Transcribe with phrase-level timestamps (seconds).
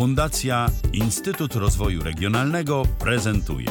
[0.00, 3.68] Fundacja Instytut Rozwoju Regionalnego prezentuje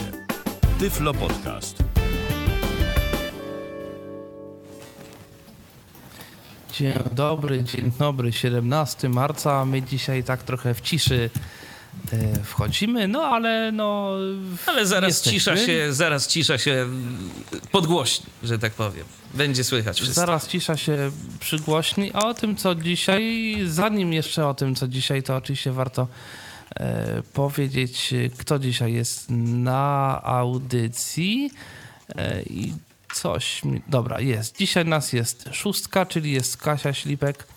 [0.79, 1.83] Tyflo Podcast.
[6.73, 9.65] Dzień dobry, dzień dobry, 17 marca.
[9.65, 11.29] My dzisiaj tak trochę w ciszy
[12.43, 14.11] wchodzimy, no ale no.
[14.65, 15.39] Ale zaraz jesteśmy.
[15.39, 16.87] cisza się, zaraz cisza się
[17.71, 19.05] podgłośni, że tak powiem.
[19.33, 20.15] Będzie słychać wszystko.
[20.15, 22.11] Zaraz cisza się przygłośni.
[22.13, 26.07] A o tym, co dzisiaj, zanim jeszcze o tym, co dzisiaj, to oczywiście warto
[26.75, 31.51] e, powiedzieć, kto dzisiaj jest na audycji.
[32.15, 32.73] E, I
[33.13, 33.81] coś mi...
[33.87, 34.57] Dobra, jest.
[34.57, 37.47] Dzisiaj nas jest szóstka, czyli jest Kasia Ślipek.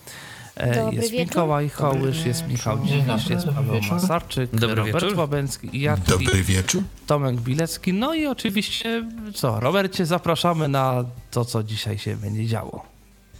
[0.57, 1.27] E, Dobry Jest wieczór.
[1.27, 5.19] Mikołaj Hołysz, jest Michał Dziwisz, jest Paweł Masarczyk, Dobry Robert wieczór.
[5.19, 6.83] Łabęcki i ja, Dobry wieczór.
[7.07, 7.93] Tomek Bilecki.
[7.93, 12.85] No i oczywiście, co, Robercie, zapraszamy na to, co dzisiaj się będzie działo.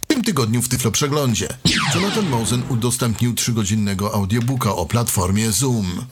[0.03, 1.47] W tym tygodniu w Tyflo Przeglądzie
[1.95, 6.05] Jonathan Mosen udostępnił trzygodzinnego audiobooka o platformie Zoom.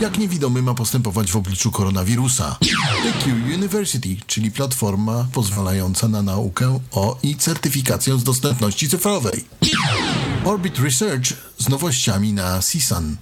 [0.00, 2.56] Jak niewidomy ma postępować w obliczu koronawirusa?
[3.02, 9.44] The Q University, czyli platforma pozwalająca na naukę o i certyfikację z dostępności cyfrowej.
[10.44, 11.26] Orbit Research
[11.58, 13.16] z nowościami na CSUN.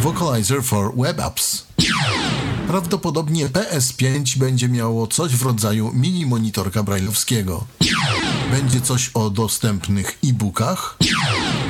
[0.00, 1.66] Vocalizer for Web Apps.
[2.66, 7.64] Prawdopodobnie PS5 będzie miało coś w rodzaju mini monitorka brajlowskiego.
[8.50, 10.98] Będzie coś o dostępnych e-bookach.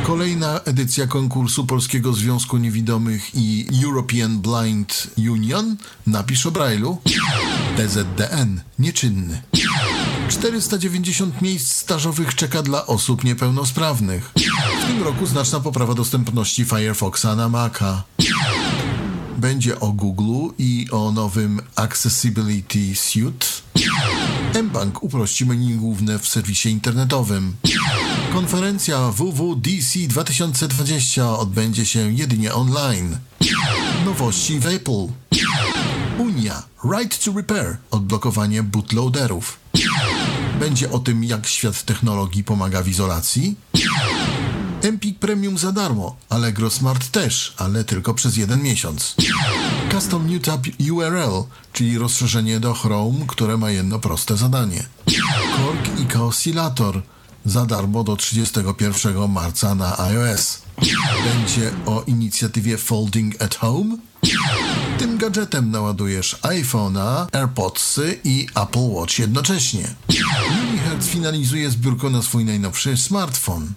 [0.07, 5.77] Kolejna edycja konkursu Polskiego Związku Niewidomych i European Blind Union.
[6.07, 6.97] Napisz o Braille'u.
[7.77, 8.61] TZDN.
[8.79, 9.43] Nieczynny.
[10.29, 14.33] 490 miejsc stażowych czeka dla osób niepełnosprawnych.
[14.83, 18.03] W tym roku znaczna poprawa dostępności Firefoxa na Maca.
[19.39, 23.47] Będzie o Google i o nowym Accessibility Suite.
[24.63, 27.57] mBank uprości menu główne w serwisie internetowym.
[28.33, 33.19] Konferencja WWDC 2020 odbędzie się jedynie online.
[34.05, 35.07] Nowości w Apple.
[36.19, 36.63] Unia
[36.93, 39.61] Right to Repair odblokowanie bootloaderów.
[40.61, 43.57] Będzie o tym, jak świat technologii pomaga w izolacji.
[44.85, 49.15] Empik Premium za darmo, Allegro Smart też, ale tylko przez jeden miesiąc.
[49.93, 54.85] Custom New Tab URL, czyli rozszerzenie do Chrome, które ma jedno proste zadanie.
[55.57, 57.03] Korg i Oscillator
[57.45, 60.63] za darmo do 31 marca na iOS.
[61.25, 63.97] Będzie o inicjatywie Folding at Home.
[64.99, 69.95] Tym gadżetem naładujesz iPhone'a, AirPodsy i Apple Watch jednocześnie.
[70.63, 73.73] Unihertz finalizuje zbiórkę na swój najnowszy smartfon.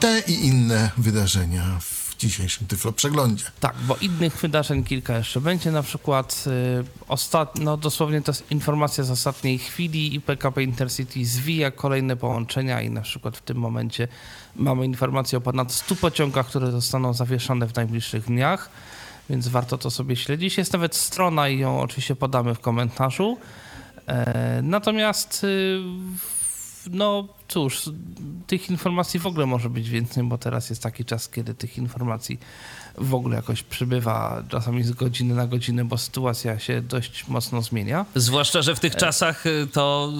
[0.00, 3.44] Te i inne wydarzenia w dzisiejszym Tyflo Przeglądzie.
[3.60, 5.70] Tak, bo innych wydarzeń kilka jeszcze będzie.
[5.70, 7.58] Na przykład y, ostat...
[7.58, 12.90] no dosłownie to jest informacja z ostatniej chwili i PKP Intercity zwija kolejne połączenia i
[12.90, 14.08] na przykład w tym momencie
[14.56, 18.70] mamy informację o ponad 100 pociągach, które zostaną zawieszone w najbliższych dniach,
[19.30, 20.58] więc warto to sobie śledzić.
[20.58, 23.38] Jest nawet strona i ją oczywiście podamy w komentarzu.
[24.06, 25.80] E, natomiast y,
[26.90, 27.90] no cóż,
[28.46, 32.38] tych informacji w ogóle może być więcej, bo teraz jest taki czas, kiedy tych informacji
[32.98, 38.06] w ogóle jakoś przybywa, czasami z godziny na godzinę, bo sytuacja się dość mocno zmienia.
[38.14, 40.12] Zwłaszcza, że w tych czasach y, to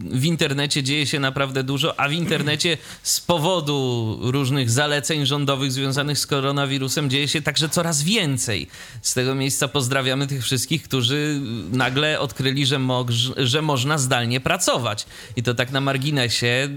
[0.00, 6.18] w internecie dzieje się naprawdę dużo, a w internecie z powodu różnych zaleceń rządowych związanych
[6.18, 8.66] z koronawirusem dzieje się także coraz więcej.
[9.02, 11.40] Z tego miejsca pozdrawiamy tych wszystkich, którzy
[11.72, 15.06] nagle odkryli, że, moż, że można zdalnie pracować.
[15.36, 16.68] I to tak na marginesie y,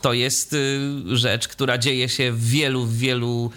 [0.00, 0.80] to jest y,
[1.12, 3.50] rzecz, która dzieje się w wielu, wielu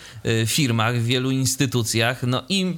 [0.45, 2.23] firmach, w wielu instytucjach.
[2.23, 2.75] No i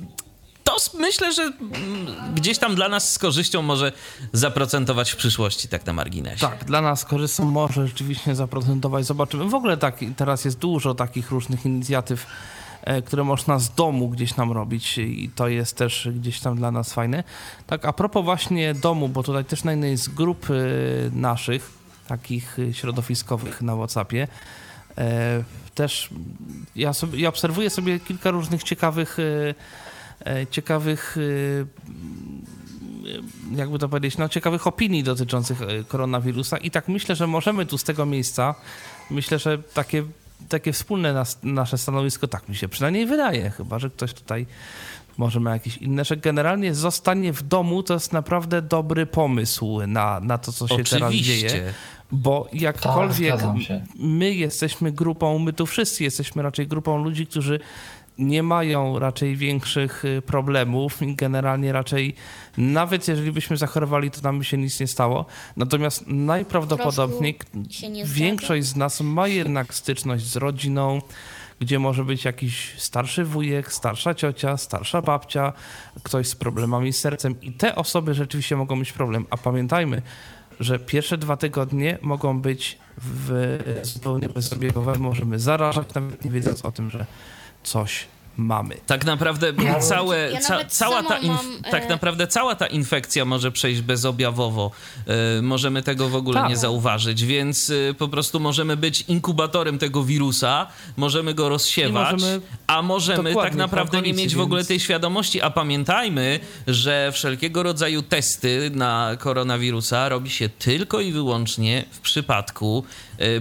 [0.63, 3.91] to myślę, że mm, gdzieś tam dla nas z korzyścią może
[4.33, 6.39] zaprocentować w przyszłości, tak na marginesie.
[6.39, 9.05] Tak, dla nas korzystą może rzeczywiście zaprocentować.
[9.05, 9.49] Zobaczymy.
[9.49, 12.25] W ogóle tak, teraz jest dużo takich różnych inicjatyw,
[12.83, 16.71] e, które można z domu gdzieś tam robić i to jest też gdzieś tam dla
[16.71, 17.23] nas fajne.
[17.67, 20.53] Tak, a propos właśnie domu, bo tutaj też na jednej z grup e,
[21.15, 21.71] naszych,
[22.07, 24.27] takich e, środowiskowych na Whatsappie,
[25.75, 26.09] też
[26.75, 31.91] ja, sobie, ja obserwuję sobie kilka różnych ciekawych e, e, ciekawych e,
[33.56, 37.83] jakby to powiedzieć, no, ciekawych opinii dotyczących koronawirusa i tak myślę, że możemy tu z
[37.83, 38.56] tego miejsca,
[39.09, 40.03] myślę, że takie,
[40.50, 44.45] takie wspólne nas, nasze stanowisko, tak mi się przynajmniej wydaje, chyba, że ktoś tutaj
[45.17, 50.19] może ma jakieś inne, że generalnie zostanie w domu to jest naprawdę dobry pomysł na,
[50.19, 51.50] na to, co się teraz Oczywiście.
[51.50, 51.74] dzieje.
[52.12, 53.81] Bo jakkolwiek zgadzam się.
[53.96, 57.60] my jesteśmy grupą, my tu wszyscy jesteśmy raczej grupą ludzi, którzy
[58.18, 62.16] nie mają raczej większych y, problemów i generalnie raczej
[62.58, 65.25] nawet jeżeli byśmy zachorowali, to nam by się nic nie stało.
[65.58, 67.40] Natomiast najprawdopodobniej
[68.06, 71.02] większość z nas ma jednak styczność z rodziną,
[71.60, 75.54] gdzie może być jakiś starszy wujek, starsza ciocia, starsza babcia,
[76.04, 79.25] ktoś z problemami z sercem i te osoby rzeczywiście mogą mieć problem.
[79.30, 80.02] A pamiętajmy,
[80.62, 86.72] że pierwsze dwa tygodnie mogą być w zupełnie bezobjawowe, możemy zarażać, nawet nie wiedząc o
[86.72, 87.06] tym, że
[87.63, 88.78] coś mamy.
[88.88, 93.25] Tak naprawdę całe, Ja ca, nawet cała, ta mam, e, tak naprawdę cała ta infekcja
[93.25, 94.72] może przejść bezobjawowo.
[95.07, 96.50] E, możemy tego w ogóle Tak.
[96.50, 100.68] nie zauważyć, więc e, po prostu możemy być inkubatorem tego wirusa,
[100.98, 105.42] możemy go rozsiewać, możemy- a możemy tak naprawdę nie mieć w ogóle tej świadomości.
[105.42, 112.84] A pamiętajmy, że wszelkiego rodzaju testy na koronawirusa robi się tylko i wyłącznie w przypadku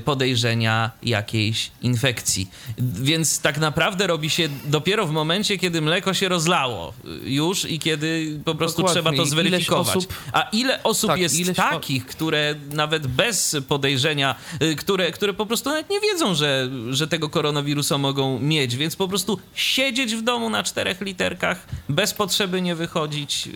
[0.05, 2.51] podejrzenia jakiejś infekcji.
[2.79, 7.79] Więc tak naprawdę robi się dopiero w momencie, kiedy mleko się rozlało e, już i
[7.79, 8.95] kiedy po prostu Dokładnie.
[9.03, 9.97] trzeba to Ileś zweryfikować.
[9.97, 15.33] osób- A ile osób Tak, jest ileś takich, które nawet bez podejrzenia, y, które, które
[15.35, 20.15] po prostu nawet nie wiedzą, że, że tego koronawirusa mogą mieć, więc po prostu siedzieć
[20.15, 23.49] w domu na czterech literkach, bez potrzeby nie wychodzić,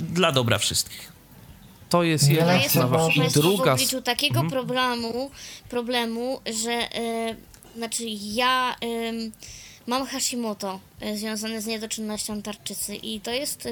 [0.00, 1.15] dla dobra wszystkich.
[1.88, 3.08] To jest jedna Ja jestem sprawa.
[3.10, 3.72] I prostu w druga...
[3.72, 5.30] obliczu takiego problemu,
[5.68, 7.36] problemu, że e,
[7.76, 9.32] znaczy ja em,
[9.86, 13.70] mam Hashimoto e, związane z niedoczynnością tarczycy i to jest e,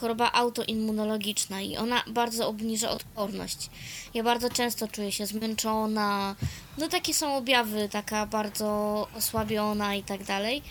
[0.00, 3.70] choroba autoimmunologiczna i ona bardzo obniża odporność.
[4.14, 6.36] Ja bardzo często czuję się zmęczona,
[6.78, 10.62] no takie są objawy, taka bardzo osłabiona i tak dalej.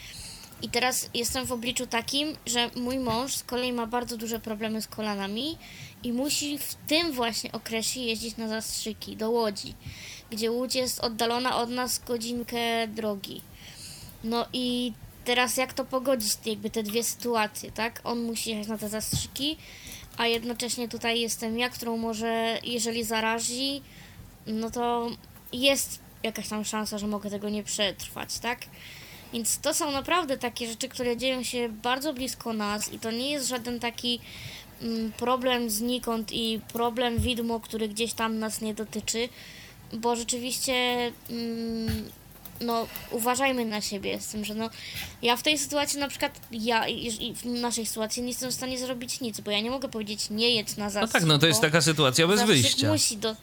[0.62, 4.82] I teraz jestem w obliczu takim, że mój mąż z kolei ma bardzo duże problemy
[4.82, 5.58] z kolanami
[6.04, 9.74] i musi w tym właśnie okresie jeździć na zastrzyki do Łodzi,
[10.32, 13.42] gdzie Łódź jest oddalona od nas godzinkę drogi.
[14.24, 14.94] No i
[15.26, 18.02] teraz jak to pogodzić, jakby te dwie sytuacje, tak?
[18.04, 19.58] On musi jechać na te zastrzyki,
[20.18, 23.82] a jednocześnie tutaj jestem ja, którą może, jeżeli zarazi,
[24.48, 25.10] no to
[25.54, 28.60] jest jakaś tam szansa, że mogę tego nie przetrwać, tak?
[29.34, 33.32] Więc to są naprawdę takie rzeczy, które dzieją się bardzo blisko nas i to nie
[33.32, 34.20] jest żaden taki
[35.18, 39.30] problem znikąd i problem widmo, który gdzieś tam nas nie dotyczy,
[39.94, 40.74] bo rzeczywiście
[41.30, 42.10] mm,
[42.62, 44.70] no uważajmy na siebie z tym, że no
[45.22, 46.86] ja w tej sytuacji na przykład ja
[47.36, 50.50] w naszej sytuacji nie jestem w stanie zrobić nic, bo ja nie mogę powiedzieć nie
[50.56, 51.14] jedź na No zastrzyk.
[51.22, 52.92] tak, no to jest taka sytuacja bez wyjścia.
[52.92, 53.36] musi do...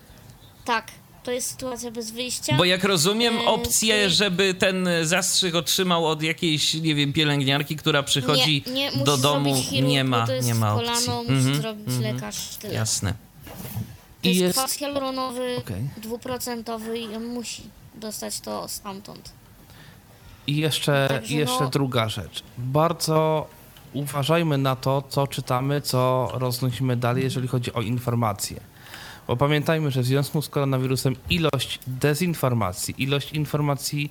[0.64, 0.86] Tak,
[1.24, 2.56] to jest sytuacja bez wyjścia.
[2.56, 8.02] Bo jak rozumiem, E, opcję, żeby ten zastrzyk otrzymał od jakiejś, nie wiem, pielęgniarki, która
[8.02, 10.88] przychodzi nie, nie, musi do domu, chirurg, nie ma, bo to jest nie ma opcji.
[10.88, 12.14] kolano, musi Mhm, zrobić mhm.
[12.14, 12.74] lekarz, tyle.
[12.74, 13.14] Jasne.
[14.22, 15.88] To I jest, jest- kwas hialuronowy, Okej.
[15.96, 17.62] dwuprocentowy i on musi
[17.94, 19.32] dostać to stamtąd.
[20.46, 22.42] I jeszcze, Także jeszcze no- druga rzecz.
[22.58, 23.46] Bardzo
[23.92, 28.60] uważajmy na to, co czytamy, co roznosimy dalej, jeżeli chodzi o informacje.
[29.26, 34.10] Bo pamiętajmy, że w związku z koronawirusem ilość dezinformacji, ilość informacji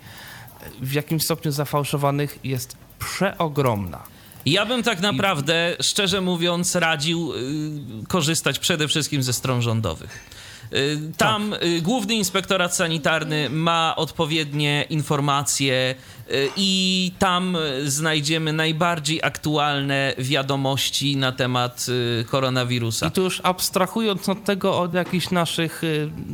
[0.82, 4.04] w jakimś stopniu zafałszowanych jest przeogromna.
[4.46, 10.43] Ja bym tak naprawdę, szczerze mówiąc, radził y, korzystać przede wszystkim ze stron rządowych.
[10.76, 15.96] Y, Tam y, Główny Inspektorat Sanitarny ma odpowiednie informacje
[16.32, 21.86] y, i tam znajdziemy najbardziej aktualne wiadomości na temat
[22.30, 23.08] koronawirusa.
[23.08, 25.82] I tu już abstrahując od tego, od jakichś naszych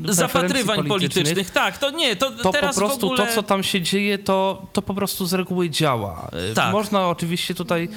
[0.05, 1.51] Zapatrywań preferencji politycznych.
[1.51, 3.27] tak, to nie, to, to teraz po prostu ogóle...
[3.27, 6.31] to, co tam się dzieje, to, to po prostu z reguły działa.
[6.55, 6.71] Tak.
[6.71, 7.89] Można oczywiście tutaj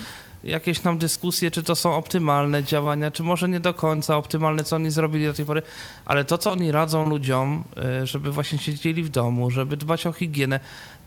[0.45, 4.77] jakieś tam dyskusje, czy to są optymalne działania, czy może nie do końca optymalne, co
[4.77, 5.63] oni zrobili do tej pory,
[6.05, 7.65] ale to, co oni radzą ludziom,
[8.03, 10.61] y, żeby właśnie siedzieli w domu, żeby dbać o higienę,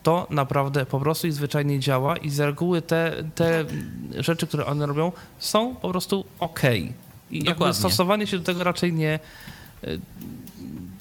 [0.04, 3.66] to naprawdę po prostu i zwyczajnie działa i z reguły te, te
[4.18, 6.94] rzeczy, które one robią, są po prostu okej.
[7.32, 7.74] I jakby Dokładnie.
[7.74, 9.20] stosowanie się do tego raczej nie,
[9.84, 10.00] y,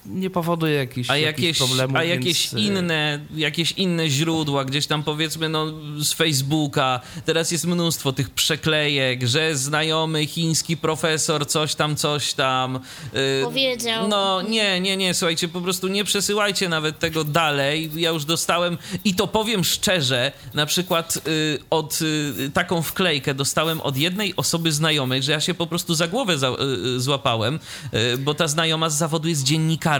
[0.06, 1.96] nie powoduje jakichś, A jakichś jakieś, problemów.
[1.96, 5.66] a jakieś więc, y, inne, jakieś inne źródła, gdzieś tam powiedzmy no,
[5.98, 12.80] z Facebooka, teraz jest mnóstwo tych przeklejek, że znajomy chiński profesor coś tam, coś tam.
[13.14, 14.08] y, Powiedział.
[14.08, 17.90] No nie, nie, nie, słuchajcie, po prostu nie przesyłajcie nawet tego dalej.
[17.94, 23.80] Ja już dostałem i to powiem szczerze, na przykład y, od y, taką wklejkę dostałem
[23.80, 26.52] od jednej osoby znajomej, że ja się po prostu za głowę za, y,
[26.96, 27.58] y, złapałem,
[28.14, 29.93] y, bo ta znajoma z zawodu jest dziennikarką.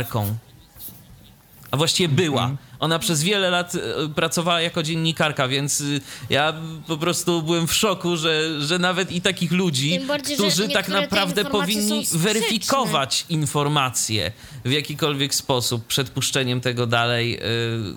[1.70, 2.50] A właściwie była.
[2.80, 3.78] Ona przez wiele lat e,
[4.14, 6.52] pracowała jako dziennikarka, więc y, ja
[6.86, 11.44] po prostu byłem w szoku, że, że nawet i takich ludzi, bardziej, którzy tak naprawdę
[11.44, 14.32] powinni weryfikować informacje
[14.64, 17.40] w jakikolwiek sposób przed puszczeniem tego dalej, y,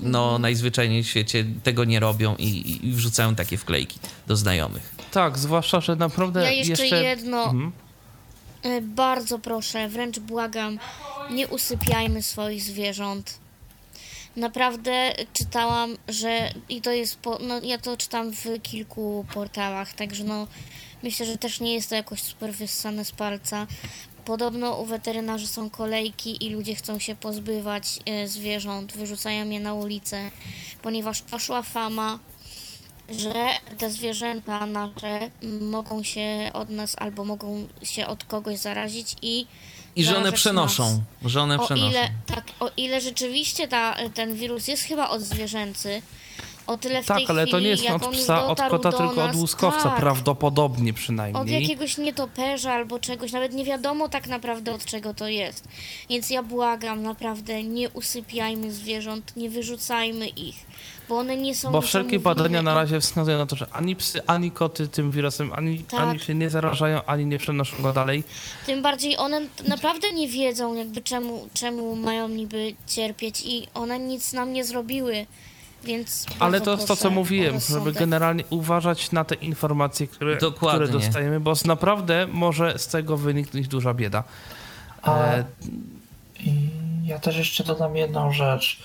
[0.01, 0.41] no Mhm.
[0.41, 4.95] najzwyczajniej w świecie tego nie robią i, i wrzucają takie wklejki do znajomych.
[5.11, 7.03] Tak, zwłaszcza, że naprawdę Ja jeszcze, jeszcze...
[7.03, 7.43] jedno.
[7.43, 7.71] Mhm.
[8.63, 10.79] E, Bardzo proszę, wręcz błagam,
[11.31, 13.39] nie usypiajmy swoich zwierząt.
[14.35, 20.23] Naprawdę czytałam, że i to jest, po, no ja to czytam w kilku portalach, także
[20.23, 20.47] no
[21.03, 23.67] myślę, że też nie jest to jakoś super wyssane z palca.
[24.25, 29.73] Podobno u weterynarzy są kolejki i ludzie chcą się pozbywać e, zwierząt, wyrzucają je na
[29.73, 30.31] ulicę,
[30.81, 32.19] ponieważ poszła fama,
[33.09, 33.33] że
[33.77, 35.29] te zwierzęta nasze
[35.61, 39.47] mogą się od nas albo mogą się od kogoś zarazić i
[39.95, 40.83] I że one przenoszą,
[41.23, 41.31] nas.
[41.31, 41.89] że one O przenoszą.
[41.89, 46.01] ile, tak, o ile rzeczywiście ta, ten wirus jest chyba odzwierzęcy,
[46.67, 49.09] o tyle w tej Tak, ale to chwili, nie jest od psa, od kota, tylko
[49.09, 51.61] od nas, łuskowca, tak, prawdopodobnie Od przynajmniej.
[51.61, 55.67] jakiegoś nietoperza albo czegoś, nawet nie wiadomo tak naprawdę od czego to jest.
[56.09, 60.55] Więc ja błagam, naprawdę nie usypiajmy zwierząt, nie wyrzucajmy ich,
[61.09, 64.21] bo one nie są Bo wszelkie badania na razie wskazują na to, że ani psy,
[64.27, 65.99] ani koty tym wirusem ani, Tak.
[65.99, 68.23] ani się nie zarażają, ani nie przenoszą go dalej.
[68.65, 74.33] Tym bardziej one naprawdę nie wiedzą, jakby czemu, czemu mają niby cierpieć i one nic
[74.33, 75.25] nam nie zrobiły,
[75.83, 76.25] więc.
[76.39, 81.39] Ale to jest to, co mówiłem, żeby generalnie uważać na te informacje, które, które dostajemy,
[81.39, 84.23] bo naprawdę może z tego wyniknąć duża bieda.
[85.01, 85.43] A E,
[86.39, 86.69] i
[87.05, 88.79] ja też jeszcze dodam jedną rzecz.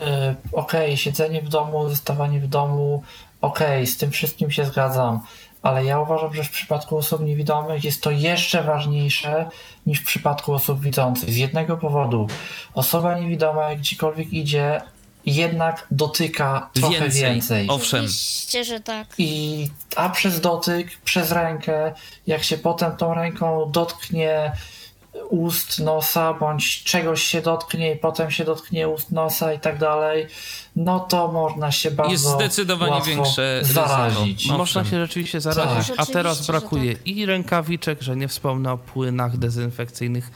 [0.00, 0.04] Y,
[0.52, 3.02] Okej, siedzenie w domu, zostawanie w domu,
[3.40, 5.20] okej, z tym wszystkim się zgadzam,
[5.62, 9.46] ale ja uważam, że w przypadku osób niewidomych jest to jeszcze ważniejsze
[9.86, 11.30] niż w przypadku osób widzących.
[11.30, 12.26] Z jednego powodu.
[12.74, 14.80] Osoba niewidoma, jak gdziekolwiek idzie,
[15.26, 17.22] jednak dotyka trochę Więcej.
[17.22, 17.66] więcej.
[17.70, 18.04] Owszem.
[18.04, 19.06] Oczywiście, że tak.
[19.18, 19.66] I
[19.96, 21.92] a przez dotyk, przez rękę,
[22.26, 24.52] jak się potem tą ręką dotknie
[25.30, 30.26] ust, nosa, bądź czegoś się dotknie i potem się dotknie ust, nosa i tak dalej,
[30.76, 33.88] no to można się bardzo Jest zdecydowanie łatwo większe ryzyko.
[33.88, 34.46] zarazić.
[34.48, 34.58] No.
[34.58, 36.00] Można się rzeczywiście zarazić, Tak.
[36.00, 37.06] a teraz brakuje tak.
[37.06, 40.30] i rękawiczek, że nie wspomnę o płynach dezynfekcyjnych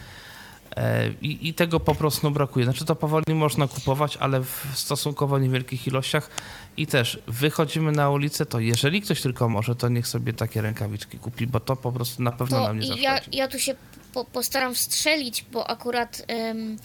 [1.23, 2.65] i, i tego po prostu brakuje.
[2.65, 6.31] Znaczy to powoli można kupować, ale w stosunkowo niewielkich ilościach
[6.77, 11.19] i też wychodzimy na ulicę, to jeżeli ktoś tylko może, to niech sobie takie rękawiczki
[11.19, 13.03] kupi, bo to po prostu na pewno To nam nie zaszkodzi.
[13.03, 13.75] ja, ja tu się
[14.15, 16.77] po, postaram wstrzelić, bo akurat em,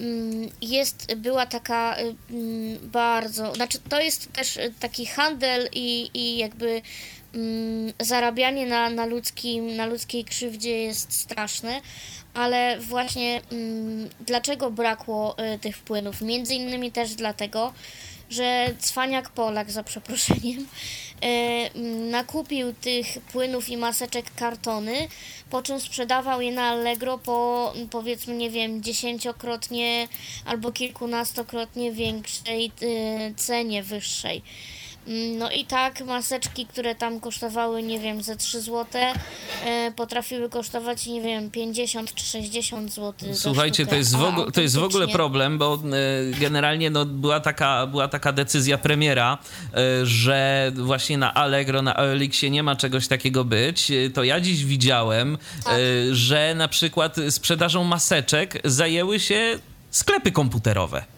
[0.00, 6.38] mm, jest, była taka y, mm, bardzo, znaczy to jest też taki handel i, i
[6.38, 6.82] jakby
[7.34, 11.80] mm, zarabianie na, na, ludzkim, na ludzkiej krzywdzie jest straszne,
[12.34, 16.20] ale właśnie mm, dlaczego brakło y, tych płynów?
[16.20, 17.72] Między innymi też dlatego,
[18.30, 20.66] że cwaniak Polak, za przeproszeniem,
[21.22, 25.08] e, m, nakupił tych płynów i maseczek kartony,
[25.50, 30.08] po czym sprzedawał je na Allegro po m, powiedzmy, nie wiem, dziesięciokrotnie
[30.44, 34.42] albo kilkunastokrotnie większej e, cenie wyższej.
[35.06, 38.86] Mm, No i tak maseczki, które tam kosztowały, nie wiem, ze 3 zł,
[39.64, 43.34] e, potrafiły kosztować, nie wiem, 50 czy 60 zł.
[43.34, 45.78] Słuchajcie, to jest, w ogóle, to jest w ogóle problem, bo e,
[46.40, 49.38] generalnie no, była, taka, była taka decyzja premiera,
[49.74, 53.92] e, że właśnie na Allegro, na Elixie nie ma czegoś takiego być.
[54.14, 55.74] To ja dziś widziałem, Tak.
[56.12, 59.58] że na przykład sprzedażą maseczek zajęły się
[59.90, 61.13] sklepy komputerowe.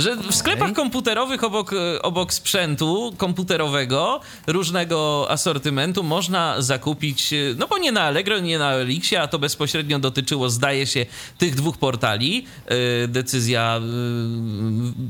[0.00, 7.66] Że w sklepach komputerowych obok, e, obok sprzętu komputerowego różnego asortymentu można zakupić, e, no
[7.68, 11.06] bo nie na Allegro, nie na Elixie, a to bezpośrednio dotyczyło, zdaje się,
[11.38, 12.46] tych dwóch portali.
[12.66, 13.80] e, Decyzja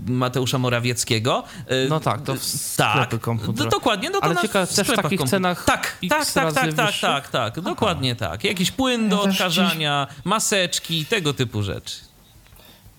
[0.06, 1.42] Mateusza Morawieckiego.
[1.88, 3.64] No tak, to w sklepy komputerowe.
[3.64, 6.54] d- Dokładnie, no to Ale na ciekawe, też w sklepach takich cenach Tak, tak, tak,
[6.54, 8.44] tak, tak, tak, tak, dokładnie tak.
[8.44, 11.94] Jakiś płyn do odkażania, maseczki, tego typu rzeczy.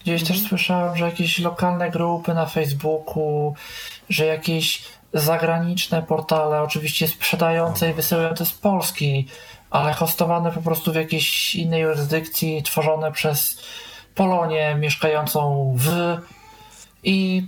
[0.03, 3.53] Gdzieś też słyszałem, że jakieś lokalne grupy na Facebooku,
[4.09, 9.27] że jakieś zagraniczne portale, oczywiście sprzedające i wysyłające z Polski,
[9.69, 13.61] ale hostowane po prostu w jakiejś innej jurysdykcji, tworzone przez
[14.15, 16.17] Polonię mieszkającą w
[17.03, 17.47] i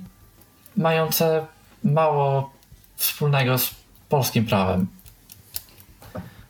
[0.77, 1.45] mające
[1.83, 2.51] mało
[2.95, 3.75] wspólnego z
[4.09, 4.87] polskim prawem.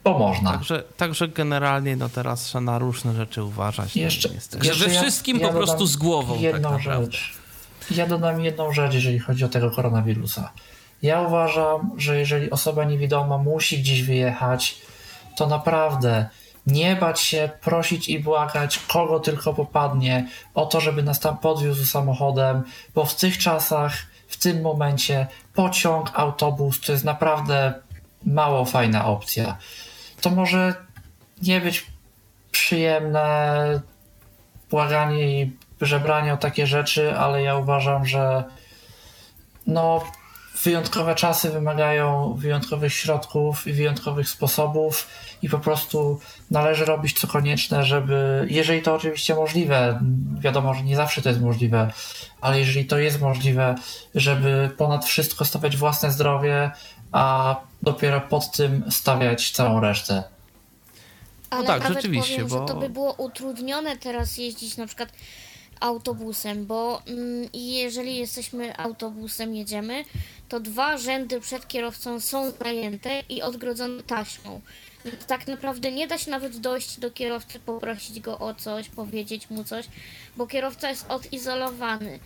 [0.03, 0.51] Bo można.
[0.51, 3.95] Także, także generalnie no teraz trzeba na różne rzeczy uważać.
[3.95, 4.65] Jeszcze, niestety.
[4.65, 7.05] Że jeszcze we wszystkim po dodam prostu z głową, tak Jedną naprawdę.
[7.11, 7.33] rzecz.
[7.91, 10.51] Ja dodam jedną rzecz, jeżeli chodzi o tego koronawirusa.
[11.01, 14.77] Ja uważam, że jeżeli osoba niewidoma musi gdzieś wyjechać,
[15.37, 16.29] to naprawdę
[16.67, 21.85] nie bać się, prosić i błagać kogo tylko popadnie o to, żeby nas tam podwiózł
[21.85, 22.63] samochodem,
[22.95, 27.73] bo w tych czasach, w tym momencie pociąg, autobus to jest naprawdę
[28.25, 29.57] mało fajna opcja.
[30.23, 30.73] To może
[31.41, 31.85] nie być
[32.51, 33.81] przyjemne
[34.69, 35.51] błaganie i
[35.81, 38.43] żebranie o takie rzeczy, ale ja uważam, że
[39.67, 40.03] no
[40.63, 45.07] wyjątkowe czasy wymagają wyjątkowych środków i wyjątkowych sposobów
[45.41, 46.19] i po prostu
[46.51, 49.99] należy robić co konieczne, żeby, jeżeli to oczywiście możliwe,
[50.39, 51.91] wiadomo, że nie zawsze to jest możliwe,
[52.41, 53.75] ale jeżeli to jest możliwe,
[54.15, 56.71] żeby ponad wszystko stawiać własne zdrowie,
[57.11, 60.23] a dopiero pod tym stawiać całą resztę.
[61.49, 65.09] Ale tak, nawet rzeczywiście, powiem, bo- że to by było utrudnione teraz jeździć na przykład
[65.79, 70.05] autobusem, bo mm, jeżeli jesteśmy autobusem, jedziemy,
[70.49, 74.61] to dwa rzędy przed kierowcą są zajęte i odgrodzone taśmą.
[75.05, 79.49] Więc tak naprawdę nie da się nawet dojść do kierowcy, poprosić go o coś, powiedzieć
[79.49, 79.85] mu coś,
[80.37, 82.19] bo kierowca jest odizolowany.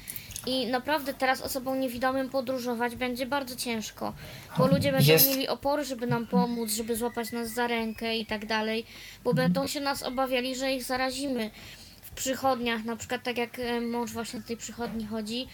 [0.46, 4.14] I naprawdę teraz osobom niewidomym podróżować będzie bardzo ciężko,
[4.58, 8.26] bo ludzie będą Jest- mieli opory, żeby nam pomóc, żeby złapać nas za rękę i
[8.26, 8.86] tak dalej,
[9.24, 11.52] bo będą się nas obawiali, że ich zarazimy
[12.02, 15.48] w przychodniach, na przykład tak jak e, mąż właśnie do tej przychodni chodzi,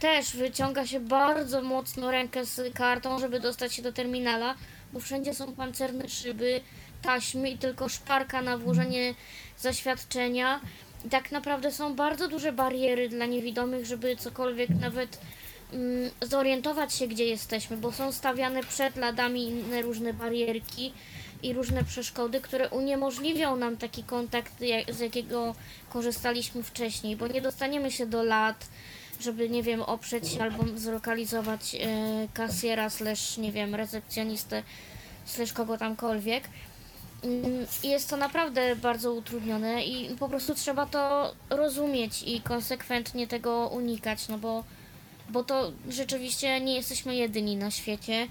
[0.00, 4.54] też wyciąga się bardzo mocno rękę z kartą, żeby dostać się do terminala,
[4.92, 6.60] bo wszędzie są pancerne szyby,
[7.02, 9.14] taśmy i tylko szparka na włożenie
[9.58, 10.60] zaświadczenia.
[11.10, 15.18] Tak naprawdę są bardzo duże bariery dla niewidomych, żeby cokolwiek nawet
[15.72, 20.92] mm, zorientować się, gdzie jesteśmy, bo są stawiane przed ladami inne różne barierki
[21.42, 25.54] i różne przeszkody, które uniemożliwią nam taki kontakt, jak, z jakiego
[25.90, 28.66] korzystaliśmy wcześniej, bo nie dostaniemy się do lat,
[29.20, 31.78] żeby, nie wiem, oprzeć się albo zlokalizować e,
[32.34, 34.62] kasjera, slash, nie wiem, recepcjonistę,
[35.24, 36.48] slash kogo tamkolwiek.
[37.82, 44.28] Jest to naprawdę bardzo utrudnione i po prostu trzeba to rozumieć i konsekwentnie tego unikać,
[44.28, 44.64] no bo,
[45.28, 48.28] bo to rzeczywiście nie jesteśmy jedyni na świecie.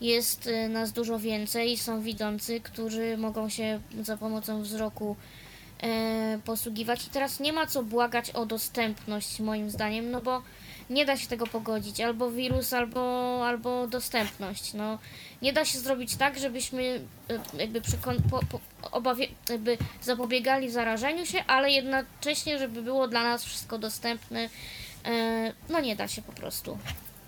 [0.00, 5.16] Jest y, nas dużo więcej, są widzący, którzy mogą się za pomocą wzroku
[5.82, 7.06] e, posługiwać.
[7.06, 10.42] I teraz nie ma co błagać o dostępność, moim zdaniem, no bo
[10.90, 12.00] nie da się tego pogodzić.
[12.00, 14.74] Albo wirus, albo, albo dostępność.
[14.74, 14.98] No,
[15.42, 17.00] nie da się zrobić tak, żebyśmy
[17.30, 18.40] e, jakby przekon- po,
[19.00, 19.14] po,
[19.48, 24.48] jakby zapobiegali zarażeniu się, ale jednocześnie, żeby było dla nas wszystko dostępne.
[25.04, 26.78] E, no nie da się po prostu.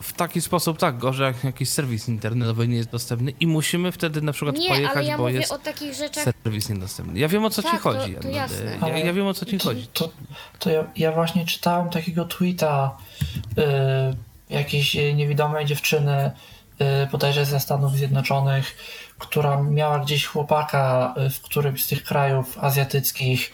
[0.03, 4.23] W taki sposób tak, gorzej jak jakiś serwis internetowy nie jest dostępny i musimy wtedy
[4.23, 6.25] na przykład Nie, pojechać, ale ja bo mówię jest o takich rzeczach.
[6.45, 7.19] serwis niedostępny.
[7.19, 8.13] Ja wiem o co ci Tak, to- chodzi.
[8.13, 8.37] to Edmund.
[8.37, 8.79] jasne.
[8.89, 9.87] Ja, ja wiem o co ci chodzi.
[9.93, 10.11] To,
[10.59, 12.97] to ja, ja właśnie czytałem takiego tweeta
[13.59, 13.63] y,
[14.51, 16.31] jakiejś niewidomej dziewczyny,
[17.05, 18.77] y, bodajże ze Stanów Zjednoczonych,
[19.19, 23.53] która miała gdzieś chłopaka y, w którymś z tych krajów azjatyckich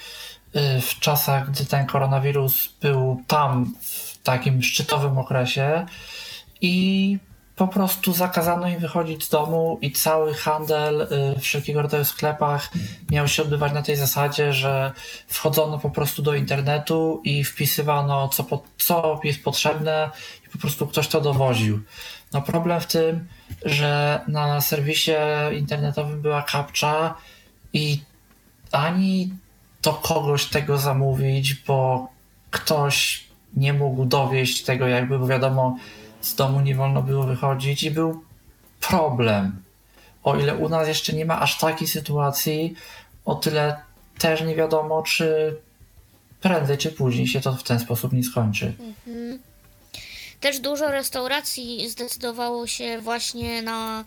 [0.57, 5.87] y, w czasach, gdy ten koronawirus był tam w takim szczytowym okresie
[6.63, 7.19] i
[7.57, 11.07] po prostu zakazano im wychodzić z domu i cały handel y,
[11.39, 12.71] w wszelkiego rodzaju sklepach
[13.11, 14.93] miał się odbywać na tej zasadzie, że
[15.29, 20.11] wchodzono po prostu do internetu i wpisywano co, po, co jest potrzebne
[20.47, 21.81] i po prostu ktoś to dowoził.
[22.33, 23.29] No problem w tym,
[23.65, 25.13] że na serwisie
[25.59, 27.15] internetowym była kapcza
[27.73, 28.01] i
[28.73, 29.31] ani
[29.83, 32.09] do kogoś tego zamówić, bo
[32.51, 33.25] ktoś
[33.57, 35.77] nie mógł dowieść tego jakby, bo wiadomo,
[36.23, 38.25] z domu nie wolno było wychodzić i był
[38.81, 39.63] problem.
[40.23, 42.75] O ile u nas jeszcze nie ma aż takiej sytuacji,
[43.25, 43.77] o tyle
[44.19, 45.57] też nie wiadomo, czy
[46.41, 48.73] prędzej czy później się to w ten sposób nie skończy.
[50.41, 54.05] Też dużo restauracji zdecydowało się właśnie na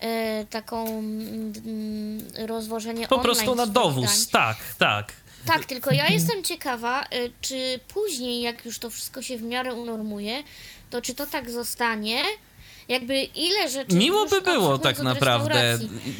[0.00, 5.12] e, taką mm, rozwożenie Po online prostu na dowóz, tak, tak.
[5.46, 7.06] Tak, tylko ja jestem ciekawa, e,
[7.40, 10.42] czy później, jak już to wszystko się w miarę unormuje,
[10.96, 12.22] to czy to tak zostanie?
[12.88, 13.96] Jakby ile rzeczy.
[13.96, 15.78] Miło by było tak naprawdę.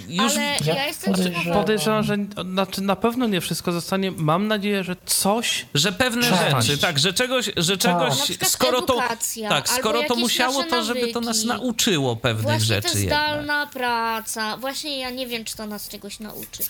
[0.08, 1.60] Już Ale Ja ja jestem podejrzewam- ciekawa.
[1.60, 2.16] Podejrzewam, że
[2.52, 4.10] znaczy na pewno nie wszystko zostanie.
[4.10, 6.66] Mam nadzieję, że coś Że pewne Część.
[6.66, 7.92] rzeczy, tak, że czegoś, że Tak.
[7.92, 9.02] czegoś, przykład skoro to,
[9.48, 13.18] tak, skoro to musiało, to żeby to nas nauczyło pewnych Właśnie rzeczy to jednak.
[13.18, 14.56] zdalna praca.
[14.56, 16.62] Właśnie ja nie wiem, czy to nas czegoś nauczy.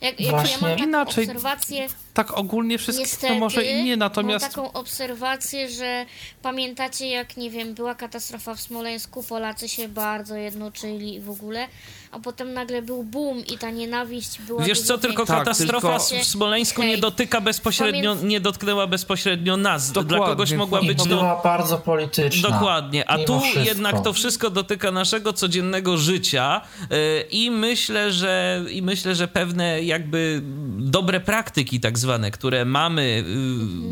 [0.00, 2.78] Jak, jak ja mam inaczej- obserwację, Tak ogólnie
[3.20, 6.06] to może i nie, natomiast mam taką obserwację, że
[6.42, 11.68] pamiętacie jak, nie wiem, była katastrofa w Smoleńsku, Polacy się bardzo jednoczyli w ogóle,
[12.14, 15.34] a potem nagle był boom i ta nienawiść była Wiesz co, tylko większa.
[15.34, 19.92] Tak, katastrofa tylko- w Smoleńsku nie dotyka bezpośrednio, Pamięt- nie dotknęła bezpośrednio nas.
[19.92, 22.50] Dla Dokładnie, kogoś mogła być To była bardzo polityczna.
[22.50, 23.60] Dokładnie, a mimo tu wszystko.
[23.64, 26.96] jednak to wszystko dotyka naszego codziennego życia yy,
[27.30, 30.40] i myślę, że i myślę, że pewne jakby
[30.78, 33.24] dobre praktyki tak zwane, które mamy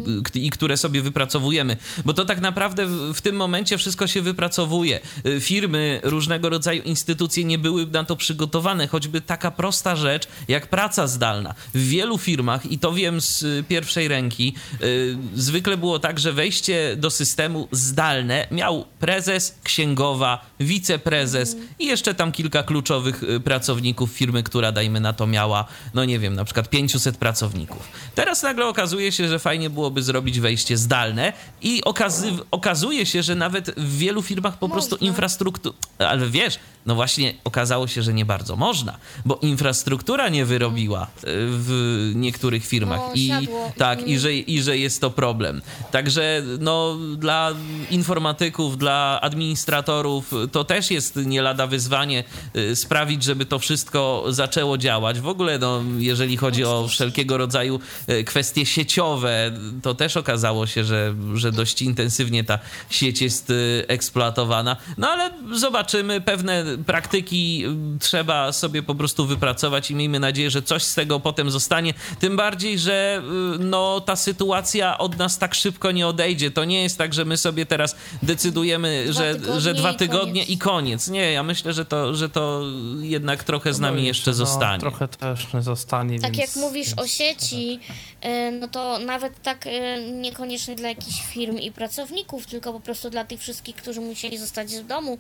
[0.07, 4.07] yy, k- i które sobie wypracowujemy, bo to tak naprawdę w, w tym momencie wszystko
[4.07, 5.01] się wypracowuje.
[5.25, 10.67] Yy, Firmy, różnego rodzaju instytucje nie były na to przygotowane, choćby taka prosta rzecz jak
[10.67, 11.55] praca zdalna.
[11.75, 16.33] W wielu firmach, i to wiem z y, pierwszej ręki, yy, zwykle było tak, że
[16.33, 24.11] wejście do systemu zdalne miał prezes, księgowa, wiceprezes i jeszcze tam kilka kluczowych y, pracowników
[24.13, 27.89] firmy, która dajmy na to miała, no nie wiem, na przykład 500 pracowników.
[28.15, 33.35] Teraz nagle okazuje się, że fajnie byłoby zrobić wejście zdalne i okazy- okazuje się, że
[33.35, 35.07] nawet w wielu firmach po prostu Można.
[35.07, 41.05] infrastruktura, ale wiesz, no właśnie okazało się, że nie bardzo można, bo infrastruktura nie wyrobiła
[41.05, 41.09] y,
[41.49, 43.73] w niektórych firmach No, i siadło.
[43.77, 45.63] tak, i że, i że jest to problem.
[45.91, 47.53] Także no, dla
[47.91, 52.25] informatyków, dla administratorów to też jest nie lada wyzwanie
[52.57, 55.21] y, sprawić, żeby to wszystko zaczęło działać.
[55.21, 59.51] W ogóle, no, jeżeli chodzi o wszelkiego rodzaju y, kwestie sieciowe,
[59.83, 62.59] to też okazało się, że, że dość intensywnie ta
[62.91, 63.53] sieć jest
[63.89, 64.77] eksploatowana.
[64.99, 70.63] No ale zobaczymy, pewne praktyki y, trzeba sobie po prostu wypracować i miejmy nadzieję, że
[70.63, 71.95] coś z tego potem zostanie.
[72.21, 73.23] Tym bardziej, że
[73.57, 76.51] y, no, ta sytuacja od nas tak szybko nie odejdzie.
[76.51, 79.97] To nie jest tak, że my sobie teraz decydujemy, Dwa że, tygodnie że dwa i
[79.97, 80.49] tygodnie koniec.
[80.49, 81.09] i koniec.
[81.09, 82.63] Nie, ja myślę, że to, że to
[83.01, 84.81] jednak trochę z nami no, jeszcze no, zostanie.
[84.81, 86.21] Trochę też nie zostanie.
[86.21, 87.81] Tak więc, jak mówisz o więc- sieci,
[88.21, 89.69] e, no to nawet tak
[90.13, 94.75] niekoniecznie dla jakichś firm i pracowników, tylko po prostu dla tych wszystkich, którzy musieli zostać
[94.77, 95.19] w domu.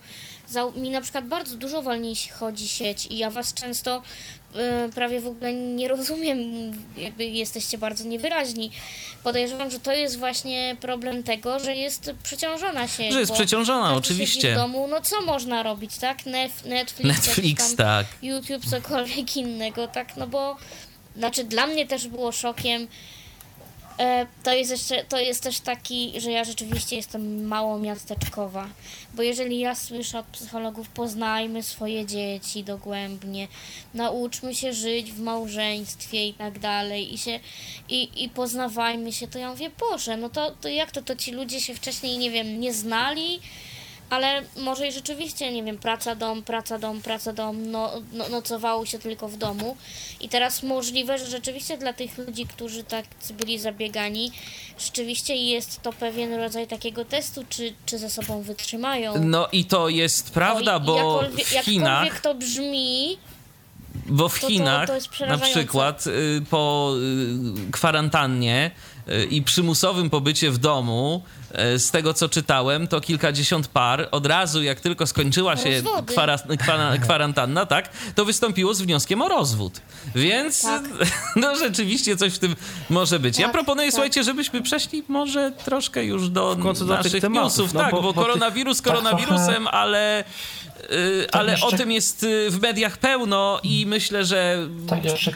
[0.77, 4.03] Mi na przykład bardzo dużo wolniej chodzi sieć i ja was często
[4.55, 6.39] e, prawie w ogóle nie rozumiem,
[6.97, 8.71] jakby jesteście bardzo niewyraźni.
[9.23, 13.13] Podejrzewam, że to jest właśnie problem tego, że jest przeciążona sieć.
[13.13, 14.53] Że jest przeciążona, oczywiście.
[14.53, 16.27] W domu, no co można robić, tak?
[16.27, 18.07] Nef, Netflix, Netflix, tak.
[18.23, 20.17] YouTube, cokolwiek innego, tak?
[20.17, 20.57] No bo,
[21.17, 22.89] znaczy dla mnie też było szokiem.
[23.99, 28.69] E, to jest jeszcze, to jest też taki, że ja rzeczywiście jestem mało miasteczkowa,
[29.15, 33.49] bo jeżeli ja słyszę od psychologów, poznajmy swoje dzieci dogłębnie,
[33.95, 37.41] nauczmy się żyć w małżeństwie i tak dalej i się,
[37.89, 41.33] i, i poznawajmy się, to ja mówię, Boże, no to, to jak to, to ci
[41.33, 43.41] ludzie się wcześniej, nie wiem, nie znali,
[44.13, 48.87] ale może i rzeczywiście, nie wiem, praca, dom, praca, dom, praca, dom, no, no, nocowało
[48.87, 49.77] się tylko w domu.
[50.21, 54.33] I teraz możliwe, że rzeczywiście dla tych ludzi, którzy tak byli zabiegani,
[54.79, 59.15] rzeczywiście jest to pewien rodzaj takiego testu, czy, czy ze sobą wytrzymają.
[59.25, 63.19] No i to jest prawda, O, i bo jakkolwiek, w Chinach Jakkolwiek to brzmi,
[64.07, 66.93] Bo w To- to- Chinach to jest na przykład y, po
[67.69, 68.71] y, kwarantannie
[69.31, 71.23] i przymusowym pobycie w domu,
[71.75, 76.37] y, z tego co czytałem, to kilkadziesiąt par od razu, jak tylko skończyła się kwara,
[76.59, 79.81] kwara, kwarantanna, tak, to wystąpiło z wnioskiem o rozwód.
[80.15, 80.83] Więc Tak.
[81.37, 82.57] no rzeczywiście coś w tym
[82.91, 83.39] może być.
[83.39, 83.93] ja Tak, proponuję, tak.
[83.95, 87.75] słuchajcie, żebyśmy przeszli może troszkę już do końcu do naszych tematów, newsów.
[87.75, 90.25] no tak, bo- bo, bo koronawirus Tak koronawirusem, ale...
[90.93, 95.33] y, ale o jeszcze- tym jest y, w mediach pełno i myślę, że Tak jeszcze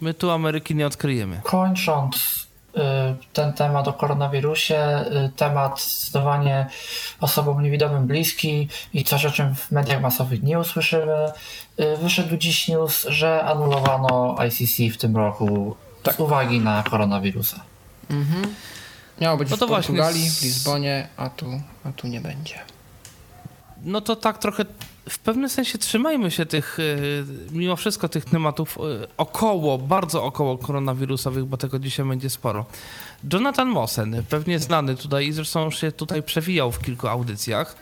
[0.00, 1.40] My tu Ameryki nie odkryjemy.
[1.44, 2.43] kończąc
[3.32, 6.66] ten temat o koronawirusie, y, temat zdawanie
[7.20, 11.32] osobom niewidomym bliski i coś, o czym w mediach masowych nie usłyszymy.
[11.80, 15.76] y, Wyszedł dziś news, że anulowano ICC w tym roku
[16.14, 17.60] z uwagi na koronawirusa.
[19.20, 21.46] Miało być No w to właśnie Portugalii, z- w Lizbonie, a tu,
[21.84, 22.54] a tu nie będzie.
[23.82, 24.64] No to tak trochę
[25.08, 30.58] w pewnym sensie trzymajmy się tych, y, mimo wszystko tych tematów y, około, bardzo około
[30.58, 32.66] koronawirusowych, bo tego dzisiaj będzie sporo.
[33.32, 37.76] Jonathan Mossen, pewnie znany tutaj i zresztą się tutaj przewijał w kilku audycjach,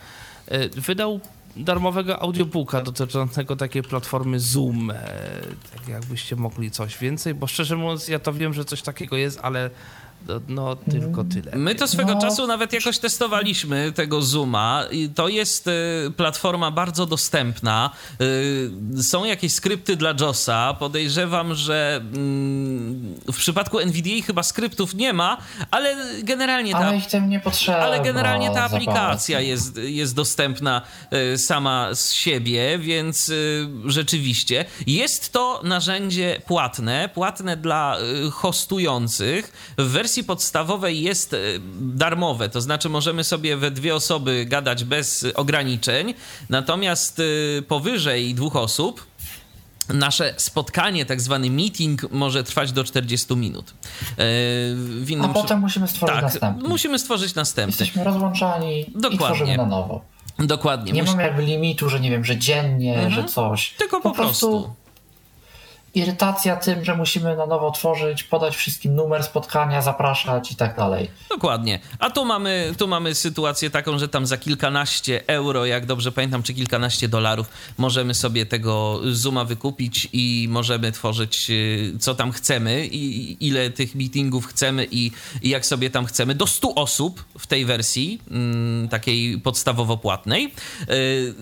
[0.53, 1.21] y, wydał
[1.57, 4.91] darmowego audiobooka dotyczącego takiej platformy Zoom.
[4.91, 4.95] e,
[5.75, 9.39] Tak jakbyście mogli coś więcej, bo szczerze mówiąc ja to wiem, że coś takiego jest,
[9.43, 9.71] ale
[10.29, 11.57] No, no tylko tyle.
[11.57, 12.21] My to swego No.
[12.21, 15.71] czasu nawet jakoś testowaliśmy tego Zooma i to jest y,
[16.17, 17.91] platforma bardzo dostępna.
[18.21, 20.75] Y, są jakieś skrypty dla JOSa.
[20.79, 25.37] Podejrzewam, że mm, w przypadku NVDA chyba skryptów nie ma,
[25.71, 27.79] ale generalnie ta, Ale ich tym nie potrzeba.
[27.79, 30.83] ale generalnie ta za aplikacja jest, jest dostępna
[31.35, 39.53] y, sama z siebie, więc y, rzeczywiście jest to narzędzie płatne, płatne dla y, hostujących.
[39.79, 45.27] W wersji podstawowej jest y, darmowe, to znaczy możemy sobie we dwie osoby gadać bez
[45.35, 46.15] ograniczeń,
[46.49, 49.07] natomiast y, powyżej dwóch osób
[49.89, 53.71] Nasze spotkanie, tak zwany meeting, może trwać do 40 minut.
[53.71, 53.75] E,
[54.15, 56.69] W A innym przy- potem musimy stworzyć tak, następny.
[56.69, 57.71] musimy stworzyć następny.
[57.73, 59.19] Jesteśmy rozłączani i Dokładnie.
[59.19, 60.01] tworzymy na nowo.
[60.39, 60.93] Dokładnie.
[60.93, 63.13] Nie Musi- mamy jakby limitu, że nie wiem, że dziennie, Mhm.
[63.15, 63.71] że coś.
[63.79, 64.75] Tylko po prostu.
[65.95, 71.11] Irytacja tym, że musimy na nowo tworzyć, podać wszystkim numer spotkania, zapraszać i tak dalej.
[71.31, 71.81] Dokładnie.
[71.99, 76.43] A tu mamy, tu mamy sytuację taką, że tam za kilkanaście euro, jak dobrze pamiętam,
[76.43, 77.47] czy kilkanaście dolarów,
[77.79, 83.95] możemy sobie tego Zooma wykupić i możemy tworzyć y, co tam chcemy i ile tych
[83.95, 85.11] meetingów chcemy i,
[85.43, 86.35] i jak sobie tam chcemy.
[86.35, 90.55] Do 100 osób w tej wersji, mm, takiej podstawowo płatnej.
[90.91, 91.35] Y,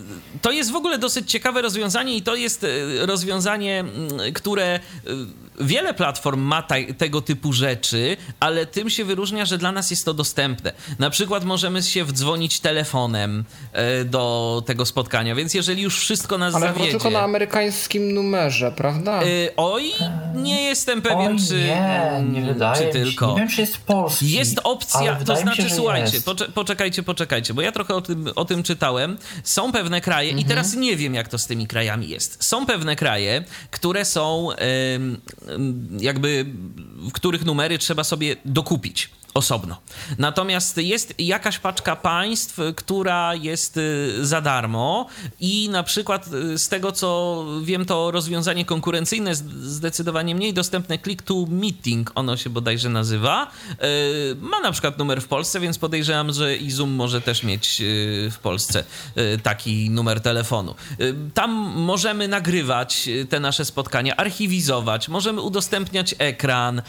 [0.43, 5.50] To jest w ogóle dosyć ciekawe rozwiązanie i to jest y, rozwiązanie, mm, które y,
[5.61, 10.05] wiele platform ma taj- tego typu rzeczy, ale tym się wyróżnia, że dla nas jest
[10.05, 10.73] to dostępne.
[10.99, 16.55] Na przykład możemy się wdzwonić telefonem e, do tego spotkania, więc jeżeli już wszystko nas
[16.55, 16.91] Ale zawiedzie...
[16.91, 19.23] tylko na amerykańskim numerze, prawda?
[19.23, 19.93] y, oj,
[20.35, 22.99] nie jestem pewien, Oj, czy, nie, nie wydaje czy mi się.
[23.11, 23.33] tylko.
[23.33, 24.31] Nie wiem, czy jest polski.
[24.31, 28.27] Jest opcja, ale to znaczy, się, słuchajcie, pocze, poczekajcie, poczekajcie, bo ja trochę o tym,
[28.37, 29.19] o tym czytałem.
[29.45, 30.47] Są pewne kraje, Mhm.
[30.47, 32.45] i teraz nie wiem, jak to z tymi krajami jest.
[32.45, 34.49] Są pewne kraje, które są
[36.01, 36.47] jakby,
[37.13, 39.11] których numery trzeba sobie dokupić.
[39.35, 39.77] Osobno.
[40.19, 45.07] Natomiast jest jakaś paczka państw, która jest y, za darmo
[45.41, 51.23] i na przykład y, z tego co wiem, to rozwiązanie konkurencyjne, zdecydowanie mniej dostępne Click
[51.23, 56.33] to Meeting, ono się bodajże nazywa, y, ma na przykład numer w Polsce, więc podejrzewam,
[56.33, 57.83] że i Zoom może też mieć
[58.31, 58.85] w Polsce
[59.43, 60.75] taki numer telefonu.
[61.35, 66.83] Tam możemy nagrywać te nasze spotkania, archiwizować, możemy udostępniać ekran,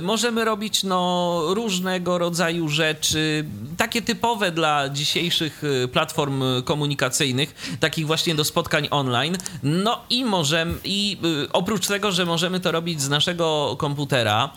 [0.00, 1.42] możemy robić no,
[1.78, 3.44] różnego rodzaju rzeczy,
[3.76, 9.36] takie typowe dla dzisiejszych y, platform y, komunikacyjnych, takich właśnie do spotkań online.
[9.62, 14.50] No i możemy, i y, oprócz tego, że możemy to robić z naszego komputera,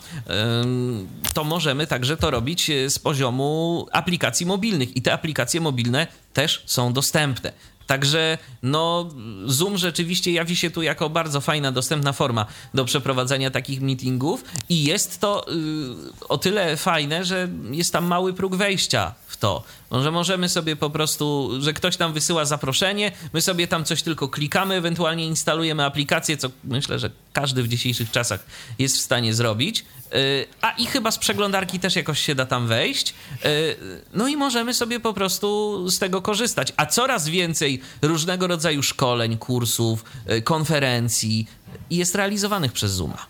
[1.34, 6.92] to możemy także to robić z poziomu aplikacji mobilnych i te aplikacje mobilne też są
[6.92, 7.52] dostępne.
[7.86, 9.08] Także no,
[9.46, 14.84] Zoom rzeczywiście jawi się tu jako bardzo fajna, dostępna forma do przeprowadzania takich meetingów i
[14.84, 19.62] jest to y, o tyle fajne, że jest tam mały próg wejścia to.
[20.02, 24.28] Że możemy sobie po prostu, że ktoś tam wysyła zaproszenie, my sobie tam coś tylko
[24.28, 28.46] klikamy, ewentualnie instalujemy aplikację, co myślę, że każdy w dzisiejszych czasach
[28.78, 29.84] jest w stanie zrobić.
[30.14, 33.14] Y, A i chyba z przeglądarki też jakoś się da tam wejść.
[33.44, 33.76] Y,
[34.14, 36.72] No i możemy sobie po prostu z tego korzystać.
[36.76, 41.46] A coraz więcej różnego rodzaju szkoleń, kursów, y, konferencji
[41.90, 43.26] jest realizowanych przez Zooma.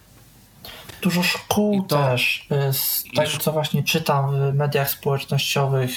[1.02, 5.90] Dużo szkół to- też, y, z tego co właśnie czytam w mediach społecznościowych,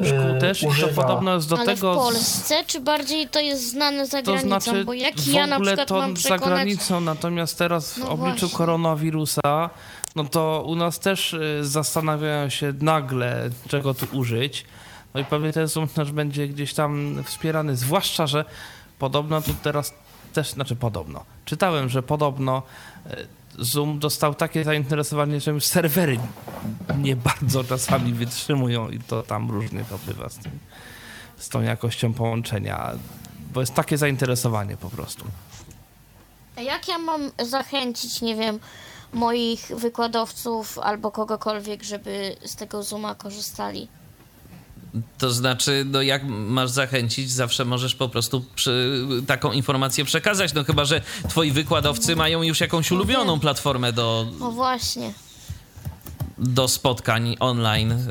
[0.00, 1.02] y, Szkół też i to używa.
[1.02, 1.92] podobno jest do Ale tego...
[1.92, 4.60] w Polsce, czy bardziej to jest znane za To granicą?
[4.60, 6.48] znaczy, Bo jak w ja na ogóle przykład to mam za przekonać...
[6.48, 8.58] granicą, natomiast teraz w No obliczu właśnie.
[8.58, 9.70] koronawirusa,
[10.16, 14.64] no to u nas też y, zastanawiają się nagle, czego tu użyć.
[15.14, 18.44] No i pewnie ten Zoom też będzie gdzieś tam wspierany, zwłaszcza, że
[18.98, 19.94] podobno tu teraz
[20.32, 22.62] też, znaczy podobno, czytałem, że podobno
[23.58, 26.18] Zoom dostał takie zainteresowanie, że już serwery
[26.98, 30.52] nie bardzo czasami wytrzymują i to tam różnie to bywa z, tym,
[31.36, 32.92] z tą jakością połączenia,
[33.54, 35.24] bo jest takie zainteresowanie po prostu.
[36.56, 38.58] Jak ja mam zachęcić, nie wiem,
[39.12, 43.88] moich wykładowców albo kogokolwiek, żeby z tego Zooma korzystali?
[45.18, 50.54] To znaczy, no jak masz zachęcić, zawsze możesz po prostu przy, taką informację przekazać.
[50.54, 55.12] No chyba, że twoi wykładowcy mają już jakąś ulubioną platformę do, No właśnie.
[56.38, 58.10] do spotkań online,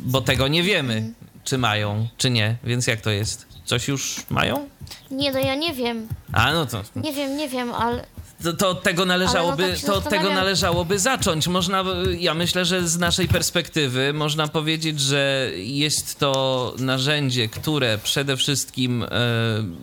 [0.00, 1.12] bo tego nie wiemy,
[1.44, 2.56] czy mają, czy nie.
[2.64, 3.46] Więc jak to jest?
[3.64, 4.68] Coś już mają?
[5.10, 6.08] Nie, no ja nie wiem.
[6.32, 6.82] A no to.
[6.96, 8.06] Nie wiem, nie wiem, ale
[8.42, 11.48] to, to od tego należałoby, Ale no tak to tego należałoby zacząć.
[11.48, 11.84] Można,
[12.18, 19.02] ja myślę, że z naszej perspektywy można powiedzieć, że jest to narzędzie, które przede wszystkim
[19.02, 19.08] e,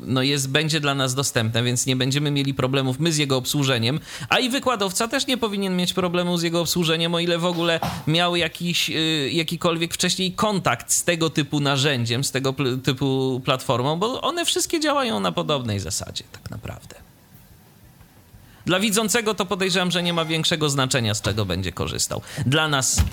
[0.01, 3.99] no jest, będzie dla nas dostępne, więc nie będziemy mieli problemów my z jego obsłużeniem,
[4.29, 7.79] a i wykładowca też nie powinien mieć problemu z jego obsłużeniem, o ile w ogóle
[8.07, 8.93] miał jakiś, e,
[9.29, 15.19] jakikolwiek wcześniej kontakt z tego typu narzędziem, z tego typu platformą, bo one wszystkie działają
[15.19, 17.04] na podobnej zasadzie tak naprawdę.
[18.65, 22.21] Dla widzącego to podejrzewam, że nie ma większego znaczenia, z czego będzie korzystał.
[22.45, 23.03] Dla nas,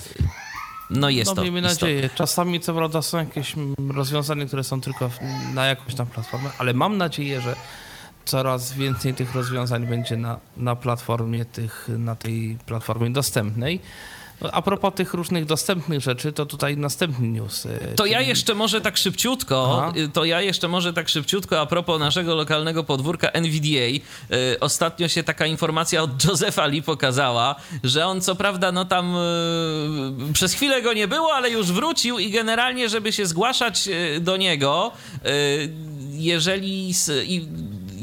[0.90, 1.88] no jest no to miejmy istotne.
[1.88, 2.10] nadzieję.
[2.14, 3.54] Czasami co prawda są jakieś
[3.94, 5.10] rozwiązania, które są tylko
[5.54, 7.56] na jakąś tam platformę, ale mam nadzieję, że
[8.24, 13.80] coraz więcej tych rozwiązań będzie na, na platformie tych, na tej platformie dostępnej.
[14.42, 17.66] No, A propos tych różnych dostępnych rzeczy, to tutaj następny news.
[17.66, 19.92] y, To ja jeszcze może tak szybciutko, Aha.
[19.96, 23.78] y, to ja jeszcze może tak szybciutko a propos naszego lokalnego podwórka NVDA.
[24.36, 29.14] Y, ostatnio się taka informacja od Josefa Lee pokazała, że on co prawda no tam
[30.32, 33.88] przez chwilę go nie było, ale już wrócił i generalnie, żeby się zgłaszać
[34.20, 34.92] do niego,
[36.12, 36.90] jeżeli,
[37.26, 37.48] i,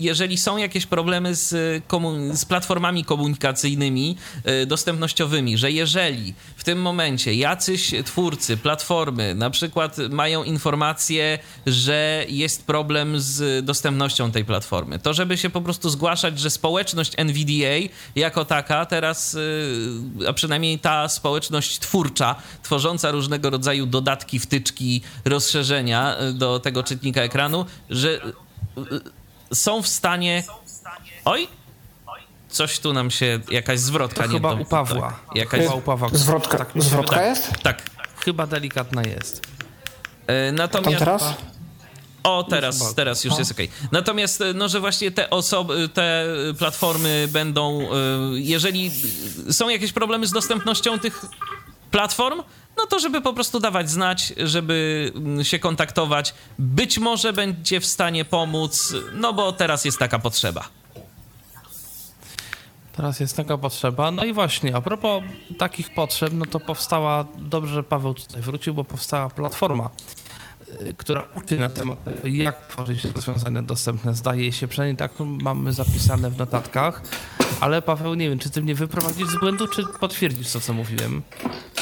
[0.01, 4.17] jeżeli są jakieś problemy z, komu- z platformami komunikacyjnymi
[4.61, 12.25] y, dostępnościowymi, że jeżeli w tym momencie jacyś twórcy platformy na przykład mają informację, że
[12.29, 17.93] jest problem z dostępnością tej platformy, to żeby się po prostu zgłaszać, że społeczność NVDA
[18.15, 26.21] jako taka teraz, y, a przynajmniej ta społeczność twórcza, tworząca różnego rodzaju dodatki, wtyczki, rozszerzenia
[26.21, 28.19] y, do tego czytnika ekranu, że
[29.53, 30.43] są w stanie.
[31.25, 31.47] Oj!
[32.49, 35.09] Coś tu nam się, jakaś zwrotka To nie chyba to- u Pawła.
[35.27, 36.09] tak, Jakaś, Chyba u Pawła.
[36.13, 37.29] Zwrotka, Tak zwrotka wydaje.
[37.29, 37.51] jest?
[37.63, 37.81] tak.
[38.25, 39.41] Chyba delikatna jest.
[40.27, 40.99] E, Tam Natomiast.
[40.99, 41.23] teraz?
[42.23, 43.69] O, teraz, teraz już jest okej.
[43.91, 46.25] Natomiast, e, no, że właśnie te osoby, te
[46.59, 47.85] platformy będą, e,
[48.33, 48.91] jeżeli
[49.51, 51.25] są jakieś problemy z dostępnością tych
[51.91, 52.41] platform,
[52.79, 56.33] no to żeby po prostu dawać znać, żeby mm, się kontaktować.
[56.59, 60.69] Być może będzie w stanie pomóc, no bo teraz jest taka potrzeba.
[62.95, 64.11] Teraz jest taka potrzeba.
[64.11, 65.23] No i właśnie, a propos
[65.57, 69.89] takich potrzeb, no to powstała, dobrze, Paweł tutaj wrócił, bo powstała platforma,
[70.97, 74.13] która uczy na temat tego, jak tworzyć rozwiązania dostępne.
[74.13, 77.01] Zdaje się, przynajmniej tak mamy zapisane w notatkach,
[77.59, 81.21] ale Paweł, nie wiem, czy ty mnie wyprowadzisz z błędu, czy potwierdzisz to, co mówiłem?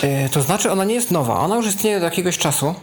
[0.04, 1.40] E, To znaczy, ona nie jest nowa.
[1.40, 2.76] Ona już istnieje od jakiegoś czasu.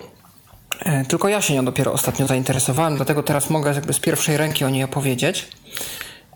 [0.85, 4.65] E, Tylko ja się nią dopiero ostatnio zainteresowałem, dlatego teraz mogę jakby z pierwszej ręki
[4.65, 5.49] o niej opowiedzieć.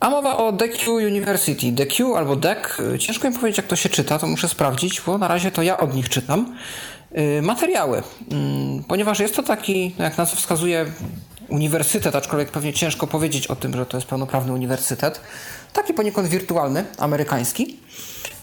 [0.01, 1.73] A mowa o DQ University.
[1.73, 2.59] DQ albo DEC,
[2.95, 5.63] e, ciężko mi powiedzieć jak to się czyta, to muszę sprawdzić, bo na razie to
[5.63, 6.57] ja od nich czytam.
[7.13, 10.87] E, Materiały, Mm, ponieważ jest to taki, no jak nazwa wskazuje,
[11.49, 15.21] uniwersytet, aczkolwiek pewnie ciężko powiedzieć o tym, że to jest pełnoprawny uniwersytet.
[15.73, 17.77] Taki poniekąd wirtualny, amerykański,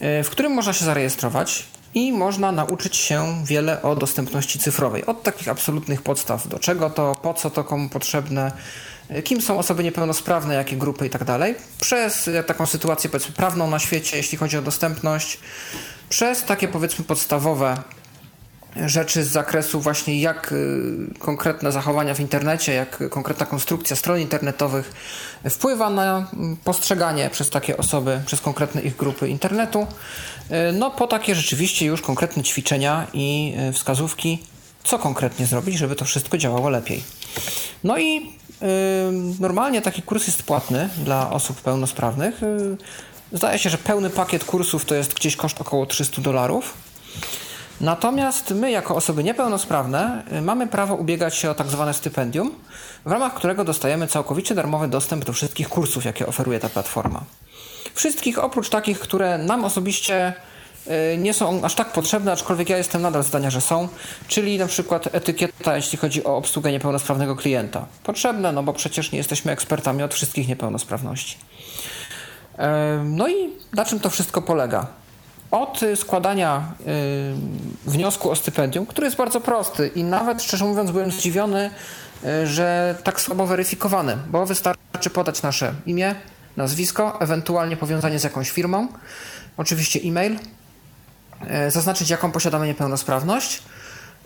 [0.00, 5.06] e, w którym można się zarejestrować i można nauczyć się wiele o dostępności cyfrowej.
[5.06, 8.52] Od takich absolutnych podstaw, do czego to, po co to, komu potrzebne,
[9.08, 11.24] e, kim są osoby niepełnosprawne, jakie grupy i tak
[11.80, 15.38] przez taką sytuację powiedzmy prawną na świecie, jeśli chodzi o dostępność,
[16.08, 17.76] przez takie powiedzmy podstawowe
[18.86, 24.92] rzeczy z zakresu właśnie jak y, konkretne zachowania w internecie, jak konkretna konstrukcja stron internetowych
[25.50, 29.86] wpływa na mm, postrzeganie przez takie osoby, przez konkretne ich grupy internetu.
[30.50, 34.42] Y, No po takie rzeczywiście już konkretne ćwiczenia i y, wskazówki,
[34.84, 37.04] co konkretnie zrobić, żeby to wszystko działało lepiej.
[37.84, 38.36] No i
[39.40, 42.40] normalnie taki kurs jest płatny dla osób pełnosprawnych.
[43.32, 46.74] Zdaje się, że pełny pakiet kursów to jest gdzieś koszt około 300 dolarów.
[47.80, 52.54] Natomiast my, jako osoby niepełnosprawne, y, mamy prawo ubiegać się o tak zwane stypendium,
[53.06, 57.24] w ramach którego dostajemy całkowicie darmowy dostęp do wszystkich kursów, jakie oferuje ta platforma.
[57.94, 60.32] Wszystkich oprócz takich, które nam osobiście
[61.14, 63.88] y, nie są aż tak potrzebne, aczkolwiek ja jestem nadal zdania, że są,
[64.28, 67.86] czyli na przykład etykieta, jeśli chodzi o obsługę niepełnosprawnego klienta.
[68.04, 71.36] Potrzebne, no bo przecież nie jesteśmy ekspertami od wszystkich niepełnosprawności.
[72.56, 74.86] Em, No i na czym to wszystko polega?
[75.50, 80.90] Od y, składania y, wniosku o stypendium, który jest bardzo prosty i nawet szczerze mówiąc
[80.90, 81.70] byłem zdziwiony,
[82.24, 86.14] y, że tak słabo weryfikowany, bo wystarczy podać nasze imię,
[86.56, 88.88] nazwisko, ewentualnie powiązanie z jakąś firmą,
[89.56, 90.38] oczywiście e-mail,
[91.66, 93.62] y, zaznaczyć jaką posiadamy niepełnosprawność,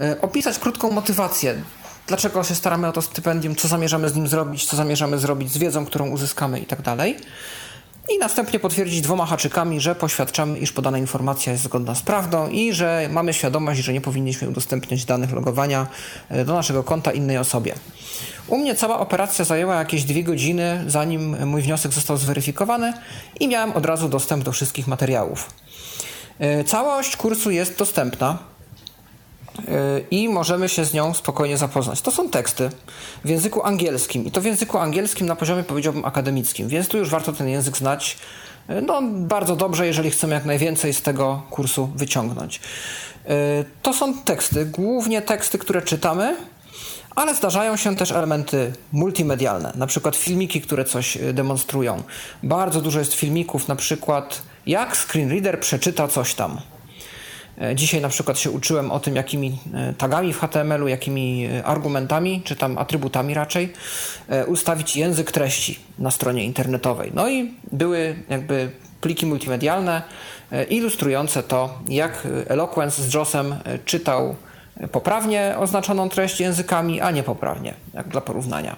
[0.00, 1.62] y, opisać krótką motywację,
[2.06, 5.59] dlaczego się staramy o to stypendium, co zamierzamy z nim zrobić, co zamierzamy zrobić z
[5.59, 6.78] wiedzą, którą uzyskamy i tak.
[8.11, 12.73] I następnie potwierdzić dwoma haczykami, że poświadczamy, iż podana informacja jest zgodna z prawdą i
[12.73, 15.87] że mamy świadomość, że nie powinniśmy udostępniać danych logowania
[16.29, 17.75] e, do naszego konta innej osobie.
[18.49, 22.92] U mnie cała operacja zajęła jakieś dwie godziny, zanim mój wniosek został zweryfikowany
[23.40, 25.51] i miałem od razu dostęp do wszystkich materiałów.
[26.38, 28.49] E, całość kursu jest dostępna
[30.10, 32.00] i możemy się z nią spokojnie zapoznać.
[32.00, 32.70] To są teksty
[33.24, 37.10] w języku angielskim i to w języku angielskim na poziomie powiedziałbym akademickim, więc tu już
[37.10, 38.16] warto ten język znać
[38.86, 42.60] no, bardzo dobrze, jeżeli chcemy jak najwięcej z tego kursu wyciągnąć.
[43.82, 46.36] To są teksty, głównie teksty, które czytamy,
[47.16, 52.02] ale zdarzają się też elementy multimedialne, na przykład filmiki, które coś demonstrują.
[52.42, 56.60] Bardzo dużo jest filmików, na przykład jak screenreader przeczyta coś tam.
[57.61, 61.64] E, dzisiaj na przykład się uczyłem o tym, jakimi e, tagami w HTML-u, jakimi e,
[61.64, 63.73] argumentami, czy tam atrybutami raczej,
[64.46, 67.11] ustawić język treści na stronie internetowej.
[67.14, 68.70] No i były jakby
[69.01, 70.03] pliki multimedialne
[70.70, 74.37] ilustrujące to, jak Eloquence z JOSem czytał
[74.92, 78.77] poprawnie oznaczoną treść językami, a niepoprawnie, jak dla porównania.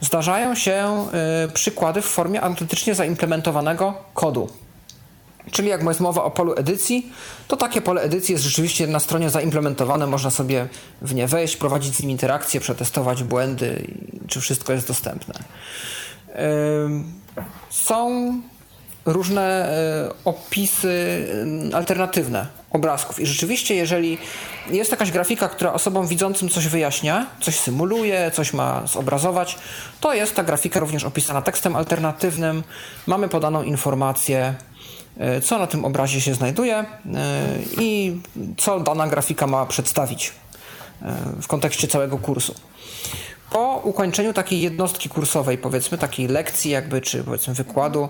[0.00, 1.06] Zdarzają się
[1.54, 4.48] przykłady w formie autentycznie zaimplementowanego kodu
[5.50, 7.12] Czyli jak jest mowa o polu edycji,
[7.48, 10.68] to takie pole edycji jest rzeczywiście na stronie zaimplementowane, można sobie
[11.02, 13.86] w nie wejść, prowadzić z nim interakcje, przetestować błędy,
[14.28, 15.34] czy wszystko jest dostępne.
[17.70, 18.32] Są
[19.06, 21.26] różne e, opisy
[21.74, 23.20] alternatywne obrazków.
[23.20, 24.18] I rzeczywiście jeżeli
[24.70, 29.58] jest jakaś grafika, która osobom widzącym coś wyjaśnia, coś symuluje, coś ma zobrazować,
[30.00, 32.62] to jest ta grafika również opisana tekstem alternatywnym,
[33.06, 34.54] mamy podaną informację,
[35.42, 36.84] co na tym obrazie się znajduje e,
[37.80, 38.20] i
[38.56, 40.32] co dana grafika ma przedstawić
[41.02, 42.54] e, w kontekście całego kursu.
[43.50, 48.08] Po ukończeniu takiej jednostki kursowej, powiedzmy takiej lekcji jakby, czy powiedzmy wykładu,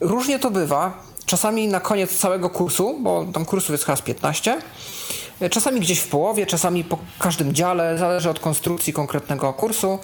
[0.00, 1.02] różnie to bywa.
[1.26, 4.58] Czasami na koniec całego kursu, bo tam kursów jest chyba 15,
[5.50, 9.98] czasami gdzieś w połowie, czasami po każdym dziale, zależy od konstrukcji konkretnego kursu,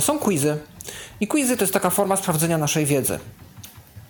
[0.00, 0.58] są quizy.
[1.20, 3.18] I quizy to jest taka forma sprawdzenia naszej wiedzy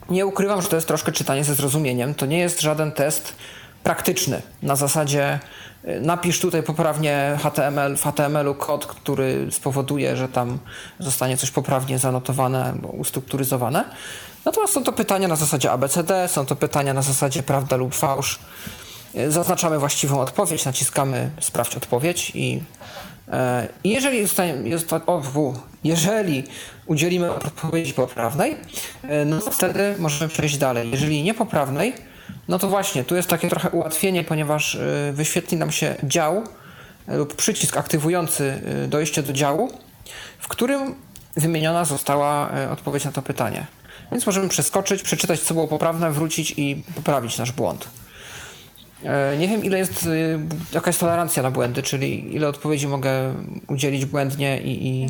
[0.08, 2.14] nie ukrywam, że to jest troszkę czytanie ze zrozumieniem.
[2.14, 3.34] To nie jest żaden test
[3.82, 4.42] praktyczny.
[4.62, 5.40] Na zasadzie
[5.84, 10.58] y, napisz tutaj poprawnie HTML, w HTML-u kod, który spowoduje, że tam
[10.98, 13.84] zostanie coś poprawnie zanotowane ustrukturyzowane.
[14.44, 18.38] Natomiast są to pytania na zasadzie ABCD, są to pytania na zasadzie prawda lub fałsz.
[19.16, 22.62] Y, zaznaczamy właściwą odpowiedź, naciskamy sprawdź odpowiedź I
[23.84, 24.18] jeżeli,
[24.64, 25.22] jest, o,
[25.84, 26.44] jeżeli
[26.86, 28.56] udzielimy odpowiedzi poprawnej,
[29.02, 30.90] e, no to wtedy możemy przejść dalej.
[30.90, 31.92] Jeżeli niepoprawnej,
[32.48, 36.42] no to właśnie, tu jest takie trochę ułatwienie, ponieważ e, wyświetli nam się dział
[37.08, 39.70] lub przycisk aktywujący dojście do działu,
[40.38, 40.94] w którym
[41.36, 43.66] wymieniona została odpowiedź na to pytanie.
[44.12, 47.88] Więc możemy przeskoczyć, przeczytać, co było poprawne, wrócić i poprawić nasz błąd.
[49.04, 50.38] E, nie wiem, ile jest, y,
[50.72, 53.34] jaka jest tolerancja na błędy, czyli ile odpowiedzi mogę
[53.68, 55.08] udzielić błędnie i, i e,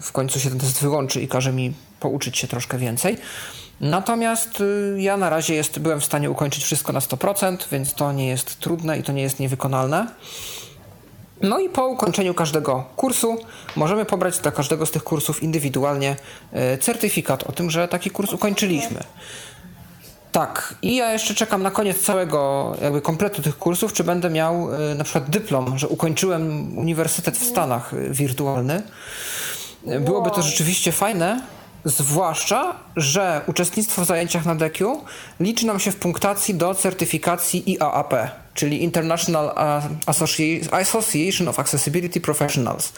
[0.00, 3.16] w końcu się ten test wyłączy i każe mi pouczyć się troszkę więcej.
[3.80, 8.12] Natomiast y, ja na razie jest, byłem w stanie ukończyć wszystko na 100%, więc to
[8.12, 10.06] nie jest trudne i to nie jest niewykonalne.
[11.42, 13.38] No i po ukończeniu każdego kursu
[13.76, 16.16] możemy pobrać dla każdego z tych kursów indywidualnie
[16.52, 19.04] e, certyfikat o tym, że taki kurs ukończyliśmy.
[20.32, 20.74] Tak.
[20.82, 24.94] I ja jeszcze czekam na koniec całego jakby kompletu tych kursów, czy będę miał y,
[24.94, 28.82] na przykład dyplom, że ukończyłem uniwersytet w Stanach y, wirtualny.
[30.00, 31.42] Byłoby to rzeczywiście fajne,
[31.84, 35.04] zwłaszcza, że uczestnictwo w zajęciach na DECU
[35.40, 38.14] liczy nam się w punktacji do certyfikacji IAAP
[38.54, 39.52] czyli International
[40.76, 42.92] Association of Accessibility Professionals.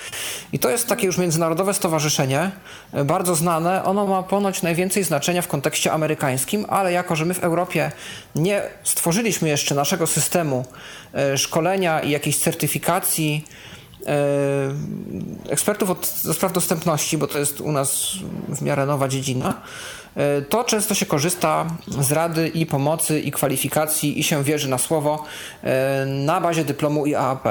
[0.53, 2.51] I to jest takie już międzynarodowe stowarzyszenie,
[2.93, 3.85] e, bardzo znane.
[3.85, 7.93] Ono ma ponoć najwięcej znaczenia w kontekście amerykańskim, ale jako, że my w Europie
[8.35, 10.65] nie stworzyliśmy jeszcze naszego systemu
[11.15, 13.45] e, szkolenia i jakiejś certyfikacji,
[14.07, 14.17] e,
[15.49, 18.07] ekspertów od, do spraw dostępności, bo to jest u nas
[18.49, 19.63] w miarę nowa dziedzina,
[20.49, 25.25] to często się korzysta z rady i pomocy i kwalifikacji i się wierzy na słowo
[25.63, 27.47] e, na bazie dyplomu IAAP.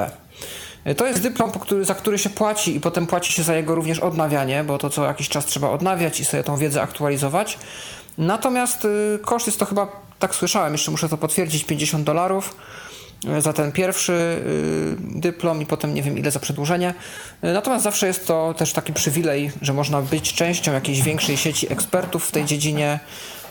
[0.86, 1.52] E, to jest dyplom,
[1.82, 5.06] za który się płaci i potem płaci się za jego również odnawianie, bo to co
[5.06, 7.58] jakiś czas trzeba odnawiać i sobie tą wiedzę aktualizować.
[8.18, 8.88] Natomiast
[9.22, 9.88] koszt jest to chyba,
[10.20, 12.56] tak słyszałem, jeszcze muszę to potwierdzić, 50 dolarów
[13.40, 16.94] za ten pierwszy y, dyplom i potem nie wiem ile za przedłużenie.
[17.42, 22.26] Natomiast zawsze jest to też taki przywilej, że można być częścią jakiejś większej sieci ekspertów
[22.26, 23.00] w tej dziedzinie.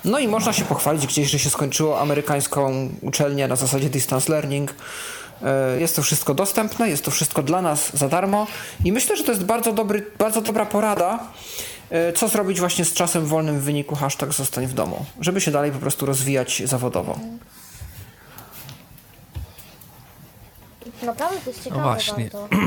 [0.05, 4.71] No i można się pochwalić gdzieś, że się skończyło amerykańską uczelnię na zasadzie distance learning.
[5.77, 8.47] Y, jest to wszystko dostępne, jest to wszystko dla nas za darmo
[8.85, 11.19] i myślę, że to jest bardzo, dobry, bardzo dobra porada
[12.15, 15.73] co zrobić właśnie z czasem wolnym w wyniku hashtag zostań w domu, żeby się dalej
[15.73, 17.19] po prostu rozwijać zawodowo.
[21.03, 22.25] Naprawdę to jest ciekawe No właśnie.
[22.33, 22.49] bardzo.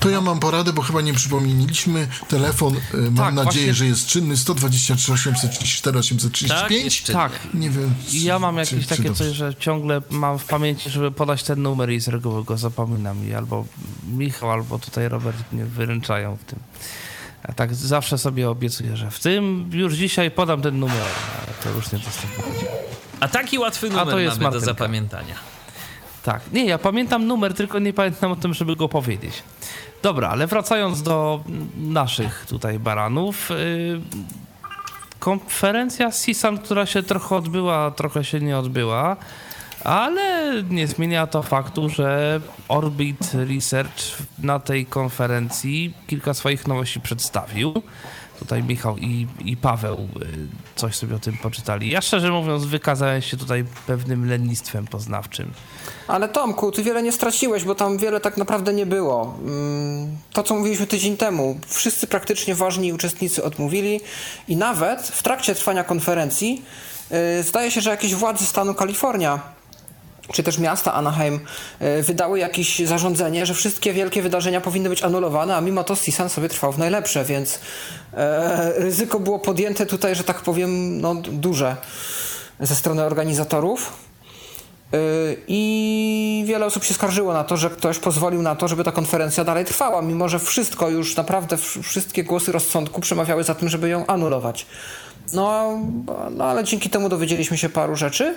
[0.00, 2.08] To ja mam poradę, bo chyba nie przypomnieliśmy.
[2.28, 4.36] Telefon, y, mam Tak, nadzieję, właśnie- że jest czynny.
[4.36, 6.84] 123 834 835.
[6.84, 7.32] jeszcze Tak.
[7.54, 7.94] Nie wiem.
[8.12, 9.24] I ja mam czy- jakieś czy takie dobrze.
[9.24, 13.28] coś, że ciągle mam w pamięci, żeby podać ten numer i z reguły go zapominam.
[13.28, 13.64] I albo
[14.12, 16.58] Michał, albo tutaj Robert mnie wyręczają w tym.
[17.42, 20.96] A tak zawsze sobie obiecuję, że w tym już dzisiaj podam ten numer,
[21.38, 22.66] ale to już nie to wychodzi.
[23.20, 24.66] A taki łatwy to numer jest mamy Martynka.
[24.66, 25.34] do zapamiętania.
[26.22, 29.42] Tak, nie, ja pamiętam numer, tylko nie pamiętam o tym, żeby go powiedzieć.
[30.02, 31.44] Dobra, ale wracając do
[31.76, 33.50] naszych tutaj baranów.
[33.50, 34.00] Yy,
[35.18, 39.16] konferencja CISAN, która się trochę odbyła, trochę się nie odbyła,
[39.84, 47.82] ale nie zmienia to faktu, że Orbit Research na tej konferencji kilka swoich nowości przedstawił.
[48.42, 50.26] Tutaj Michał i, i Paweł y,
[50.76, 51.90] coś sobie o tym poczytali.
[51.90, 55.50] Ja szczerze mówiąc wykazałem się tutaj pewnym lenistwem poznawczym.
[56.08, 59.38] Ale Tomku, ty wiele nie straciłeś, bo tam wiele tak naprawdę nie było.
[59.44, 64.00] Mm, To, co mówiliśmy tydzień temu, wszyscy praktycznie ważni uczestnicy odmówili
[64.48, 66.62] i nawet w trakcie trwania konferencji
[67.10, 69.51] yy, zdaje się, że jakieś władze stanu Kalifornia
[70.32, 71.40] czy też miasta Anaheim
[71.80, 76.28] yy, wydały jakieś zarządzenie, że wszystkie wielkie wydarzenia powinny być anulowane, a mimo to CISAN
[76.28, 77.58] sobie trwał w najlepsze, więc
[78.14, 81.76] e, ryzyko było podjęte tutaj, że tak powiem, no, duże
[82.60, 83.92] ze strony organizatorów.
[84.92, 84.98] Yy,
[85.48, 89.44] I wiele osób się skarżyło na to, że ktoś pozwolił na to, żeby ta konferencja
[89.44, 93.88] dalej trwała, mimo że wszystko już naprawdę, wsz- wszystkie głosy rozsądku przemawiały za tym, żeby
[93.88, 94.66] ją anulować.
[95.32, 95.78] No,
[96.30, 98.34] no ale dzięki temu dowiedzieliśmy się paru rzeczy.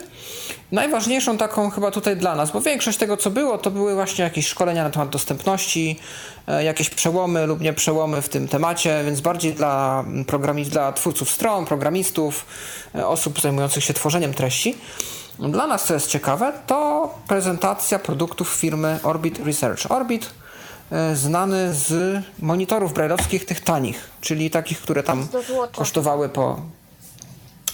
[0.72, 4.48] Najważniejszą taką chyba tutaj dla nas, bo większość tego, co było, to były właśnie jakieś
[4.48, 6.00] szkolenia na temat dostępności,
[6.48, 11.30] e, jakieś przełomy lub nie przełomy w tym temacie, więc bardziej dla programi, dla twórców
[11.30, 12.46] stron, programistów,
[12.96, 14.76] e, osób zajmujących się tworzeniem treści.
[15.39, 19.91] Dla nas, co jest ciekawe, to prezentacja produktów firmy Orbit Research.
[19.91, 20.30] Orbit
[20.91, 25.28] e, znany z monitorów brajlowskich, tych tanich, czyli takich, które tam
[25.76, 26.60] kosztowały po...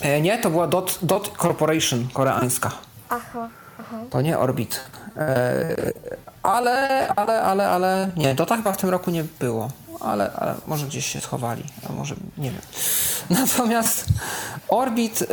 [0.02, 2.72] E, Nie, to była Dot, Dot Corporation koreańska.
[3.10, 3.50] Aha,
[3.80, 3.98] aha.
[4.10, 4.82] To nie Orbit.
[5.18, 5.76] E,
[6.44, 8.12] ale, ale, ale, ale...
[8.18, 9.70] Nie, Dota chyba w tym roku nie było.
[10.00, 12.62] Ale, ale może gdzieś się schowali, a może nie wiem.
[13.42, 14.06] Natomiast
[14.68, 15.26] Orbit y,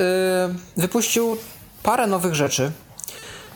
[0.77, 1.37] wypuścił
[1.83, 2.73] parę nowych rzeczy.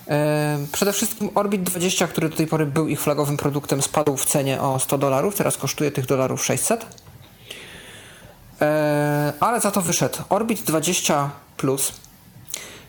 [0.09, 4.25] E, Przede wszystkim Orbit 20, który do tej pory był ich flagowym produktem, spadł w
[4.27, 5.35] cenie o 100 dolarów.
[5.37, 6.87] Teraz kosztuje tych dolarów 600.
[8.61, 11.93] E, Ale za to wyszedł Orbit 20 Plus,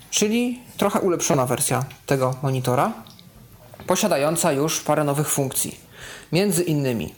[0.09, 2.91] czyli trochę ulepszona wersja tego monitora,
[3.87, 5.79] posiadająca już parę nowych funkcji.
[6.31, 7.15] Między innymi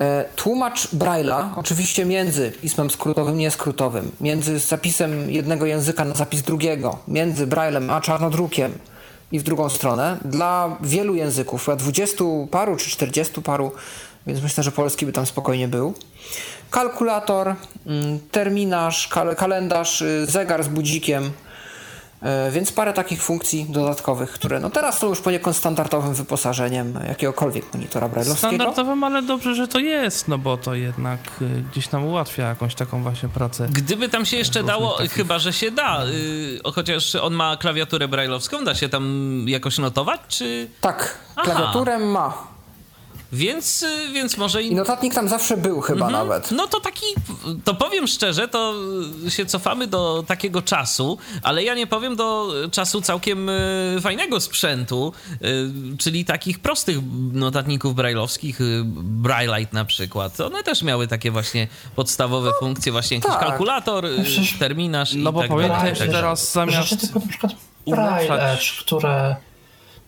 [0.00, 6.98] e, tłumacz Braille'a, oczywiście między pismem skrótowym nieskrótowym, między zapisem jednego języka na zapis drugiego,
[7.08, 8.78] między Braille'em a czarnodrukiem
[9.32, 13.72] i w drugą stronę, dla wielu języków, chyba 20 paru czy 40 paru,
[14.28, 15.94] więc myślę, że polski by tam spokojnie był.
[16.70, 17.54] Kalkulator,
[17.86, 21.32] mm, terminarz, kal- kalendarz, y, zegar z budzikiem,
[22.22, 27.74] E, Więc parę takich funkcji dodatkowych, które no teraz są już poniekąd standardowym wyposażeniem jakiegokolwiek
[27.74, 28.56] monitora brailleowskiego.
[28.56, 32.74] Standardowym, ale dobrze, że to jest, no bo to jednak y, gdzieś nam ułatwia jakąś
[32.74, 33.68] taką właśnie pracę.
[33.70, 35.12] Gdyby tam się jeszcze dało, takich.
[35.12, 40.20] chyba że się da, yy, chociaż on ma klawiaturę brajlowską, da się tam jakoś notować,
[40.28, 40.68] czy...
[40.80, 41.44] Tak, Aha.
[41.44, 42.57] klawiaturę ma.
[43.32, 46.26] Więc, yy, więc może I notatnik tam zawsze był chyba Mhm.
[46.28, 46.50] nawet.
[46.50, 47.04] No to taki,
[47.64, 48.74] to powiem szczerze, to
[49.28, 55.12] się cofamy do takiego czasu, ale ja nie powiem do czasu całkiem y, fajnego sprzętu,
[55.32, 56.98] y, czyli takich prostych
[57.32, 60.40] notatników brajlowskich, y, Braillite na przykład.
[60.40, 63.40] One też miały takie właśnie podstawowe funkcje, właśnie jakiś tak.
[63.40, 66.12] kalkulator, y, Przecież- terminarz No i bo tak pamiętaj, dalej.
[66.12, 67.52] teraz zamiast Rzeczy typu na przykład
[67.86, 69.36] Braille które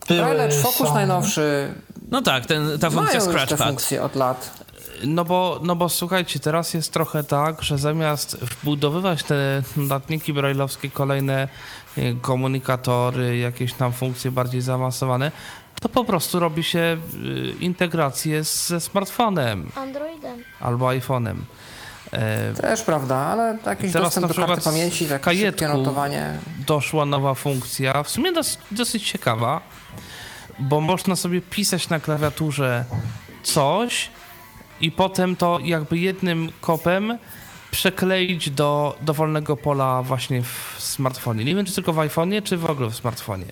[0.08, 0.94] były, Braille Focus są...
[0.94, 1.74] najnowszy
[2.10, 3.68] No tak, ten, ta funkcja mają Scratchpad.
[3.68, 4.64] funkcje od lat.
[5.04, 10.90] No bo, no bo słuchajcie, teraz jest trochę tak, że zamiast wbudowywać te notatniki brajlowskie,
[10.90, 11.48] kolejne
[11.98, 15.32] e, komunikatory, jakieś tam funkcje bardziej zaawansowane,
[15.80, 16.78] to po prostu robi się
[17.24, 20.38] y, integrację z- ze smartfonem Androidem.
[20.60, 21.36] albo iPhone'em.
[22.12, 25.08] E, Też prawda, ale jakiś Teraz dostęp na do karty przykład pamięci,
[25.46, 26.38] szybkie notowanie.
[26.66, 29.60] doszła nowa funkcja, w sumie dos, dosyć ciekawa,
[30.60, 32.84] bo można sobie pisać na klawiaturze
[33.42, 34.10] coś
[34.80, 37.18] i potem to jakby jednym kopem
[37.70, 41.44] przekleić do dowolnego pola właśnie w smartfonie.
[41.44, 43.44] Nie wiem, czy tylko w iPhone'ie, czy w ogóle w smartfonie.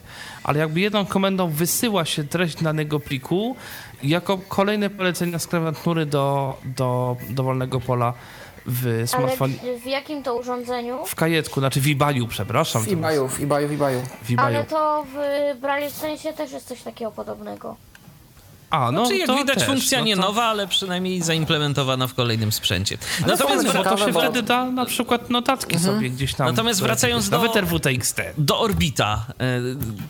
[0.42, 3.56] Ale jakby jedną komendą wysyła się treść danego pliku
[4.02, 8.14] jako kolejne polecenia z klawiatury do, do dowolnego pola
[8.68, 9.54] w smartfonie.
[9.62, 11.06] Ale w jakim to urządzeniu?
[11.06, 12.82] W kajetku, znaczy w eBayu, przepraszam.
[12.82, 13.72] W eBayu, w eBayu, w.
[13.72, 14.56] W eBayu.
[14.56, 15.16] Ale to w
[15.60, 17.76] Braille Sensie też jest coś takiego podobnego.
[18.70, 22.06] A, no Czy jak to widać też, funkcja no nie to- nowa, ale przynajmniej zaimplementowana
[22.06, 22.98] w kolejnym sprzęcie.
[23.26, 26.46] Natomiast, No wra- bo to się bo- wtedy da na przykład notatki sobie gdzieś tam.
[26.46, 28.20] Natomiast wracając do- Nawet RWTXT.
[28.38, 29.26] do Orbita,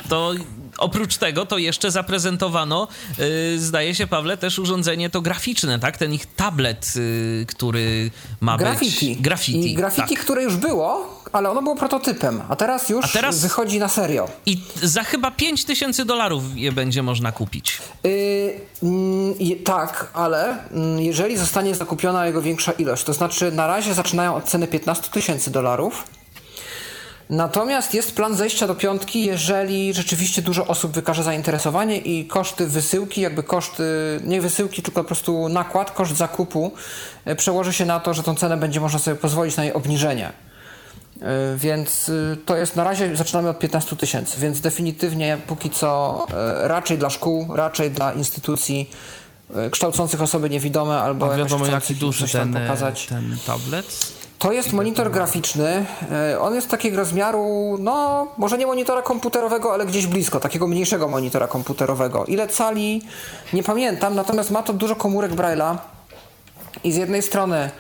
[0.03, 0.33] y, to
[0.79, 2.89] oprócz tego to jeszcze zaprezentowano,
[3.55, 5.97] y, zdaje się Pawle, też urządzenie to graficzne, tak?
[5.97, 8.11] Ten ich tablet, y, który
[8.41, 9.09] ma Graffiti.
[9.15, 9.23] być...
[9.23, 9.73] Graffiti.
[9.73, 10.25] I graffiti, tak.
[10.25, 14.29] które już było, ale ono było prototypem, a teraz już A teraz- wychodzi na serio.
[14.47, 17.79] I za chyba 5 tysięcy dolarów je będzie można kupić.
[18.05, 24.35] Yy, tak, ale mm, jeżeli zostanie zakupiona jego większa ilość, to znaczy na razie zaczynają
[24.35, 26.05] od ceny 15 tysięcy dolarów.
[27.31, 33.21] Natomiast jest plan zejścia do piątki, jeżeli rzeczywiście dużo osób wykaże zainteresowanie i koszty wysyłki,
[33.21, 33.83] jakby koszty,
[34.25, 36.73] nie wysyłki, tylko po prostu nakład, koszt zakupu
[37.25, 40.33] e, przełoży się na to, że tą cenę będzie można sobie pozwolić na jej obniżenie.
[41.23, 46.27] E, Więc y, to jest na razie zaczynamy od 15 tysięcy, więc definitywnie póki co
[46.35, 48.91] e, raczej dla szkół, raczej dla instytucji
[49.55, 53.07] e, kształcących osoby niewidome albo A wiadomo jaki duży ten, e, pokazać.
[53.07, 54.18] ten tablet?
[54.39, 55.87] To jest monitor graficzny.
[56.13, 61.09] E, On jest takiego rozmiaru, no, może nie monitora komputerowego, ale gdzieś blisko, takiego mniejszego
[61.09, 62.25] monitora komputerowego.
[62.25, 63.03] Ile cali?
[63.53, 65.77] Nie pamiętam, natomiast ma to dużo komórek Braille'a.
[66.85, 67.71] I z jednej strony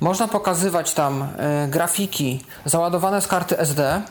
[0.00, 4.02] można pokazywać tam e, grafiki załadowane z karty SD,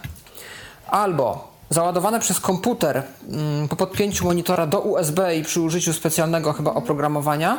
[0.88, 6.74] albo załadowane przez komputer mm, po podpięciu monitora do USB i przy użyciu specjalnego chyba
[6.74, 7.58] oprogramowania,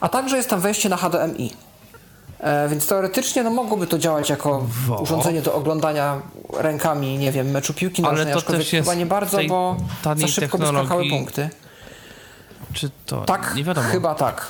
[0.00, 1.69] a także jest tam wejście na HDMI.
[2.40, 4.96] E, więc teoretycznie no, mogłoby to działać jako Wo.
[4.96, 6.22] urządzenie do oglądania
[6.58, 9.76] rękami, nie wiem, meczu piłki Ale nożnej, to aczkolwiek też jest chyba nie bardzo, bo
[10.18, 11.48] za szybko by skakały punkty.
[12.72, 13.20] Czy to.
[13.20, 13.88] Tak, nie wiadomo.
[13.88, 14.46] chyba tak.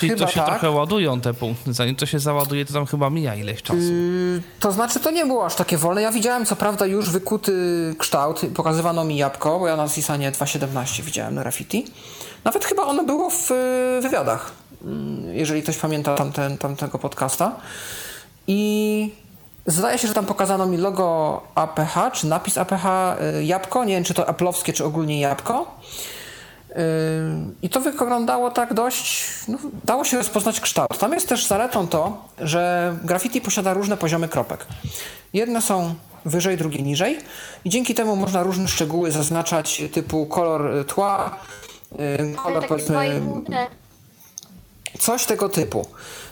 [0.00, 0.48] Czyli chyba to się tak.
[0.48, 1.72] trochę ładują te punkty.
[1.72, 3.78] Zanim to się załaduje, to tam chyba mija ileś czasu.
[3.78, 6.02] Yy, To znaczy, to nie było aż takie wolne.
[6.02, 7.52] Ja widziałem, co prawda, już wykuty
[7.98, 8.40] kształt.
[8.54, 11.86] Pokazywano mi jabłko, bo ja na Sisanie 2.17 widziałem na graffiti.
[12.44, 14.52] Nawet chyba ono było w y, wywiadach,
[15.32, 17.56] jeżeli ktoś pamięta tamten, tamtego podcasta.
[18.46, 19.10] I
[19.66, 22.84] zdaje się, że tam pokazano mi logo APH, czy napis APH
[23.38, 23.84] y, jabłko.
[23.84, 25.78] Nie wiem, czy to aplowskie, czy ogólnie jabłko.
[26.68, 26.76] Yy,
[27.62, 30.98] I to wyglądało tak dość, no, dało się rozpoznać kształt.
[30.98, 34.66] Tam jest też zaletą to, że graffiti posiada różne poziomy kropek.
[35.32, 37.18] Jedne są wyżej, drugie niżej
[37.64, 41.36] i dzięki temu można różne szczegóły zaznaczać typu kolor y, tła,
[41.98, 43.66] yy, kolor powiedzmy 2,5D.
[44.98, 45.86] Coś tego typu.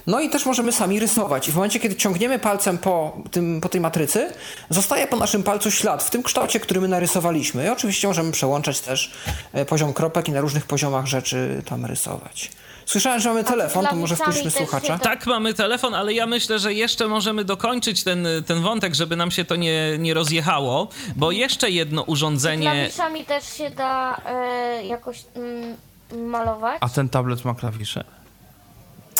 [0.06, 1.48] No i też możemy sami rysować.
[1.48, 4.32] I w momencie, kiedy ciągniemy palcem po, tym, po tej matrycy,
[4.70, 7.64] zostaje po naszym palcu ślad w tym kształcie, który my narysowaliśmy.
[7.64, 9.12] I oczywiście możemy przełączać też
[9.52, 12.50] e, poziom kropek i na różnych poziomach rzeczy tam rysować.
[12.86, 14.98] Słyszałem, że mamy telefon, to może wpuśćmy słuchacza.
[14.98, 19.30] Tak, mamy telefon, ale ja myślę, że jeszcze możemy dokończyć ten, ten wątek, żeby nam
[19.30, 22.70] się to nie, nie rozjechało, bo jeszcze jedno urządzenie...
[22.70, 25.76] Klawiszami też się da e, jakoś mm,
[26.30, 26.78] malować.
[26.80, 28.04] A ten tablet ma klawisze?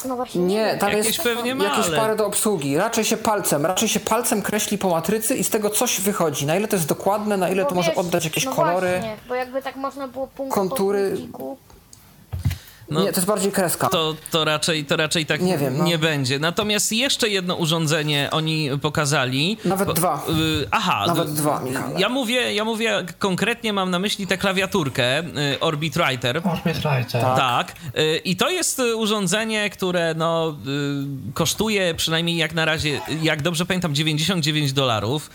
[0.09, 2.77] No właśnie Nie, tam Jakieś jest pewnie ma, jakieś ale- parę do obsługi.
[2.77, 6.47] Raczej się palcem, raczej się palcem kreśli po matrycy i z tego coś wychodzi.
[6.47, 8.91] Na ile to jest dokładne, na ile Bo to może wiesz, oddać jakieś no kolory.
[8.91, 11.17] Właśnie, bo jakby tak można było punkt kontury.
[11.33, 11.57] po.
[12.91, 13.89] No, Nie, to jest bardziej kreska.
[13.89, 15.85] to, to, raczej, to raczej tak Nie wiem, no.
[15.85, 16.39] nie będzie.
[16.39, 19.57] Natomiast jeszcze jedno urządzenie oni pokazali.
[19.64, 20.24] Nawet Bo- dwa.
[20.62, 21.05] y, aha.
[21.07, 22.01] Nawet y, dwa, Michale.
[22.01, 26.37] Ja mówię, ja mówię konkretnie, mam na myśli tę klawiaturkę y, Orbit Writer.
[26.45, 27.22] Orbit Writer.
[27.22, 27.72] Tak.
[27.99, 30.57] Y, I to jest y, urządzenie, które no,
[31.28, 35.30] y, kosztuje przynajmniej jak na razie, jak dobrze pamiętam, 99 dolarów.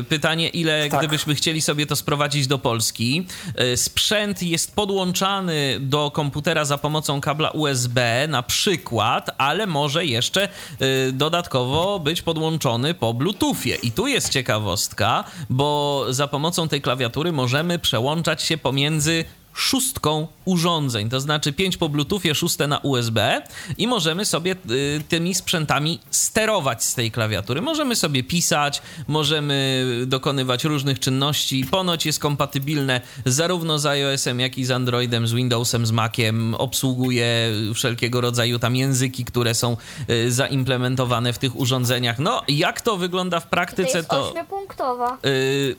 [0.00, 1.00] Y, Pytanie, ile Tak.
[1.00, 3.26] gdybyśmy chcieli sobie to sprowadzić do Polski.
[3.72, 10.48] Y, Sprzęt jest podłączany do komputera za pomocą kabla USB na przykład, ale może jeszcze
[10.82, 13.74] y, dodatkowo być podłączony po Bluetoothie.
[13.82, 19.24] I tu jest ciekawostka, bo za pomocą tej klawiatury możemy przełączać się pomiędzy
[19.54, 23.42] szóstką urządzeń, to znaczy 5 po Bluetoothie, szóste na USB
[23.78, 27.62] i możemy sobie y, tymi sprzętami sterować z tej klawiatury.
[27.62, 31.64] Możemy sobie pisać, możemy dokonywać różnych czynności.
[31.70, 36.54] Ponoć jest kompatybilne zarówno z iOS-em, jak i z Androidem, z Windowsem, z Maciem.
[36.54, 39.76] Obsługuje wszelkiego rodzaju tam języki, które są
[40.10, 42.18] y, zaimplementowane w tych urządzeniach.
[42.18, 44.28] No, jak to wygląda w To praktyce, jest to...
[44.28, 45.18] ośmiopunktowa.
[45.26, 45.76] Y,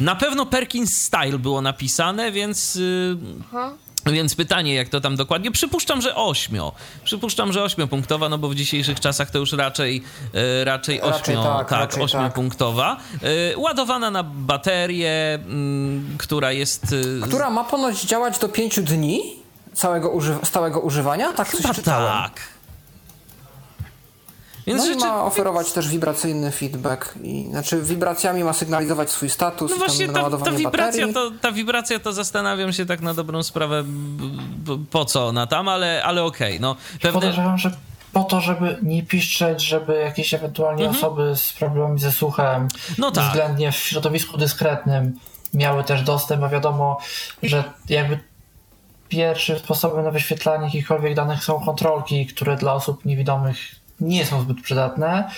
[0.00, 2.76] na pewno Perkins Style było napisane, więc.
[2.76, 3.16] y,
[3.48, 3.72] Aha.
[4.06, 5.50] Więc pytanie, jak to tam dokładnie?
[5.50, 6.72] Przypuszczam, że ośmio.
[7.04, 10.02] Przypuszczam, że ośmiopunktowa, no bo w dzisiejszych czasach to już raczej
[10.34, 12.96] y, raczej Raczej ośmio, tak, tak, raczej ośmiopunktowa.
[13.52, 16.92] Y, ładowana na baterię, mm, która jest.
[16.92, 19.20] y, Która ma ponoć działać do 5 dni
[19.72, 21.32] całego uży- stałego używania?
[21.32, 22.12] Tak coś Chyba czytałem.
[22.22, 22.40] tak.
[24.66, 24.98] Więc no rzeczy...
[24.98, 27.14] i ma oferować też wibracyjny feedback.
[27.22, 29.70] I, znaczy wibracjami ma sygnalizować swój status.
[29.70, 33.84] No właśnie ta, ta, wibracja to, ta wibracja to zastanawiam się tak na dobrą sprawę
[34.90, 36.48] po co ona tam, ale, ale okej.
[36.48, 37.20] Okay, no, pewne...
[37.20, 37.70] Podejrzewam, że
[38.12, 41.04] po to, żeby nie piszczeć, żeby jakieś ewentualnie mhm.
[41.04, 43.24] osoby z problemami ze słuchem no tak.
[43.24, 45.18] względnie w środowisku dyskretnym
[45.54, 46.98] miały też dostęp, a wiadomo,
[47.42, 48.18] że jakby
[49.08, 54.60] pierwszym sposobem na wyświetlanie jakichkolwiek danych są kontrolki, które dla osób niewidomych nie są zbyt
[54.62, 55.30] przydatne.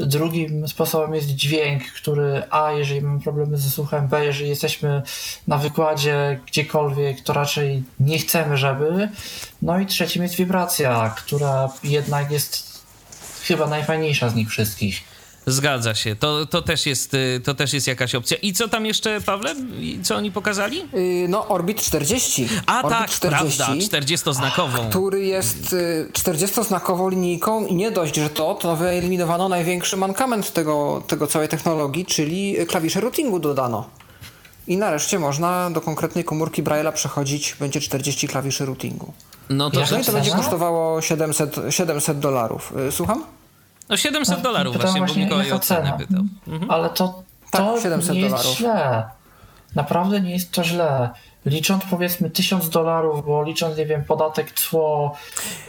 [0.00, 5.02] Drugim sposobem jest dźwięk, który A, jeżeli mamy problemy ze słuchem, B, jeżeli jesteśmy
[5.46, 9.08] na wykładzie gdziekolwiek, to raczej nie chcemy, żeby.
[9.62, 12.84] No i trzecim jest wibracja, która jednak jest
[13.42, 15.13] chyba najfajniejsza z nich wszystkich.
[15.46, 16.16] Zgadza się.
[16.16, 18.36] To, to, też jest, y, to też jest jakaś opcja.
[18.36, 19.54] I co tam jeszcze, Pawle?
[20.02, 20.88] Co oni pokazali?
[20.92, 22.48] Yy, no, Orbit 40.
[22.66, 24.88] A Orbit tak, 40, prawda, 40-znakową.
[24.90, 25.76] Który jest
[26.12, 31.48] 40-znakową y, linijką i nie dość, że to, to wyeliminowano największy mankament tego, tego całej
[31.48, 33.88] technologii, czyli klawisze routingu dodano.
[34.66, 39.12] I nareszcie można do konkretnej komórki Braille'a przechodzić, będzie 40 klawiszy routingu.
[39.50, 42.72] No to, no i to będzie kosztowało 700, 700 dolarów.
[42.88, 43.24] Y, słucham?
[43.88, 46.22] No 700 no, dolarów właśnie, właśnie, bo Mikołaj o cenę pytał.
[46.48, 46.70] Mhm.
[46.70, 48.56] Ale to, tak, to tak, 700 nie jest dolarów.
[48.56, 49.04] źle.
[49.74, 51.10] Naprawdę nie jest to źle.
[51.46, 55.16] Licząc powiedzmy 1000 dolarów, bo licząc, nie wiem, podatek, cło,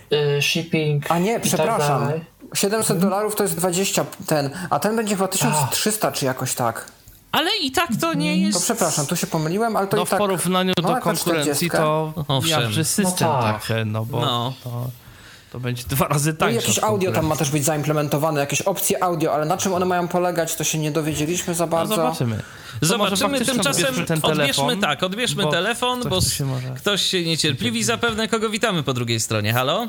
[0.10, 1.12] yy, shipping.
[1.12, 2.08] A nie, tak przepraszam.
[2.08, 2.20] Tak
[2.54, 3.10] 700 mhm.
[3.10, 6.92] dolarów to jest 20 ten, a ten będzie chyba 1300 czy jakoś tak.
[7.32, 8.58] Ale i tak to nie jest.
[8.58, 10.16] To przepraszam, tu się pomyliłem, ale to no, i tak.
[10.16, 11.70] w porównaniu no, do konkurencji 40.
[11.70, 12.74] to Owszem.
[12.86, 13.66] system no tak.
[13.66, 14.54] trochę, no bo no.
[14.64, 14.88] to
[15.56, 16.56] to będzie dwa razy tańsze.
[16.56, 19.86] No jakieś audio tam ma też być zaimplementowane, jakieś opcje audio, ale na czym one
[19.86, 21.98] mają polegać, to się nie dowiedzieliśmy za no bardzo.
[21.98, 22.40] No zobaczymy.
[22.82, 26.48] zobaczymy, tymczasem odbierzmy, odbierzmy tak, odbierzmy bo telefon, bo się
[26.78, 29.54] ktoś się niecierpliwi zapewne, kogo witamy po drugiej stronie.
[29.54, 29.88] Halo?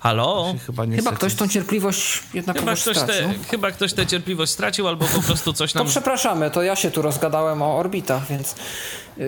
[0.00, 0.54] Halo?
[0.66, 5.06] Chyba, chyba ktoś tą cierpliwość jednak chyba ktoś, te, chyba ktoś tę cierpliwość stracił, albo
[5.06, 5.84] po prostu coś nam...
[5.84, 8.54] To przepraszamy, to ja się tu rozgadałem o orbitach, więc
[9.16, 9.24] yy,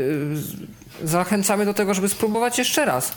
[1.04, 3.12] zachęcamy do tego, żeby spróbować jeszcze raz.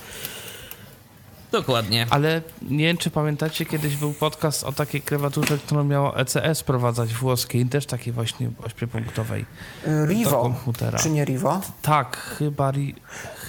[1.51, 2.07] Dokładnie.
[2.09, 7.13] Ale nie wiem, czy pamiętacie, kiedyś był podcast o takiej krewaturze, którą miało ECS prowadzać
[7.13, 9.45] włoskiej, też takiej właśnie ośmiopunktowej.
[10.05, 10.99] Rivo, komputera.
[10.99, 11.61] czy nie Rivo?
[11.81, 12.95] Tak, chyba, ri,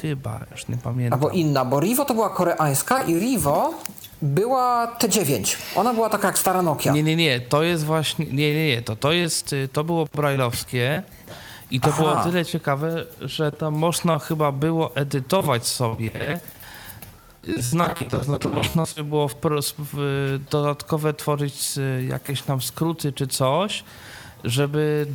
[0.01, 1.19] chyba, już nie pamiętam.
[1.19, 3.75] Albo inna, bo Rivo to była koreańska i Rivo
[4.23, 5.57] była T9.
[5.75, 6.93] Ona była taka jak stara Nokia.
[6.93, 10.07] Nie, nie, nie, to jest właśnie, nie, nie, nie, to, to jest, y, to było
[10.15, 11.03] brajlowskie
[11.71, 12.03] i to Aha.
[12.03, 16.11] było tyle ciekawe, że tam można chyba było edytować sobie
[17.59, 19.35] znaki, to znaczy można sobie było w,
[19.79, 21.65] w, dodatkowe tworzyć
[22.09, 23.85] jakieś tam skróty czy coś,
[24.45, 25.07] żeby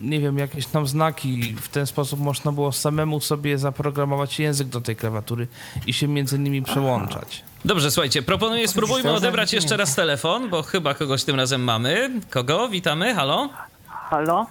[0.00, 1.54] nie wiem, jakieś tam znaki.
[1.60, 5.46] W ten sposób można było samemu sobie zaprogramować język do tej klawiatury
[5.86, 7.44] i się między nimi przełączać.
[7.64, 12.10] Dobrze, słuchajcie, proponuję, spróbujmy odebrać jeszcze raz telefon, bo chyba kogoś tym razem mamy.
[12.30, 12.68] Kogo?
[12.68, 13.48] Witamy, halo?
[13.86, 14.46] Halo?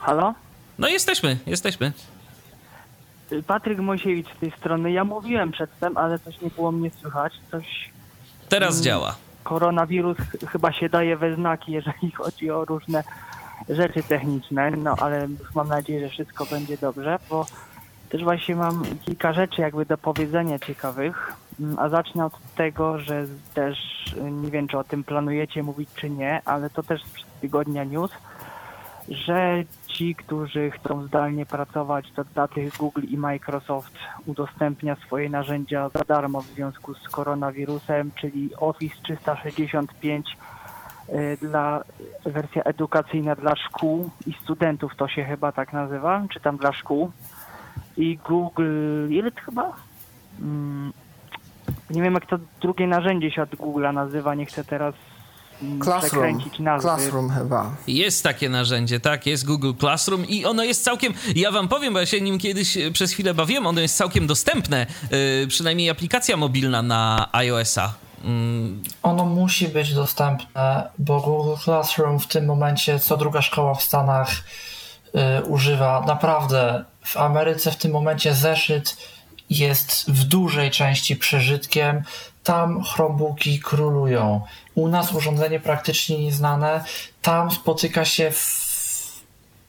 [0.00, 0.34] Halo?
[0.80, 1.92] No jesteśmy, jesteśmy.
[3.46, 4.92] Patryk Mosiewicz z tej strony.
[4.92, 7.32] Ja mówiłem przedtem, ale coś nie było mnie słychać.
[7.50, 7.90] Coś...
[8.48, 9.16] Teraz działa.
[9.44, 10.16] Koronawirus
[10.52, 13.04] chyba się daje we znaki, jeżeli chodzi o różne
[13.68, 17.46] rzeczy techniczne, no ale mam nadzieję, że wszystko będzie dobrze, bo
[18.08, 23.26] też właśnie mam kilka rzeczy jakby do powiedzenia ciekawych, mm, a zacznę od tego, że
[23.54, 23.78] też
[24.42, 28.10] nie wiem, czy o tym planujecie mówić, czy nie, ale to też z tygodnia news,
[29.10, 33.92] że ci, którzy chcą zdalnie pracować, to dla tych Google i Microsoft
[34.26, 40.36] udostępnia swoje narzędzia za darmo w związku z koronawirusem, czyli Office 365
[41.08, 41.84] y, dla
[42.24, 47.10] wersja edukacyjna dla szkół i studentów, to się chyba tak nazywa, czy tam dla szkół.
[47.96, 49.72] I Google, ile chyba?
[50.38, 50.92] Hmm,
[51.90, 54.94] nie wiem jak to drugie narzędzie się od Google'a nazywa, nie chcę teraz
[55.84, 56.40] Classroom.
[56.80, 57.70] Classroom chyba.
[57.86, 62.00] Jest takie narzędzie, tak, jest Google Classroom i ono jest całkiem, ja wam powiem, bo
[62.00, 66.36] ja się nim kiedyś e, przez chwilę bawiłem, ono jest całkiem dostępne, yy, przynajmniej aplikacja
[66.36, 67.94] mobilna na iOS-a.
[68.24, 68.82] Mm.
[69.02, 74.30] Ono musi być dostępne, bo Google Classroom w tym momencie co druga szkoła w Stanach
[75.14, 76.04] yy, używa.
[76.06, 78.96] Naprawdę, w Ameryce w tym momencie zeszyt
[79.50, 82.02] jest w dużej części przeżytkiem.
[82.44, 84.40] Tam Chromebooki królują.
[84.74, 86.84] U nas urządzenie praktycznie nieznane.
[87.22, 88.70] Tam spotyka się w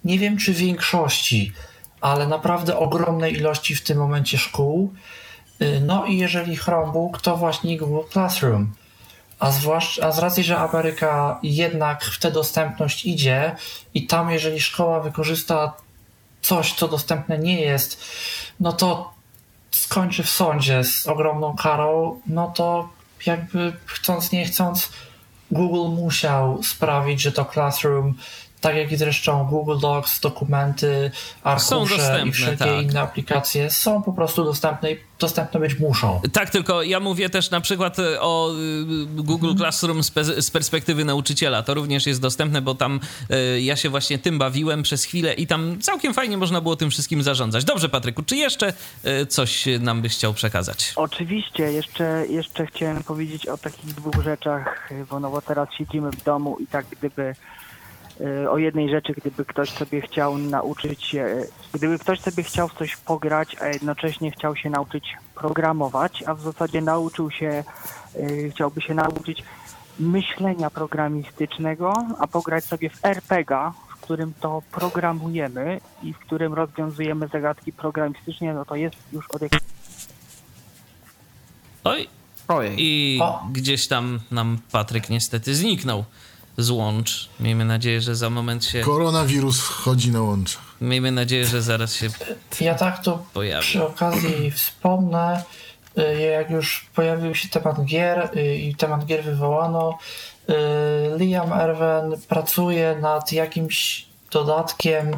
[0.04, 1.54] nie wiem czy większości,
[2.02, 4.94] ale naprawdę ogromnej ilości w tym momencie szkół.
[5.62, 8.74] Y, no i jeżeli Chromebook, to właśnie Google Classroom.
[9.40, 13.56] A, zwłaszcza, a z racji, że Ameryka jednak w tę dostępność idzie
[13.94, 15.74] i tam jeżeli szkoła wykorzysta
[16.42, 18.04] coś, co dostępne nie jest,
[18.60, 19.14] no to
[19.72, 22.90] skończy w sądzie z ogromną karą, no to
[23.26, 24.92] jakby chcąc nie chcąc
[25.52, 28.14] Google musiał sprawić, że to Classroom
[28.62, 31.12] tak jak i zresztą Google Docs, dokumenty,
[31.44, 32.84] arkusze i wszelkie tak.
[32.84, 36.22] inne aplikacje są po prostu dostępne i dostępne być muszą.
[36.34, 38.56] Tak, tylko ja mówię też na przykład e, o e,
[39.06, 39.58] Google mhm.
[39.58, 41.64] Classroom z, perspektywy nauczyciela.
[41.64, 43.00] To również jest dostępne, bo tam
[43.30, 46.90] e, ja się właśnie tym bawiłem przez chwilę i tam całkiem fajnie można było tym
[46.90, 47.66] wszystkim zarządzać.
[47.66, 48.74] Dobrze, Patryku, czy jeszcze
[49.30, 50.94] coś nam byś chciał przekazać?
[50.96, 56.24] Oczywiście, jeszcze, jeszcze chciałem powiedzieć o takich dwóch rzeczach, bo no bo teraz siedzimy w
[56.24, 57.36] domu i tak gdyby E,
[58.50, 61.44] o jednej rzeczy, gdyby ktoś sobie chciał nauczyć się,
[61.74, 66.42] gdyby ktoś sobie chciał w coś pograć, a jednocześnie chciał się nauczyć programować, a w
[66.42, 67.64] zasadzie nauczył się,
[68.16, 69.44] e, chciałby się nauczyć
[70.00, 77.28] myślenia programistycznego, a pograć sobie w RPG, w którym to programujemy i w którym rozwiązujemy
[77.28, 79.68] zagadki programistycznie, no to jest już od jakiegoś...
[81.84, 82.08] Oj,
[82.48, 82.76] Ojej.
[82.78, 83.48] I o.
[83.52, 86.04] gdzieś tam nam Patryk niestety zniknął
[86.64, 87.30] z łącz.
[87.40, 88.82] Miejmy nadzieję, że za moment się.
[88.82, 90.58] Koronawirus wchodzi na łącz.
[90.82, 92.10] Miejmy nadzieję, że zaraz się.
[92.62, 93.62] Ja tak to pojawi.
[93.64, 95.44] przy okazji wspomnę,
[95.98, 99.98] y, jak już pojawił się temat gier y, i temat gier wywołano,
[100.50, 100.54] y,
[101.18, 105.12] Liam Erwen pracuje nad jakimś dodatkiem,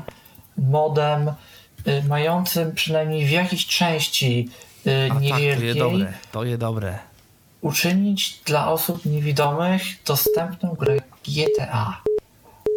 [0.57, 1.31] modem,
[2.07, 4.49] mającym przynajmniej w jakiejś części
[5.19, 5.75] niewielkiej.
[5.75, 7.12] Tak, to je dobre, to je dobre
[7.63, 10.97] uczynić dla osób niewidomych dostępną grę
[11.27, 12.01] GTA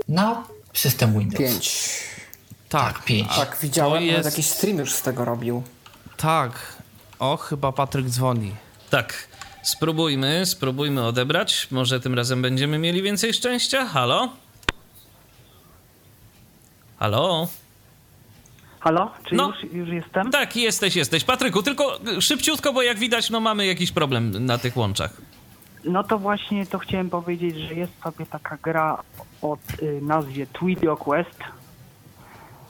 [0.09, 1.39] na system Windows.
[1.39, 2.01] 5.
[2.69, 3.29] Tak, tak 5.
[3.37, 4.25] Tak, widziałem, jest...
[4.25, 5.63] jakiś stream już z tego robił.
[6.17, 6.77] Tak.
[7.19, 8.55] O, chyba Patryk dzwoni.
[8.91, 9.29] Tak.
[9.63, 11.69] Spróbujmy, spróbujmy odebrać.
[11.71, 13.87] Może tym razem będziemy mieli więcej szczęścia.
[13.87, 14.29] Halo?
[16.99, 17.49] Halo?
[18.87, 19.11] Halo?
[19.25, 20.31] Czy no, już, już jestem?
[20.31, 21.25] Tak, jesteś, jesteś.
[21.25, 25.11] Patryku, tylko szybciutko, bo jak widać, no mamy jakiś problem na tych łączach.
[25.85, 29.03] No to właśnie to chciałem powiedzieć, że jest sobie taka gra
[29.43, 31.39] o y, nazwie Twidio Quest.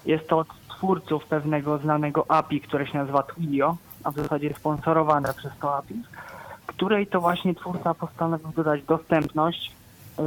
[0.07, 5.35] Jest to od twórców pewnego znanego API, które się nazywa Twidio, a w zasadzie sponsorowane
[5.35, 5.95] przez to API,
[6.67, 9.73] której to właśnie twórca postanowił dodać dostępność,
[10.19, 10.25] yy,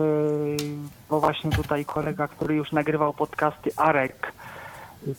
[1.09, 4.33] bo właśnie tutaj kolega, który już nagrywał podcasty Arek,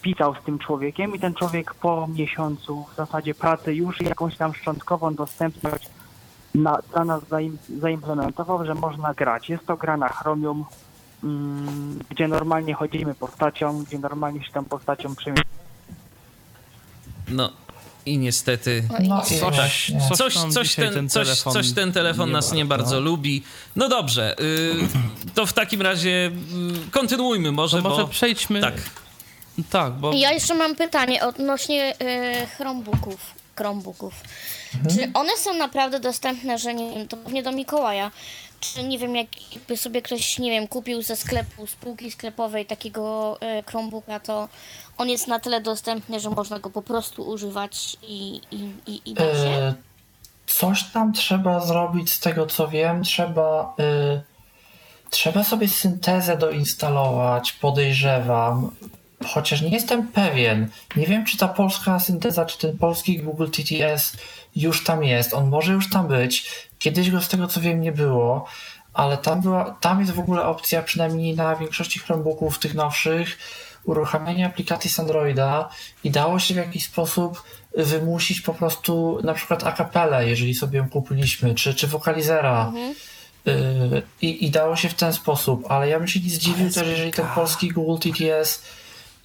[0.03, 4.55] pisał z tym człowiekiem i ten człowiek po miesiącu w zasadzie pracy już jakąś tam
[4.55, 5.89] szczątkową dostępność
[6.55, 9.49] na, dla nas zaim, zaimplementował, że można grać.
[9.49, 10.65] Jest to gra na Chromium,
[11.25, 15.51] mm, gdzie normalnie chodzimy postacią, gdzie normalnie się tą postacią przemieszczamy.
[17.29, 17.53] No,
[18.07, 22.65] i niestety no, coś, coś, coś, coś, ten, ten coś, coś ten telefon nas nie
[22.65, 23.43] bardzo lubi.
[23.77, 26.31] No dobrze, y, to w takim razie
[26.87, 27.83] y, kontynuujmy może.
[27.83, 28.61] To może bo, przejdźmy.
[28.61, 28.75] Tak.
[29.71, 30.13] Tak, bo...
[30.13, 33.35] Ja jeszcze mam pytanie odnośnie y, Chromebooków.
[33.57, 34.15] Chromebooków.
[34.75, 34.97] Mhm.
[34.97, 38.11] Czy one są naprawdę dostępne, że nie wiem, to pewnie do Mikołaja,
[38.61, 43.37] czy nie wiem, jakby sobie ktoś, nie wiem, kupił ze sklepu, z półki sklepowej takiego
[43.59, 44.49] y, Chromebooka, to
[44.99, 49.15] on jest na tyle dostępny, że można go po prostu używać i, i, i, i
[49.15, 49.49] da się?
[49.49, 49.75] E,
[50.47, 53.75] coś tam trzeba zrobić, z tego co wiem, trzeba...
[53.81, 54.31] Y,
[55.11, 58.71] trzeba sobie syntezę doinstalować, podejrzewam
[59.27, 60.69] chociaż nie jestem pewien.
[60.97, 64.17] Nie wiem, czy ta polska synteza, czy ten polski Google TTS
[64.57, 65.35] już tam jest.
[65.35, 66.51] On może już tam być.
[66.79, 68.47] Kiedyś go z tego co wiem nie było,
[68.93, 73.39] ale tam, była, tam jest w ogóle opcja, przynajmniej na większości Chromebooków tych nowszych,
[73.85, 75.69] uruchamiania aplikacji z Androida
[76.05, 77.43] i dało się w jakiś sposób
[77.77, 82.67] wymusić po prostu na przykład akapelę, jeżeli sobie ją kupiliśmy, czy, czy wokalizera.
[82.67, 82.95] Mhm.
[83.49, 86.89] Y, I, I dało się w ten sposób, ale ja bym się nie zdziwił też,
[86.89, 88.63] jeżeli ten polski Google TTS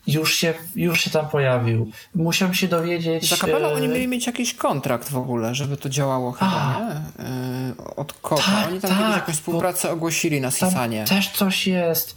[0.07, 1.91] już się, już się tam pojawił.
[2.15, 3.29] Musiałem się dowiedzieć...
[3.29, 6.79] Za kapelą oni e, mieli mieć jakiś kontrakt w ogóle, żeby to działało chyba, A,
[6.79, 6.91] nie?
[7.25, 8.41] E, od kogo?
[8.41, 11.05] Tak, oni tam tak, jakąś współpracę ogłosili na Sisanie.
[11.05, 12.15] też coś jest.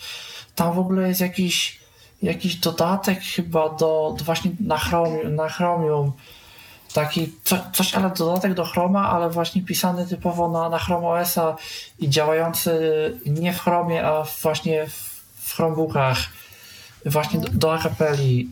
[0.54, 1.80] Tam w ogóle jest jakiś,
[2.22, 6.12] jakiś dodatek chyba do, do właśnie na Chromium, na Chromium
[6.92, 11.56] taki co, coś, ale dodatek do Chroma, ale właśnie pisany typowo na, na Chrome OS-a
[11.98, 12.72] i działający
[13.26, 16.18] nie w Chromie, a właśnie w, w Chromebookach
[17.06, 18.48] właśnie do, do akapeli.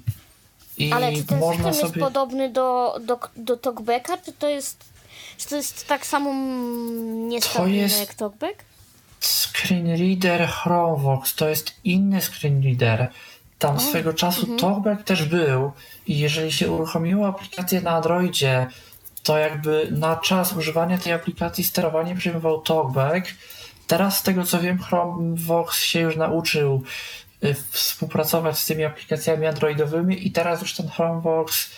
[0.78, 2.00] I Ale czy ten można system sobie...
[2.00, 4.84] jest podobny do, do, do Talkbacka, czy to jest
[5.36, 6.34] czy to jest tak samo
[7.28, 8.00] niestabilne jest...
[8.00, 8.64] jak Talkback?
[9.20, 13.10] Screenreader Chromevox to jest inny screenreader.
[13.58, 14.58] Tam o, swego czasu mhm.
[14.58, 15.72] Talkback też był
[16.06, 18.66] i jeżeli się uruchomiło aplikację na Androidzie,
[19.22, 23.26] to jakby na czas używania tej aplikacji sterowanie przejmował Talkback.
[23.86, 26.82] Teraz z tego co wiem Chromevox się już nauczył
[27.70, 31.70] współpracować z tymi aplikacjami androidowymi i teraz już ten Chromebox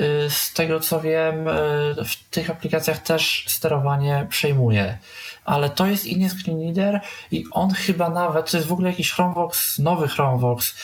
[0.00, 4.98] y, z tego co wiem, y, w tych aplikacjach też sterowanie przejmuje.
[5.44, 9.12] Ale to jest inny screen reader i on chyba nawet, to jest w ogóle jakiś
[9.12, 10.74] Chromevox, nowy Chromevox,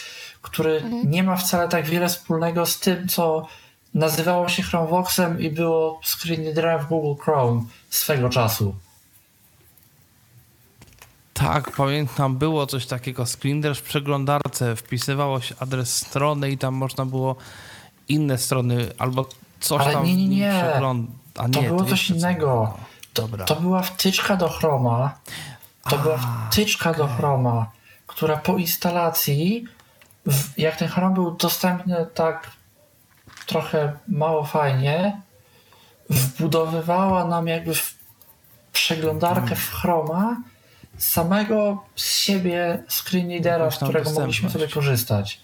[0.42, 3.46] który nie ma wcale tak wiele wspólnego z tym, co
[3.94, 8.74] nazywało się Chromevoxem i było screen readerem w Google Chrome swego czasu.
[11.40, 13.26] Tak, pamiętam, było coś takiego.
[13.26, 17.36] Screener w przeglądarce wpisywało się adres strony i tam można było
[18.08, 19.26] inne strony albo
[19.60, 20.62] coś Ale tam nie, nie, nie.
[20.70, 22.46] przegląd- A To nie, było coś jeszcze co innego.
[22.46, 22.78] innego.
[23.14, 23.44] Dobra.
[23.44, 25.18] To była wtyczka do Chroma.
[25.90, 26.18] To była
[26.50, 27.70] wtyczka do Chroma,
[28.06, 29.64] która po instalacji,
[30.56, 32.50] jak ten Chrome był dostępny tak
[33.46, 35.20] trochę mało fajnie,
[36.10, 37.94] wbudowywała nam jakby w
[38.72, 40.36] przeglądarkę w Chroma
[41.00, 45.40] samego z siebie screen readera, z którego mogliśmy sobie korzystać.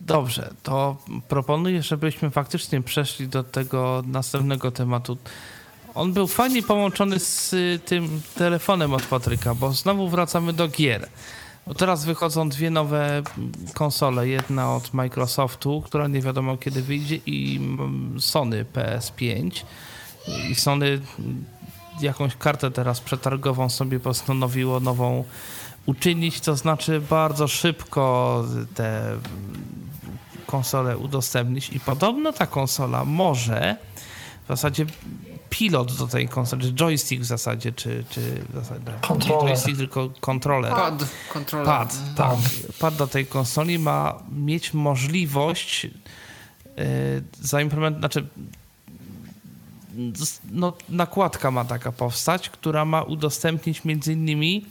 [0.00, 0.96] Dobrze, to
[1.28, 5.16] proponuję, żebyśmy faktycznie przeszli do tego następnego tematu.
[5.94, 11.08] On był fajnie połączony z y, tym telefonem od Patryka, bo znowu wracamy do gier.
[11.66, 13.22] Bo teraz wychodzą dwie nowe
[13.74, 14.28] konsole.
[14.28, 19.50] Jedna od Microsoftu, która nie wiadomo kiedy wyjdzie, i mm, Sony PS5.
[20.50, 21.00] I Sony
[22.00, 25.24] jakąś kartę teraz przetargową sobie postanowiło nową
[25.86, 29.18] uczynić, to znaczy bardzo szybko te
[30.46, 33.76] konsolę udostępnić i podobno ta konsola może
[34.44, 34.86] w zasadzie
[35.50, 38.20] pilot do tej konsoli, czy joystick w zasadzie, czy, czy
[38.50, 39.48] w zasadzie, nie Kontroler.
[39.48, 40.72] joystick, tylko kontroler.
[40.72, 41.66] Pad, kontroler.
[41.66, 42.38] Pad, tak.
[42.78, 45.92] Pad do tej konsoli ma mieć możliwość yy,
[47.40, 48.26] zaimplementować, znaczy
[50.52, 54.64] no, nakładka ma taka powstać, która ma udostępnić między innymi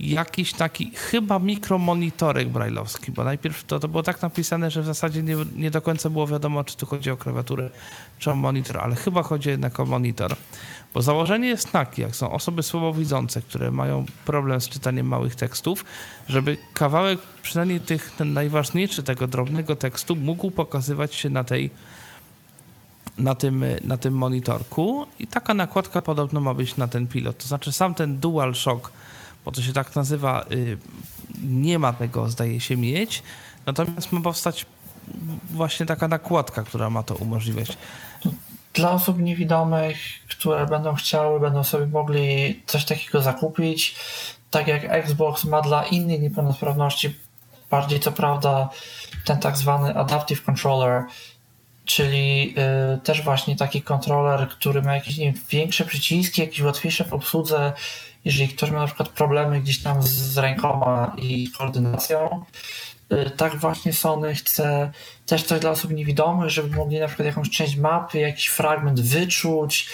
[0.00, 5.22] jakiś taki chyba mikromonitorek brajlowski, bo najpierw to, to było tak napisane, że w zasadzie
[5.22, 7.70] nie, nie do końca było wiadomo, czy tu chodzi o klawiaturę,
[8.18, 10.36] czy o monitor, ale chyba chodzi jednak o monitor.
[10.94, 15.84] Bo założenie jest takie, jak są osoby słabowidzące, które mają problem z czytaniem małych tekstów,
[16.28, 21.70] żeby kawałek, przynajmniej tych, ten najważniejszy tego drobnego tekstu mógł pokazywać się na tej
[23.18, 27.38] na tym, na tym monitorku i taka nakładka podobno ma być na ten pilot.
[27.38, 28.92] To znaczy sam ten DualShock,
[29.44, 30.78] bo to się tak nazywa, y,
[31.42, 33.22] nie ma tego, zdaje się, mieć.
[33.66, 34.66] Natomiast ma powstać
[35.50, 37.78] właśnie taka nakładka, która ma to umożliwiać.
[38.74, 39.96] Dla osób niewidomych,
[40.30, 43.96] które będą chciały, będą sobie mogli coś takiego zakupić.
[44.50, 47.16] Tak jak Xbox ma dla innych niepełnosprawności,
[47.70, 48.68] bardziej co prawda
[49.24, 51.04] ten tak zwany Adaptive Controller,
[51.84, 52.54] czyli
[52.94, 57.12] y, też właśnie taki kontroler, który ma jakieś nie wiem, większe przyciski, jakieś łatwiejsze w
[57.12, 57.72] obsłudze.
[58.24, 62.44] Jeżeli ktoś ma na przykład problemy gdzieś tam z, z rękoma i koordynacją,
[63.12, 64.90] y, tak właśnie Sony chce
[65.26, 69.88] też coś dla osób niewidomych, żeby mogli na przykład jakąś część mapy, jakiś fragment wyczuć,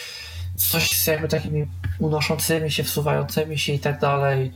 [0.56, 1.66] coś z jakby takimi
[1.98, 4.52] unoszącymi się, wsuwającymi się i tak dalej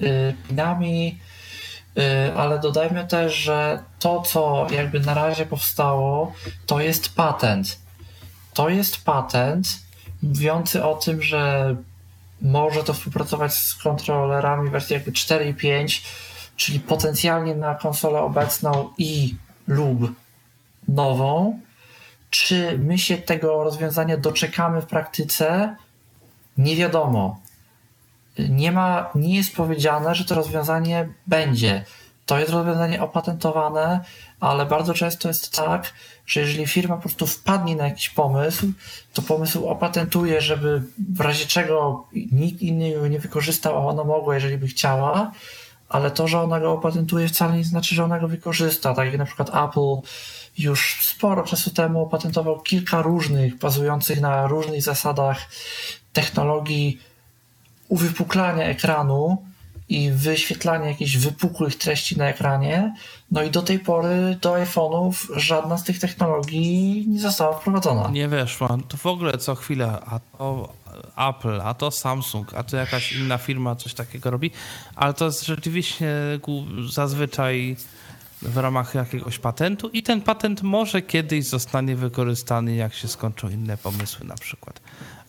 [0.00, 1.18] y, pinami.
[1.96, 6.32] Y, Ale dodajmy też, że to, co jakby na razie powstało,
[6.66, 7.78] to jest patent.
[8.54, 9.88] To jest patent
[10.22, 11.74] mówiący o tym, że
[12.42, 16.02] może to współpracować z kontrolerami wersji jakby 4 i 5,
[16.56, 19.36] czyli potencjalnie na konsolę obecną i
[19.66, 20.12] lub
[20.88, 21.60] nową.
[22.30, 25.76] Czy my się tego rozwiązania doczekamy w praktyce?
[26.58, 27.40] Nie wiadomo.
[28.48, 31.84] Nie ma, nie jest powiedziane, że to rozwiązanie będzie.
[32.26, 34.00] To jest rozwiązanie opatentowane,
[34.40, 35.92] ale bardzo często jest tak,
[36.26, 38.66] że jeżeli firma po prostu wpadnie na jakiś pomysł,
[39.12, 40.82] to pomysł opatentuje, żeby
[41.14, 45.32] w razie czego nikt inny go nie wykorzystał, a ona mogła, jeżeli by chciała,
[45.88, 48.94] ale to, że ona go opatentuje wcale nie znaczy, że ona go wykorzysta.
[48.94, 50.08] Tak jak na przykład Apple
[50.58, 55.38] już sporo czasu temu opatentował kilka różnych, bazujących na różnych zasadach
[56.12, 57.00] technologii
[57.88, 59.48] uwypuklania ekranu
[59.88, 62.94] i wyświetlania jakichś wypukłych treści na ekranie.
[63.30, 68.08] No i do tej pory do iPhone'ów żadna z tych technologii nie została wprowadzona.
[68.08, 68.78] Nie weszła.
[68.88, 70.72] To w ogóle co chwilę, a to
[71.16, 74.50] Apple, a to Samsung, a to jakaś inna firma coś takiego robi,
[74.96, 76.06] ale to jest rzeczywiście
[76.90, 77.76] zazwyczaj
[78.42, 83.76] w ramach jakiegoś patentu i ten patent może kiedyś zostanie wykorzystany, jak się skończą inne
[83.76, 84.80] pomysły na przykład.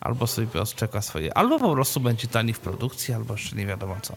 [0.02, 3.96] Albo sobie odczeka swoje, albo po prostu będzie tani w produkcji, albo jeszcze nie wiadomo
[4.02, 4.16] co.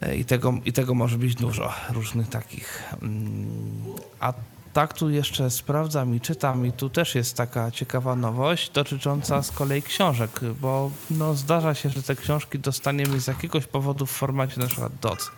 [0.00, 2.82] E, I tego, I tego może być dużo różnych takich.
[3.02, 3.84] mm,
[4.20, 4.32] A
[4.72, 9.50] tak tu jeszcze sprawdzam i czytam i tu też jest taka ciekawa nowość dotycząca z
[9.50, 14.60] kolei książek, bo no, zdarza się, że te książki dostaniemy z jakiegoś powodu w formacie
[14.60, 15.30] na przykład DOC.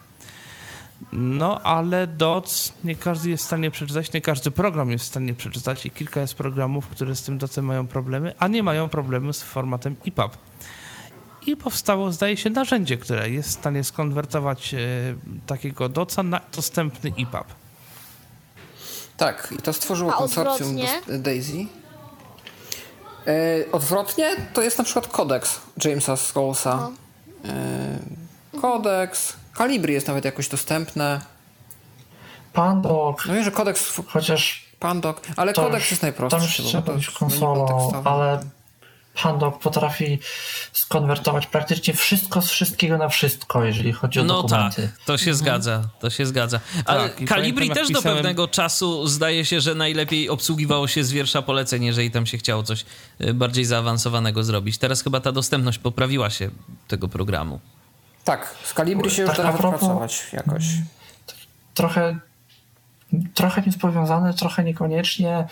[1.12, 5.34] No, ale DOC nie każdy jest w stanie przeczytać, nie każdy program jest w stanie
[5.34, 9.32] przeczytać i kilka jest programów, które z tym docem mają problemy, a nie mają problemu
[9.32, 10.36] z formatem EPUB.
[11.46, 14.78] I powstało, zdaje się, narzędzie, które jest w stanie skonwertować e,
[15.46, 17.46] takiego doca na dostępny EPUB.
[19.16, 20.76] Tak, i to stworzyło konsorcjum
[21.08, 21.66] Daisy.
[23.26, 26.90] E, odwrotnie to jest na przykład kodeks Jamesa Scholesa.
[27.44, 27.98] E,
[28.60, 31.20] kodeks, Calibri jest nawet jakoś dostępne.
[32.52, 36.38] Pandoc, No wiem, że kodeks chociaż Pandoc, ale kodeks już, jest najprostszy.
[36.40, 38.40] Tam już trzeba być konsolą, ale
[39.22, 40.18] Pandoc potrafi
[40.72, 44.90] skonwertować praktycznie wszystko z wszystkiego na wszystko, jeżeli chodzi o No tak, dokumenty.
[45.06, 46.60] to się zgadza, to się zgadza.
[46.84, 50.28] Ale Tak, i Calibri pamiętam, jak też do pisałem- pewnego czasu zdaje się, że najlepiej
[50.28, 52.84] obsługiwało się z wiersza poleceń, jeżeli tam się chciało coś
[53.20, 54.78] y, bardziej zaawansowanego zrobić.
[54.78, 56.50] Teraz chyba ta dostępność poprawiła się
[56.88, 57.60] tego programu.
[58.24, 60.64] Tak, z Calibri się już Tak da a nawet propos- pracować jakoś.
[61.74, 62.16] trochę,
[63.34, 65.46] trochę niespowiązane, trochę niekoniecznie.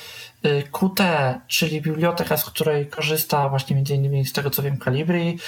[0.46, 1.04] Y, Qt,
[1.48, 5.38] czyli biblioteka, z której korzysta właśnie między innymi z tego co wiem Calibri,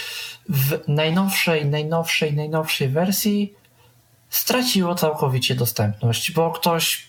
[0.49, 3.55] w najnowszej, najnowszej, najnowszej wersji
[4.31, 7.09] straciło całkowicie dostępność, bo ktoś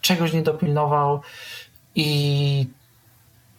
[0.00, 1.20] czegoś nie dopilnował
[1.94, 2.66] i,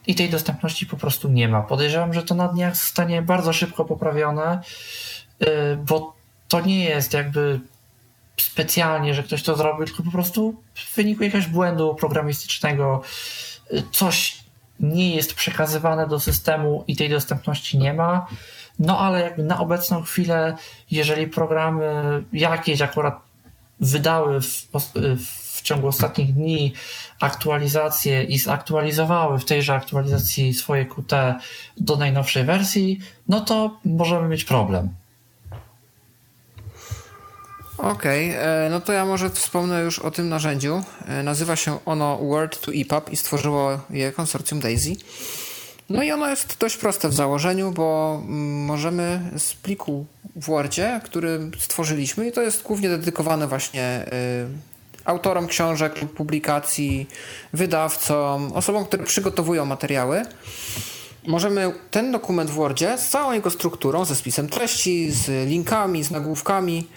[0.07, 1.61] i tej dostępności po prostu nie ma.
[1.61, 4.61] Podejrzewam, że to na dniach zostanie bardzo szybko poprawione,
[5.85, 6.13] bo
[6.47, 7.59] to nie jest jakby
[8.37, 13.01] specjalnie, że ktoś to zrobił, tylko po prostu w wyniku jakiegoś błędu programistycznego
[13.73, 14.43] y, coś
[14.79, 18.27] nie jest przekazywane do systemu i tej dostępności nie ma.
[18.79, 20.57] No ale jakby na obecną chwilę,
[20.91, 21.83] jeżeli programy
[22.33, 23.19] jakieś akurat
[23.79, 24.67] wydały w,
[25.55, 26.73] w ciągu ostatnich dni
[27.19, 31.39] aktualizacje i zaktualizowały w tejże aktualizacji swoje Qt
[31.77, 34.89] do najnowszej wersji, no to możemy mieć problem.
[37.83, 40.83] Okej, e, no to ja może wspomnę już o tym narzędziu.
[41.07, 44.95] E, Nazywa się ono Word to EPUB i stworzyło je konsorcjum Daisy.
[45.89, 50.05] No i ono jest dość proste w założeniu, bo mm, możemy z pliku
[50.35, 57.09] w Wordzie, który stworzyliśmy, i to jest głównie dedykowane właśnie y, autorom książek publikacji,
[57.53, 60.21] wydawcom, osobom, które przygotowują materiały.
[61.27, 66.11] Możemy ten dokument w Wordzie z całą jego strukturą, ze spisem treści, z linkami, z
[66.11, 66.87] nagłówkami,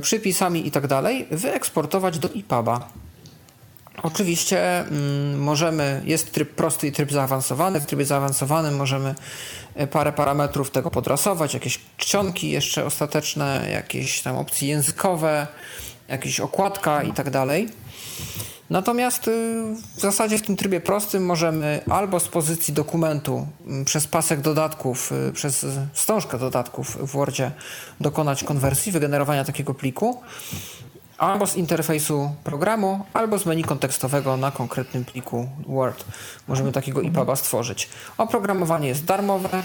[0.00, 0.86] przypisami i tak
[1.30, 2.88] wyeksportować do EPUBa.
[4.02, 7.80] Oczywiście mm, możemy, jest tryb prosty i tryb zaawansowany.
[7.80, 9.14] W trybie zaawansowanym możemy
[9.74, 15.46] e, parę parametrów tego podrasować, jakieś czcionki jeszcze ostateczne, jakieś tam opcje językowe,
[16.08, 17.30] jakieś okładka i tak.
[18.70, 19.64] Natomiast y,
[19.96, 25.12] w zasadzie w tym trybie prostym możemy albo z pozycji dokumentu mm, przez pasek dodatków,
[25.12, 27.50] y, przez wstążkę dodatków w Wordzie
[28.00, 30.22] dokonać konwersji, wygenerowania takiego pliku,
[31.18, 36.04] albo z interfejsu programu, albo z menu kontekstowego na konkretnym pliku Word.
[36.48, 37.88] Możemy takiego EPUBa stworzyć.
[38.18, 39.62] Oprogramowanie jest darmowe.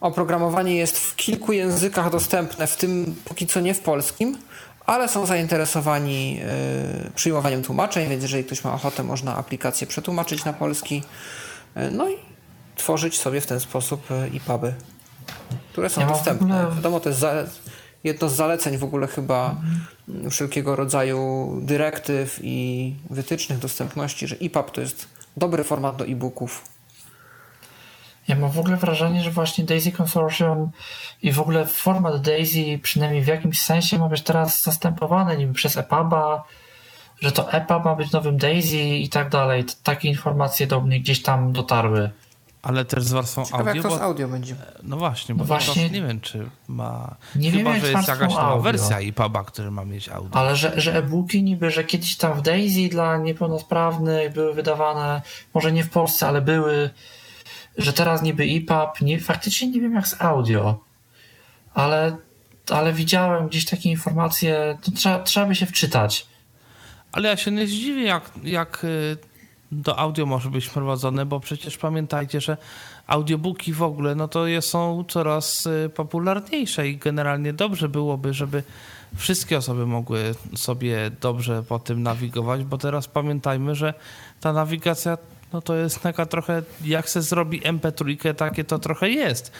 [0.00, 4.38] Oprogramowanie jest w kilku językach dostępne, w tym póki co nie w polskim,
[4.88, 6.40] ale są zainteresowani
[7.08, 11.02] y, przyjmowaniem tłumaczeń, więc jeżeli ktoś ma ochotę, można aplikację przetłumaczyć na polski.
[11.76, 12.14] Y, no i
[12.76, 14.74] tworzyć sobie w ten sposób EPUBy,
[15.72, 16.60] które są Ja dostępne.
[16.60, 17.32] ogóle- Wiadomo, to jest za,
[18.04, 19.56] jedno z zaleceń w ogóle chyba
[20.30, 26.64] wszelkiego rodzaju dyrektyw i wytycznych dostępności, że EPUB to jest dobry format do e-booków.
[28.28, 30.70] Ja mam w ogóle wrażenie, że właśnie Daisy Consortium
[31.22, 35.76] i w ogóle format Daisy przynajmniej w jakimś sensie ma być teraz zastępowany niby przez
[35.76, 36.44] EPUBa,
[37.20, 39.64] że to EPUB ma być nowym Daisy i tak dalej.
[39.82, 42.10] Takie informacje do mnie gdzieś tam dotarły.
[42.62, 44.54] Ale też z warstwą Ciekawe, audio, jak to z bo, audio będzie.
[44.82, 47.14] no właśnie, bo No właśnie, nie wiem, czy ma...
[47.36, 48.62] Nie wiem, chyba, jak że jest jakaś nowa audio.
[48.62, 50.40] wersja EPUBa, który ma mieć audio.
[50.40, 55.22] Ale że, że e-booki niby, że kiedyś tam w Daisy dla niepełnosprawnych były wydawane,
[55.54, 56.90] może nie w Polsce, ale były,
[57.78, 60.84] że teraz niby EPUB, nie, faktycznie nie wiem jak z audio,
[61.74, 62.16] ale,
[62.70, 66.26] ale widziałem gdzieś takie informacje, to trzeba, trzeba by się wczytać.
[67.12, 69.16] Ale ja się nie zdziwię, jak, jak y,
[69.84, 72.56] to audio może być prowadzone, bo przecież pamiętajcie, że
[73.06, 78.62] audiobooki w ogóle, no to są coraz y, popularniejsze i generalnie dobrze byłoby, żeby
[79.16, 83.94] wszystkie osoby mogły sobie dobrze po tym nawigować, bo teraz pamiętajmy, że
[84.40, 85.18] ta nawigacja,
[85.52, 89.52] no to jest taka trochę, jak se zrobi MP3, takie to trochę jest.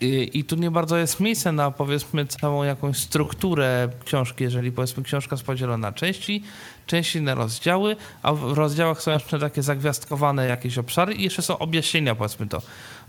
[0.00, 5.02] I, I tu nie bardzo jest miejsce na powiedzmy całą jakąś strukturę książki, jeżeli powiedzmy
[5.02, 6.42] książka jest podzielona na części,
[6.86, 11.58] części na rozdziały, a w rozdziałach są jeszcze takie zagwiazdkowane jakieś obszary i jeszcze są
[11.58, 12.62] objaśnienia powiedzmy to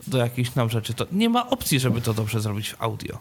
[0.07, 0.93] do jakichś tam rzeczy.
[0.93, 3.19] To nie ma opcji, żeby to dobrze zrobić w audio.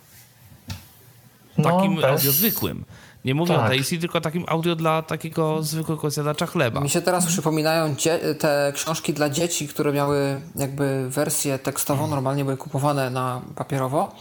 [1.58, 2.84] No, Takim bez- audio zwykłym.
[3.24, 3.66] Nie mówię Tak.
[3.66, 6.80] o Daisy, tylko takim audio dla takiego zwykłego zjadacza chleba.
[6.80, 7.94] Mi się teraz przypominają
[8.38, 14.14] te książki dla dzieci, które miały jakby wersję tekstową, normalnie były kupowane na papierowo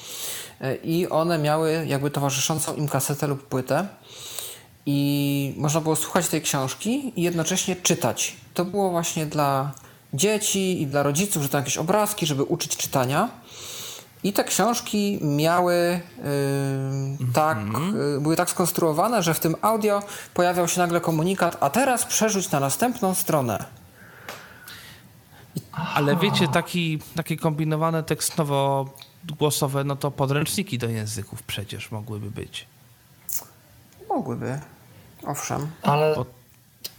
[0.62, 3.88] e, i one miały jakby towarzyszącą im kasetę lub płytę
[4.86, 8.36] i można było słuchać tej książki i jednocześnie czytać.
[8.54, 9.72] To było właśnie dla
[10.14, 13.30] dzieci i dla rodziców, że to jakieś obrazki, żeby uczyć czytania.
[14.24, 16.02] I te książki miały
[17.20, 17.58] yy, tak,
[17.94, 20.04] yy, były tak skonstruowane, że w tym audio
[20.34, 23.66] pojawiał się nagle komunikat, a teraz przerzuć na następną stronę.
[25.96, 32.68] Ale wiecie, taki, takie kombinowane tekstowo-głosowe, no to podręczniki do języków przecież mogłyby być.
[34.10, 34.60] Mogłyby.
[35.28, 35.68] Owszem.
[35.82, 36.26] Ale Bo-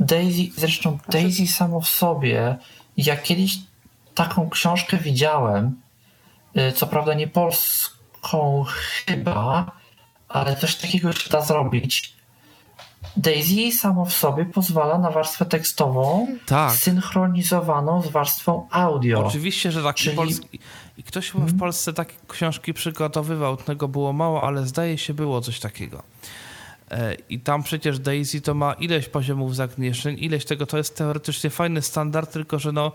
[0.00, 2.56] Daisy, zresztą Daisy samo w sobie,
[2.96, 3.58] ja kiedyś
[4.14, 5.91] taką książkę widziałem, y,
[6.74, 8.64] co prawda nie polską
[9.06, 9.70] chyba,
[10.28, 12.14] ale coś takiego się da zrobić.
[13.16, 16.72] Daisy samo w sobie pozwala na warstwę tekstową Tak.
[16.72, 19.26] synchronizowaną z warstwą audio.
[19.26, 19.96] Oczywiście, że tak.
[19.96, 20.58] Czyli- I, polski,
[20.98, 25.40] I ktoś chyba w Polsce takie książki przygotowywał, tego było mało, ale zdaje się było
[25.40, 26.02] coś takiego.
[26.90, 31.50] E, I tam przecież Daisy to ma ileś poziomów zagnieżdżeń, ileś tego, to jest teoretycznie
[31.50, 32.92] fajny standard, tylko że no,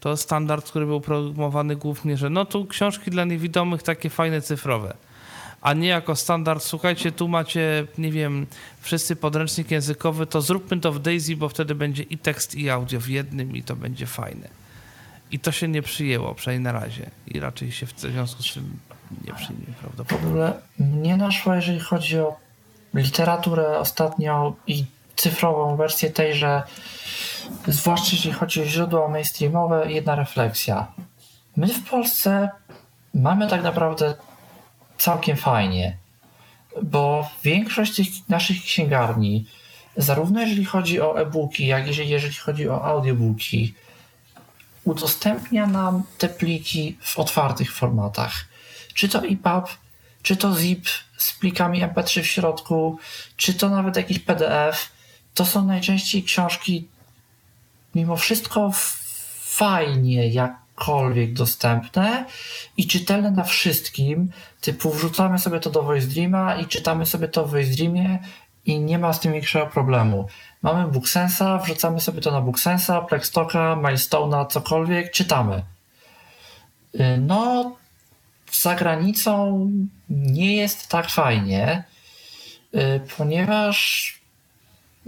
[0.00, 4.94] to standard, który był promowany głównie, że no tu książki dla niewidomych takie fajne cyfrowe.
[5.60, 8.46] A nie jako standard, słuchajcie, tu macie, nie wiem,
[8.80, 13.00] wszyscy podręcznik językowy, to zróbmy to w Daisy, bo wtedy będzie i tekst, i audio
[13.00, 14.48] w jednym i to będzie fajne.
[15.30, 17.10] I to się nie przyjęło, przynajmniej na razie.
[17.26, 18.78] I raczej się w związku z tym
[19.26, 20.28] nie przyjmie W prawdopodobnie.
[20.28, 22.36] ogóle mnie naszła, jeżeli chodzi o
[22.94, 24.84] literaturę ostatnio i
[25.16, 26.62] cyfrową wersję tejże,
[27.68, 30.86] zwłaszcza jeśli chodzi o źródła mainstreamowe, jedna refleksja.
[31.56, 32.50] My w Polsce
[33.14, 34.14] mamy tak naprawdę
[34.98, 35.96] całkiem fajnie,
[36.82, 39.46] bo większość tych naszych księgarni,
[39.96, 43.74] zarówno jeżeli chodzi o e-booki, jak i jeżeli- chodzi o audiobooki,
[44.84, 48.32] udostępnia nam te pliki w otwartych formatach.
[48.94, 49.68] Czy to EPUB,
[50.22, 52.98] czy to zip z plikami MP3 w środku,
[53.36, 54.92] czy to nawet jakiś PDF.
[55.34, 56.88] To są najczęściej książki
[57.98, 58.70] mimo wszystko
[59.40, 62.24] fajnie jakkolwiek dostępne
[62.76, 64.30] i czytelne na wszystkim.
[64.60, 68.18] Typu wrzucamy sobie to do VoiceDreama i czytamy sobie to w VoiceDreamie
[68.66, 70.28] i nie ma z tym większego problemu.
[70.62, 75.62] Mamy BookSensa, wrzucamy sobie to na BookSensa, Plextoka, Milestone'a, cokolwiek, czytamy.
[76.94, 77.76] Y, No,
[78.52, 79.70] za granicą
[80.08, 81.84] nie jest tak fajnie,
[82.74, 84.17] y, ponieważ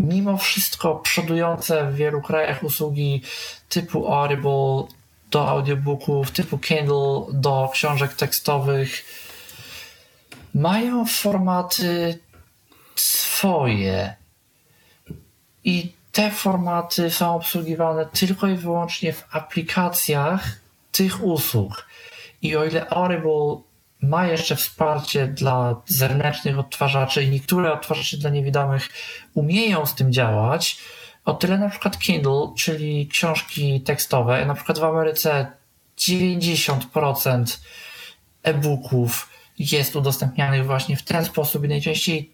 [0.00, 3.22] mimo wszystko przodujące w wielu krajach usługi
[3.68, 4.84] typu Audible
[5.30, 9.04] do audiobooków, typu Kindle do książek tekstowych
[10.54, 12.18] mają formaty
[12.96, 14.14] swoje
[15.64, 20.60] i te formaty są obsługiwane tylko i wyłącznie w aplikacjach
[20.92, 21.86] tych usług.
[22.42, 23.69] I o ile Audible
[24.02, 28.88] ma jeszcze wsparcie dla zewnętrznych odtwarzaczy i niektóre odtwarzacze dla niewidomych
[29.34, 30.78] umieją z tym działać,
[31.24, 35.52] o tyle na przykład Kindle, czyli książki tekstowe, na przykład w Ameryce
[35.98, 37.58] 90%
[38.42, 39.28] e-booków
[39.58, 42.32] jest udostępnianych właśnie w ten sposób i najczęściej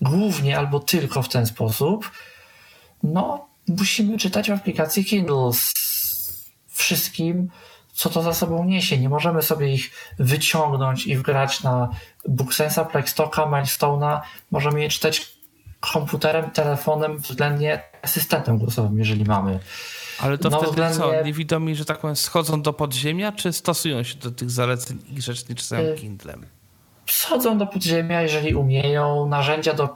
[0.00, 2.10] głównie albo tylko w ten sposób,
[3.02, 5.72] no musimy czytać w aplikacji Kindle z
[6.68, 7.50] wszystkim,
[7.98, 8.98] co to za sobą niesie.
[8.98, 11.88] Nie możemy sobie ich wyciągnąć i wgrać na
[12.28, 14.20] BookSensa, Plextoka, Milestone'a.
[14.50, 15.32] Możemy je czytać
[15.80, 19.58] komputerem, telefonem, względnie asystentem głosowym, jeżeli mamy.
[20.20, 20.90] Ale to No, wtedy co?
[20.90, 25.14] względnie- Niewidomi, że tak powiem, schodzą do podziemia, czy stosują się do tych zaleceń i
[25.14, 26.46] grzecznie czytają Y- Kindlem?
[27.06, 29.26] Schodzą do podziemia, jeżeli umieją.
[29.26, 29.88] Narzędzia do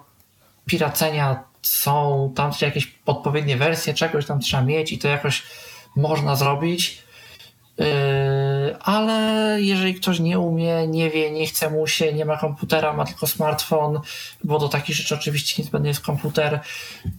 [0.66, 5.42] piracenia są, tam jakieś odpowiednie wersje czegoś tam trzeba mieć i to jakoś
[5.96, 7.02] można zrobić.
[7.78, 7.86] Yy,
[8.80, 13.04] ale jeżeli ktoś nie umie, nie wie, nie chce mu się, nie ma komputera, ma
[13.04, 14.00] tylko smartfon,
[14.44, 16.60] bo do takich rzeczy oczywiście niezbędny jest komputer,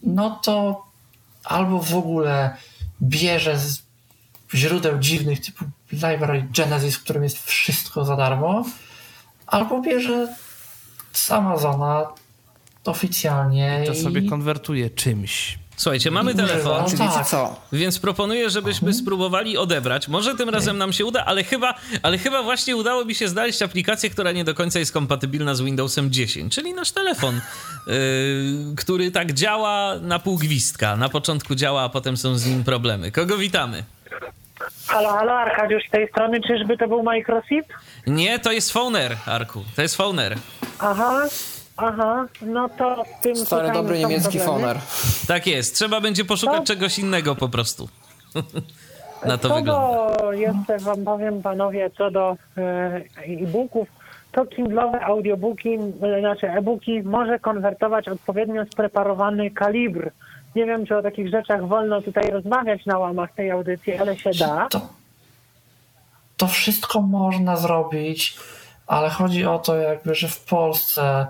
[0.03, 0.85] no to
[1.43, 2.57] albo w ogóle
[3.01, 3.83] bierze z
[4.53, 8.65] źródeł dziwnych typu Library Genesis, w którym jest wszystko za darmo,
[9.47, 10.35] albo bierze
[11.13, 12.07] z Amazona
[12.85, 15.59] oficjalnie To i sobie konwertuje czymś.
[15.83, 17.27] Słuchajcie, mamy telefon, Czyli tak.
[17.27, 17.55] co?
[17.73, 20.07] więc proponuję, żebyśmy spróbowali odebrać.
[20.07, 21.73] Może tym razem nam się uda, ale chyba,
[22.03, 25.61] ale chyba właśnie udało mi się znaleźć aplikację, która nie do końca jest kompatybilna z
[25.61, 27.41] Windowsem 10, czyli nasz telefon,
[27.87, 27.93] yy,
[28.81, 30.95] który tak działa na pół gwizdka.
[30.95, 33.11] Na początku działa, a potem są z nim problemy.
[33.11, 33.83] Kogo witamy?
[34.87, 37.69] Halo, halo, Arkadiusz z tej strony, czyżby to był Microsoft?
[38.07, 39.63] Nie, to jest Phoner, Arku.
[39.75, 40.37] To jest Phoner.
[40.79, 41.21] Aha,
[41.77, 44.77] Aha, no to w tym Stary, dobry niemiecki foner.
[45.27, 45.75] Tak jest.
[45.75, 47.89] Trzeba będzie poszukać To- czegoś innego po prostu.
[49.25, 50.17] Na to co wygląda.
[50.17, 53.87] do, jeszcze wam powiem panowie, co do e, e-booków,
[54.31, 60.11] to Kindle'owe audiobooki, e, znaczy e-booki może konwertować odpowiednio spreparowany kalibr.
[60.55, 64.31] Nie wiem, czy o takich rzeczach wolno tutaj rozmawiać na łamach tej audycji, ale się
[64.39, 64.67] da.
[64.69, 64.81] To,
[66.37, 68.37] to wszystko można zrobić,
[68.87, 71.27] ale chodzi o to jakby, że w Polsce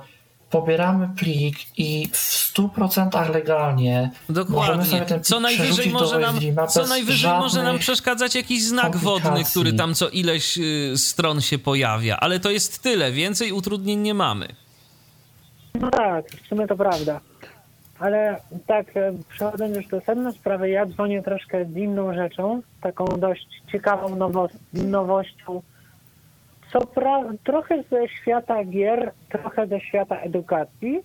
[0.53, 2.17] pobieramy plik i w
[2.55, 4.85] 100% legalnie możemy Dokładnie.
[4.85, 6.35] sobie ten plik Co najwyżej może nam,
[6.69, 9.51] co najwyżej może nam przeszkadzać jakiś znak wodny, komplikacji.
[9.61, 13.11] który tam co ileś y, stron się pojawia, ale to jest tyle.
[13.11, 14.47] Więcej utrudnień nie mamy.
[15.79, 17.19] No tak, w sumie to prawda.
[17.99, 23.05] Ale tak, e, przechodząc już do sedna sprawy, ja dzwonię troszkę z inną rzeczą, taką
[23.05, 25.61] dość ciekawą nowo- nowością.
[26.73, 30.99] Co pra- trochę ze świata gier, trochę ze świata edukacji.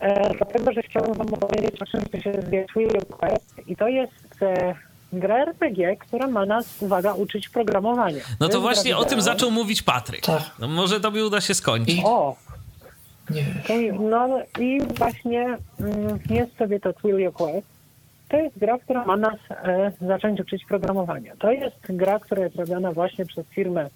[0.00, 3.88] E, dlatego, że chciałbym wam opowiedzieć o czymś, co się nazywa Twitter Quest i to
[3.88, 4.74] jest e,
[5.12, 8.24] gra RPG, która ma nas, uwaga, uczyć programowania.
[8.40, 10.20] No to jest właśnie gra o tym zaczął mówić Patryk.
[10.20, 10.42] Tak.
[10.58, 12.00] No może tobie uda się skończyć.
[12.04, 12.36] O,
[13.30, 17.66] nie, To No i właśnie mm, jest sobie to Twilio Quest.
[18.28, 21.32] To jest gra, która ma nas e, zacząć uczyć programowania.
[21.38, 23.90] To jest gra, która jest robiona właśnie przez firmę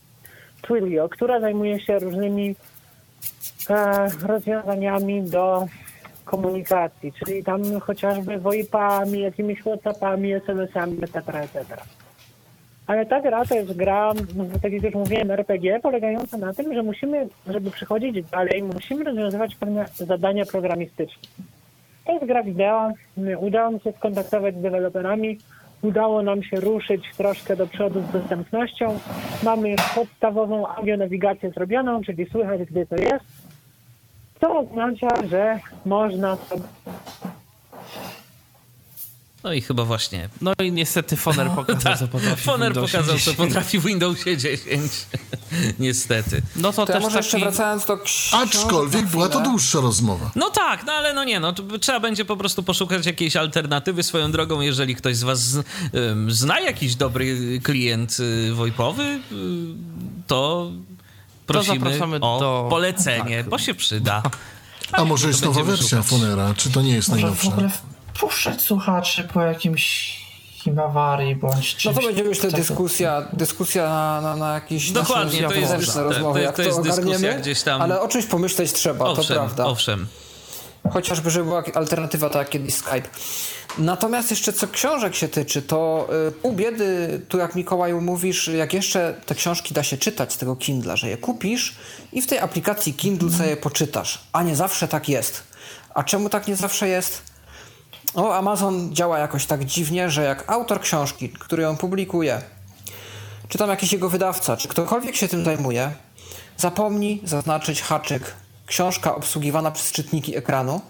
[0.62, 2.54] Twilio, która zajmuje się różnymi
[3.70, 5.66] e, rozwiązaniami do
[6.24, 11.64] komunikacji, czyli tam chociażby VoIP-ami, jakimiś WhatsAppami, SMS-ami, etc., etc.
[12.86, 14.12] Ale ta gra to jest gra,
[14.62, 19.54] tak jak już mówiłem, RPG, polegająca na tym, że musimy, żeby przechodzić dalej, musimy rozwiązywać
[19.54, 21.28] pewne zadania programistyczne.
[22.06, 22.92] To jest gra wideo.
[23.38, 25.38] Udało mi się skontaktować z deweloperami.
[25.82, 28.98] Udało nam się ruszyć troszkę do przodu z dostępnością.
[29.42, 33.24] Mamy już podstawową audionawigację zrobioną, czyli słychać, gdy to jest.
[34.40, 36.62] To oznacza, że można sobie
[39.44, 40.28] No i chyba właśnie.
[40.40, 42.36] No i niestety Foner pokazał, co potrafi.
[42.36, 43.36] w Foner pokazał, co 10.
[43.36, 44.92] potrafi w Windowsie 10.
[45.78, 46.42] Niestety.
[46.56, 47.42] No to, To ja też może jeszcze taki...
[47.42, 50.30] wracając do książek Aczkolwiek była to dłuższa rozmowa.
[50.36, 54.32] No tak, no ale no nie, no trzeba będzie po prostu poszukać jakiejś alternatywy swoją
[54.32, 55.56] drogą, jeżeli ktoś z was
[56.28, 59.20] zna jakiś dobry klient y, VoIPowy, y,
[60.26, 60.70] to
[61.46, 63.50] prosimy zapraszamy o do polecenie, kontaktu.
[63.50, 64.22] bo się przyda.
[64.92, 66.06] A może jest nowa wersja szukać.
[66.06, 66.54] Fonera?
[66.56, 67.78] Czy to nie jest może w najnowsza?
[68.22, 70.16] Ogóle wpuszczać słuchaczy po jakimś
[70.64, 71.96] Himawarii bądź No czymś.
[71.96, 72.58] to będzie myślę takim.
[72.66, 76.56] dyskusja, dyskusja na, na, na jakiś Dokładnie, to jest wewnętrzne dys- to- rozmowy, to- jak
[76.56, 77.82] to jest dyskusja ogarniemy, gdzieś tam.
[77.82, 79.64] Ale o czymś pomyśleć trzeba, to Owszem, prawda.
[79.66, 80.06] owszem.
[80.92, 83.08] Chociażby, żeby była alternatywa, tak jak kiedyś Skype.
[83.78, 88.72] Natomiast jeszcze co książek się tyczy, to y, pół biedy, tu jak Mikołaju mówisz, jak
[88.74, 91.74] jeszcze te książki da się czytać z tego Kindla, że je kupisz
[92.12, 94.20] i w tej aplikacji Kindle sobie poczytasz.
[94.32, 95.42] A nie zawsze tak jest.
[95.94, 97.22] A czemu tak nie zawsze jest?
[98.14, 102.42] O, Amazon działa jakoś tak dziwnie, że jak autor książki, który ją publikuje,
[103.48, 105.92] czy tam jakiś jego wydawca, czy ktokolwiek się tym zajmuje,
[106.56, 108.34] zapomni zaznaczyć haczyk
[108.66, 110.80] książka obsługiwana przez czytniki ekranu,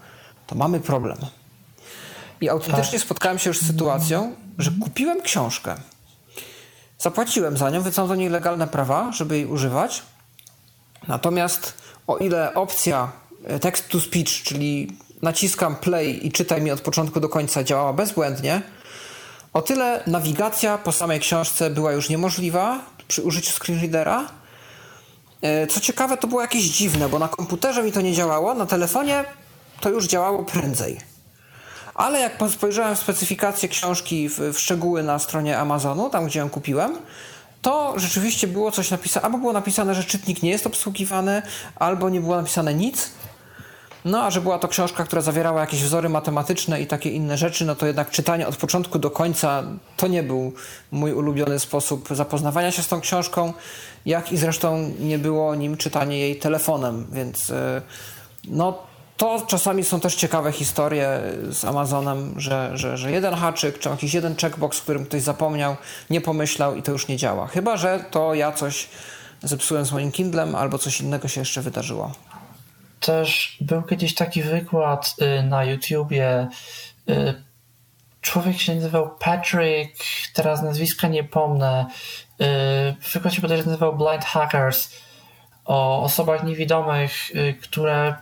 [0.46, 1.18] to mamy problem.
[2.40, 5.76] I autentycznie spotkałem się już z sytuacją, że kupiłem książkę.
[6.98, 10.02] Zapłaciłem za nią, mam do niej legalne prawa, żeby jej używać.
[11.08, 11.74] Natomiast
[12.06, 13.12] o ile opcja
[13.44, 17.92] e, text to speech, czyli naciskam play i czytaj mi od początku do końca działała
[17.92, 18.62] bezbłędnie,
[19.52, 22.78] o tyle nawigacja po samej książce była już niemożliwa
[23.08, 24.26] przy użyciu screenreadera.
[25.42, 28.66] E, Co ciekawe, to było jakieś dziwne, bo na komputerze mi to nie działało, na
[28.66, 29.24] telefonie
[29.80, 31.00] to już działało prędzej.
[31.94, 36.50] Ale jak spojrzałem w specyfikację książki, w, w szczegóły na stronie Amazonu, tam gdzie ją
[36.50, 36.98] kupiłem,
[37.62, 41.42] to rzeczywiście było coś napisane, albo było napisane, że czytnik nie jest obsługiwany,
[41.76, 43.10] albo nie było napisane nic.
[44.04, 47.64] No, a że była to książka, która zawierała jakieś wzory matematyczne i takie inne rzeczy,
[47.64, 49.62] no to jednak czytanie od początku do końca
[49.96, 50.52] to nie był
[50.90, 53.52] mój ulubiony sposób zapoznawania się z tą książką,
[54.06, 57.82] jak i zresztą nie było nim czytanie jej telefonem, więc e,
[58.44, 58.78] no
[59.16, 61.20] to czasami są też ciekawe historie
[61.50, 65.76] z Amazonem, że, że, że jeden haczyk, czy jakiś jeden checkbox, którym ktoś zapomniał,
[66.10, 67.46] nie pomyślał i to już nie działa.
[67.46, 68.88] Chyba, że to ja coś
[69.42, 72.12] zepsułem z moim Kindlem albo coś innego się jeszcze wydarzyło.
[73.00, 76.48] Też był kiedyś taki wykład y, na YouTubie.
[77.08, 77.48] y,
[78.20, 80.04] Człowiek się nazywał Patrick,
[80.34, 81.86] teraz nazwiska nie pomnę.
[82.40, 84.94] Y, Wykład się bodajże nazywał Blind Hackers
[85.64, 87.30] o osobach niewidomych,
[87.62, 88.14] które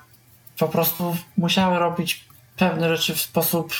[0.59, 2.24] po prostu musiały robić
[2.57, 3.73] pewne rzeczy w sposób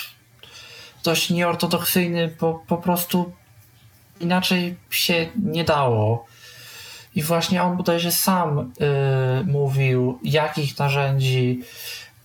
[1.03, 3.33] dość nieortodoksyjny, bo po prostu
[4.19, 6.25] inaczej się nie dało.
[7.17, 8.65] I właśnie on bodajże sam y,
[9.45, 11.61] mówił, jakich narzędzi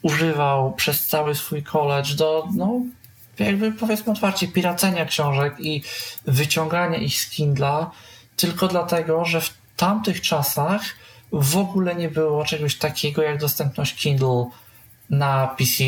[0.02, 2.80] używał przez cały swój college do, no,
[3.38, 5.82] jakby powiedzmy otwarcie, piracenia książek i
[6.24, 7.90] wyciągania ich z Kindla,
[8.36, 10.82] tylko dlatego, że w tamtych czasach
[11.32, 14.46] w ogóle nie było czegoś takiego jak dostępność Kindle
[15.10, 15.84] na PC,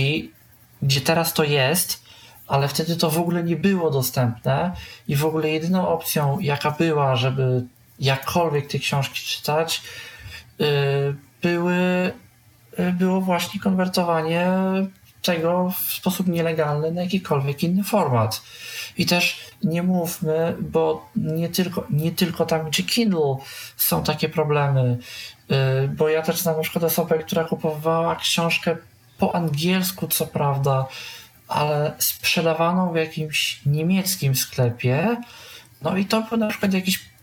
[0.83, 2.05] gdzie teraz to jest,
[2.47, 4.73] ale wtedy to w ogóle nie było dostępne
[5.09, 7.65] i w ogóle jedyną opcją, jaka była, żeby
[7.99, 9.83] jakkolwiek te książki czytać,
[10.59, 10.67] yy,
[11.43, 12.13] były,
[12.79, 14.49] yy, było właśnie konwertowanie
[15.23, 18.43] tego w sposób nielegalny na jakikolwiek inny format.
[18.97, 23.37] I też nie mówmy, bo nie tylko, nie tylko tam czy Kindle
[23.77, 24.99] są takie problemy,
[25.49, 25.57] yy,
[25.89, 28.77] bo ja też znam na przykład osobę, która kupowała książkę
[29.19, 30.87] po angielsku, co prawda,
[31.49, 35.17] ale sprzedawaną w jakimś niemieckim sklepie.
[35.83, 37.14] No i to był na przykład jakiś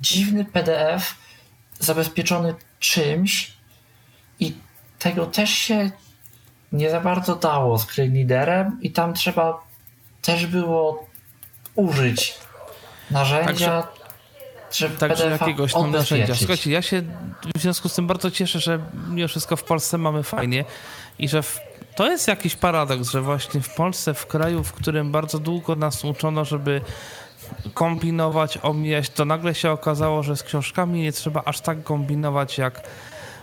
[0.00, 1.14] dziwny PDF
[1.78, 3.52] zabezpieczony czymś
[4.40, 4.54] i
[4.98, 5.90] tego też się
[6.72, 9.64] nie za bardzo dało z Liderem i tam trzeba
[10.22, 11.06] też było
[11.74, 12.34] użyć
[13.10, 13.88] narzędzia,
[14.98, 16.34] Także PDF-a jakiegoś tam narzędzia.
[16.34, 17.02] Słuchajcie, ja się
[17.54, 18.78] w związku z tym bardzo cieszę, że
[19.08, 20.64] mimo wszystko w Polsce mamy fajnie
[21.18, 21.60] i że w,
[21.96, 26.04] to jest jakiś paradoks, że właśnie w Polsce, w kraju, w którym bardzo długo nas
[26.04, 26.80] uczono, żeby
[27.74, 32.82] kombinować, omijać, to nagle się okazało, że z książkami nie trzeba aż tak kombinować jak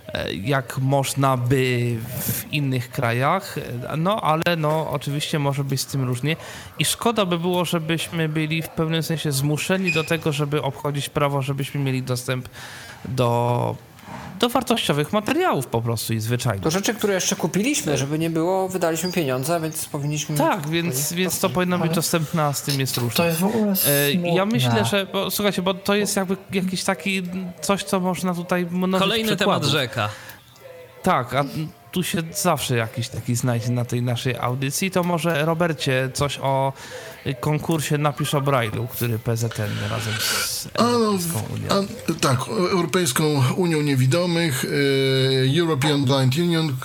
[0.08, 3.56] e, jak można by w innych krajach.
[3.98, 6.36] No ale no oczywiście może być z tym różnie
[6.80, 11.42] i szkoda by było, żebyśmy byli w pewnym sensie zmuszeni do tego, żeby obchodzić prawo,
[11.42, 12.50] żebyśmy mieli dostęp
[13.06, 13.76] do,
[14.40, 16.62] do wartościowych materiałów po prostu i zwyczajnie.
[16.62, 20.38] Do rzeczy, które jeszcze kupiliśmy, żeby nie było, wydaliśmy pieniądze, więc powinniśmy...
[20.38, 23.18] Tak, więc, więc to powinno być dostępne, a z tym jest różnie.
[23.18, 23.76] To jest w ogóle E,
[24.12, 24.36] smutne.
[24.36, 27.24] Ja myślę, że, bo, słuchajcie, bo to jest jakby jakiś taki
[27.62, 29.70] coś, co można tutaj mnożyć Kolejny temat przykładów.
[29.70, 30.10] rzeka.
[31.04, 31.44] Tak, a
[31.92, 34.92] tu się zawsze jakiś taki znajdzie na tej naszej audycji.
[34.92, 36.74] To może Robercie coś o
[37.36, 41.68] konkursie Napisz o Braille'u, który PZN razem z Europejską Unią.
[41.70, 46.76] a, tak, Europejską Unią Niewidomych, e, European Blind Union,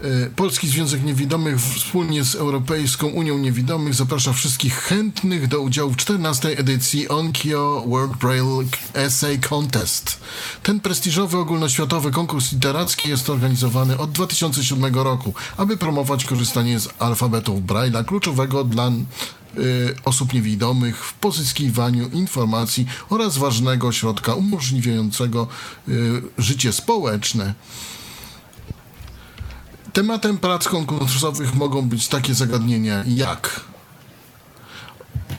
[0.00, 5.96] e, Polski Związek Niewidomych wspólnie z Europejską Unią Niewidomych zaprasza wszystkich chętnych do udziału w
[5.96, 6.58] 14.
[6.58, 8.64] edycji Onkyo World Braille
[8.94, 10.20] Essay Contest.
[10.62, 17.62] Ten prestiżowy ogólnoświatowy konkurs literacki jest organizowany od 2007 roku, aby promować korzystanie z alfabetu
[17.66, 18.90] Braille'a, kluczowego dla
[20.04, 25.48] osób niewidomych w pozyskiwaniu informacji oraz ważnego środka umożliwiającego
[25.88, 27.54] y, życie społeczne.
[29.92, 33.60] Tematem prac konkursowych mogą być takie zagadnienia jak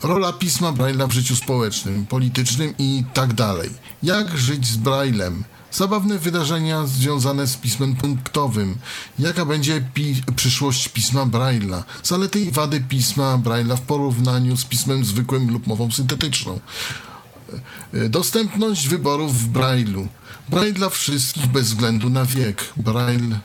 [0.04, 3.70] rola pisma Braille'a w życiu społecznym, politycznym i tak dalej.
[4.04, 5.44] Jak żyć z Braillem?
[5.74, 8.76] Zabawne wydarzenia związane z pismem punktowym.
[9.20, 11.84] Jaka będzie pi- przyszłość pisma Braille'a?
[12.04, 16.60] Zalety i wady pisma Braille'a w porównaniu z pismem zwykłym lub mową syntetyczną.
[17.94, 20.08] E, Dostępność wyborów w Braille'u.
[20.50, 22.74] Braille dla wszystkich bez względu na wiek.
[22.78, 23.40] Braille e,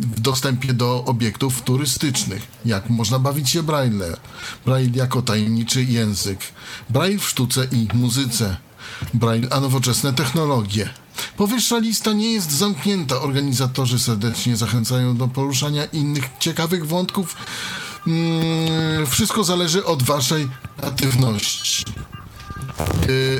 [0.00, 2.42] w dostępie do obiektów turystycznych.
[2.64, 4.16] Jak można bawić się Braille?
[4.66, 6.40] Braille jako tajemniczy język.
[6.90, 8.56] Braille w sztuce i muzyce.
[9.14, 10.90] Braille a nowoczesne technologie.
[11.36, 13.20] Powyższa lista nie jest zamknięta.
[13.20, 17.36] Organizatorzy serdecznie zachęcają do poruszania innych ciekawych wątków.
[18.06, 20.48] Mm, wszystko zależy od waszej
[20.82, 21.84] aktywności.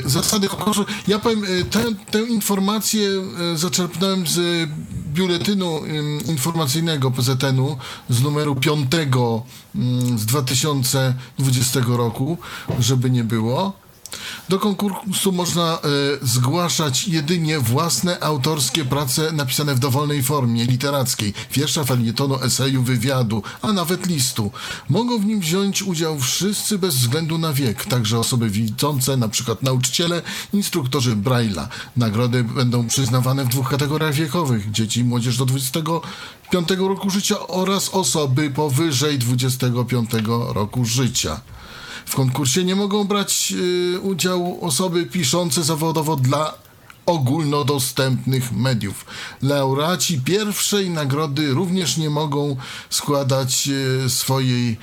[0.04, 0.84] E, Zasady konkursu.
[1.08, 3.08] Ja powiem, e, tę, tę informację
[3.52, 4.68] e, zaczerpnąłem z
[5.14, 5.80] biuletynu
[6.28, 7.78] informacyjnego PZN-u
[8.08, 12.38] z numeru 5 mm, z 2020 roku,
[12.80, 13.85] żeby nie było.
[14.48, 15.78] Do konkursu można e,
[16.22, 23.72] zgłaszać jedynie własne autorskie prace napisane w dowolnej formie literackiej, wiersza, felietonu, eseju, wywiadu, a
[23.72, 24.50] nawet listu.
[24.88, 29.62] Mogą w nim wziąć udział wszyscy bez względu na wiek, także osoby widzące, na przykład
[29.62, 30.22] nauczyciele,
[30.52, 31.66] instruktorzy Braille'a.
[31.96, 37.88] Nagrody będą przyznawane w dwóch kategoriach wiekowych: dzieci i młodzież do 25 roku życia oraz
[37.88, 40.10] osoby powyżej 25
[40.54, 41.40] roku życia.
[42.06, 43.52] W konkursie nie mogą brać
[43.96, 46.54] y, udziału osoby piszące zawodowo dla
[47.06, 49.06] ogólnodostępnych mediów.
[49.42, 52.56] Laureaci pierwszej nagrody również nie mogą
[52.90, 54.76] składać y, swojej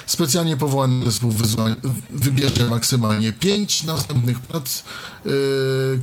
[0.06, 1.34] Specjalnie powołany zespół
[2.10, 4.84] wybierze maksymalnie pięć następnych prac,
[5.26, 5.32] yy,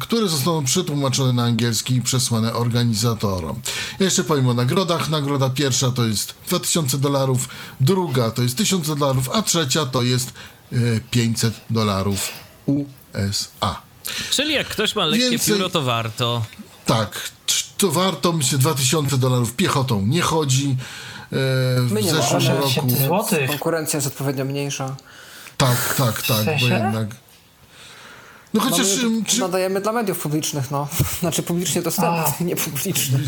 [0.01, 3.61] które zostaną przetłumaczone na angielski i przesłane organizatorom.
[3.99, 5.09] Ja jeszcze powiem o nagrodach.
[5.09, 7.49] Nagroda pierwsza to jest 2000 dolarów,
[7.81, 10.33] druga to jest 1000 dolarów, a trzecia to jest
[10.73, 12.31] yy, 500 dolarów
[12.67, 13.83] USA.
[14.31, 16.43] Czyli jak ktoś ma lekkie Więcej- pióro, to warto.
[16.87, 17.31] Tak,
[17.79, 20.77] to warto, myślę, 2000 dolarów piechotą nie chodzi.
[21.33, 22.91] E, w My nie ma zeszłym 8 roku.
[23.07, 23.51] złotych.
[23.51, 24.97] Konkurencja jest odpowiednio mniejsza.
[25.57, 26.65] Tak, tak, tak, bo sensie?
[26.67, 27.09] jednak.
[27.09, 27.17] No
[28.55, 30.89] No chociaż my ym, czy, nadajemy dla mediów publicznych, no.
[31.21, 33.21] Znaczy publicznie dostępnych, nie publicznych.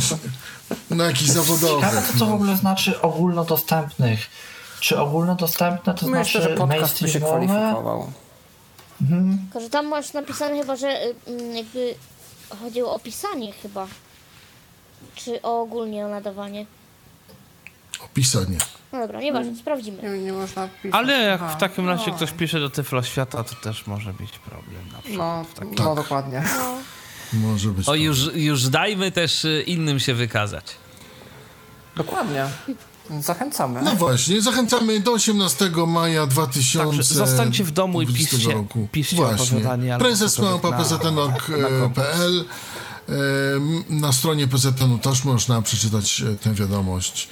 [0.90, 2.06] na jakichś Ciekawe zawodowych.
[2.12, 2.34] co to w No.
[2.34, 4.20] ogóle znaczy ogólnodostępnych.
[4.80, 8.12] Czy ogólnodostępne to Myślę, znaczy że podcast by się kwalifikował.
[9.42, 11.94] Tylko, że tam masz napisane chyba, że y, mm, jakby
[12.56, 13.86] chodziło o pisanie chyba.
[15.14, 16.66] Czy o ogólnie o nadawanie.
[18.04, 18.58] Opisanie.
[18.92, 20.02] No dobra, nieważne, sprawdzimy.
[20.02, 21.00] Nie, nie można pisać.
[21.00, 21.56] Ale jak Aha.
[21.56, 22.16] w takim razie No.
[22.16, 25.18] ktoś pisze do Tyflo Świata, to też może być problem na przykład.
[25.18, 25.74] No, w takim...
[25.74, 26.42] no dokładnie.
[27.32, 27.88] Może być.
[27.88, 28.00] O, tak.
[28.00, 30.64] już, już dajmy też innym się wykazać.
[31.96, 32.44] Dokładnie.
[33.20, 33.82] Zachęcamy.
[33.82, 38.88] No właśnie, zachęcamy do 18 maja 2000 Także zostańcie w domu i 20 piszcie- roku.
[38.92, 39.60] piszcie Właśnie.
[39.98, 42.44] Prezes cokolwiek małpa na- pzn.org.pl
[43.08, 47.28] Em, Na stronie PZN-u też można przeczytać e, tę wiadomość.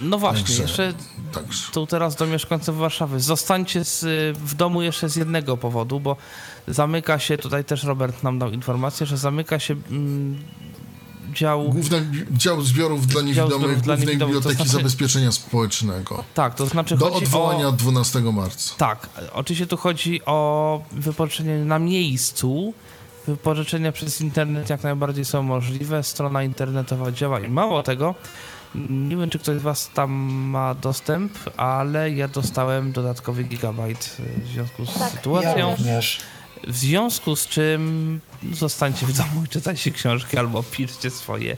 [0.00, 0.94] No właśnie, Także- jeszcze
[1.32, 1.72] Także.
[1.72, 3.20] tu teraz do mieszkańców Warszawy.
[3.20, 4.04] Zostańcie z,
[4.38, 6.16] w domu jeszcze z jednego powodu, bo
[6.68, 10.42] zamyka się, tutaj też Robert nam dał informację, że zamyka się mm,
[11.38, 11.62] dział...
[11.64, 16.24] Główny dział zbiorów dla niewidomych zbiorów dla Głównej niewidomych, to Biblioteki znaczy- Zabezpieczenia Społecznego.
[16.34, 17.72] Tak, to znaczy Do odwołania o...
[17.72, 18.74] 12 marca.
[18.76, 22.74] Tak, oczywiście tu chodzi o wypożyczenie na miejscu.
[23.26, 26.02] Wypożyczenia przez internet jak najbardziej są możliwe.
[26.02, 28.14] Strona internetowa działa i mało tego.
[28.90, 30.10] Nie wiem, czy ktoś z Was tam
[30.50, 35.68] ma dostęp, ale ja dostałem dodatkowy gigabajt w związku z Tak, sytuacją.
[35.68, 36.20] Ja również.
[36.66, 38.20] W związku z czym
[38.52, 41.56] zostańcie w domu i czytajcie książki albo piszcie swoje.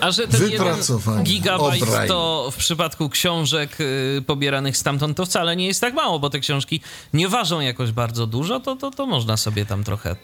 [0.00, 0.76] A że ten jeden
[1.22, 2.08] gigabajt Obraj.
[2.08, 6.40] to w przypadku książek y, pobieranych stamtąd to wcale nie jest tak mało, bo te
[6.40, 6.80] książki
[7.12, 10.16] nie ważą jakoś bardzo dużo, to, to, to można sobie tam trochę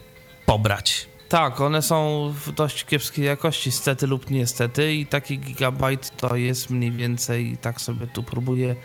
[0.47, 1.09] pobrać.
[1.29, 6.71] Tak, one są w dość kiepskiej jakości, stety lub niestety, i taki gigabajt to jest
[6.71, 8.77] mniej więcej, tak sobie tu próbuję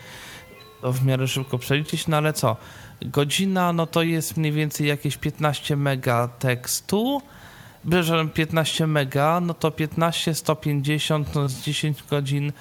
[0.80, 2.56] to w miarę szybko przeliczyć, no ale co?
[3.02, 7.22] Godzina, no to jest mniej więcej jakieś 15 mega tekstu.
[7.86, 12.52] Bierzemy 15 mega, no to 15, 150, no z 10 godzin,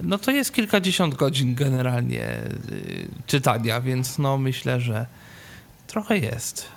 [0.00, 2.28] no to jest kilkadziesiąt godzin generalnie
[2.70, 5.06] y, czytania, więc no myślę, że
[5.86, 6.68] trochę jest.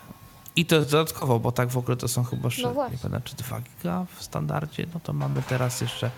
[0.56, 3.22] I to jest dodatkowo, bo tak w ogóle to są chyba jeszcze, No nie pamiętam,
[3.24, 6.12] czy 2 giga w standardzie, no to mamy teraz jeszcze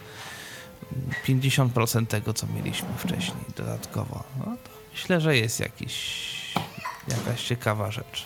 [1.27, 4.23] mm, 50% tego, co mieliśmy wcześniej dodatkowo.
[4.39, 6.33] No to myślę, że jest jakiś,
[7.09, 8.25] jakaś ciekawa rzecz.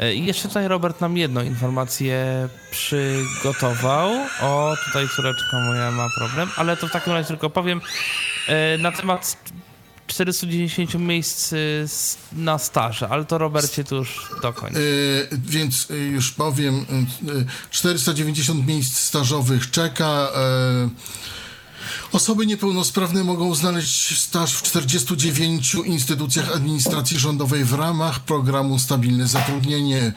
[0.00, 4.10] E, I jeszcze tutaj Robert nam jedną informację przygotował.
[4.42, 7.80] O, tutaj córeczka moja ma problem, ale to w takim razie tylko powiem
[8.48, 9.36] e, na temat
[10.06, 11.52] 490 miejsc
[11.84, 14.76] s- na staże, ale to Robercie tu już dokończ.
[14.76, 14.78] E,
[15.32, 16.86] więc e, już powiem,
[17.28, 20.28] e, 490 miejsc stażowych czeka.
[20.34, 20.88] e,
[22.12, 30.02] Osoby niepełnosprawne mogą znaleźć staż w 49 instytucjach administracji rządowej w ramach programu Stabilne Zatrudnienie
[30.02, 30.12] e,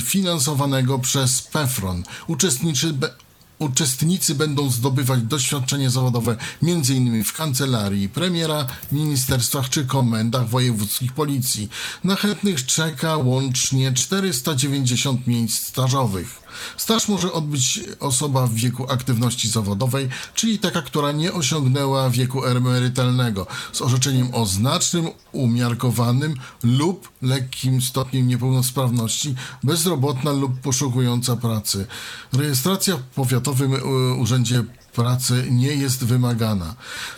[0.00, 2.02] finansowanego przez PEFRON.
[2.26, 3.10] Uczestniczy, be,
[3.58, 7.24] Uczestnicy będą zdobywać doświadczenie zawodowe m.in.
[7.24, 11.68] w kancelarii premiera, ministerstwach czy komendach wojewódzkich policji.
[12.04, 16.43] Na chętnych czeka łącznie 490 miejsc stażowych.
[16.76, 23.46] Staż może odbyć osoba w wieku aktywności zawodowej, czyli taka, która nie osiągnęła wieku emerytalnego,
[23.72, 31.86] z orzeczeniem o znacznym, umiarkowanym lub lekkim stopniem niepełnosprawności, bezrobotna lub poszukująca pracy.
[32.32, 33.78] Rejestracja w Powiatowym e,
[34.14, 34.64] Urzędzie
[34.94, 36.74] Pracy nie jest wymagana.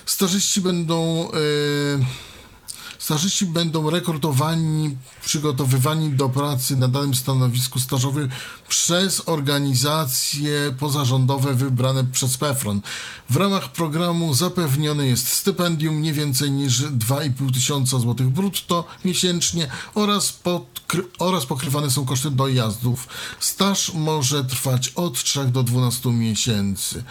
[0.07, 1.29] Stażyści będą.
[1.99, 2.07] Yy,
[2.99, 8.29] Stażyści będą rekrutowani, przygotowywani do pracy na danym stanowisku stażowym
[8.69, 12.81] przez organizacje pozarządowe wybrane przez PEFRON.
[13.31, 20.41] W ramach programu zapewnione jest stypendium nie więcej niż 2,5 tysiąca złotych brutto miesięcznie oraz,
[20.45, 23.09] podkry- oraz pokrywane są koszty dojazdów.
[23.41, 27.05] Staż może trwać od 3 do 12 miesięcy.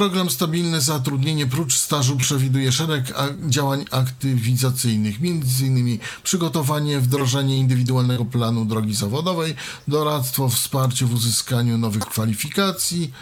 [0.00, 3.14] Program Stabilne Zatrudnienie prócz stażu przewiduje szereg
[3.48, 5.98] działań aktywizacyjnych, m.in.
[6.22, 9.54] przygotowanie, wdrożenie indywidualnego planu drogi zawodowej,
[9.88, 13.12] doradztwo, wsparcie w uzyskaniu nowych kwalifikacji.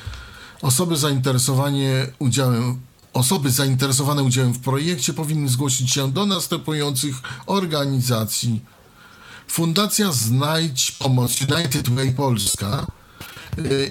[0.62, 0.96] Osoby
[2.18, 2.80] udziałem
[3.12, 7.14] Osoby zainteresowane udziałem w projekcie powinny zgłosić się do następujących
[7.46, 8.60] organizacji.
[9.48, 12.86] Fundacja Znajdź Pomoc United Way Polska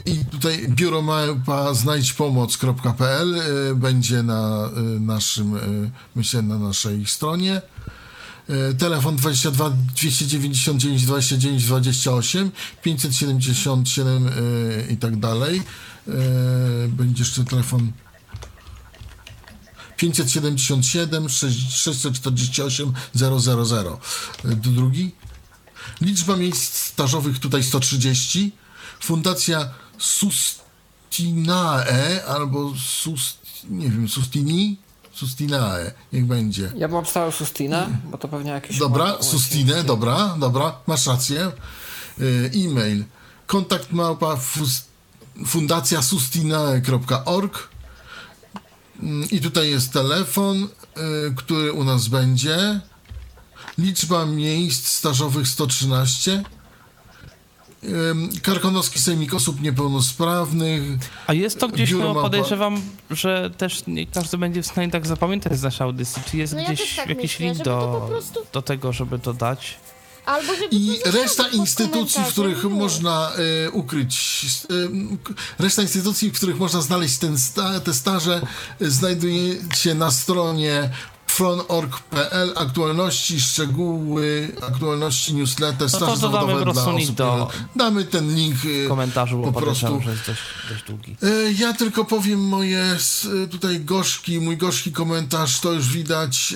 [0.05, 3.41] i tutaj biuro małpa znajdźpomoc.pl
[3.75, 4.69] będzie na
[4.99, 5.59] naszym,
[6.15, 7.61] myślę, na naszej stronie.
[8.77, 12.51] Telefon 22 299 29 28
[12.83, 14.29] 577
[14.89, 15.61] i tak dalej.
[16.87, 17.91] Będzie jeszcze telefon
[19.97, 23.99] 577 648 000.
[24.45, 25.11] Drugi.
[26.01, 28.51] Liczba miejsc stażowych tutaj 130.
[28.99, 31.55] Fundacja Sustinae
[32.27, 33.37] albo Sust,
[33.69, 34.77] nie wiem, Sustini?
[35.13, 36.71] Sustinae, niech będzie.
[36.75, 38.77] Ja bym obstawiał Sustinę, bo to pewnie jakieś...
[38.77, 41.41] Dobra, Sustinę, dobra, dobra, masz rację.
[41.41, 41.51] E,
[42.55, 43.03] e-mail
[43.47, 44.37] kontakt małpa
[45.45, 47.69] fundacja sustinae.org
[49.03, 50.67] mm, i tutaj jest telefon, e,
[51.35, 52.79] który u nas będzie.
[53.77, 56.43] Liczba miejsc stażowych 113.
[58.41, 60.81] Karkonoski Sejmik Osób Niepełnosprawnych.
[61.27, 65.59] A jest to gdzieś, no podejrzewam, że też nie każdy będzie w stanie tak zapamiętać
[65.59, 66.21] z naszej audycji.
[66.31, 69.19] Czy jest No ja gdzieś też tak jakiś myślę, link do, prostu- do tego, żeby
[69.19, 69.77] to dać?
[70.25, 72.69] Albo żeby I reszta instytucji, w których no.
[72.69, 73.31] można
[73.65, 74.45] e, ukryć,
[75.59, 78.41] e, reszta instytucji, w których można znaleźć ten sta, te staże,
[78.81, 80.89] e, znajduje się na stronie
[81.37, 86.17] fron.org.pl aktualności, szczegóły, aktualności, newsletter, No to po
[86.73, 87.15] dla osób.
[87.15, 90.01] do- Damy ten link e, W komentarzu, bo po prostu.
[90.01, 91.15] że jest dość, dość długi.
[91.23, 96.55] E, Ja tylko powiem moje s- tutaj gorzki, mój gorzki komentarz, to już widać,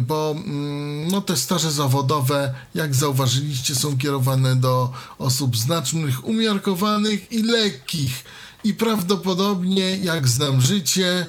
[0.00, 7.42] bo mm, no, te staże zawodowe, jak zauważyliście, są kierowane do osób znacznych, umiarkowanych i
[7.42, 8.24] lekkich.
[8.64, 11.26] I prawdopodobnie, jak znam życie,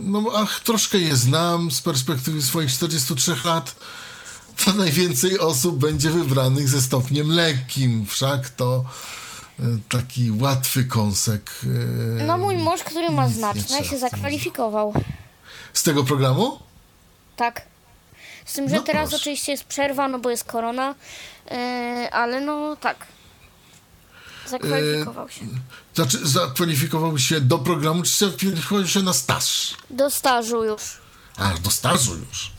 [0.00, 3.74] no ach, troszkę je znam z perspektywy swoich 43 lat,
[4.64, 8.06] to najwięcej osób będzie wybranych ze stopniem lekkim.
[8.06, 8.84] Wszak to
[9.60, 11.50] e, taki łatwy kąsek.
[12.20, 14.92] e, No mój mąż, który ma znaczne, się zakwalifikował.
[15.72, 16.58] Z tego programu?
[17.36, 17.62] Tak.
[18.44, 19.16] Z tym, że No teraz proszę.
[19.22, 20.94] oczywiście jest przerwa, no bo jest korona,
[22.12, 23.06] ale no tak.
[24.48, 25.44] Zakwalifikował się.
[25.94, 29.74] Znaczy, zakwalifikował się do programu, czy zakwalifikował się na staż?
[29.90, 30.82] Do stażu już.
[31.36, 32.50] A, do stażu już.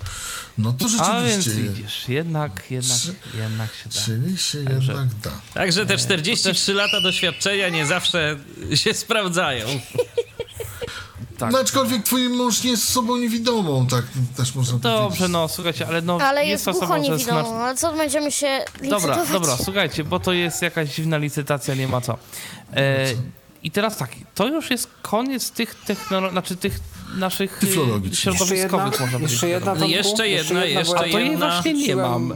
[0.57, 1.51] No to A więc rzeczywiście.
[1.73, 4.01] widzisz, jednak, jednak, Czy- jednak się da.
[4.05, 5.31] Czyli się jednak da.
[5.53, 8.37] Także te 43 lata doświadczenia nie zawsze
[8.75, 9.67] się sprawdzają.
[11.37, 11.51] Tak.
[11.51, 14.05] No aczkolwiek twój mąż nie jest osobą niewidomą, tak
[14.37, 15.29] też można Dobrze, powiedzieć.
[15.29, 18.95] no słuchajcie, ale no Ale jest, osobą ze niewidomą, znaczną- ale co będziemy się Dobra,
[19.15, 19.29] licytować?
[19.31, 22.17] dobra, słuchajcie, bo to jest jakaś dziwna licytacja, nie ma co.
[22.73, 23.05] E,
[23.63, 26.79] I teraz tak, to już jest koniec tych technologii, znaczy tych
[27.15, 27.59] naszych.
[27.63, 29.31] Jeszcze jedna, środowiskowych, można powiedzieć.
[29.31, 29.89] jeszcze jedna, Tomku?
[29.89, 32.33] jeszcze jedna, jeszcze bo A to jej właśnie nie mam.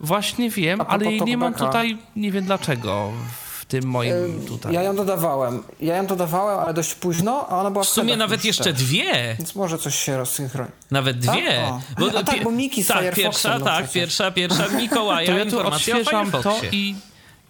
[0.00, 3.12] Właśnie wiem, A ale jej nie mam tutaj, nie wiem dlaczego,
[3.60, 4.14] w tym moim
[4.48, 4.74] tutaj.
[4.74, 5.62] Ja ją dodawałem.
[5.80, 9.34] Ja ją dodawałem, ale dość późno, a ona była W sumie nawet jeszcze dwie.
[9.38, 10.78] Więc może coś się rozsynchronizuje.
[10.90, 11.34] Nawet Tak?
[11.36, 11.62] dwie.
[11.62, 12.18] O.
[12.18, 13.92] A tak, bo Miki z tak, Firefoxem, pierwsza, no tak, przecież.
[14.02, 16.94] pierwsza, pierwsza Mikołaja To ja tu odświeżam to i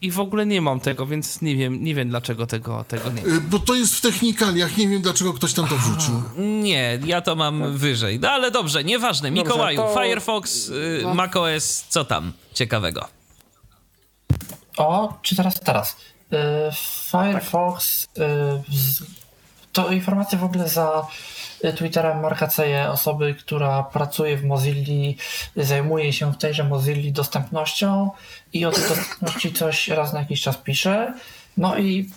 [0.03, 3.23] i w ogóle nie mam tego, więc nie wiem, nie wiem dlaczego tego, tego nie
[3.27, 6.23] Y, Bo to jest w technikaliach, nie wiem dlaczego ktoś tam to wrzucił.
[6.39, 8.20] Nie, ja to mam wyżej.
[8.20, 9.31] No ale dobrze, nieważne.
[9.31, 11.15] Mikołaju, to- Firefox, y, no.
[11.15, 13.09] macOS, co tam ciekawego?
[14.77, 15.97] O, czy teraz, teraz.
[16.33, 16.37] Y,
[17.11, 18.09] Firefox, y,
[18.77, 19.03] z-
[19.73, 21.07] to informacja w ogóle za
[21.77, 25.17] Twitterem Marka Ceje, osoby, która pracuje w Mozilli,
[25.57, 28.11] zajmuje się w tejże Mozilli dostępnością
[28.53, 31.15] i o tej dostępności coś raz na jakiś czas pisze.
[31.57, 32.11] No i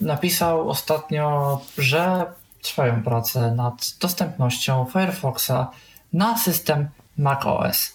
[0.00, 2.26] napisał ostatnio, że
[2.62, 5.70] trwają prace nad dostępnością Firefoxa
[6.12, 6.88] na system
[7.18, 7.92] macOS.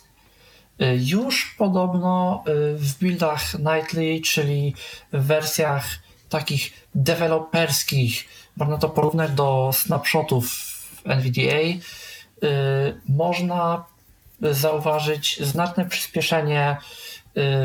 [1.00, 4.76] Już podobno y, w buildach Nightly, czyli
[5.14, 5.86] w wersjach
[6.30, 8.28] takich deweloperskich,
[8.58, 10.71] można to porównać do snapshotów
[11.06, 11.82] NVDA, y,
[13.10, 13.86] można
[14.42, 16.78] zauważyć znaczne przyspieszenie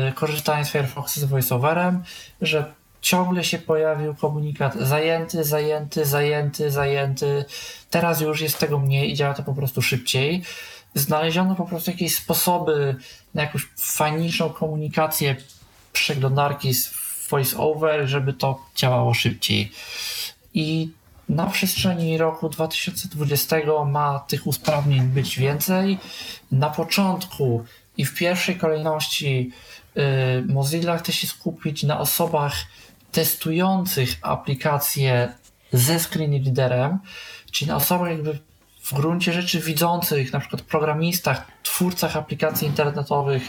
[0.09, 2.03] y, korzystania z Firefoxa z VoiceOverem,
[2.41, 7.45] że ciągle się pojawił komunikat zajęty, zajęty, zajęty, zajęty.
[7.89, 10.43] Teraz już jest tego mniej i działa to po prostu szybciej.
[10.95, 12.95] Znaleziono po prostu jakieś sposoby
[13.33, 15.35] na jakąś fajniejszą komunikację
[15.93, 16.93] przeglądarki z
[17.29, 19.71] VoiceOver, żeby to działało szybciej.
[20.53, 20.89] I
[21.29, 23.55] na przestrzeni roku 2020
[23.85, 25.97] ma tych usprawnień być więcej.
[26.51, 27.65] Na początku
[27.97, 29.51] i w pierwszej kolejności
[29.97, 30.01] y,
[30.53, 32.53] Mozilla chce się skupić na osobach
[33.11, 35.33] testujących aplikacje
[35.73, 36.99] ze screen readerem,
[37.51, 38.39] czyli na osobach jakby
[38.83, 43.43] w gruncie rzeczy widzących, na przykład programistach, twórcach aplikacji internetowych,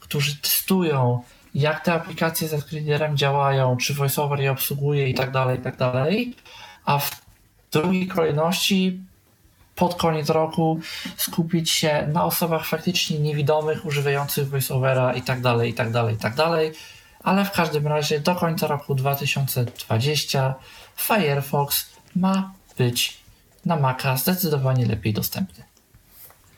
[0.00, 1.22] którzy testują,
[1.54, 5.62] jak te aplikacje ze screen readerem działają, czy VoiceOver je obsługuje i tak dalej, i
[5.62, 6.34] tak dalej.
[6.86, 7.20] A w
[7.72, 9.00] drugiej kolejności
[9.74, 10.80] pod koniec roku
[11.16, 16.18] skupić się na osobach faktycznie niewidomych, używających VoiceOvera i tak dalej, i tak dalej, i
[16.18, 16.72] tak dalej.
[17.22, 20.54] Ale w każdym razie do końca roku 2020
[20.96, 21.86] Firefox
[22.16, 23.16] ma być
[23.64, 25.64] na Maca zdecydowanie lepiej dostępny.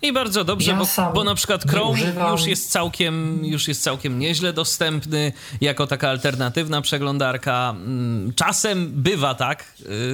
[0.02, 1.98] I bardzo dobrze, Ja bo, bo na przykład Chrome
[2.30, 7.70] już jest całkiem, już jest całkiem nieźle dostępny jako taka alternatywna przeglądarka.
[7.70, 9.64] Mm, Czasem bywa tak,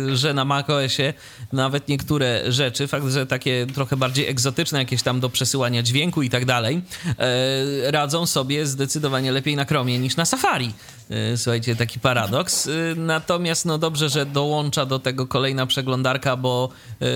[0.08, 1.14] y, że na macOSie
[1.52, 6.30] nawet niektóre rzeczy, fakt, że takie trochę bardziej egzotyczne, jakieś tam do przesyłania dźwięku i
[6.30, 6.82] tak dalej,
[7.18, 10.72] e, radzą sobie zdecydowanie lepiej na Chromie niż na Safari.
[11.10, 12.66] E, Słuchajcie, taki paradoks.
[12.66, 16.68] E, Natomiast no dobrze, że dołącza do tego kolejna przeglądarka, bo
[17.02, 17.06] e,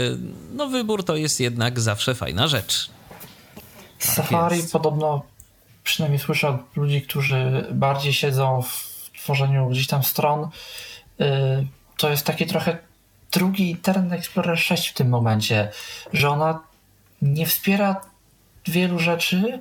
[0.52, 2.90] no wybór to jest jednak zawsze fajna rzecz.
[3.98, 4.72] Safari jest.
[4.72, 5.22] podobno,
[5.84, 10.48] przynajmniej słyszę od ludzi, którzy bardziej siedzą w tworzeniu gdzieś tam stron,
[11.96, 12.78] to jest taki trochę
[13.32, 15.70] drugi Internet Explorer 6 w tym momencie,
[16.12, 16.60] że ona
[17.22, 18.00] nie wspiera
[18.66, 19.60] wielu rzeczy,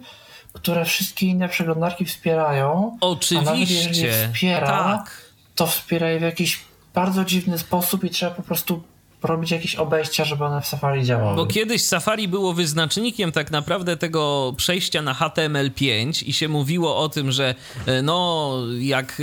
[0.57, 2.97] które wszystkie inne przeglądarki wspierają.
[3.01, 4.07] A nawet jeżeli Oczywiście.
[4.07, 5.21] je wspiera, Tak.
[5.55, 6.59] to wspiera je w jakiś
[6.93, 8.83] bardzo dziwny sposób i trzeba po prostu
[9.23, 11.35] robić jakieś obejścia, żeby one w Safari działały.
[11.35, 17.09] Bo kiedyś Safari było wyznacznikiem tak naprawdę tego przejścia na HTML5 i się mówiło o
[17.09, 19.21] tym, że e, no jak,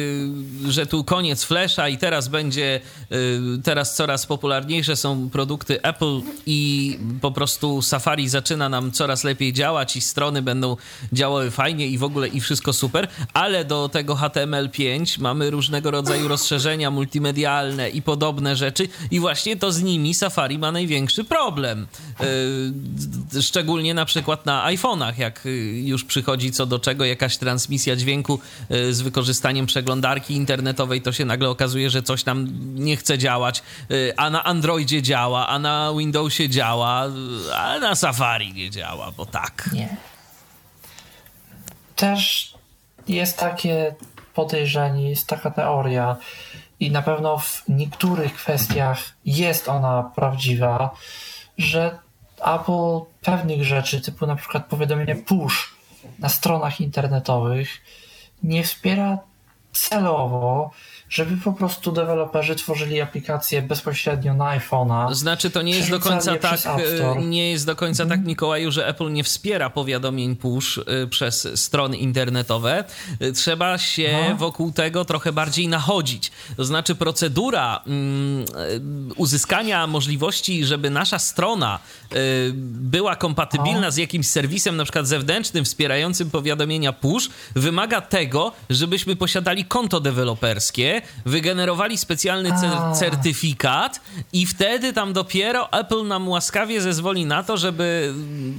[0.67, 2.81] e, że tu koniec Flasha i teraz będzie,
[3.11, 3.17] e,
[3.63, 9.97] teraz coraz popularniejsze są produkty Apple i po prostu Safari zaczyna nam coraz lepiej działać
[9.97, 10.77] i strony będą
[11.13, 16.29] działały fajnie i w ogóle i wszystko super, ale do tego HTML5 mamy różnego rodzaju
[16.29, 21.87] rozszerzenia multimedialne i podobne rzeczy i właśnie to z nimi Safari ma największy problem.
[23.35, 27.97] Yy, Szczególnie na przykład na iPhone'ach, jak yy, już przychodzi co do czego jakaś transmisja
[27.97, 28.41] dźwięku
[28.71, 33.63] yy, z wykorzystaniem przeglądarki internetowej, to się nagle okazuje, że coś tam nie chce działać,
[34.17, 37.07] a na Androidzie działa, a na Windowsie działa,
[37.57, 39.71] a na Safari nie działa, bo tak.
[39.73, 39.97] Nie.
[41.97, 42.55] Też
[43.09, 43.95] jest takie
[44.35, 46.17] podejrzenie, jest taka teoria
[46.81, 50.91] i na pewno w niektórych kwestiach jest ona prawdziwa,
[51.59, 51.99] że
[52.41, 55.75] Apple pewnych rzeczy, typu na przykład powiadomienie push
[56.19, 57.69] na stronach internetowych,
[58.43, 59.19] nie wspiera
[59.73, 60.71] celowo,
[61.09, 65.15] żeby po prostu deweloperzy tworzyli aplikacje bezpośrednio na iPhone'a.
[65.15, 68.87] Znaczy, to nie jest do końca tak, e, nie jest do końca tak, Mikołaju, że
[68.89, 72.85] Apple nie wspiera powiadomień push e, przez strony internetowe.
[73.21, 74.37] E, Trzeba się No.
[74.37, 76.33] wokół tego trochę bardziej nachodzić.
[76.57, 78.45] To znaczy, procedura mm,
[79.17, 81.79] uzyskania możliwości, żeby nasza strona
[82.65, 83.91] była kompatybilna No.
[83.91, 91.03] z jakimś serwisem, na przykład zewnętrznym, wspierającym powiadomienia push, wymaga tego, żebyśmy posiadali konto deweloperskie
[91.25, 94.01] wygenerowali specjalny cer- certyfikat
[94.33, 98.15] i wtedy tam dopiero Apple nam łaskawie zezwoli na to, żeby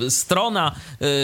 [0.10, 0.76] strona,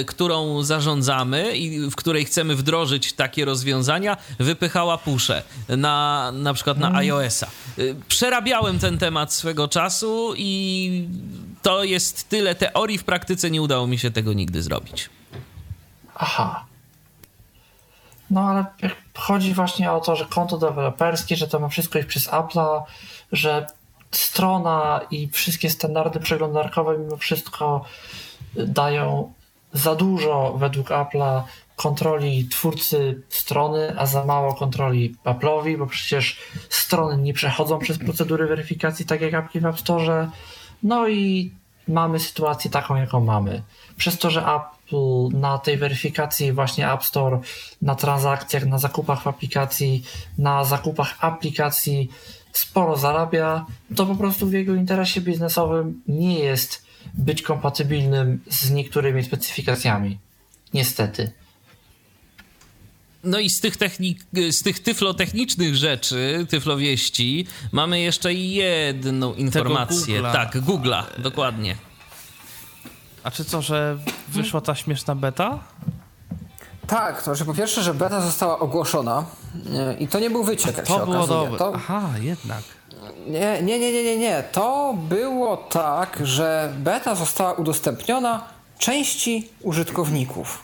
[0.02, 6.78] y, którą zarządzamy i w której chcemy wdrożyć takie rozwiązania, wypychała pusze na na przykład
[6.78, 7.48] na iOS-a.
[7.80, 11.08] Y, Przerabiałem ten temat swego czasu i
[11.62, 15.10] to jest tyle teorii, w praktyce nie udało mi się tego nigdy zrobić.
[16.16, 16.66] Aha.
[18.32, 18.66] No ale
[19.18, 22.82] chodzi właśnie o to, że konto deweloperskie, że to ma wszystko iść przez Apple'a,
[23.32, 23.68] że
[24.12, 27.86] strona i wszystkie standardy przeglądarkowe mimo wszystko
[28.56, 29.34] dają
[29.74, 31.44] za dużo według Apple'a
[31.76, 36.38] kontroli twórcy strony, a za mało kontroli Apple'owi, bo przecież
[36.70, 40.30] strony nie przechodzą przez procedury weryfikacji, tak jak apki w App Store.
[40.84, 41.52] No i
[41.88, 43.62] mamy sytuację taką, jaką mamy.
[43.98, 44.81] Przez to, że Apple
[45.34, 47.40] na tej weryfikacji właśnie App Store,
[47.82, 50.04] na transakcjach, na zakupach w aplikacji,
[50.38, 52.10] na zakupach aplikacji
[52.52, 53.66] sporo zarabia,
[53.96, 60.18] to po prostu w jego interesie biznesowym nie jest być kompatybilnym z niektórymi specyfikacjami.
[60.74, 61.32] Niestety.
[63.24, 64.20] No i z tych, technik,
[64.52, 70.22] z tych tyflotechnicznych rzeczy, tyflowieści, mamy jeszcze jedną informację.
[70.22, 71.76] Tak, Google'a, dokładnie.
[73.24, 75.60] A czy co, że wyszła ta śmieszna beta?
[76.88, 79.26] Tak, to że po pierwsze, że beta została ogłoszona
[79.76, 81.58] e, i to nie był wyciek, jak się To było okazuje.
[81.58, 82.62] To, Aha, jednak.
[83.28, 84.44] nie, nie, nie, nie, nie, nie.
[84.52, 88.44] To było tak, że beta została udostępniona
[88.78, 90.64] części użytkowników.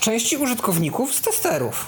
[0.00, 1.86] Części użytkowników z testerów.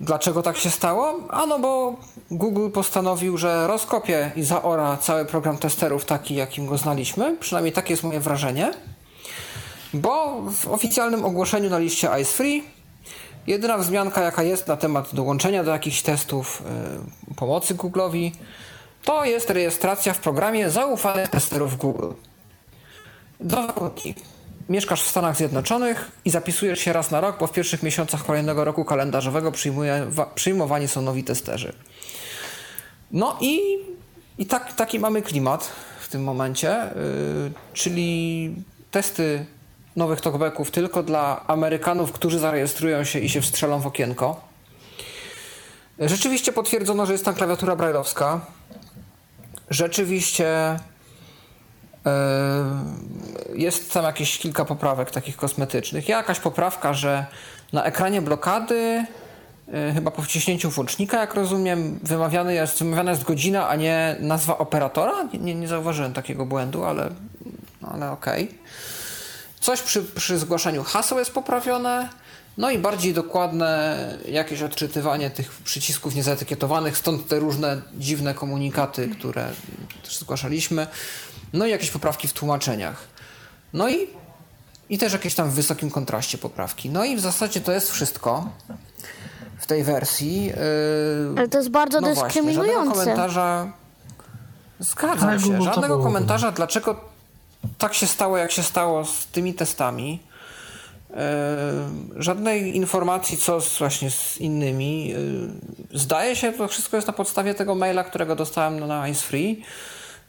[0.00, 1.14] Dlaczego tak się stało?
[1.30, 1.96] Ano bo
[2.30, 7.36] Google postanowił, że rozkopie i zaora cały program testerów taki, jakim go znaliśmy.
[7.40, 8.72] Przynajmniej takie jest moje wrażenie.
[9.94, 12.64] Bo w oficjalnym ogłoszeniu na liście Ice Free
[13.46, 16.62] jedyna wzmianka, jaka jest na temat dołączenia do jakichś testów
[17.30, 18.30] y, pomocy Google'owi,
[19.04, 22.08] to jest rejestracja w programie zaufanych testerów Google.
[23.40, 24.14] Dwa warunki.
[24.68, 28.64] Mieszkasz w Stanach Zjednoczonych i zapisujesz się raz na rok, bo w pierwszych miesiącach kolejnego
[28.64, 31.72] roku kalendarzowego przyjmuje, wa, przyjmowani są nowi testerzy.
[33.10, 33.60] No i,
[34.38, 35.70] i tak, taki mamy klimat
[36.00, 38.54] w tym momencie, yy, czyli
[38.90, 39.46] testy
[39.96, 44.40] nowych talkbacków tylko dla Amerykanów, którzy zarejestrują się i się wstrzelą w okienko.
[45.98, 48.40] Rzeczywiście potwierdzono, że jest tam klawiatura brajlowska.
[49.70, 50.78] Rzeczywiście
[52.06, 56.08] Yy, jest tam jakieś kilka poprawek takich kosmetycznych.
[56.08, 57.26] Jakaś poprawka, że
[57.72, 59.06] na ekranie blokady,
[59.94, 65.22] chyba po wciśnięciu włącznika, jak rozumiem, wymawiany jest, wymawiana jest godzina, a nie nazwa operatora.
[65.32, 67.10] Nie, nie, nie zauważyłem takiego błędu, ale,
[67.82, 68.58] no, ale okej.
[69.60, 72.08] Coś przy, przy zgłaszaniu haseł jest poprawione.
[72.58, 73.96] No i bardziej dokładne
[74.28, 79.48] jakieś odczytywanie tych przycisków niezaetykietowanych, stąd te różne dziwne komunikaty, które
[80.04, 80.86] też zgłaszaliśmy.
[81.52, 83.04] No i jakieś poprawki w tłumaczeniach.
[83.72, 84.06] No i,
[84.88, 86.90] i też jakieś tam w wysokim kontraście poprawki.
[86.90, 88.50] No i w zasadzie to jest wszystko
[89.58, 90.46] w tej wersji.
[90.46, 90.54] Yy,
[91.36, 93.00] Ale to jest bardzo no właśnie, żadnego dyskryminujące.
[93.00, 93.72] komentarza.
[94.80, 95.62] Zgadzam Ale się.
[95.62, 97.00] Żadnego komentarza, dlaczego
[97.78, 100.22] tak się stało, jak się stało z tymi testami.
[101.10, 101.16] Yy,
[102.16, 105.08] żadnej informacji, co z, właśnie z innymi.
[105.08, 105.18] Yy,
[105.94, 109.62] zdaje się, to wszystko jest na podstawie tego maila, którego dostałem na Ice Free,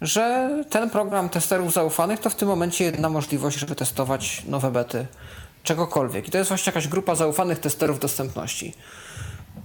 [0.02, 5.08] że ten program testerów zaufanych to w tym momencie jedna możliwość, żeby testować nowe bety
[5.64, 6.28] czegokolwiek.
[6.28, 8.74] I to jest właśnie jakaś grupa zaufanych testerów dostępności.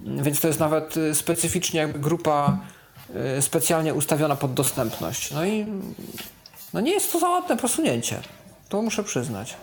[0.04, 2.58] Więc to jest nawet y, specyficznie jakby grupa
[3.38, 5.30] y, specjalnie ustawiona pod dostępność.
[5.30, 5.66] No i
[6.74, 8.20] no nie jest to za ładne posunięcie.
[8.68, 9.56] To muszę przyznać.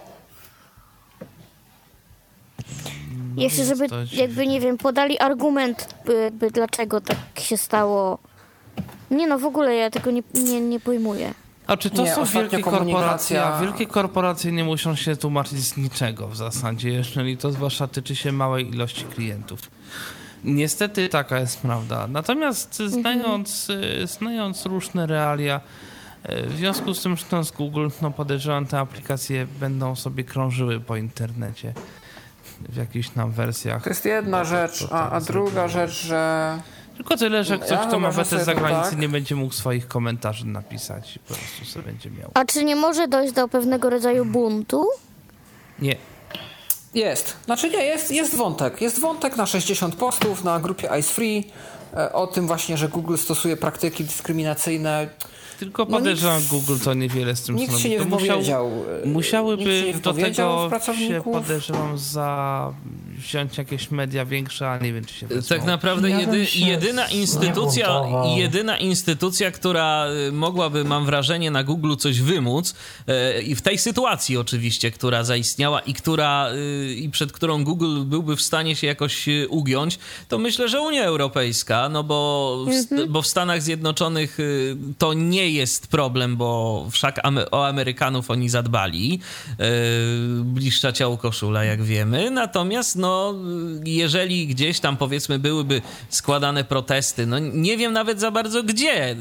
[3.37, 4.21] Jeszcze, żeby to dziwne.
[4.21, 8.19] jakby, nie wiem, podali argument, by, by dlaczego tak się stało.
[9.11, 11.33] Nie no, w ogóle ja tego nie, nie, nie pojmuję.
[11.67, 13.43] A czy to Nie, są wielkie komunikacja- korporacje?
[13.43, 18.15] A wielkie korporacje nie muszą się tłumaczyć z niczego w zasadzie, jeżeli to zwłaszcza tyczy
[18.15, 19.59] się małej ilości klientów.
[20.43, 22.07] Niestety taka jest prawda.
[22.07, 25.61] Natomiast znając, y, znając różne realia,
[26.29, 30.23] y, w związku z tym, że to z Google, no podejrzewam, te aplikacje będą sobie
[30.23, 31.73] krążyły po internecie
[32.69, 33.83] w jakichś tam wersjach.
[33.83, 36.59] To jest jedna rzecz, a, a tak druga rzecz, że
[36.97, 38.99] Tylko tyle, że ktoś, Ja kto ma betę z zagranicy, tak.
[38.99, 42.31] nie będzie mógł swoich komentarzy napisać i po prostu sobie będzie miał.
[42.33, 44.85] A czy nie może dojść do pewnego rodzaju buntu?
[45.79, 45.95] Nie.
[46.93, 47.35] Jest.
[47.45, 48.81] Znaczy nie, jest, jest wątek.
[48.81, 51.51] Jest wątek na 60 postów na grupie Ice Free
[51.97, 55.09] e, o tym właśnie, że Google stosuje praktyki dyskryminacyjne.
[55.59, 57.83] Tylko No podejrzewam, nikt- Google to niewiele z tym Nikt zrobi.
[57.83, 58.71] się nie To musiał-
[59.05, 62.73] Musiałyby nikt się nie do tego się podejrzewam za
[63.17, 65.57] wziąć jakieś media większe, a nie wiem czy się wezmą.
[65.57, 68.01] Tak naprawdę jedy, jedyna instytucja,
[68.37, 72.75] jedyna instytucja, która y, mogłaby, mam wrażenie, na Google coś wymóc
[73.07, 78.01] e, i w tej sytuacji oczywiście, która zaistniała i która y, i przed którą Google
[78.05, 82.73] byłby w stanie się jakoś y, ugiąć, to myślę, że Unia Europejska, no bo w,
[82.73, 87.21] st- bo w Stanach Zjednoczonych y, to nie jest problem, bo wszak
[87.51, 89.19] o Amerykanów oni zadbali.
[89.59, 89.63] E,
[90.43, 92.31] Bliższa ciału koszula, jak wiemy.
[92.31, 93.33] Natomiast, no,
[93.83, 99.15] jeżeli gdzieś tam powiedzmy byłyby składane protesty, no nie wiem nawet za bardzo gdzie, y,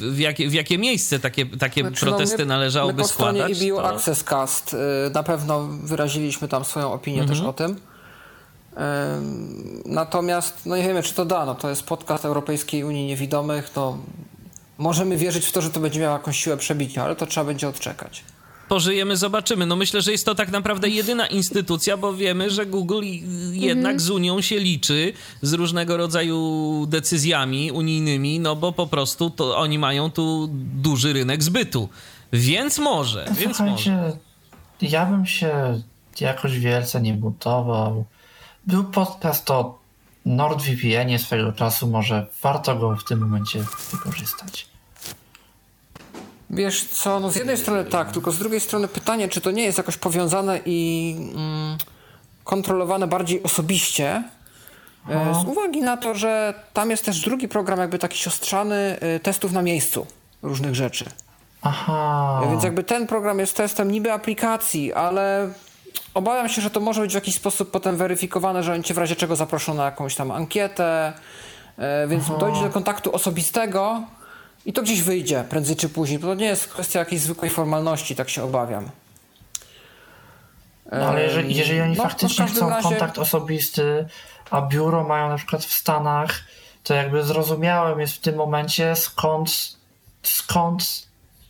[0.00, 3.38] w jakie, w jakie miejsce takie, takie Znaczy, no, protesty my, należałoby my po stronie
[3.40, 3.62] składać.
[3.62, 4.76] EBU to- Access Cast y,
[5.14, 7.38] na pewno wyraziliśmy tam swoją opinię Mhm.
[7.38, 7.70] też o tym.
[7.70, 7.76] Ym,
[9.86, 11.46] Natomiast, no nie wiemy, czy to da.
[11.46, 13.70] No, to jest podcast Europejskiej Unii Niewidomych.
[13.76, 13.98] No,
[14.78, 17.68] możemy wierzyć w to, że to będzie miało jakąś siłę przebicia, ale to trzeba będzie
[17.68, 18.24] odczekać.
[18.68, 19.66] Pożyjemy, zobaczymy.
[19.66, 23.22] No myślę, że jest to tak naprawdę jedyna instytucja, bo wiemy, że Google i-
[23.52, 25.12] jednak z Unią się liczy
[25.42, 30.48] z różnego rodzaju decyzjami unijnymi, no bo po prostu to oni mają tu
[30.82, 31.88] duży rynek zbytu.
[32.32, 34.16] Więc może, No więc może.
[34.82, 35.80] Ja bym się
[36.20, 38.04] jakoś wielce nie buntował.
[38.66, 39.78] Był podcast o
[40.26, 44.66] NordVPN-ie swego czasu, może warto go w tym momencie wykorzystać.
[46.50, 49.62] Wiesz co, no z jednej strony tak, tylko z drugiej strony pytanie, czy to nie
[49.62, 51.78] jest jakoś powiązane i mm,
[52.44, 54.22] kontrolowane bardziej osobiście,
[55.08, 59.20] e, z uwagi na to, że tam jest też drugi program jakby taki siostrzany y,
[59.20, 60.06] testów na miejscu
[60.42, 61.04] różnych rzeczy.
[61.62, 62.42] Aha.
[62.50, 65.50] Więc jakby ten program jest testem niby aplikacji, ale
[66.14, 68.98] obawiam się, że to może być w jakiś sposób potem weryfikowane, że oni cię w
[68.98, 71.12] razie czego zaproszą na jakąś tam ankietę,
[71.78, 74.02] e, więc dojdzie do kontaktu osobistego
[74.66, 76.18] i to gdzieś wyjdzie prędzej czy później.
[76.18, 78.90] To nie jest kwestia jakiejś zwykłej formalności, tak się obawiam.
[80.92, 84.06] No, ale jeżeli, jeżeli oni No, faktycznie chcą razie- kontakt osobisty,
[84.50, 86.40] a biuro mają na przykład w Stanach,
[86.82, 89.76] to jakby zrozumiałym jest w tym momencie skąd,
[90.22, 91.05] skąd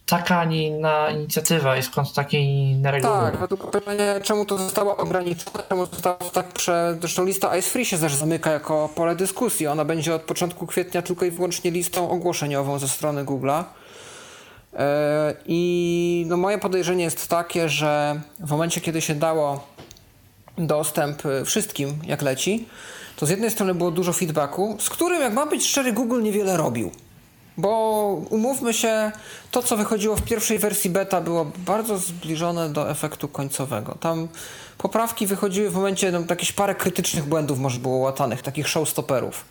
[0.06, 3.14] taka, a nie inna inicjatywa i skąd takie inne reguły.
[3.14, 6.96] Tak, tylko pytanie, czemu to zostało ograniczone, czemu zostało tak prze...
[7.00, 9.66] Zresztą lista Ice Free się też zamyka jako pole dyskusji.
[9.66, 13.64] Ona będzie od początku kwietnia tylko i wyłącznie listą ogłoszeniową ze strony Google'a.
[14.74, 19.66] E, I no moje podejrzenie jest takie, że w momencie, kiedy się dało
[20.58, 22.68] dostęp y, wszystkim, jak leci,
[23.16, 26.56] to z jednej strony było dużo feedbacku, z którym, jak mam być szczery, Google niewiele
[26.56, 26.90] robił.
[27.58, 29.12] Bo umówmy się,
[29.50, 33.96] to co wychodziło w pierwszej wersji beta było bardzo zbliżone do efektu końcowego.
[34.00, 34.28] Tam
[34.78, 39.44] poprawki wychodziły w momencie, no, jakieś parę krytycznych błędów może było łatanych, takich showstopperów.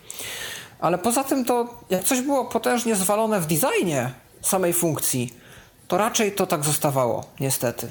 [0.80, 4.10] Ale poza tym to, jak coś było potężnie zwalone w designie
[4.42, 5.34] samej funkcji,
[5.88, 7.90] to raczej to tak zostawało, niestety.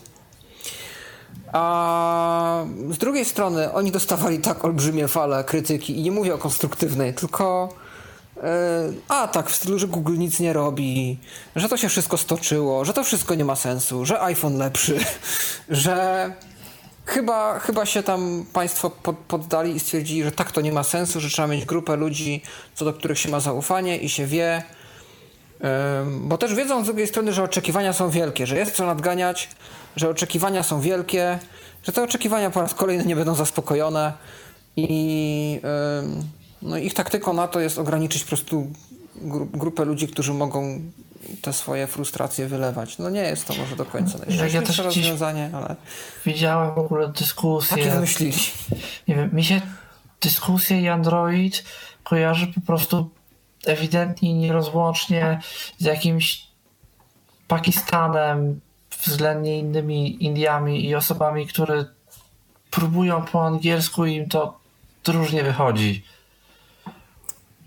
[1.51, 7.13] A z drugiej strony oni dostawali tak olbrzymie fale krytyki i nie mówię o konstruktywnej,
[7.13, 7.69] tylko
[9.07, 11.17] a tak w stylu, że Google nic nie robi,
[11.55, 14.99] że to się wszystko stoczyło, że to wszystko nie ma sensu, że iPhone lepszy,
[15.69, 16.33] że
[17.05, 21.19] chyba, chyba się tam państwo pod, poddali i stwierdzili, że tak to nie ma sensu,
[21.19, 22.41] że trzeba mieć grupę ludzi,
[22.75, 24.63] co do których się ma zaufanie i się wie,
[26.21, 29.49] Bo też wiedzą z drugiej strony, że oczekiwania są wielkie, że jest co nadganiać,
[29.95, 31.39] że oczekiwania są wielkie,
[31.83, 34.13] że te oczekiwania po raz kolejny nie będą zaspokojone
[34.75, 35.61] i
[36.03, 36.23] ym,
[36.65, 38.67] no ich taktyką na to jest ograniczyć po prostu
[39.21, 40.81] gru- grupę ludzi, którzy mogą
[41.41, 42.97] te swoje frustracje wylewać.
[42.97, 45.75] No nie jest to może do końca Ja najszczęśliwsze gdzieś- rozwiązanie, ale
[46.25, 47.77] Widziałem w ogóle dyskusję.
[47.77, 48.37] takie wymyślili.
[49.07, 49.61] Nie wiem, mi się
[50.21, 51.63] dyskusje i Android
[52.03, 53.09] kojarzy po prostu
[53.65, 55.39] ewidentnie nierozłącznie
[55.77, 56.45] z jakimś
[57.47, 58.59] Pakistanem,
[59.03, 61.85] względnie innymi Indiami i osobami, które
[62.71, 64.59] próbują po angielsku i im to
[65.07, 66.03] różnie wychodzi.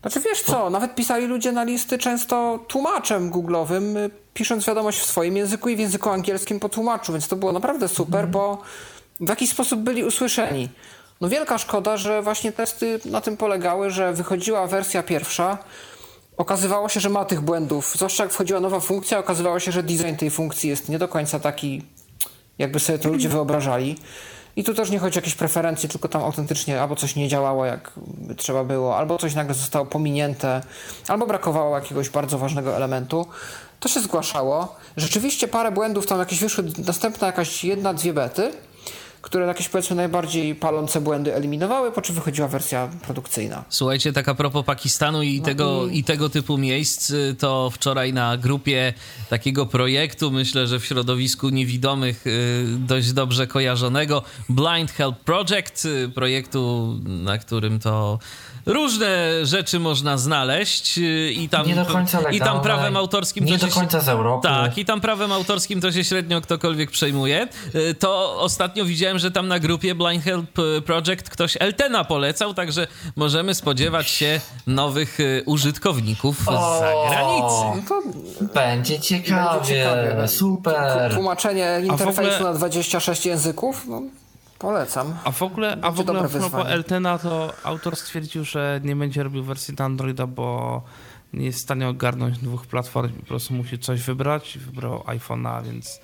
[0.01, 5.07] Znaczy wiesz co, nawet pisali ludzie na listy często tłumaczem googlowym, y, pisząc wiadomość w
[5.07, 8.63] swoim języku i w języku angielskim po tłumaczu, więc to było naprawdę super, bo
[9.21, 10.69] w jakiś sposób byli usłyszeni.
[11.21, 15.59] No wielka szkoda, że właśnie testy na tym polegały, że wychodziła wersja pierwsza,
[16.37, 20.15] okazywało się, że ma tych błędów, zwłaszcza jak wchodziła nowa funkcja, okazywało się, że design
[20.19, 21.83] tej funkcji jest nie do końca taki,
[22.59, 23.97] jakby sobie to ludzie wyobrażali.
[24.59, 27.67] I tu też nie chodzi o jakieś preferencje, tylko tam autentycznie albo coś nie działało
[27.67, 27.93] jak
[28.37, 30.61] trzeba było, albo coś nagle zostało pominięte,
[31.09, 33.27] albo brakowało jakiegoś bardzo ważnego elementu.
[33.81, 34.77] To się zgłaszało.
[34.97, 38.53] Rzeczywiście parę błędów tam jakieś wyszły, następna jakaś jedna, dwie bety.
[39.23, 43.65] Które jakieś powiedzmy najbardziej palące błędy eliminowały, po czym wychodziła wersja produkcyjna.
[43.69, 48.37] Słuchajcie, tak a propos Pakistanu i, tego, i tego typu miejsc, y, to wczoraj na
[48.37, 48.95] grupie
[49.31, 56.09] takiego projektu, myślę, że w środowisku niewidomych y, dość dobrze kojarzonego, Blind Help Project, y,
[56.09, 58.19] projektu, na którym to
[58.73, 60.99] różne rzeczy można znaleźć
[61.33, 64.01] i tam, Nie do końca i tam legalne, prawem autorskim nie to do się, końca
[64.01, 64.49] z Europy.
[64.49, 67.49] Tak, i tam prawem autorskim to się średnio ktokolwiek przejmuje.
[67.75, 70.51] Y, To ostatnio widziałem, że tam na grupie Blind Help
[70.87, 72.87] Project ktoś Eltena polecał, także
[73.17, 77.65] możemy spodziewać się nowych y, użytkowników z zagranicy.
[77.77, 78.03] No to
[78.55, 80.29] będzie ciekawie, Będzie ciekawie.
[80.29, 81.15] super.
[81.15, 83.85] Tłumaczenie interfejsu ogóle- na 26 języków?
[83.89, 84.03] No,
[84.59, 85.15] polecam.
[85.25, 86.67] A w ogóle, a w ogóle a propos.
[86.67, 90.83] Eltena, to autor stwierdził, że nie będzie robił wersji na Androida, bo
[91.33, 93.13] nie jest w stanie ogarnąć dwóch platform.
[93.13, 96.01] Po prostu musi coś wybrać i wybrał iPhone'a, więc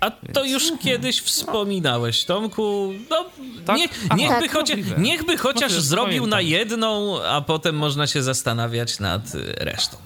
[0.00, 2.92] A to już kiedyś wspominałeś, Tomku.
[3.10, 3.24] No,
[3.66, 3.76] Tak?
[3.76, 8.98] nie, A, niechby, tak, chociaż, niechby chociaż zrobił na jedną, a potem można się zastanawiać
[9.00, 9.96] nad y, resztą.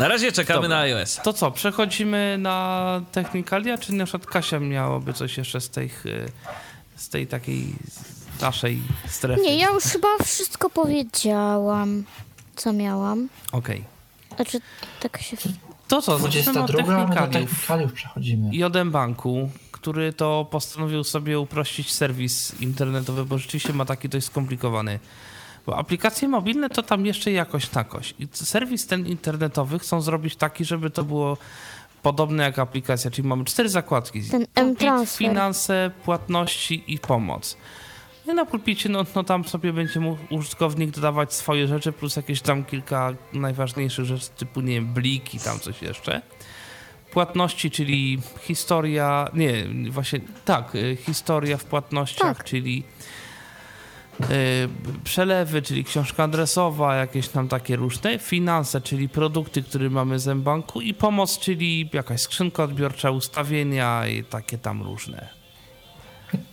[0.00, 0.76] Na razie czekamy Dobra.
[0.76, 1.20] na iOS.
[1.24, 6.32] To co, przechodzimy na Technikalia, czy na przykład Kasia miałoby coś jeszcze z tej, y,
[6.96, 7.74] z tej takiej
[8.40, 9.42] naszej strefy?
[9.42, 12.04] Nie, ja już chyba wszystko powiedziałam,
[12.56, 13.28] co miałam.
[13.52, 13.84] Okej.
[14.36, 14.60] Znaczy,
[15.00, 15.36] tak się...
[15.88, 17.50] To co, zaczynamy od 22, my do Technikaliów.
[17.50, 18.54] technikaliów przechodzimy.
[18.54, 24.26] i od banku, który to postanowił sobie uprościć serwis internetowy, bo rzeczywiście ma taki dość
[24.26, 24.98] skomplikowany.
[25.70, 28.14] Bo aplikacje mobilne to tam jeszcze jakoś takoś.
[28.18, 31.36] I serwis ten internetowy chcą zrobić taki, żeby to było
[32.02, 34.22] podobne jak aplikacja, czyli mamy cztery zakładki.
[34.22, 35.28] Ten M-Transfer.
[35.28, 37.56] finanse, płatności i pomoc.
[38.26, 42.40] I na pulpicie, no, no tam sobie będzie mógł użytkownik dodawać swoje rzeczy, plus jakieś
[42.40, 46.22] tam kilka najważniejszych rzeczy, typu, nie wiem, bliki, tam coś jeszcze
[47.10, 52.46] płatności, czyli historia, nie, właśnie tak, y, historia w płatnościach, Tak.
[52.46, 52.84] czyli
[55.04, 60.80] przelewy, czyli książka adresowa, jakieś tam takie różne, finanse, czyli produkty, które mamy z banku
[60.80, 65.28] i pomoc, czyli jakaś skrzynka odbiorcza, ustawienia i takie tam różne.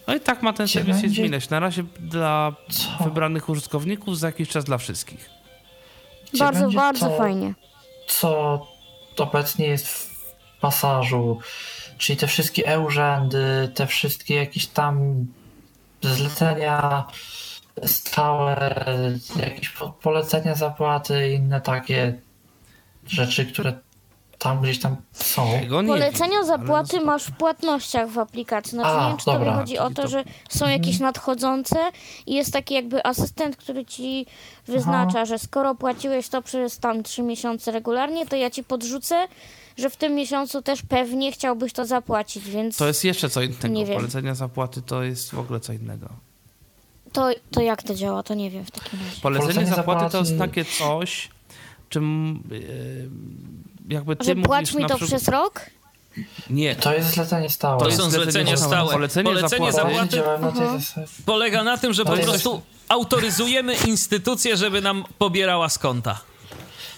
[0.07, 1.49] No i tak ma ten serwis się będzie- zmieniać.
[1.49, 3.03] Na razie dla Co?
[3.03, 5.29] wybranych użytkowników, za jakiś czas dla wszystkich.
[6.33, 7.53] Gdzie bardzo, bardzo to, fajnie.
[8.07, 8.67] Co
[9.17, 10.25] obecnie jest w
[10.61, 11.39] pasażu,
[11.97, 15.25] czyli te wszystkie e-urzędy, te wszystkie jakieś tam
[16.01, 17.05] zlecenia
[17.85, 18.75] stałe,
[19.39, 22.19] jakieś po- polecenia zapłaty i inne takie
[23.07, 23.73] rzeczy, które
[24.37, 25.51] tam gdzieś tam są.
[25.87, 28.71] Polecenia zapłaty no, masz w płatnościach w aplikacji.
[28.71, 31.75] Znaczy, A, nie wiem, czy to dobra, chodzi o to, to- że są jakieś nadchodzące
[32.25, 34.25] i jest taki jakby asystent, który ci
[34.67, 39.27] wyznacza, że skoro płaciłeś to przez tam trzy miesiące regularnie, to ja ci podrzucę,
[39.77, 43.67] że w tym miesiącu też pewnie chciałbyś to zapłacić, więc To jest jeszcze co innego.
[43.67, 43.95] Nie wiem.
[43.97, 46.26] Polecenia zapłaty to jest w ogóle co innego.
[47.17, 49.21] To, to jak to działa, to nie wiem w takim razie.
[49.21, 51.29] Polecenie Polecenie zapłaty to jest takie coś,
[51.89, 53.09] czym yy,
[53.95, 55.07] jakby ty Że mówisz płać mi to przykład...
[55.09, 55.61] przez rok?
[56.49, 57.79] Nie, To jest zlecenie stałe.
[57.79, 58.93] To jest są zlecenie zlecenia stałe.
[58.93, 61.07] Polecenie Polecenie zapłaty- zapłaty na zasadzie.
[61.25, 66.19] polega na tym, że To po prostu autoryzujemy instytucję, żeby nam pobierała z konta.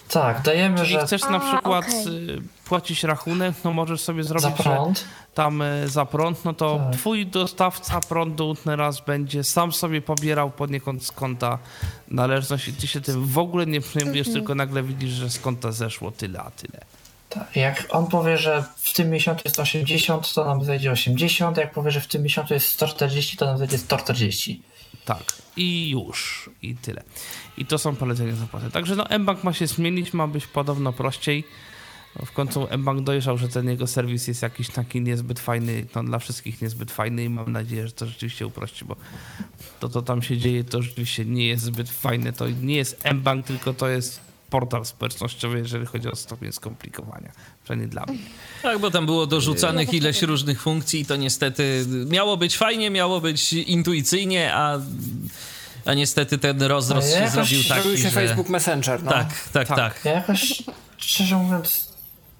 [0.08, 2.30] Tak, dajemy, Jeżeli że chcesz na A, przykład okej.
[2.30, 5.04] y, płacić rachunek, no możesz sobie za zrobić, że prąd.
[5.34, 7.00] tam y, za prąd, no to Tak.
[7.00, 11.58] twój dostawca prądu teraz będzie sam sobie pobierał poniekąd z konta
[12.08, 14.34] należność i ty się tym w ogóle nie przejmujesz, Mhm.
[14.34, 16.80] tylko nagle widzisz, że z konta zeszło tyle, a tyle.
[17.28, 21.56] Tak, jak on powie, że w tym miesiącu jest 80, to nam zejdzie 80.
[21.56, 24.62] Jak powie, że w tym miesiącu jest 140, to nam zejdzie 140.
[25.04, 25.22] Tak.
[25.56, 26.50] I już.
[26.62, 27.02] I tyle.
[27.56, 28.70] I to są polecenia zapłaty.
[28.70, 31.44] Także no mBank ma się zmienić, ma być podobno prościej.
[32.18, 36.04] No, w końcu mBank dojrzał, że ten jego serwis jest jakiś taki niezbyt fajny, no
[36.04, 38.96] dla wszystkich niezbyt fajny i mam nadzieję, że to rzeczywiście uprości, bo
[39.80, 42.32] to, co tam się dzieje, to rzeczywiście nie jest zbyt fajne.
[42.32, 44.20] To nie jest mBank, tylko to jest
[44.50, 47.32] portal społecznościowy, jeżeli chodzi o stopień skomplikowania.
[47.64, 48.18] Przynajmniej dla mnie.
[48.62, 53.20] Tak, bo tam było dorzucanych ileś różnych funkcji i to niestety miało być fajnie, miało
[53.20, 54.78] być intuicyjnie, a,
[55.84, 58.10] a niestety ten rozrost się zrobił taki, Zrobił się że...
[58.10, 59.02] Facebook Messenger.
[59.02, 59.10] No.
[59.10, 59.76] Tak, tak, Tak.
[59.76, 60.04] tak.
[60.04, 60.62] Ja jakoś,
[60.96, 61.89] szczerze mówiąc,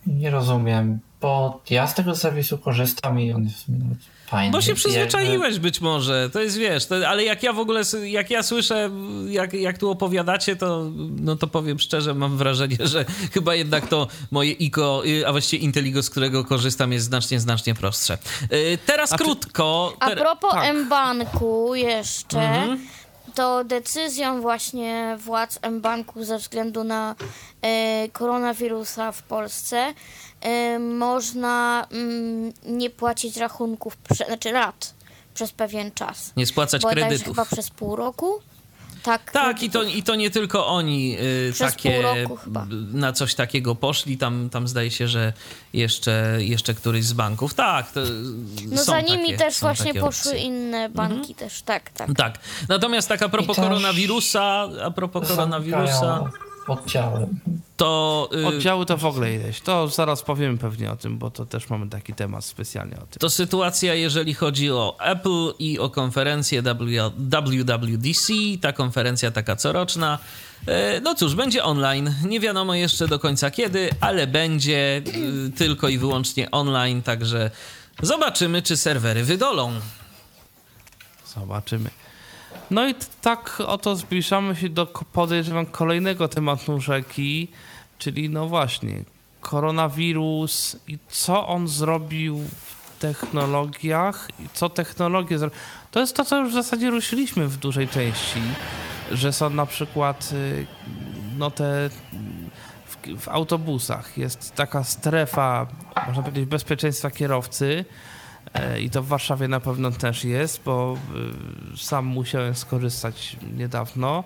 [0.07, 4.53] nie rozumiem, bo ja z tego serwisu korzystam i on jest nawet fajny.
[4.53, 8.31] Bo się przyzwyczaiłeś być może, to jest wiesz, to, ale jak ja w ogóle, jak
[8.31, 8.91] ja słyszę,
[9.29, 10.91] jak, jak tu opowiadacie, to,
[11.21, 15.65] no to powiem szczerze, mam wrażenie, że chyba jednak to moje ICO, y, a właściwie
[15.65, 18.19] Inteligo, z którego korzystam, jest znacznie, znacznie prostsze.
[18.53, 19.97] Y, Teraz A czy- krótko.
[20.01, 20.65] A propos tak.
[20.65, 22.81] M-Banku jeszcze, Mhm.
[23.41, 27.15] To decyzją właśnie władz M-Banku ze względu na
[27.63, 29.95] e, koronawirusa w Polsce
[30.41, 33.97] e, można mm, nie płacić rachunków,
[34.27, 34.95] znaczy rat
[35.35, 36.33] przez pewien czas.
[36.37, 37.37] Nie spłacać Bodajże kredytów.
[37.37, 38.41] chyba przez pół roku.
[39.03, 42.61] Tak, Tak, i to, i to nie tylko oni y, Przez takie pół roku chyba.
[42.61, 44.19] b- na coś takiego poszli.
[44.19, 45.33] Tam, tam zdaje się, że
[45.73, 47.55] jeszcze, jeszcze któryś z banków.
[47.55, 48.01] Tak, to
[48.71, 52.09] No są za nimi takie, też właśnie poszły inne banki też, tak, tak.
[52.17, 52.39] Tak.
[52.69, 56.31] Natomiast tak a propos koronawirusa, a propos koronawirusa,
[56.71, 57.27] Oddziały.
[57.77, 59.61] to y, Oddziały to w ogóle ileś.
[59.61, 63.19] To zaraz powiemy pewnie o tym, bo to też mamy taki temat specjalnie o tym.
[63.21, 70.19] to sytuacja, jeżeli chodzi o Apple i o konferencję WWDC, ta konferencja taka coroczna.
[70.67, 72.15] E, No cóż, będzie online.
[72.27, 75.03] Nie wiadomo jeszcze do końca kiedy, ale będzie
[75.47, 77.51] y, tylko i wyłącznie online, także
[78.03, 79.73] zobaczymy, czy serwery wydolą.
[81.35, 81.91] Zobaczymy.
[82.71, 87.49] No i tak oto zbliżamy się do podejrzewam kolejnego tematu rzeki,
[87.99, 89.05] czyli no właśnie
[89.41, 95.51] koronawirus i co on zrobił w technologiach i co technologie zro...
[95.91, 98.41] To jest to, co już w zasadzie ruszyliśmy w dużej części,
[99.13, 100.67] że są na przykład y,
[101.39, 101.91] no te
[102.87, 105.67] w, w autobusach jest taka strefa,
[106.07, 107.85] można powiedzieć, bezpieczeństwa kierowcy,
[108.81, 110.97] I to w Warszawie na pewno też jest, bo
[111.75, 114.25] y, sam musiałem skorzystać niedawno.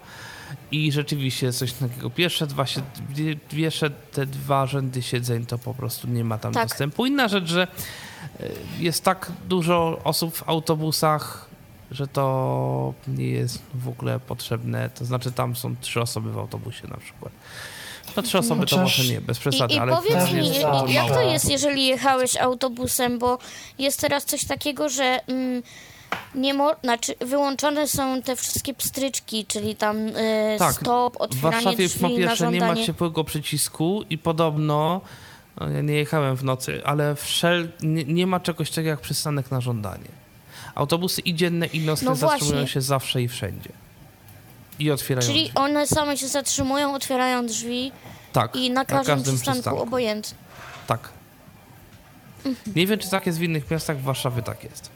[0.72, 2.10] I rzeczywiście coś takiego.
[2.10, 2.82] Pierwsze dwa, się,
[3.48, 6.68] pierwsze te dwa rzędy siedzeń to po prostu nie ma tam Tak.
[6.68, 7.06] dostępu.
[7.06, 7.68] Inna rzecz, że
[8.40, 11.48] y, jest tak dużo osób w autobusach,
[11.90, 14.90] że to nie jest w ogóle potrzebne.
[14.90, 17.32] To znaczy tam są trzy osoby w autobusie na przykład.
[18.16, 20.60] No trzy osoby to Chociaż- może nie, bez przesady, I, i ale powiedz mi, jest
[20.88, 23.38] jak to jest, jeżeli jechałeś autobusem, bo
[23.78, 25.62] jest teraz coś takiego, że mm,
[26.34, 31.54] nie mo- znaczy wyłączone są te wszystkie pstryczki, czyli tam y, Tak, stop, W otwieranie
[31.64, 35.00] Warszawie drzwi po pierwsze nie ma ciepłego przycisku i podobno,
[35.60, 39.50] no ja nie jechałem w nocy, ale wszel, nie, nie ma czegoś takiego jak przystanek
[39.50, 40.08] na żądanie.
[40.74, 43.70] Autobusy i dzienne i nocne No zatrzymują się zawsze i wszędzie.
[44.78, 45.52] I otwierają Czyli drzwi.
[45.58, 47.92] one same się zatrzymują, otwierają drzwi
[48.32, 49.82] Tak, i na każdym, każdym przystanku, przystanku.
[49.82, 50.38] obojętnie.
[50.86, 51.08] Tak.
[52.76, 54.90] Nie wiem, czy tak jest w innych miastach, w Warszawie tak jest.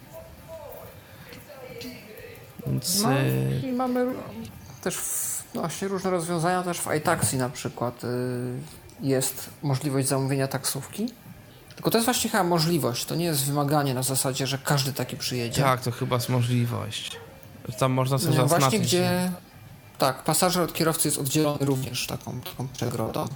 [2.67, 4.07] Więc No y, i mamy
[4.83, 8.09] też w, no właśnie różne rozwiązania, też w iTaxi na przykład y,
[9.01, 11.07] jest możliwość zamówienia taksówki.
[11.75, 15.17] Tylko to jest właśnie chyba możliwość, to nie jest wymaganie na zasadzie, że każdy taki
[15.17, 15.63] przyjedzie.
[15.63, 17.17] tak, to chyba jest możliwość.
[17.79, 18.61] Tam można sobie No, zaznaczyć.
[18.65, 19.31] właśnie gdzie
[19.99, 23.27] tak, pasażer od kierowcy jest oddzielony również taką, taką przegrodą.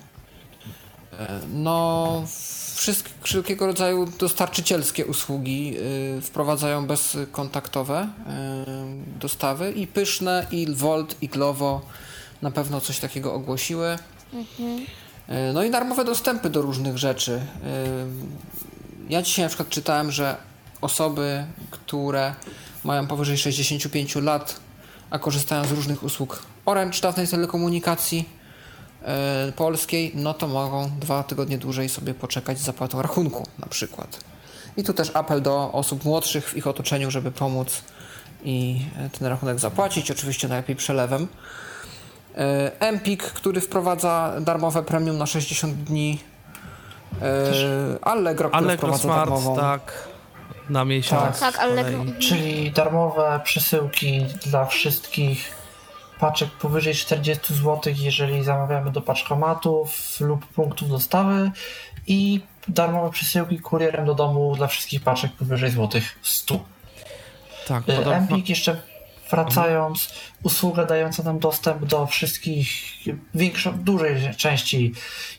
[1.12, 2.22] E, No,
[3.22, 5.74] wszelkiego rodzaju dostarczycielskie usługi
[6.18, 8.02] y, wprowadzają bezkontaktowe
[9.16, 11.80] y, dostawy i Pyszne, i Volt, i Glovo
[12.42, 13.98] na pewno coś takiego ogłosiły.
[15.28, 17.32] Y, No i darmowe dostępy do różnych rzeczy.
[17.32, 17.42] Y,
[19.08, 20.36] Ja dzisiaj na przykład czytałem, że
[20.80, 22.34] osoby, które
[22.84, 24.60] mają powyżej 65 lat,
[25.10, 28.28] a korzystają z różnych usług Orange, dawnej telekomunikacji
[29.02, 34.20] e, polskiej, no to mogą dwa tygodnie dłużej sobie poczekać z zapłatą rachunku na przykład.
[34.76, 37.82] I tu też apel do osób młodszych w ich otoczeniu, żeby pomóc
[38.44, 41.28] i e, ten rachunek zapłacić, oczywiście najlepiej przelewem.
[42.80, 46.18] Empik, który wprowadza darmowe premium na 60 dni.
[47.22, 49.56] E, Allegro, który Allegro wprowadza Smart, darmową.
[49.56, 50.08] tak,
[50.70, 51.40] na miesiąc.
[51.40, 52.04] Tak, z Allegro.
[52.18, 55.61] Czyli darmowe przesyłki dla wszystkich
[56.22, 61.50] paczek powyżej 40 zł, jeżeli zamawiamy do paczkomatów lub punktów dostawy
[62.06, 66.64] i darmowe przesyłki kurierem do domu dla wszystkich paczek powyżej złotych 100.
[67.68, 68.14] Tak, Y, podobno.
[68.14, 68.82] Empik jeszcze
[69.30, 72.68] wracając, usługa dająca nam dostęp do wszystkich,
[73.34, 74.94] większej, dużej części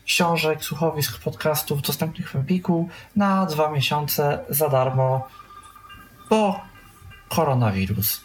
[0.06, 5.28] książek, słuchowisk, podcastów dostępnych w Empiku na dwa miesiące za darmo,
[6.30, 6.62] bo
[7.30, 8.23] koronawirus.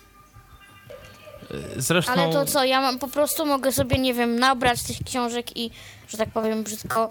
[1.76, 5.56] Zresztą Ale to co, ja mam, po prostu mogę sobie, nie wiem, nabrać tych książek
[5.56, 5.70] i,
[6.08, 7.10] że tak powiem brzydko,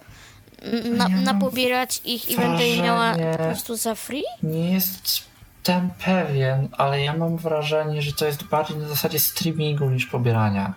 [0.98, 4.24] na, Ja mam napobierać ich i będę je miała po prostu za free?
[4.44, 10.06] Nie jestem pewien, ale ja mam wrażenie, że to jest bardziej na zasadzie streamingu niż
[10.06, 10.74] pobierania.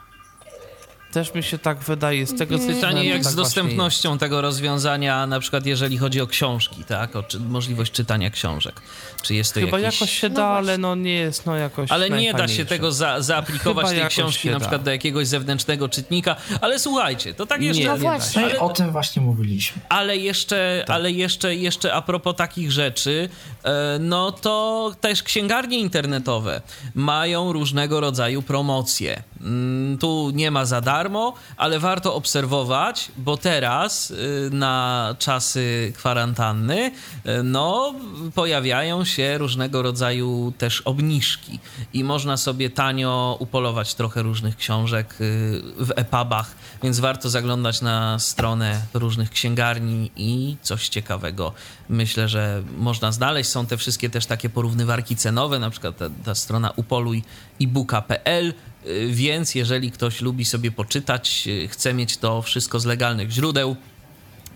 [1.13, 5.27] Też mi się tak wydaje z tego co Pytanie jak tak z dostępnością tego rozwiązania,
[5.27, 7.17] na przykład jeżeli chodzi o książki, tak?
[7.17, 8.81] O czy, możliwość czytania książek.
[9.23, 10.01] Czy jest to Chyba jakiś...
[10.01, 10.59] jakoś się No da, właśnie.
[10.59, 14.09] ale no nie jest no jakoś Ale nie da się tego za, zaaplikować Chyba tej
[14.09, 14.61] książki na da.
[14.61, 16.37] przykład do jakiegoś zewnętrznego czytnika.
[16.61, 17.83] Ale słuchajcie, to tak jeszcze...
[17.83, 18.43] Nie, No nie da właśnie.
[18.43, 19.83] No Ale- o tym właśnie mówiliśmy.
[19.89, 20.97] Ale jeszcze, Tak.
[20.97, 23.29] ale jeszcze, jeszcze a propos takich rzeczy,
[23.65, 26.61] e, no to też księgarnie internetowe
[26.95, 29.23] mają różnego rodzaju promocje.
[29.41, 36.91] Mm, tu nie ma za darmo, ale warto obserwować, bo teraz y, na czasy kwarantanny
[37.27, 37.95] y, no,
[38.35, 41.59] pojawiają się różnego rodzaju też obniżki.
[41.93, 48.19] I można sobie tanio upolować trochę różnych książek y, w e-pubach, więc warto zaglądać na
[48.19, 51.53] stronę różnych księgarni i coś ciekawego.
[51.89, 53.51] Myślę, że można znaleźć.
[53.51, 58.70] Są te wszystkie też takie porównywarki cenowe, na przykład ta, ta strona upoluj-ibuka.pl Y,
[59.11, 63.77] więc jeżeli ktoś lubi sobie poczytać, y, chce mieć to wszystko z legalnych źródeł,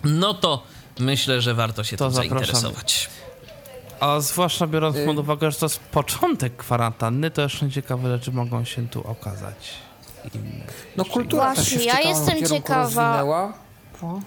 [0.05, 0.63] no to
[0.99, 2.45] myślę, że warto się To tym zapraszamy.
[2.47, 3.11] zainteresować.
[4.01, 8.65] A zwłaszcza biorąc pod uwagę, że to jest początek kwarantanny, to jeszcze ciekawe rzeczy mogą
[8.65, 9.71] się tu okazać.
[10.35, 10.65] Inne.
[10.97, 13.53] No kultura też Właśnie, się ja jestem ciekawa-.
[14.03, 14.21] O.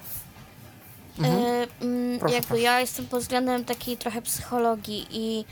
[1.24, 5.46] E, mm, jakby ja jestem pod względem takiej trochę psychologii i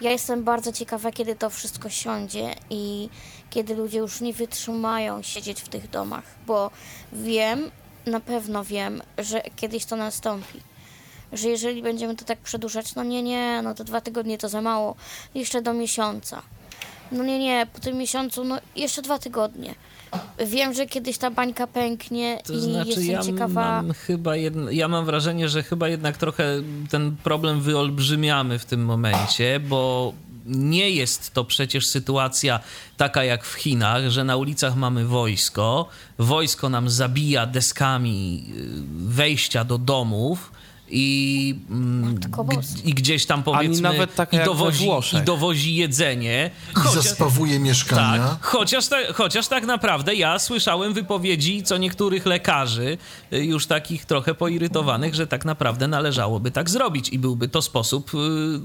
[0.00, 3.08] ja jestem bardzo ciekawa, kiedy to wszystko siądzie i
[3.50, 6.70] kiedy ludzie już nie wytrzymają siedzieć w tych domach, bo
[7.12, 7.70] wiem,
[8.06, 10.60] na pewno wiem, że kiedyś to nastąpi.
[11.32, 14.62] Że jeżeli będziemy to tak przedłużać, no nie, nie, no to dwa tygodnie to za
[14.62, 14.94] mało,
[15.34, 16.42] jeszcze do miesiąca.
[17.12, 19.74] No nie, nie, po tym miesiącu, no jeszcze dwa tygodnie.
[20.46, 23.82] Wiem, że kiedyś ta bańka pęknie To i znaczy, jestem ja ciekawa.
[23.82, 24.36] mam chyba
[24.70, 26.44] ja mam wrażenie, że chyba jednak trochę
[26.90, 30.12] ten problem wyolbrzymiamy w tym momencie, bo
[30.46, 32.60] nie jest to przecież sytuacja
[32.96, 35.88] taka jak w Chinach, że na ulicach mamy wojsko,
[36.18, 38.64] wojsko nam zabija deskami y,
[39.08, 40.52] wejścia do domów.
[40.90, 42.20] I, mm.
[42.84, 45.22] I gdzieś tam powiedzmy nawet taka i, jak we dowozi, Włoszech.
[45.22, 46.50] i dowozi jedzenie.
[46.70, 48.28] I Chociaż- zaspawuje mieszkania.
[48.28, 52.98] tak, chociaż, ta, chociaż tak naprawdę ja słyszałem wypowiedzi co niektórych lekarzy,
[53.32, 58.10] y, już takich trochę poirytowanych, że tak naprawdę należałoby tak zrobić i byłby to sposób
[58.14, 58.18] y,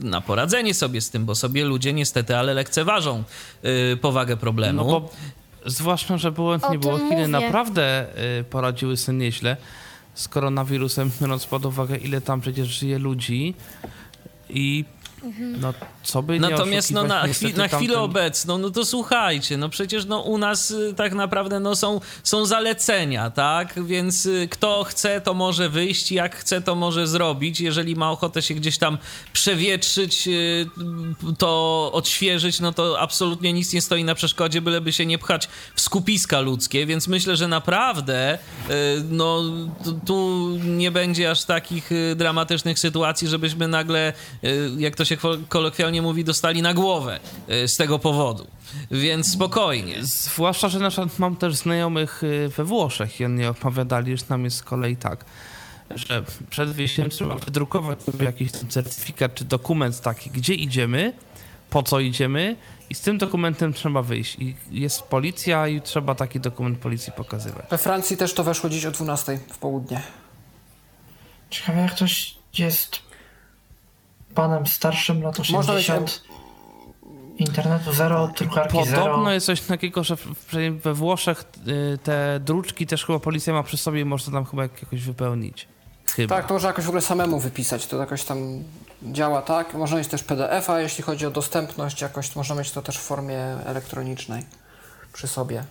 [0.05, 3.23] na poradzenie sobie z tym, bo sobie ludzie niestety, ale lekceważą
[3.93, 4.77] y, powagę problemu.
[4.77, 5.09] No bo
[5.65, 8.05] zwłaszcza, że było, nie było Chiny, naprawdę
[8.49, 9.57] poradziły sobie nieźle
[10.15, 13.53] z koronawirusem, biorąc pod uwagę, ile tam przecież żyje ludzi.
[14.49, 14.85] I
[15.59, 15.73] no
[16.03, 19.69] co by nie Natomiast no, na, chwi- na chwilę tamten- obecną, no to słuchajcie, no
[19.69, 23.85] przecież no, u nas y, tak naprawdę no, są, są zalecenia, tak?
[23.85, 27.59] Więc y, kto chce, to może wyjść, jak chce, to może zrobić.
[27.59, 28.97] Jeżeli ma ochotę się gdzieś tam
[29.33, 30.65] przewietrzyć, y,
[31.37, 35.81] to odświeżyć, no to absolutnie nic nie stoi na przeszkodzie, byleby się nie pchać w
[35.81, 38.37] skupiska ludzkie, więc myślę, że naprawdę
[39.09, 39.43] no,
[40.05, 44.13] tu- nie będzie aż takich dramatycznych sytuacji, żebyśmy nagle,
[44.77, 47.19] jak to się ko- kolokwialnie mówi, dostali na głowę
[47.49, 48.47] y, z tego powodu.
[48.91, 49.95] Więc spokojnie.
[50.01, 54.43] Zwłaszcza, że na przykład mam też znajomych y, we Włoszech i oni opowiadali, że tam
[54.43, 55.25] jest z kolei tak,
[55.95, 61.13] że przed wyjściem trzeba wydrukować sobie jakiś certyfikat czy dokument taki, gdzie idziemy,
[61.69, 62.55] po co idziemy
[62.89, 64.35] i z tym dokumentem trzeba wyjść.
[64.39, 67.65] I jest policja i trzeba taki dokument policji pokazywać.
[67.69, 70.01] We Francji też to weszło dziś o 12 w południe.
[71.49, 72.99] Ciekawe, jak ktoś jest
[74.35, 76.23] panem starszym, lat Można mieć 80,
[77.37, 79.31] internetu zero, drukarki Podobno zero.
[79.31, 80.15] jest coś takiego, że
[80.83, 84.63] we Włoszech y, te druczki też chyba policja ma przy sobie i można tam chyba
[84.63, 85.67] jak- jakoś wypełnić.
[86.15, 86.35] Chyba.
[86.35, 87.87] Tak, to można jakoś w ogóle samemu wypisać.
[87.87, 88.63] To jakoś tam
[89.03, 89.73] działa tak.
[89.73, 93.39] Można mieć też PDF-a, jeśli chodzi o dostępność, jakoś można mieć to też w formie
[93.65, 94.45] elektronicznej
[95.13, 95.63] przy sobie.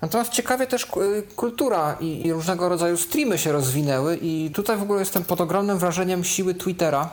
[0.00, 4.82] Natomiast ciekawie też y, kultura i, i różnego rodzaju streamy się rozwinęły i tutaj w
[4.82, 7.10] ogóle jestem pod ogromnym wrażeniem siły Twittera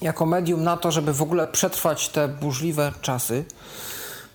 [0.00, 3.44] jako medium na to, żeby w ogóle przetrwać te burzliwe czasy,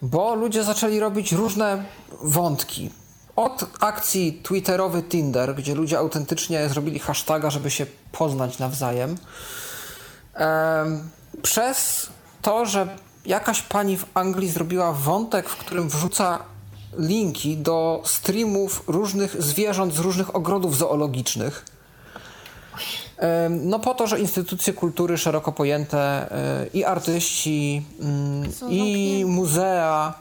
[0.02, 1.84] bo ludzie zaczęli robić różne
[2.22, 2.92] wątki.
[3.36, 9.18] Od akcji Twitterowy Tinder, gdzie ludzie autentycznie zrobili hashtaga, żeby się poznać nawzajem,
[10.34, 11.10] em,
[11.42, 12.10] przez
[12.42, 16.40] to, że jakaś pani w Anglii zrobiła wątek, w którym wrzuca
[16.98, 21.66] linki do streamów różnych zwierząt z różnych ogrodów zoologicznych.
[23.50, 25.98] No po to, że instytucje kultury szeroko pojęte
[26.32, 29.32] e, i artyści, mm, Są i zamknięte.
[29.32, 30.14] muzea,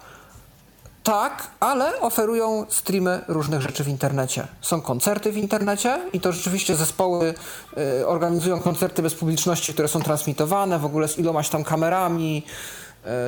[1.05, 4.47] tak, ale oferują streamy różnych rzeczy w internecie.
[4.61, 7.35] Są koncerty w internecie i to rzeczywiście zespoły
[8.01, 12.43] y, organizują koncerty bez publiczności, które są transmitowane w ogóle z ilomaś tam kamerami,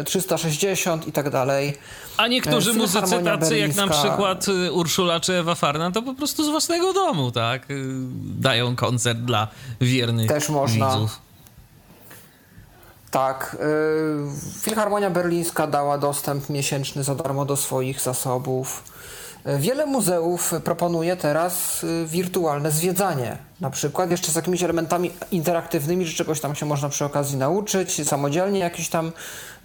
[0.05, 1.78] 360 i tak dalej.
[2.16, 6.15] A niektórzy E, muzycy tacy jak na przykład y, Urszula czy Ewa Farna, to po
[6.15, 7.70] prostu z własnego domu, tak?
[7.70, 7.85] y,
[8.40, 9.48] Dają koncert dla
[9.81, 10.90] wiernych Też można.
[10.90, 11.19] widzów.
[13.11, 18.82] Tak, y, Filharmonia Berlińska dała dostęp miesięczny za darmo do swoich zasobów.
[19.47, 23.36] Wiele muzeów proponuje teraz y, wirtualne zwiedzanie.
[23.60, 28.09] Na przykład jeszcze z jakimiś elementami interaktywnymi, że czegoś tam się można przy okazji nauczyć,
[28.09, 29.12] samodzielnie jakieś tam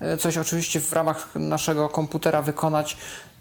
[0.01, 2.97] y, coś oczywiście w ramach naszego komputera wykonać.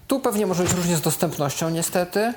[0.06, 2.32] Tu pewnie może być różnie z dostępnością niestety.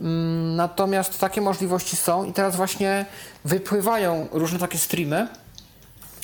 [0.00, 3.06] Mm, natomiast takie możliwości są i teraz właśnie
[3.44, 5.28] wypływają różne takie streamy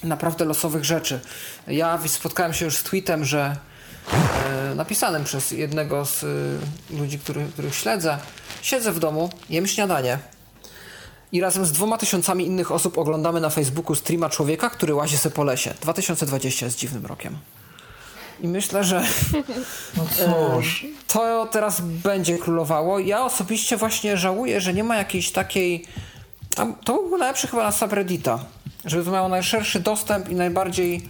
[0.04, 1.20] naprawdę losowych rzeczy.
[1.66, 3.56] Ja spotkałem się już z tweetem, że
[4.74, 8.18] napisanym przez jednego z e, ludzi, który, których śledzę,
[8.62, 10.18] siedzę w domu, jem śniadanie
[11.32, 15.30] i razem z dwoma tysiącami innych osób oglądamy na Facebooku streama człowieka, który łazi se
[15.30, 15.74] po lesie.
[15.80, 17.38] 2020 jest dziwnym rokiem.
[18.40, 19.04] I myślę, że
[19.96, 20.84] No cóż.
[20.84, 22.98] e, to teraz będzie królowało.
[22.98, 25.84] Ja osobiście właśnie żałuję, że nie ma jakiejś takiej.
[26.84, 28.38] To byłby najlepszy chyba na subreddita.
[28.84, 31.08] Żeby to miało najszerszy dostęp i najbardziej,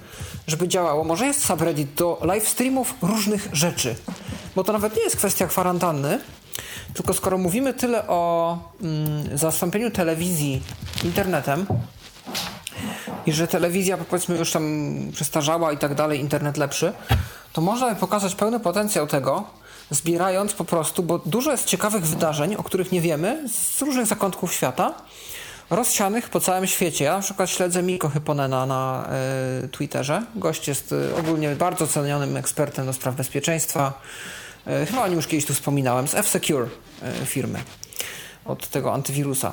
[0.49, 1.05] żeby działało.
[1.05, 3.95] Może jest subreddit do live streamów różnych rzeczy.
[4.57, 6.21] Bo to nawet nie jest kwestia kwarantanny.
[6.95, 10.63] Tylko skoro mówimy tyle o mm, zastąpieniu telewizji
[11.05, 11.67] internetem,
[13.27, 16.93] i że telewizja powiedzmy już tam przestarzała i tak dalej, internet lepszy,
[17.53, 19.45] to można pokazać pełny potencjał tego,
[19.91, 24.55] zbierając po prostu, bo dużo jest ciekawych wydarzeń, o których nie wiemy, z różnych zakątków
[24.55, 24.95] świata,
[25.71, 27.05] rozsianych po całym świecie.
[27.05, 29.09] Ja na przykład śledzę Miko Hyponena na
[29.65, 30.23] y, Twitterze.
[30.35, 34.01] Gość jest y, ogólnie bardzo cenionym ekspertem do spraw bezpieczeństwa.
[34.83, 36.69] Y, chyba o nim już kiedyś tu wspominałem, z F-Secure
[37.25, 37.63] firmy
[38.45, 39.53] od tego antywirusa.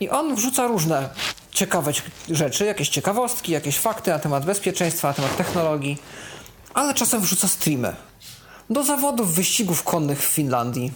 [0.00, 1.08] I on wrzuca różne
[1.50, 1.92] ciekawe
[2.30, 5.98] rzeczy, jakieś ciekawostki, jakieś fakty na temat bezpieczeństwa, na temat technologii,
[6.74, 7.96] ale czasem wrzuca streamy.
[8.70, 10.92] Do zawodów wyścigów konnych w Finlandii,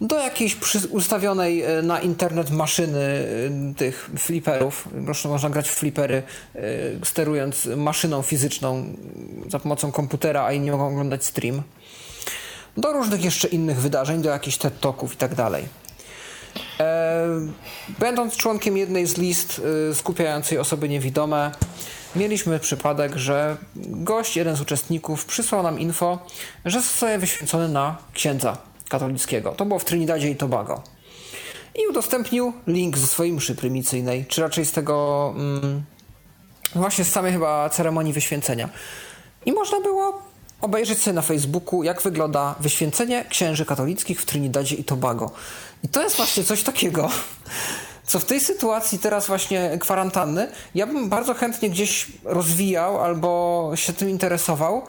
[0.00, 0.56] do jakiejś
[0.90, 3.26] ustawionej e, na internet maszyny
[3.70, 4.88] e, tych fliperów.
[5.04, 6.22] Proszę, można grać w flipery
[6.54, 6.60] e,
[7.04, 8.84] sterując maszyną fizyczną
[9.48, 11.62] za pomocą komputera, a inni mogą oglądać stream.
[12.76, 15.64] Do różnych jeszcze innych wydarzeń, do jakichś TED Talków i tak dalej.
[17.98, 19.60] Będąc członkiem jednej z list
[19.94, 21.50] skupiającej osoby niewidome,
[22.16, 26.18] mieliśmy przypadek, że gość, jeden z uczestników, przysłał nam info,
[26.64, 28.58] że zostaje wyświęcony na księdza
[28.88, 29.52] katolickiego.
[29.52, 30.82] To było w Trinidadzie i Tobago.
[31.74, 35.82] I udostępnił link ze swojej mszy prymicyjnej, czy raczej z tego mm,
[36.74, 38.68] właśnie z samej chyba ceremonii wyświęcenia.
[39.46, 40.22] I można było
[40.60, 45.30] obejrzeć sobie na Facebooku, jak wygląda wyświęcenie księży katolickich w Trinidadzie i Tobago.
[45.82, 47.10] I to jest właśnie coś takiego,
[48.06, 53.92] co w tej sytuacji teraz właśnie kwarantanny, ja bym bardzo chętnie gdzieś rozwijał albo się
[53.92, 54.82] tym interesował,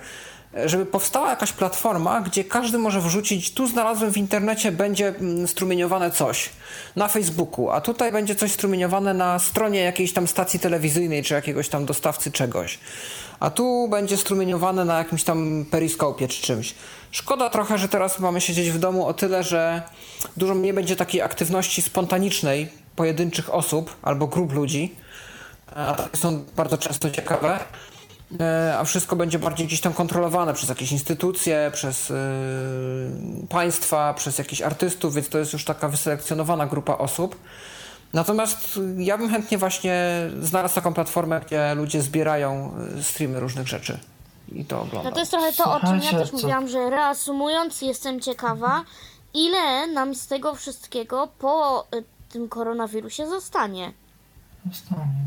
[0.65, 6.11] żeby powstała jakaś platforma, gdzie każdy może wrzucić, tu znalazłem w internecie, będzie mm, strumieniowane
[6.11, 6.49] coś
[6.95, 11.69] na Facebooku, a tutaj będzie coś strumieniowane na stronie jakiejś tam stacji telewizyjnej, czy jakiegoś
[11.69, 12.79] tam dostawcy czegoś.
[13.39, 16.75] A tu będzie strumieniowane na jakimś tam periskopie czy czymś.
[17.11, 19.81] Szkoda trochę, że teraz mamy siedzieć w domu o tyle, że
[20.37, 24.95] dużo mniej będzie takiej aktywności spontanicznej pojedynczych osób albo grup ludzi.
[25.75, 27.59] A takie są bardzo często ciekawe.
[28.39, 32.15] E, a wszystko będzie bardziej gdzieś tam kontrolowane przez jakieś instytucje, przez yy,
[33.49, 37.35] państwa, przez jakichś artystów, więc to jest już taka wyselekcjonowana grupa osób.
[38.13, 39.95] Natomiast ja bym chętnie właśnie
[40.41, 43.99] znalazł taką platformę, gdzie ludzie zbierają y, streamy różnych rzeczy
[44.51, 45.03] i to oglądam.
[45.03, 48.83] No to jest trochę to, o czym ja też mówiłam, że reasumując, jestem ciekawa,
[49.33, 51.87] ile nam z tego wszystkiego po
[52.29, 53.93] tym koronawirusie zostanie.
[54.71, 55.25] Zostanie.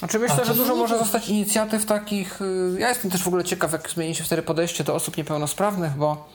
[0.00, 2.42] Znaczy myślę, że to dużo może zostać inicjatyw takich.
[2.42, 5.92] y, Ja jestem też w ogóle ciekaw, jak zmieni się wtedy podejście do osób niepełnosprawnych,
[5.92, 6.28] bo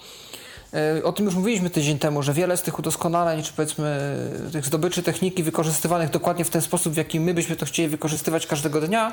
[0.98, 4.00] y, o tym już mówiliśmy tydzień temu, że wiele z tych udoskonaleń, czy powiedzmy
[4.48, 7.90] y, tych zdobyczy techniki wykorzystywanych dokładnie w ten sposób, w jaki my byśmy to chcieli
[7.90, 9.12] wykorzystywać każdego dnia,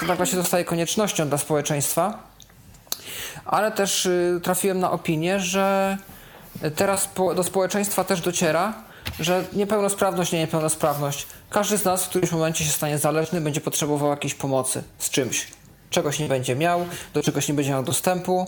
[0.00, 2.18] to nagle się zostaje koniecznością dla społeczeństwa.
[3.44, 4.08] Ale też
[4.42, 5.98] trafiłem na opinię, że
[6.76, 8.74] teraz do społeczeństwa też dociera,
[9.20, 11.26] że niepełnosprawność, nie niepełnosprawność.
[11.50, 15.48] Każdy z nas w którymś momencie się stanie zależny, będzie potrzebował jakiejś pomocy z czymś.
[15.90, 18.46] Czegoś nie będzie miał, do czegoś nie będzie miał dostępu,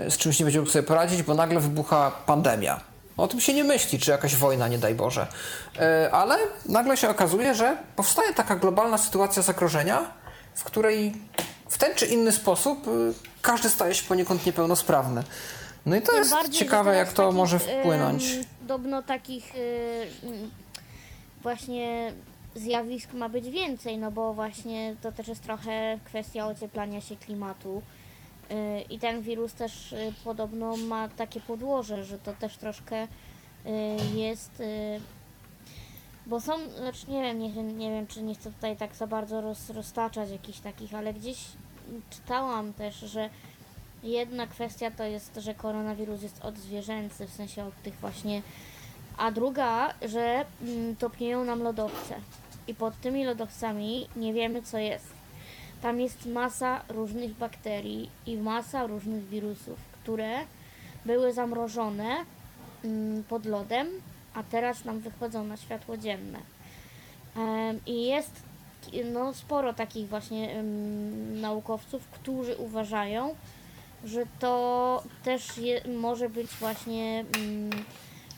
[0.00, 2.80] y, z czymś nie będzie mógł sobie poradzić, bo nagle wybucha pandemia.
[3.16, 5.26] O tym się nie myśli, czy jakaś wojna, nie daj Boże.
[5.76, 10.10] Y, Ale nagle się okazuje, że powstaje taka globalna sytuacja zagrożenia,
[10.54, 11.14] w której
[11.68, 15.22] w ten czy inny sposób y, każdy staje się poniekąd niepełnosprawny.
[15.86, 18.24] No i to Tym jest ciekawe, jak to może wpłynąć.
[18.66, 20.50] Podobno takich y, mm,
[21.42, 22.12] właśnie
[22.54, 27.82] zjawisk ma być więcej, no bo właśnie to też jest trochę kwestia ocieplania się klimatu.
[28.50, 33.08] Y, I ten wirus też y, podobno ma takie podłoże, że to też troszkę
[34.14, 34.62] jest.
[36.26, 39.40] Bo są, znaczy nie wiem, nie, nie wiem, czy nie chcę tutaj tak za bardzo
[39.40, 41.38] roz, roztaczać jakichś takich, ale gdzieś
[42.10, 43.30] czytałam też, że
[44.02, 48.42] Jedna kwestia to jest, że koronawirus jest odzwierzęcy, w sensie od tych właśnie,
[49.16, 52.14] a druga, że mm, topnieją nam lodowce
[52.66, 55.06] i pod tymi lodowcami nie wiemy co jest.
[55.82, 60.38] Tam jest masa różnych bakterii i masa różnych wirusów, które
[61.04, 62.16] były zamrożone
[62.84, 63.88] mm, pod lodem,
[64.34, 66.38] a teraz nam wychodzą na światło dzienne.
[67.86, 68.42] I jest
[69.12, 70.64] no, sporo takich właśnie
[71.34, 73.34] naukowców, którzy uważają,
[74.06, 77.70] że to też je, może być właśnie mm,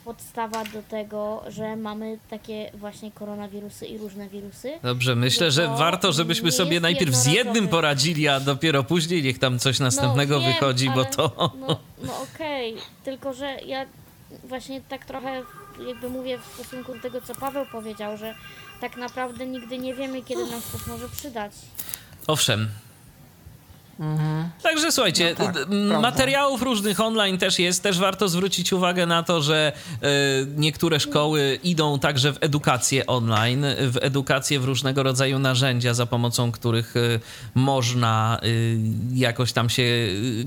[0.05, 4.79] podstawa do tego, że mamy takie właśnie koronawirusy i różne wirusy.
[4.83, 9.39] Dobrze, myślę, że to warto, żebyśmy sobie najpierw z jednym poradzili, a dopiero później niech
[9.39, 11.53] tam coś następnego no, wiem, wychodzi, bo to...
[11.59, 13.85] No, no okej, tylko że ja
[14.43, 15.41] właśnie tak trochę
[15.87, 18.35] jakby mówię w stosunku do tego, co Paweł powiedział, że
[18.81, 21.51] tak naprawdę nigdy nie wiemy, kiedy nam się to może przydać.
[22.27, 22.69] Owszem.
[24.63, 25.99] Także słuchajcie, No tak, d- m, prawda.
[25.99, 27.83] materiałów różnych online też jest.
[27.83, 29.71] Też warto zwrócić uwagę na to, że
[30.01, 30.07] e,
[30.57, 36.51] niektóre szkoły idą także w edukację online, w edukację w różnego rodzaju narzędzia, za pomocą
[36.51, 36.99] których e,
[37.55, 38.45] można e,
[39.15, 39.83] jakoś tam się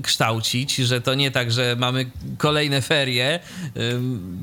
[0.03, 2.05] kształcić, że to nie tak, że mamy
[2.37, 3.39] kolejne ferie,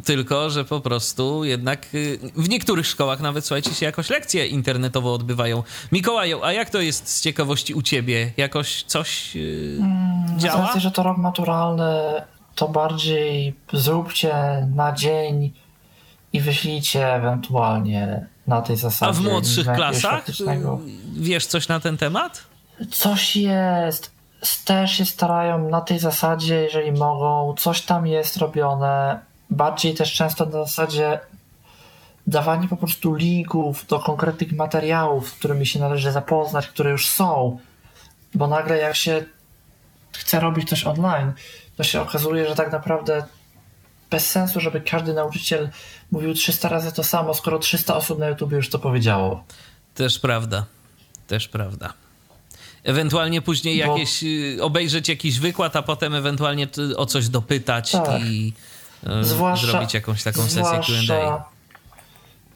[0.05, 1.87] tylko że po prostu jednak
[2.37, 5.63] w niektórych szkołach nawet, słuchajcie, się jakoś lekcje internetowo odbywają.
[5.93, 8.33] Mikołaju, a jak to jest z ciekawości u ciebie?
[8.37, 9.41] Jakoś coś e,
[10.39, 10.67] Z działa?
[10.67, 11.93] racji, że to rok maturalny,
[12.55, 14.35] to bardziej zróbcie
[14.75, 15.53] na dzień
[16.33, 19.11] i wyślijcie ewentualnie na tej zasadzie.
[19.11, 20.35] A w młodszych klasach y,
[21.17, 22.43] wiesz coś na ten temat?
[22.91, 24.11] Coś jest.
[24.65, 27.55] Też się starają na tej zasadzie, jeżeli mogą.
[27.59, 29.21] Coś tam jest robione.
[29.51, 31.21] Bardziej też często na zasadzie
[32.27, 37.59] dawanie po prostu linków do konkretnych materiałów, z którymi się należy zapoznać, które już są.
[38.35, 39.25] Bo nagle jak się
[40.13, 41.33] chce robić coś online,
[41.77, 43.25] to się okazuje, że tak naprawdę
[44.11, 45.71] bez sensu, żeby każdy nauczyciel
[46.11, 49.45] mówił 300 razy to samo, skoro 300 osób na YouTube już to powiedziało.
[49.95, 50.67] Też prawda.
[51.27, 51.93] Też prawda.
[52.85, 58.23] Ewentualnie później jakieś y, obejrzeć jakiś wykład, a potem ewentualnie o coś dopytać Tak.
[58.23, 58.53] i
[59.21, 61.50] y, Zwłaszcza, zrobić jakąś taką sesję Q&A.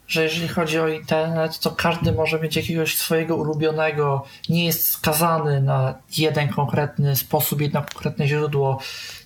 [0.07, 5.61] Że jeżeli chodzi o internet, to każdy może mieć jakiegoś swojego ulubionego, nie jest skazany
[5.61, 8.79] na jeden konkretny sposób, jedno konkretne źródło,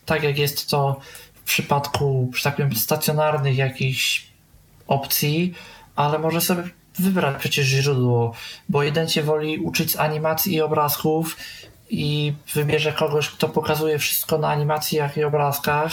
[0.06, 1.00] tak jak jest to
[1.34, 4.28] w przypadku, że tak stacjonarnych jakichś
[4.88, 5.54] opcji,
[5.96, 6.64] ale może sobie
[7.00, 8.34] wybrać przecież źródło,
[8.70, 11.38] bo jeden się woli uczyć z animacji i obrazków
[11.90, 15.92] i wybierze kogoś, kto pokazuje wszystko na animacjach i obrazkach,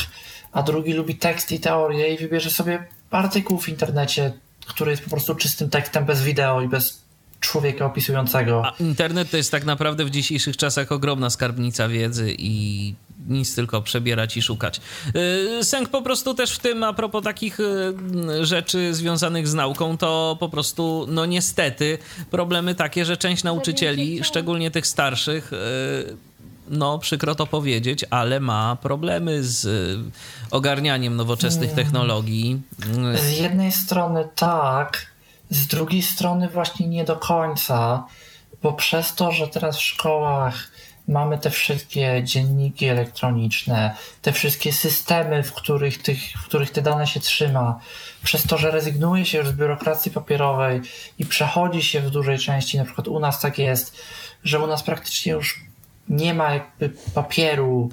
[0.52, 4.32] a drugi lubi tekst i teorię i wybierze sobie artykuł w internecie,
[4.68, 7.06] który jest po prostu czystym tekstem bez wideo i bez
[7.40, 8.66] człowieka opisującego.
[8.66, 12.94] A internet to jest tak naprawdę w dzisiejszych czasach ogromna skarbnica wiedzy i
[13.28, 14.80] nic tylko przebierać i szukać.
[15.14, 19.98] Yy, Sęk po prostu też w tym, a propos takich yy, rzeczy związanych z nauką,
[19.98, 21.98] to po prostu, no niestety,
[22.30, 26.16] problemy takie, że część nauczycieli, szczególnie tych starszych, yy,
[26.68, 30.10] no przykro to powiedzieć, ale ma problemy z yy,
[30.50, 32.62] ogarnianiem nowoczesnych technologii.
[33.14, 35.06] Z jednej strony tak,
[35.50, 38.04] z drugiej strony właśnie nie do końca,
[38.62, 40.70] bo przez to, że teraz w szkołach
[41.08, 47.06] mamy te wszystkie dzienniki elektroniczne, te wszystkie systemy, w których, tych, w których te dane
[47.06, 47.80] się trzyma,
[48.24, 50.80] przez to, że rezygnuje się już z biurokracji papierowej
[51.18, 53.96] i przechodzi się w dużej części, na przykład u nas tak jest,
[54.44, 55.60] że u nas praktycznie już
[56.08, 57.90] nie ma jakby papieru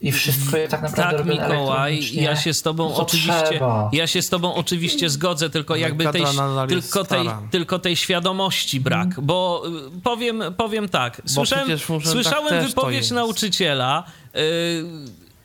[0.00, 3.42] i wszystko jest tak naprawdę Tak, robione Mikołaj, elektronicznie, ja się z tobą to oczywiście,
[3.50, 3.90] trzeba.
[3.92, 6.24] ja się z tobą oczywiście zgodzę, tylko jakby tej,
[6.68, 9.62] tylko, tej, tylko tej świadomości brak, bo
[9.96, 14.04] y, powiem, powiem tak, słyszałem, tak słyszałem to wypowiedź nauczyciela,
[14.36, 14.84] y,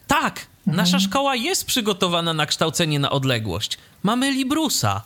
[0.08, 5.02] tak, nasza szkoła jest przygotowana na kształcenie na odległość, mamy Librusa,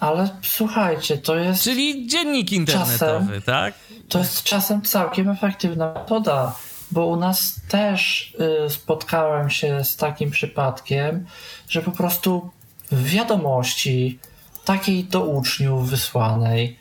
[0.00, 3.74] Ale słuchajcie, to jest czyli dziennik internetowy, tak?
[4.08, 6.54] To jest czasem całkiem efektywna metoda,
[6.90, 8.34] bo u nas też
[8.66, 11.26] y, spotkałem się z takim przypadkiem,
[11.68, 12.50] że po prostu
[12.92, 14.18] w wiadomości
[14.64, 16.78] takiej do uczniów wysłanej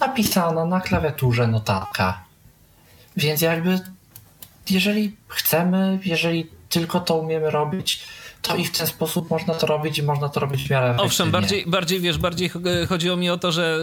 [0.00, 2.24] napisano na klawiaturze notatka.
[3.16, 3.80] Więc jakby
[4.70, 8.06] jeżeli chcemy, jeżeli tylko to umiemy robić,
[8.42, 11.30] to i w ten sposób można to robić i można to robić w miarę Owszem,
[11.30, 12.50] bardziej, bardziej wiesz, bardziej
[12.88, 13.78] chodziło mi o to, że,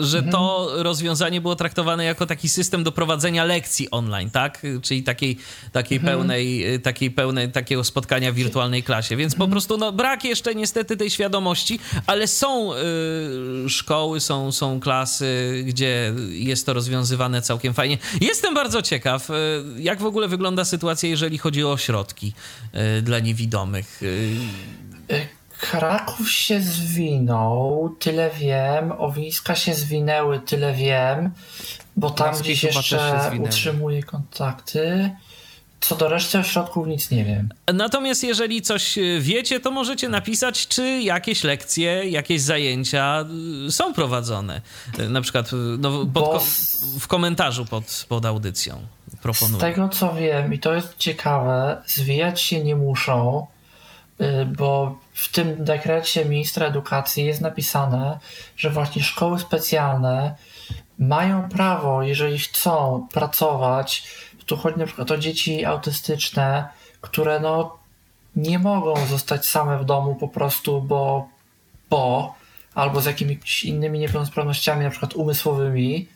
[0.00, 0.32] że mhm.
[0.32, 4.62] to rozwiązanie było traktowane jako taki system do prowadzenia lekcji online, tak?
[4.82, 5.36] Czyli takiej,
[5.72, 6.16] takiej mhm.
[6.16, 9.16] pełnej, takiej pełnej, takiego spotkania w wirtualnej klasie.
[9.16, 9.48] Więc mhm.
[9.48, 15.62] po prostu no, brak jeszcze niestety tej świadomości, ale są y, szkoły, są, są klasy,
[15.66, 17.98] gdzie jest to rozwiązywane całkiem fajnie.
[18.20, 19.28] Jestem bardzo ciekaw,
[19.78, 22.32] jak w ogóle wygląda sytuacja, jeżeli chodzi o ośrodki
[22.98, 23.91] y, dla niewidomych.
[24.02, 24.36] Y,
[25.70, 28.92] Kraków się zwinął, tyle wiem.
[28.98, 31.30] Owiska się zwinęły, tyle wiem.
[31.96, 35.10] Bo tam gdzieś jeszcze utrzymuje kontakty.
[35.80, 37.48] Co do reszty ośrodków nic nie wiem.
[37.74, 43.24] Natomiast jeżeli coś wiecie, to możecie napisać, czy jakieś lekcje, jakieś zajęcia
[43.70, 44.60] są prowadzone.
[45.08, 46.42] Na przykład no, pod,
[47.00, 48.82] w komentarzu pod, pod audycją.
[49.22, 49.58] Proponuję.
[49.58, 53.51] Z tego co wiem, i to jest ciekawe, zwijać się nie muszą, y,
[54.46, 58.18] bo w tym dekrecie ministra edukacji jest napisane,
[58.56, 60.34] że właśnie szkoły specjalne
[60.98, 64.08] mają prawo, jeżeli chcą pracować,
[64.52, 66.68] tu chodzi na przykład o dzieci autystyczne,
[67.00, 67.78] które no
[68.36, 71.28] nie mogą zostać same w domu po prostu, bo,
[71.90, 72.34] bo
[72.74, 76.08] albo z jakimiś innymi niepełnosprawnościami, na przykład umysłowymi,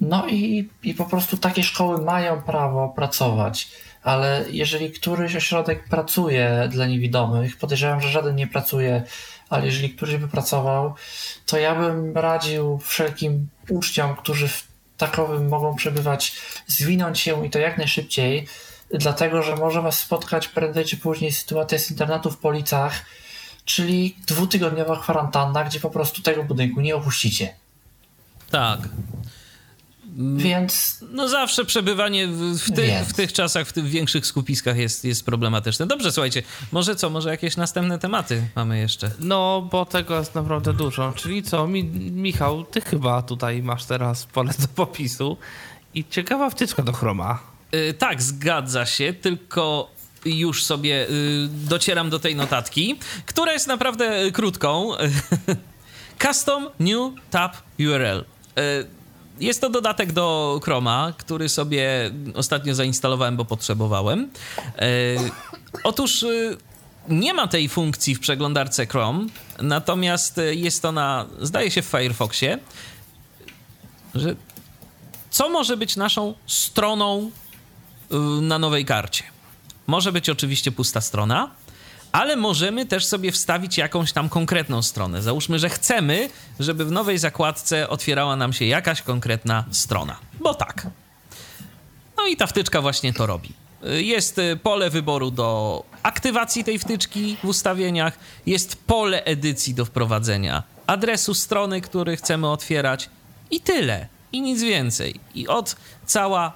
[0.00, 3.70] no i, i po prostu takie szkoły mają prawo pracować,
[4.02, 9.02] ale jeżeli któryś ośrodek pracuje dla niewidomych, podejrzewam, że żaden nie pracuje,
[9.48, 10.94] ale jeżeli któryś by pracował,
[11.46, 14.66] to ja bym radził wszelkim uczniom, którzy w
[14.96, 18.46] takowym mogą przebywać, zwinąć się i to jak najszybciej,
[18.90, 23.04] dlatego że może was spotkać prędzej czy później sytuacja z internetu w Policach,
[23.64, 27.54] czyli dwutygodniowa kwarantanna, gdzie po prostu tego budynku nie opuścicie.
[28.50, 28.80] Tak.
[30.18, 30.98] Więc.
[31.10, 35.86] No zawsze przebywanie w, ty, w tych czasach, w tych większych skupiskach jest, jest problematyczne.
[35.86, 36.42] Dobrze, słuchajcie,
[36.72, 39.10] może co, może jakieś następne tematy mamy jeszcze?
[39.20, 41.12] No, bo tego jest naprawdę dużo.
[41.16, 45.36] Czyli co, Mi, Michał, ty chyba tutaj masz teraz pole do popisu
[45.94, 47.38] i ciekawa wtyczka do chroma.
[47.72, 49.90] Yy, tak, zgadza się, tylko
[50.24, 54.90] już sobie yy, docieram do tej notatki, która jest naprawdę krótką.
[56.26, 58.24] Custom New Tab URL.
[58.56, 58.97] Yy,
[59.40, 64.30] jest to dodatek do Chroma, który sobie ostatnio zainstalowałem, bo potrzebowałem.
[64.78, 64.88] E,
[65.84, 66.28] otóż e,
[67.08, 69.26] nie ma tej funkcji w przeglądarce Chrome,
[69.62, 72.58] natomiast e, jest ona, zdaje się, w Firefoxie.
[74.14, 74.36] Że
[75.30, 77.30] co może być naszą stroną
[78.40, 79.24] na nowej karcie?
[79.86, 81.50] Może być oczywiście pusta strona,
[82.12, 85.22] ale możemy też sobie wstawić jakąś tam konkretną stronę.
[85.22, 86.30] Załóżmy, że chcemy,
[86.60, 90.16] żeby w nowej zakładce otwierała nam się jakaś konkretna strona.
[90.40, 90.86] Bo tak.
[92.16, 93.52] No i ta wtyczka właśnie to robi.
[93.82, 100.62] Jest y, pole wyboru do aktywacji tej wtyczki w ustawieniach, jest pole edycji do wprowadzenia
[100.86, 103.10] adresu strony, który chcemy otwierać
[103.50, 105.20] i tyle i nic więcej.
[105.34, 105.76] I od
[106.06, 106.52] cała,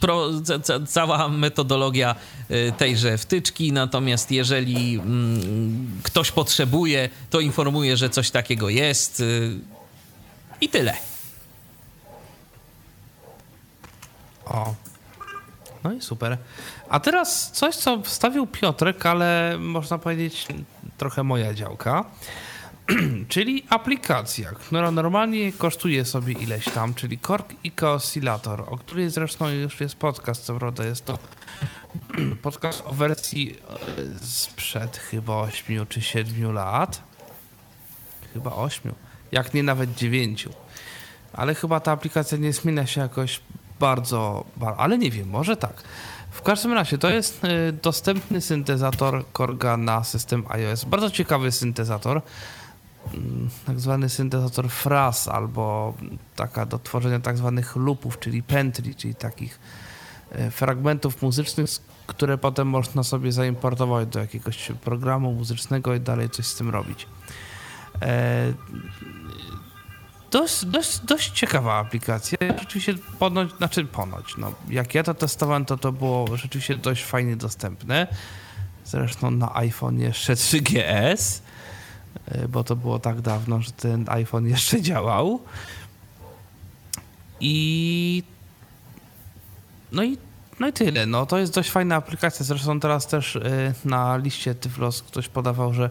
[0.00, 0.28] pro,
[0.62, 2.14] ca, cała metodologia
[2.50, 9.58] y, tejże wtyczki, natomiast jeżeli mm, ktoś potrzebuje, to informuje, że coś takiego jest y,
[10.60, 10.94] i tyle.
[14.44, 14.74] O.
[15.84, 16.38] No i super.
[16.88, 20.46] A teraz coś, co wstawił Piotrek, ale można powiedzieć
[20.98, 22.04] trochę moja działka.
[23.28, 29.48] czyli aplikacja, która normalnie kosztuje sobie ileś tam, czyli Kork Eco Oscillator, o której zresztą
[29.48, 31.18] już jest podcast, co prawda jest to
[32.42, 37.02] podcast o wersji e, sprzed chyba 8 czy 7 lat.
[38.34, 38.92] Chyba 8,
[39.32, 40.48] jak nie nawet 9.
[41.32, 43.40] Ale chyba ta aplikacja nie zmienia się jakoś
[43.80, 44.44] bardzo,
[44.76, 45.82] ale nie wiem, może tak.
[46.30, 50.84] W każdym razie to jest e, dostępny syntezator Korga na system iOS.
[50.84, 52.22] Bardzo ciekawy syntezator.
[53.14, 55.94] Mm, tak zwany syntezator fraz albo
[56.36, 59.60] taka do tworzenia tak zwanych loopów, czyli pętli, czyli takich
[60.30, 61.70] e, fragmentów muzycznych,
[62.06, 67.06] które potem można sobie zaimportować do jakiegoś programu muzycznego i dalej coś z tym robić.
[68.02, 68.52] E,
[70.30, 72.38] dość, dość, dość ciekawa aplikacja.
[72.58, 77.36] Rzeczywiście ponoć, znaczy ponoć, no, jak ja to testowałem, to to było rzeczywiście dość fajnie
[77.36, 78.06] dostępne.
[78.84, 81.40] Zresztą na iPhone jeszcze 3GS.
[82.26, 85.40] E, bo to było tak dawno, że ten iPhone jeszcze działał.
[87.40, 88.22] I
[89.92, 90.18] no i,
[90.60, 91.06] no i tyle.
[91.06, 92.44] No, to jest dość fajna aplikacja.
[92.44, 95.90] Zresztą teraz też e, na liście Tyflos ktoś podawał, że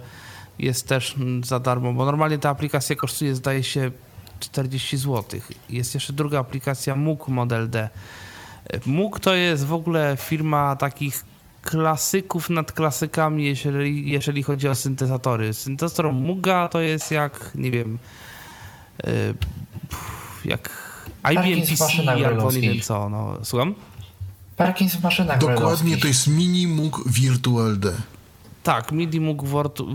[0.60, 3.92] jest też za darmo, bo normalnie ta aplikacja kosztuje, zdaje się,
[4.40, 5.42] 40 zł.
[5.70, 7.90] Jest jeszcze druga aplikacja MOOC Model D.
[8.86, 11.31] MOOC to jest w ogóle firma takich
[11.62, 15.54] klasyków nad klasykami, jeżeli, jeżeli chodzi o syntezatory.
[15.54, 17.98] Syntezator Muga to jest jak, nie wiem,
[19.04, 19.12] yy,
[20.46, 20.70] jak
[21.32, 23.76] IBM PC albo nie wiem co, no, słucham?
[24.58, 27.92] Parkins w maszynach Dokładnie, to jest Mini Mug Virtual D.
[28.64, 29.46] Tak, MIDI mógł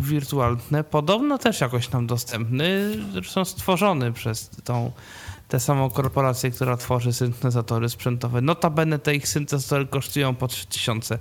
[0.01, 0.85] wirtualne.
[0.91, 4.93] Podobno też jakoś tam dostępny, zresztą stworzony przez tą
[5.49, 8.41] tę samą korporację, która tworzy syntezatory sprzętowe.
[8.41, 11.19] Notabene te ich syntezatory kosztują po 3000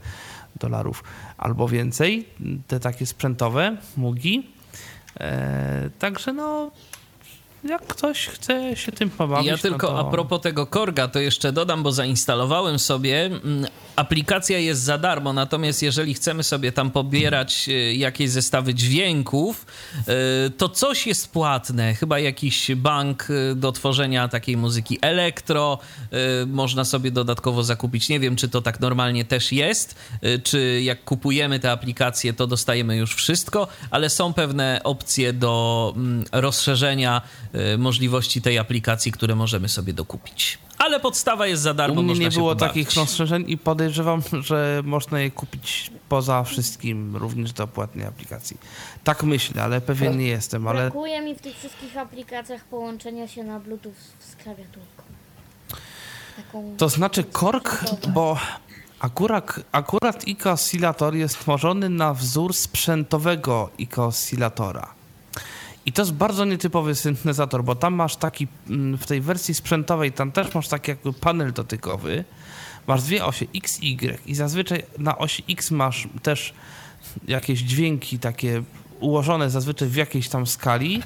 [0.56, 1.03] dolarów
[1.38, 2.30] albo więcej,
[2.68, 4.49] te takie sprzętowe, mugi.
[5.19, 6.72] Eee, także no,
[7.66, 9.48] jak ktoś chce się tym pobawić.
[9.48, 10.08] Ja no tylko no to...
[10.08, 13.26] a propos tego Korga, to jeszcze dodam, bo zainstalowałem sobie.
[13.26, 13.66] Mm,
[13.96, 19.65] aplikacja jest za darmo, natomiast jeżeli chcemy sobie tam pobierać e, jakieś zestawy dźwięków,
[20.07, 21.94] e, to coś jest płatne.
[21.94, 25.80] Chyba jakiś bank e, do tworzenia takiej muzyki elektro.
[26.48, 28.10] Można sobie dodatkowo zakupić.
[28.10, 29.96] Nie wiem, czy to tak normalnie też jest,
[30.44, 36.26] czy jak kupujemy te aplikacje, to dostajemy już wszystko, ale są pewne opcje do mm,
[36.31, 37.22] rozszerzenia
[37.78, 40.58] możliwości tej aplikacji, które możemy sobie dokupić.
[40.78, 42.02] Ale podstawa jest za darmo.
[42.02, 47.54] U mnie nie było takich rozszerzeń i podejrzewam, że można je kupić poza wszystkim, również
[47.54, 48.58] do płatnej aplikacji.
[49.04, 50.68] Tak myślę, ale pewien nie jestem.
[50.68, 50.82] Ale...
[50.82, 55.04] Brakuje mi w tych wszystkich aplikacjach połączenia się na Bluetooth z klawiaturką.
[56.36, 58.38] Taką to znaczy kork, bo
[59.00, 64.95] akurat, akurat IK Oscillator jest tworzony na wzór sprzętowego IK Oscillatora.
[65.86, 70.12] I to jest bardzo nietypowy syntezator, bo tam masz taki, mm, w tej wersji sprzętowej,
[70.12, 72.23] tam też masz taki jakby panel dotykowy,
[72.88, 76.54] masz dwie osie X, Y i zazwyczaj na osi X masz też
[77.28, 78.64] jakieś dźwięki takie
[78.99, 81.04] ułożone zazwyczaj w jakiejś tam skali,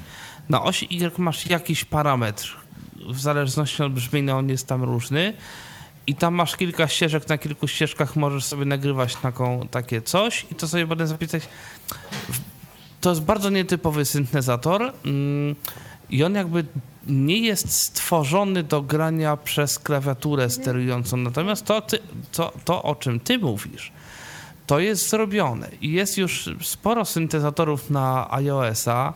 [0.48, 2.56] na osi Y masz jakiś parametr,
[3.08, 5.34] w zależności od brzmienia on jest tam różny.
[6.06, 10.46] I tam masz kilka ścieżek, na kilku ścieżkach możesz sobie nagrywać taką, takie coś.
[10.52, 11.42] I to sobie potem zapisać
[13.00, 15.56] to jest bardzo nietypowy syntezator mm,
[16.10, 16.64] i on jakby
[17.06, 21.16] nie jest stworzony do grania przez klawiaturę sterującą.
[21.16, 21.98] Natomiast to, ty,
[22.32, 23.92] to, to o czym ty mówisz,
[24.66, 29.12] to jest zrobione i jest już sporo syntezatorów na iOS-a,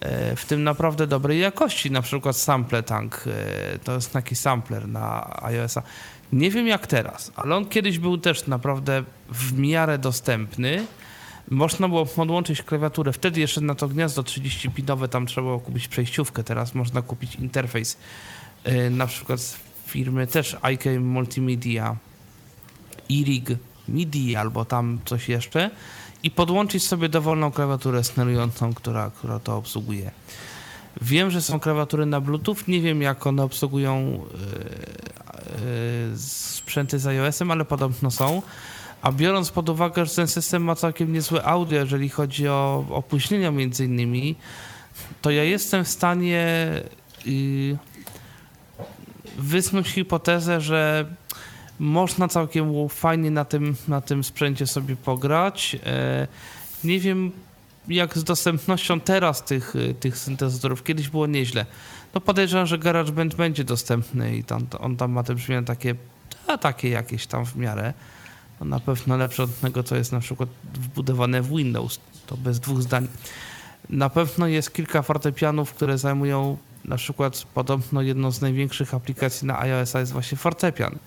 [0.00, 4.88] e, w tym naprawdę dobrej jakości, na przykład Sample Tank, e, to jest taki sampler
[4.88, 5.82] na iOS-a.
[6.32, 10.86] Nie wiem jak teraz, ale on kiedyś był też naprawdę w miarę dostępny
[11.50, 13.12] można było podłączyć klawiaturę.
[13.12, 16.44] Wtedy jeszcze na to gniazdo 30-pinowe tam trzeba było kupić przejściówkę.
[16.44, 17.96] Teraz można kupić interfejs
[18.64, 21.96] yy, na przykład z firmy też IK Multimedia,
[23.08, 23.48] iRig
[23.88, 25.70] MIDI albo tam coś jeszcze
[26.22, 30.10] i podłączyć sobie dowolną klawiaturę sterującą, która, która to obsługuje.
[31.00, 34.48] Wiem, że są klawiatury na Bluetooth, nie wiem jak one obsługują yy,
[36.10, 38.42] yy, sprzęty z iOS-em, ale podobno są.
[39.02, 43.50] A biorąc pod uwagę, że ten system ma całkiem niezłe audio, jeżeli chodzi o opóźnienia
[43.50, 44.36] między innymi,
[45.22, 46.70] to ja jestem w stanie
[47.26, 47.78] yy,
[49.38, 51.06] wysnuć hipotezę, że
[51.78, 55.74] można całkiem fajnie na tym, na tym sprzęcie sobie pograć.
[55.74, 55.80] Yy,
[56.84, 57.32] nie wiem,
[57.88, 60.84] jak z dostępnością teraz tych, tych syntezatorów.
[60.84, 61.66] Kiedyś było nieźle.
[62.14, 65.94] No podejrzewam, że GarageBand będzie dostępny i tam, on tam ma te brzmienia takie,
[66.46, 67.92] a takie jakieś tam w miarę
[68.60, 72.00] na pewno lepsze od tego, co jest na przykład wbudowane w Windows.
[72.26, 73.08] To bez dwóch zdań.
[73.90, 79.60] Na pewno jest kilka fortepianów, które zajmują na przykład podobno jedną z największych aplikacji na
[79.60, 80.98] iOS jest właśnie fortepian,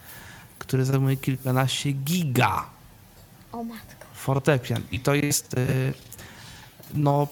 [0.59, 2.65] który zajmuje kilkanaście giga.
[3.51, 4.05] O matko.
[4.13, 4.81] Fortepian.
[4.91, 5.93] I to jest y,
[6.93, 7.27] no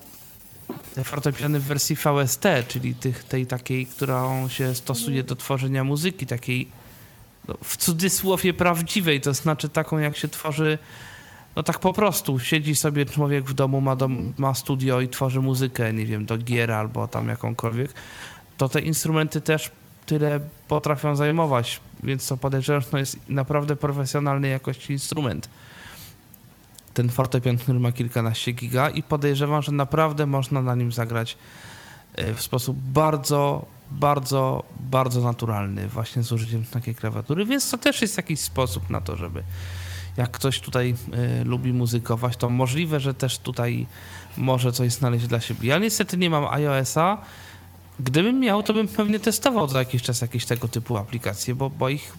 [0.95, 6.25] te fortepiany w wersji VST, czyli tych, tej takiej, którą się stosuje do tworzenia muzyki,
[6.25, 6.71] takiej no,
[7.63, 10.77] w cudzysłowie prawdziwej, to znaczy taką, jak się tworzy,
[11.55, 12.39] no tak po prostu.
[12.39, 16.37] Siedzi sobie człowiek w domu, ma, dom, ma studio i tworzy muzykę, nie wiem, do
[16.37, 17.93] gier albo tam jakąkolwiek,
[18.57, 19.71] to te instrumenty też
[20.05, 25.49] tyle potrafią zajmować, więc to podejrzewam, że to jest naprawdę profesjonalnej jakości instrument.
[26.93, 31.37] Ten fortepian, który ma kilkanaście giga i podejrzewam, że naprawdę można na nim zagrać
[32.15, 38.01] e, w sposób bardzo, bardzo, bardzo naturalny właśnie z użyciem takiej klawiatury, więc to też
[38.01, 39.43] jest jakiś sposób na to, żeby
[40.17, 40.95] jak ktoś tutaj
[41.41, 43.87] y, lubi muzykować, to możliwe, że też tutaj
[44.37, 45.69] może coś znaleźć dla siebie.
[45.69, 47.17] Ja niestety nie mam iOS-a.
[47.99, 51.89] Gdybym miał, to bym pewnie testował za jakiś czas jakieś tego typu aplikacje, bo, bo
[51.89, 52.13] ich,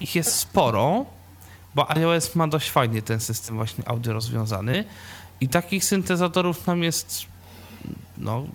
[0.00, 1.06] ich jest sporo,
[1.74, 4.84] bo iOS ma dość fajnie ten system właśnie audio rozwiązany
[5.40, 7.26] i takich syntezatorów nam jest
[8.18, 8.46] no,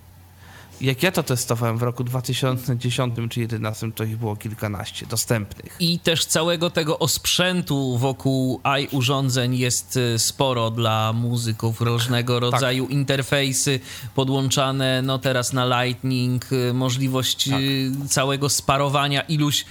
[0.80, 5.76] Jak ja to testowałem w roku 2010 czy 2011, to ich było kilkanaście dostępnych.
[5.80, 12.42] I też całego tego osprzętu wokół AI urządzeń jest y, sporo dla muzyków, różnego tak.
[12.42, 12.92] rodzaju tak.
[12.92, 13.80] interfejsy
[14.14, 17.60] podłączane, no teraz na Lightning, y, możliwość tak.
[18.08, 19.64] całego sparowania iluś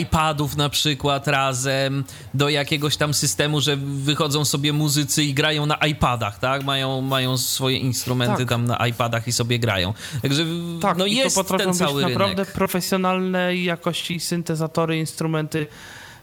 [0.00, 2.04] iPadów na przykład razem
[2.34, 6.64] do jakiegoś tam systemu, że wychodzą sobie muzycy i grają na iPadach, tak?
[6.64, 8.48] Mają, mają swoje instrumenty tak.
[8.48, 9.94] tam na iPadach i sobie grają.
[10.36, 15.66] Także tak, no jest to potrafią ten cały być naprawdę profesjonalnej jakości syntezatory, instrumenty,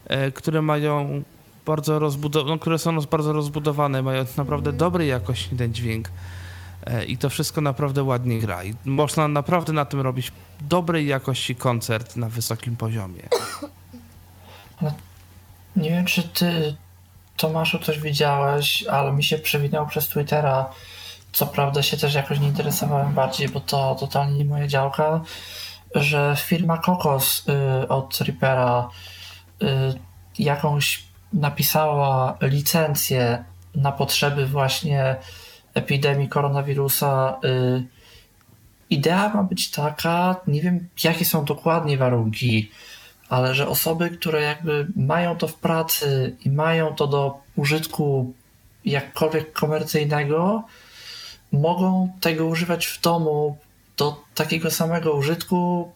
[0.06, 1.22] e, które mają
[1.66, 6.10] bardzo rozbudowane, no, które są bardzo rozbudowane, mają naprawdę dobrej jakości ten dźwięk.
[6.86, 8.64] E, I to wszystko naprawdę ładnie gra.
[8.64, 13.22] I można naprawdę na tym robić dobrej jakości koncert na wysokim poziomie.
[14.82, 14.92] No,
[15.76, 16.76] nie wiem, czy ty,
[17.36, 20.66] Tomaszu, coś widziałeś, ale mi się przewinęło przez Twittera
[21.32, 25.20] co prawda się też jakoś nie interesowałem bardziej, bo to totalnie nie moja działka,
[25.94, 27.44] że firma Kokos
[27.82, 28.88] y, od Reapera
[29.62, 29.66] y,
[30.38, 33.44] jakąś napisała licencję
[33.74, 35.16] na potrzeby właśnie
[35.74, 37.38] epidemii koronawirusa.
[37.44, 37.84] Y,
[38.90, 42.70] idea ma być taka, nie wiem jakie są dokładnie warunki,
[43.28, 48.34] ale że osoby, które jakby mają to w pracy i mają to do użytku
[48.84, 50.64] jakkolwiek komercyjnego,
[51.52, 53.58] mogą tego używać w domu
[53.96, 55.92] do takiego samego użytku,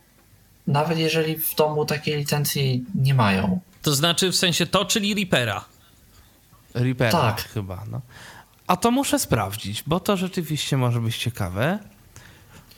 [0.66, 3.60] nawet jeżeli w domu takiej licencji nie mają.
[3.82, 5.64] To znaczy w sensie to, czyli Reapera.
[6.74, 7.48] Reapera tak.
[7.48, 8.00] chyba, no.
[8.66, 11.78] A to muszę sprawdzić, bo to rzeczywiście może być ciekawe.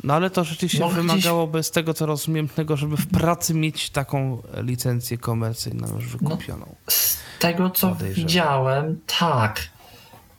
[0.04, 1.66] No ale to rzeczywiście no, wymagałoby gdzieś...
[1.66, 6.66] z tego, co rozumiem, tego, żeby w pracy mieć taką licencję komercyjną już wykupioną.
[6.66, 9.68] No, z tego, co widziałem, tak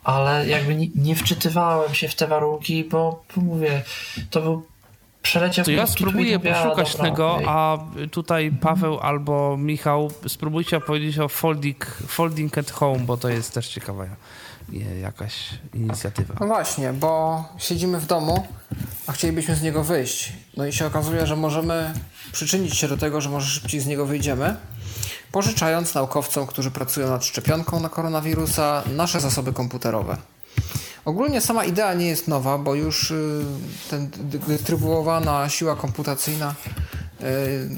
[0.08, 3.82] ale jakby nie, nie wczytywałem się w te warunki, bo, mówię,
[4.30, 4.66] to był
[5.22, 7.48] przeleciał To ja spróbuję poszukać dobra, tego, okay.
[7.48, 7.78] a
[8.10, 13.68] tutaj Paweł albo Michał spróbujcie opowiedzieć o folding, folding at home, bo to jest też
[13.68, 14.06] ciekawa
[15.02, 16.34] jakaś inicjatywa.
[16.40, 18.46] No właśnie, bo siedzimy w domu,
[19.06, 20.32] a chcielibyśmy z niego wyjść.
[20.56, 21.94] No i się okazuje, że możemy
[22.32, 24.56] przyczynić się do tego, że może szybciej z niego wyjdziemy
[25.32, 30.16] pożyczając naukowcom, którzy pracują nad szczepionką na koronawirusa, nasze zasoby komputerowe.
[31.04, 33.44] Ogólnie sama idea nie jest nowa, bo już y,
[33.90, 34.10] ten
[34.48, 36.54] dystrybuowana siła komputacyjna
[37.20, 37.24] y,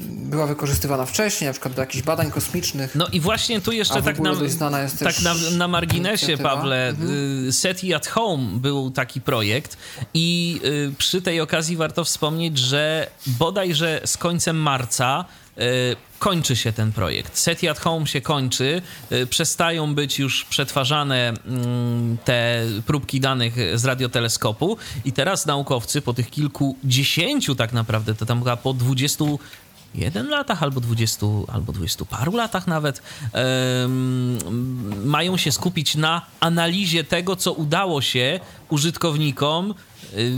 [0.07, 2.95] była wykorzystywana wcześniej, na przykład do jakichś badań kosmicznych.
[2.95, 4.35] No i właśnie tu jeszcze tak, na,
[4.99, 7.53] tak na, na marginesie, Pawle, mhm.
[7.53, 9.77] SETI at Home był taki projekt
[10.13, 10.59] i
[10.97, 15.25] przy tej okazji warto wspomnieć, że bodajże z końcem marca
[16.19, 17.37] kończy się ten projekt.
[17.37, 18.81] SETI at Home się kończy,
[19.11, 26.13] y, przestają być już przetwarzane mm, te próbki danych z radioteleskopu i teraz naukowcy po
[26.13, 29.39] tych kilkudziesięciu tak naprawdę, to tam chyba po dwudziestu
[29.95, 33.01] jeden latach, albo dwudziestu, albo dwudziestu paru latach nawet,
[35.05, 38.39] mają się skupić na analizie tego, co udało się
[38.69, 39.73] użytkownikom
[40.13, 40.33] y,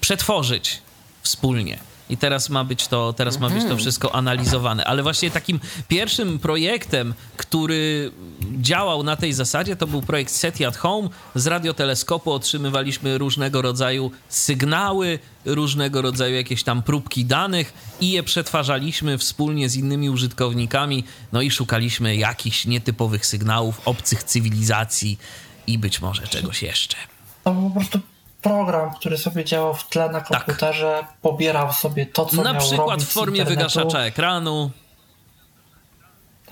[0.00, 0.82] przetworzyć
[1.22, 1.93] wspólnie.
[2.14, 3.78] I teraz ma być to, teraz ma być to mhm.
[3.78, 4.84] wszystko analizowane.
[4.84, 8.12] Ale właśnie takim pierwszym projektem, który
[8.60, 11.08] działał na tej zasadzie, to był projekt SETI at Home.
[11.34, 19.18] Z radioteleskopu otrzymywaliśmy różnego rodzaju sygnały, różnego rodzaju jakieś tam próbki danych i je przetwarzaliśmy
[19.18, 21.04] wspólnie z innymi użytkownikami.
[21.32, 25.18] No i szukaliśmy jakichś nietypowych sygnałów, obcych cywilizacji
[25.66, 26.96] i być może czegoś jeszcze.
[27.44, 28.00] To po prostu
[28.44, 30.44] program, który sobie działał w tle na tak.
[30.44, 31.16] komputerze, tak.
[31.22, 34.70] pobierał sobie to, co na miał przykład w formie wygaszacza ekranu.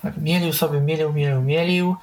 [0.02, 1.96] Tak, mielił sobie, mielił, mielił, mielił,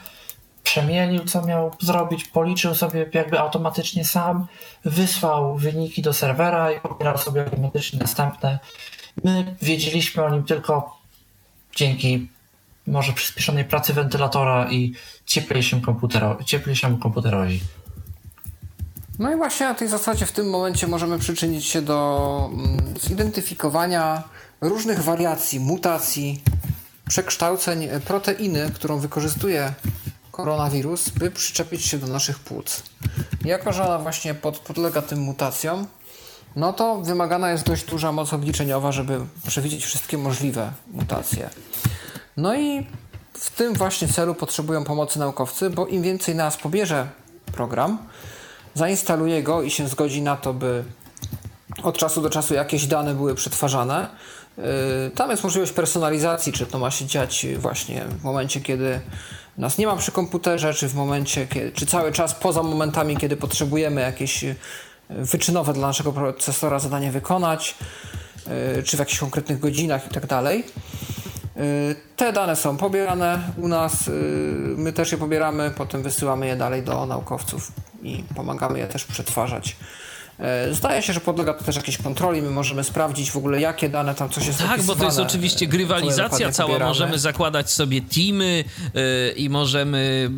[0.63, 4.47] przemielił, co miał zrobić, policzył sobie jakby automatycznie sam,
[4.85, 8.59] wysłał wyniki do serwera i pobierał sobie automatycznie następne.
[9.23, 10.99] My wiedzieliśmy o nim tylko
[11.75, 12.29] dzięki
[12.87, 14.93] może przyspieszonej pracy wentylatora i
[15.25, 17.59] cieplejszym, komputero, cieplejszemu komputerowi.
[19.19, 24.23] No i właśnie na tej zasadzie w tym momencie możemy przyczynić się do mm, zidentyfikowania
[24.61, 26.43] różnych wariacji, mutacji,
[27.07, 29.73] przekształceń proteiny, którą wykorzystuje
[30.31, 32.83] koronawirus, by przyczepić się do naszych płuc.
[33.45, 35.87] Jako, że ona właśnie pod, podlega tym mutacjom,
[36.55, 41.49] no to wymagana jest dość duża moc obliczeniowa, żeby przewidzieć wszystkie możliwe mutacje.
[42.37, 42.87] No i
[43.33, 47.07] w tym właśnie celu potrzebują pomocy naukowcy, bo im więcej nas pobierze
[47.51, 47.97] program,
[48.73, 50.83] zainstaluje go i się zgodzi na to, by
[51.83, 54.07] od czasu do czasu jakieś dane były przetwarzane.
[54.57, 58.99] Y, tam jest możliwość personalizacji, czy to ma się dziać właśnie w momencie, kiedy
[59.57, 63.37] nas nie ma przy komputerze, czy w momencie, kiedy, czy cały czas poza momentami, kiedy
[63.37, 64.45] potrzebujemy jakieś
[65.09, 67.75] wyczynowe dla naszego procesora zadanie wykonać,
[68.85, 70.63] czy w jakichś konkretnych godzinach i tak dalej.
[72.15, 74.09] Te dane są pobierane u nas,
[74.77, 77.71] my też je pobieramy, potem wysyłamy je dalej do naukowców
[78.03, 79.75] i pomagamy je też przetwarzać.
[80.39, 82.41] E, zdaje się, że podlega to też jakiejś kontroli.
[82.41, 85.67] My możemy sprawdzić w ogóle, jakie dane tam coś jest Tak, bo to jest oczywiście
[85.67, 86.67] grywalizacja cała.
[86.67, 86.89] Pobieramy.
[86.89, 90.29] Możemy zakładać sobie teamy yy, i możemy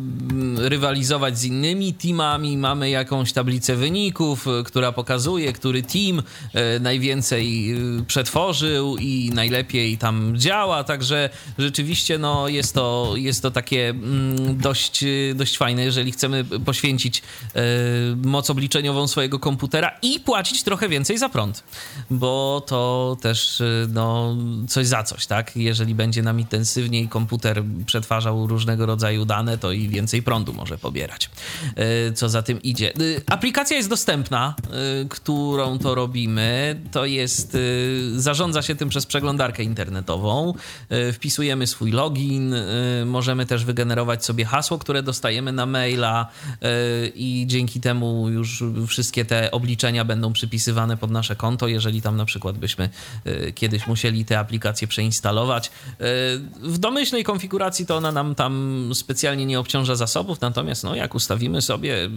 [0.56, 2.56] yy, rywalizować z innymi teamami.
[2.56, 6.22] Mamy jakąś tablicę wyników, która pokazuje, który team
[6.80, 7.74] najwięcej
[8.06, 10.84] przetworzył i najlepiej tam działa.
[10.84, 17.22] Także rzeczywiście no, jest, to, jest to takie mm, dość, dość fajne, jeżeli chcemy poświęcić
[18.24, 21.64] moc obliczeniową swojego komputera i płacić trochę więcej za prąd,
[22.10, 24.36] bo to też y, no,
[24.68, 25.56] coś za coś, tak?
[25.56, 31.30] Jeżeli będzie nam intensywniej komputer przetwarzał różnego rodzaju dane, to i więcej prądu może pobierać.
[32.08, 32.92] Y, co za tym idzie.
[33.00, 34.54] Y, aplikacja jest dostępna,
[35.08, 36.80] którą to robimy.
[36.92, 37.56] To jest,
[38.16, 40.54] zarządza się tym przez przeglądarkę internetową.
[41.12, 42.54] Wpisujemy swój login,
[43.06, 46.26] możemy też wygenerować sobie hasło, które dostajemy na maila
[47.14, 52.16] i dzięki temu już wszystkie te obliczenia obliczenia będą przypisywane pod nasze konto, jeżeli tam
[52.16, 52.88] na przykład byśmy
[53.24, 55.66] e, kiedyś musieli te aplikacje przeinstalować.
[55.68, 55.70] E,
[56.62, 61.62] w domyślnej konfiguracji to ona nam tam specjalnie nie obciąża zasobów, natomiast no, jak ustawimy
[61.62, 62.10] sobie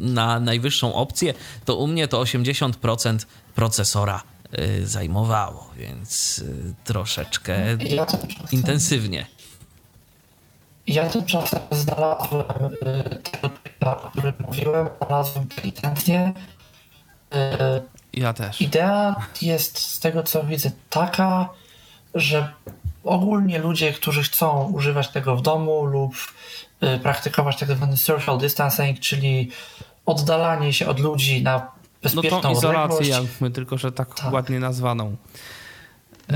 [0.00, 3.18] na najwyższą opcję, to u mnie to 80%
[3.54, 4.22] procesora
[4.52, 6.44] e, zajmowało, więc
[6.84, 8.06] troszeczkę ja
[8.52, 9.26] intensywnie.
[10.86, 12.44] Ja tymczasem znalazłem
[13.80, 16.32] tego, o którym mówiłem, znalazłem licencję
[18.12, 18.60] ja też.
[18.60, 21.48] Idea jest z tego co widzę taka,
[22.14, 22.52] że
[23.04, 26.14] ogólnie ludzie, którzy chcą używać tego w domu lub
[26.82, 29.50] y, praktykować tak zwany social distancing, czyli
[30.06, 31.70] oddalanie się od ludzi na
[32.02, 35.16] bezpieczną no to izolację jakby, tylko że tak, tak, ładnie nazwaną.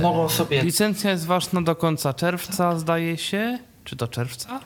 [0.02, 0.62] Mogą sobie...
[0.62, 3.58] Licencja jest ważna do końca czerwca, zdaje się.
[3.84, 4.60] Czy do czerwca?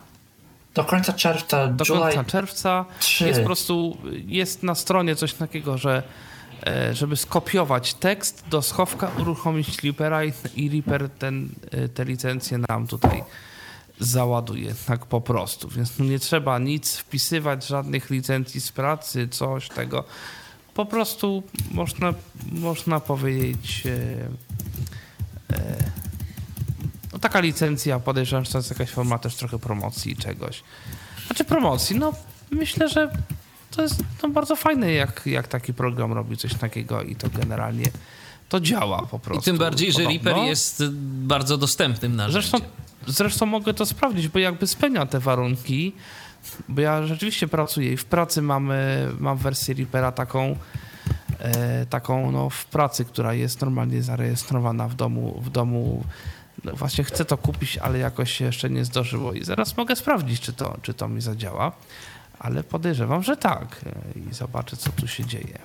[0.73, 1.67] Do końca czerwca.
[1.67, 3.27] Do końca czerwca 3.
[3.27, 6.03] jest po prostu, jest na stronie coś takiego, że
[6.67, 12.57] e, żeby skopiować tekst do schowka, uruchomić Reapera i, i Reaper ten, e, te licencje
[12.69, 13.23] nam tutaj
[13.99, 15.69] załaduje, tak po prostu.
[15.69, 20.03] Więc nie trzeba nic wpisywać, żadnych licencji z pracy, coś tego.
[20.73, 22.13] Po prostu można,
[22.51, 23.91] można powiedzieć e,
[25.55, 26.08] e,
[27.19, 30.63] no taka licencja, podejrzewam, że to jest jakaś forma też trochę promocji czegoś.
[31.27, 32.13] Znaczy promocji, no
[32.51, 33.11] myślę, że
[33.71, 37.85] to jest no, bardzo fajne, jak, jak taki program robi coś takiego i to generalnie
[38.49, 39.41] to działa po prostu.
[39.41, 42.41] I tym bardziej, że Reaper jest bardzo dostępnym narzędziem.
[42.41, 42.67] Zresztą,
[43.07, 45.93] zresztą mogę to sprawdzić, bo jakby spełnia te warunki,
[46.69, 50.55] bo ja rzeczywiście pracuję i w pracy mamy, mam wersję Reapera taką,
[51.39, 56.03] e, taką no, w pracy, która jest normalnie zarejestrowana w domu, w domu
[56.63, 60.41] no właśnie chcę to kupić, ale jakoś się jeszcze nie zdarzyło i zaraz mogę sprawdzić,
[60.41, 61.71] czy to, czy to mi zadziała,
[62.39, 63.81] ale podejrzewam, że tak
[64.15, 65.59] i zobaczę, co tu się dzieje.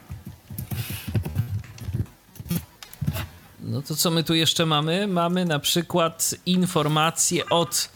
[3.60, 5.06] No to co my tu jeszcze mamy?
[5.06, 7.89] Mamy na przykład informację od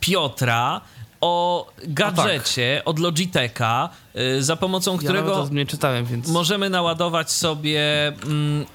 [0.00, 0.80] Piotra
[1.20, 2.88] o gadżecie tak.
[2.88, 6.28] od Logitecha, y, za pomocą którego ja nie czytałem, więc...
[6.28, 8.66] możemy naładować sobie mm,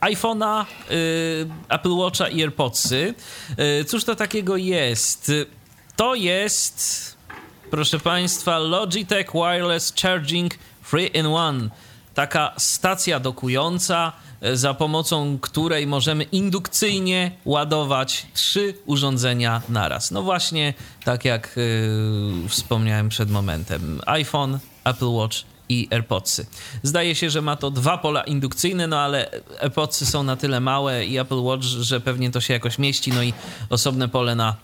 [0.00, 3.14] iPhone'a, y, Apple Watcha i AirPodsy.
[3.80, 5.32] Y, cóż to takiego jest?
[5.96, 7.16] To jest,
[7.70, 10.54] proszę Państwa, Logitech Wireless Charging
[10.92, 11.68] 3-in-1.
[12.14, 20.10] Taka stacja dokująca, y, za pomocą której możemy indukcyjnie ładować trzy urządzenia naraz.
[20.10, 24.00] No właśnie, tak jak yy, wspomniałem przed momentem.
[24.06, 26.46] iPhone, Apple Watch i AirPodsy.
[26.82, 29.30] Zdaje się, że ma to dwa pola indukcyjne, no ale
[29.60, 33.22] AirPodsy są na tyle małe i Apple Watch, że pewnie to się jakoś mieści, no
[33.22, 33.32] i
[33.70, 34.56] osobne pole na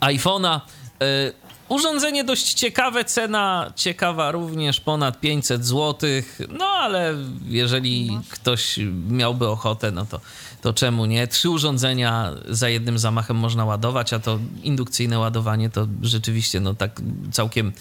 [0.00, 0.60] iPhone'a.
[1.00, 1.32] Yy,
[1.68, 6.10] urządzenie dość ciekawe, cena ciekawa również ponad 500 zł,
[6.48, 7.14] no ale
[7.48, 8.78] jeżeli ktoś
[9.08, 10.20] miałby ochotę, no to,
[10.62, 11.26] to czemu nie?
[11.26, 17.00] Trzy urządzenia za jednym zamachem można ładować, a to indukcyjne ładowanie to rzeczywiście no tak
[17.32, 17.72] całkiem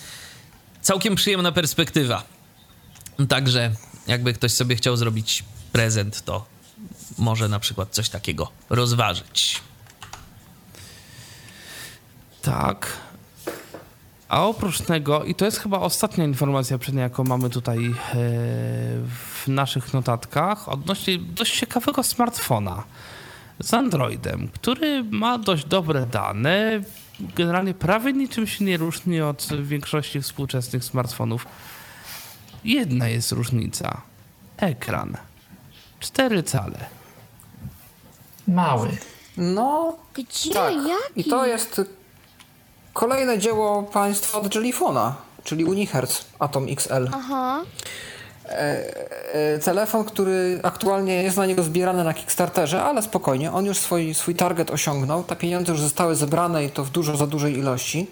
[0.81, 2.23] całkiem przyjemna perspektywa.
[3.29, 3.71] Także
[4.07, 6.45] jakby ktoś sobie chciał zrobić prezent, to
[7.17, 9.61] może na przykład coś takiego rozważyć.
[12.41, 12.97] Tak.
[14.29, 17.93] A oprócz tego, i to jest chyba ostatnia informacja, przednia, jaką mamy tutaj e,
[19.05, 22.83] w naszych notatkach, odnośnie dość ciekawego smartfona
[23.59, 26.81] z Androidem, który ma dość dobre dane,
[27.35, 31.45] generalnie prawie niczym się nie różni od większości współczesnych smartfonów
[32.63, 34.01] Jedna jest różnica.
[34.57, 35.17] Ekran.
[35.99, 36.85] Cztery cale.
[38.47, 38.97] Mały.
[39.37, 40.53] No, Gdzie?
[40.53, 40.73] tak.
[40.73, 40.93] Jaki?
[41.15, 41.81] I to jest
[42.93, 47.09] kolejne dzieło państwa od Jellyfona, czyli Unihertz Atom XL.
[47.13, 47.61] Aha.
[48.51, 54.13] E, telefon, który aktualnie jest na niego zbierany na Kickstarterze, ale spokojnie, on już swój,
[54.13, 55.23] swój target osiągnął.
[55.23, 58.07] Te pieniądze już zostały zebrane i to w dużo za dużej ilości.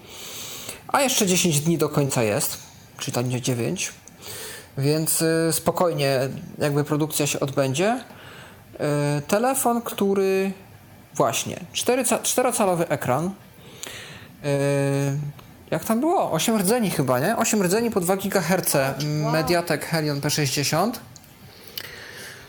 [0.87, 2.57] A jeszcze 10 dni do końca jest,
[2.97, 3.91] czyli nie 9.
[4.77, 6.19] Więc y, spokojnie
[6.57, 8.03] jakby produkcja się odbędzie.
[9.27, 10.51] Telefon, który
[11.15, 13.31] właśnie 4-calowy ekran.
[15.71, 16.31] Jak tam było?
[16.31, 17.37] 8 rdzeni chyba, nie?
[17.37, 18.73] 8 rdzeni po 2 GHz
[19.31, 20.91] Mediatek Helion P60.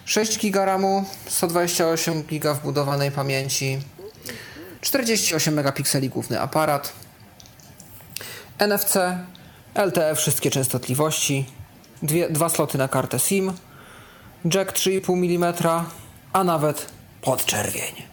[0.05, 3.78] 6 GB RAMu, 128 GB wbudowanej pamięci.
[4.81, 6.92] 48 megapikseli główny aparat.
[8.58, 8.94] NFC,
[9.74, 11.47] LTE wszystkie częstotliwości.
[12.02, 13.52] Dwie, dwa sloty na kartę SIM.
[14.55, 15.55] Jack 3,5 mm,
[16.32, 16.86] a nawet
[17.23, 18.09] podczerwień.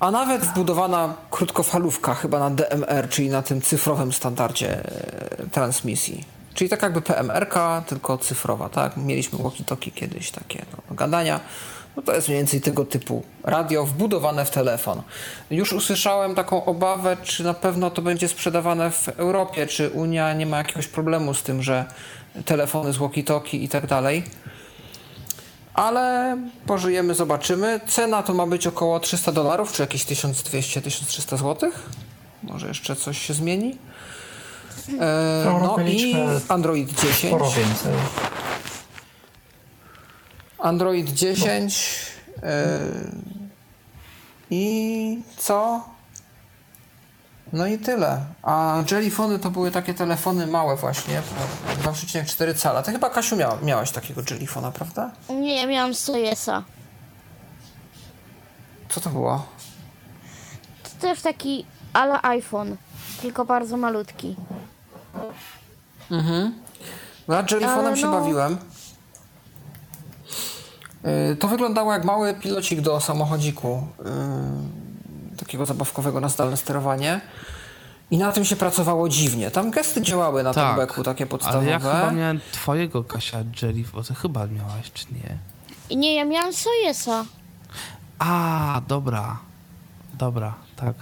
[0.00, 6.24] A nawet wbudowana krótkofalówka chyba na DMR, czyli na tym cyfrowym standardzie e, transmisji.
[6.54, 8.96] Czyli tak jakby PMR-ka, tylko cyfrowa, tak?
[8.96, 11.40] Mieliśmy walkie-talkie kiedyś, takie no, gadania.
[11.96, 15.02] No to jest mniej więcej tego typu radio wbudowane w telefon.
[15.50, 20.46] Już usłyszałem taką obawę, czy na pewno to będzie sprzedawane w Europie, czy Unia nie
[20.46, 21.84] ma jakiegoś problemu z tym, że
[22.44, 24.22] telefony z walkie-talkie i tak dalej.
[25.78, 27.80] Ale pożyjemy, zobaczymy.
[27.86, 31.70] Cena to ma być około 300 dolarów, czy jakieś 1200-1300 zł.
[32.42, 33.78] Może jeszcze coś się zmieni.
[35.00, 36.14] E, no i
[36.48, 37.16] Android 10.
[37.16, 37.92] Sporo więcej.
[40.58, 41.96] Android 10.
[42.42, 42.78] e,
[44.50, 45.84] I co?
[47.52, 48.20] No i tyle.
[48.42, 51.22] A Jellyfony to były takie telefony małe właśnie,
[51.82, 52.82] 2,4 cala.
[52.82, 55.10] Ty chyba, Kasiu, miała, miałaś takiego Jellyfona, prawda?
[55.30, 56.64] Nie, ja miałam Sojesa.
[58.88, 59.46] Co to było?
[60.82, 62.76] To też taki ala iPhone,
[63.22, 64.36] tylko bardzo malutki.
[66.10, 68.58] No Ja Jellyfonem Ale się no- bawiłem.
[71.04, 73.86] Yy, To wyglądało jak mały pilocik do samochodziku.
[75.48, 77.20] Takiego zabawkowego na zdalne sterowanie.
[78.10, 79.50] I na tym się pracowało dziwnie.
[79.50, 81.66] Tam gesty działały na Tak, tym beku, takie Ale podstawowe.
[81.66, 85.38] ja chyba miałem twojego Kasia Jelly, bo ty chyba miałaś, czy nie?
[85.90, 87.24] I nie, ja miałam Sojesa.
[88.18, 89.38] A, dobra.
[90.18, 90.94] Dobra, tak.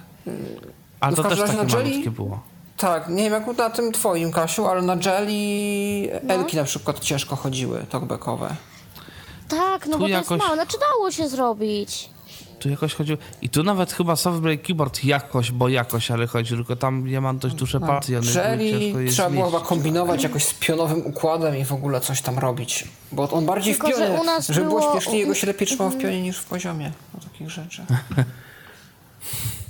[1.00, 2.40] Ale no to w też każdym razie takie na Jelly- malutkie było.
[2.76, 6.34] Tak, nie wiem jak na tym twoim, Kasiu, ale na Jelly No.
[6.34, 8.56] Elki na przykład ciężko chodziły, talkbackowe.
[9.48, 10.54] Tak, no Tu bo to jakoś- jest małe.
[10.54, 12.10] Znaczy dało się zrobić.
[12.58, 13.18] Tu jakoś chodziło.
[13.42, 17.38] I tu nawet chyba software keyboard jakoś, bo jakoś, ale chodzi, tylko tam ja mam
[17.38, 20.54] dość duże palce i one były Jelly ciężko je trzeba było chyba kombinować jakoś z
[20.54, 22.84] pionowym układem i w ogóle coś tam robić.
[23.12, 25.46] Bo on bardziej Tylko, w pionie, że u nas żeby było było- śmieszniej, jego się
[25.46, 26.92] lepiej trzymało w pionie niż w poziomie.
[27.14, 27.82] No takich rzeczy.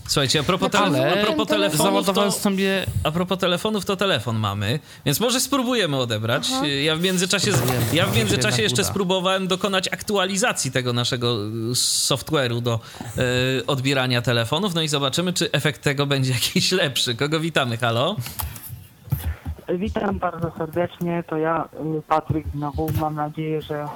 [0.09, 4.79] Słuchajcie, a propos, ale a propos telefonów, to, sobie a propos telefonów, to telefon mamy,
[5.05, 6.49] więc może spróbujemy odebrać.
[6.85, 7.51] Ja w międzyczasie,
[7.93, 8.91] ja w międzyczasie jeszcze uda.
[8.91, 12.81] spróbowałem dokonać aktualizacji tego naszego y, software'u do
[13.59, 17.15] y, odbierania telefonów, no i zobaczymy, czy efekt tego będzie jakiś lepszy.
[17.15, 18.17] Kogo witamy, halo?
[19.69, 21.69] Witam bardzo serdecznie, to ja,
[21.99, 22.91] y, Patryk znowu.
[23.01, 23.89] Mam nadzieję, że,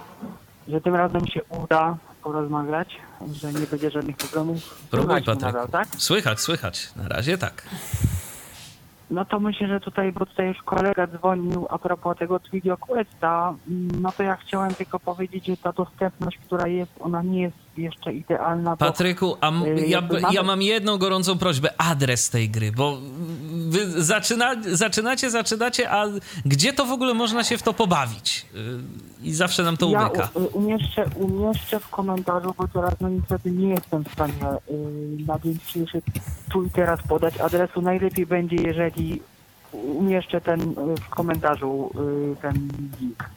[0.69, 2.97] że tym razem się uda porozmawiać,
[3.33, 4.89] że nie będzie żadnych problemów.
[4.91, 5.71] Próbuj, Patryk.
[5.73, 5.89] Tak?
[5.99, 6.95] Słychać, słychać.
[6.97, 7.63] Na razie tak.
[9.11, 13.55] No to myślę, że tutaj, bo tutaj już kolega dzwonił a propos tego Video Questa,
[14.01, 18.13] no to ja chciałem tylko powiedzieć, że ta dostępność, która jest, ona nie jest jeszcze
[18.13, 21.69] idealna, Patryku, a y, ja, ja mam jedną gorącą prośbę.
[21.79, 22.99] Adres tej gry, bo
[23.69, 26.07] wy zaczyna, zaczynacie, zaczynacie, a
[26.47, 28.47] gdzie to w ogóle można się w to pobawić?
[28.55, 28.59] Y,
[29.23, 30.29] I zawsze nam to ja umyka.
[30.37, 34.33] y, umieszczę, umieszczę w komentarzu, bo teraz no niestety nie jestem w stanie
[35.27, 36.03] na dzień dzisiejszy
[36.51, 37.83] tu i teraz podać adresu.
[37.83, 39.23] Najlepiej będzie, jeżeli
[39.73, 41.91] umieszczę ten w komentarzu
[42.43, 42.69] ten
[43.01, 43.31] link.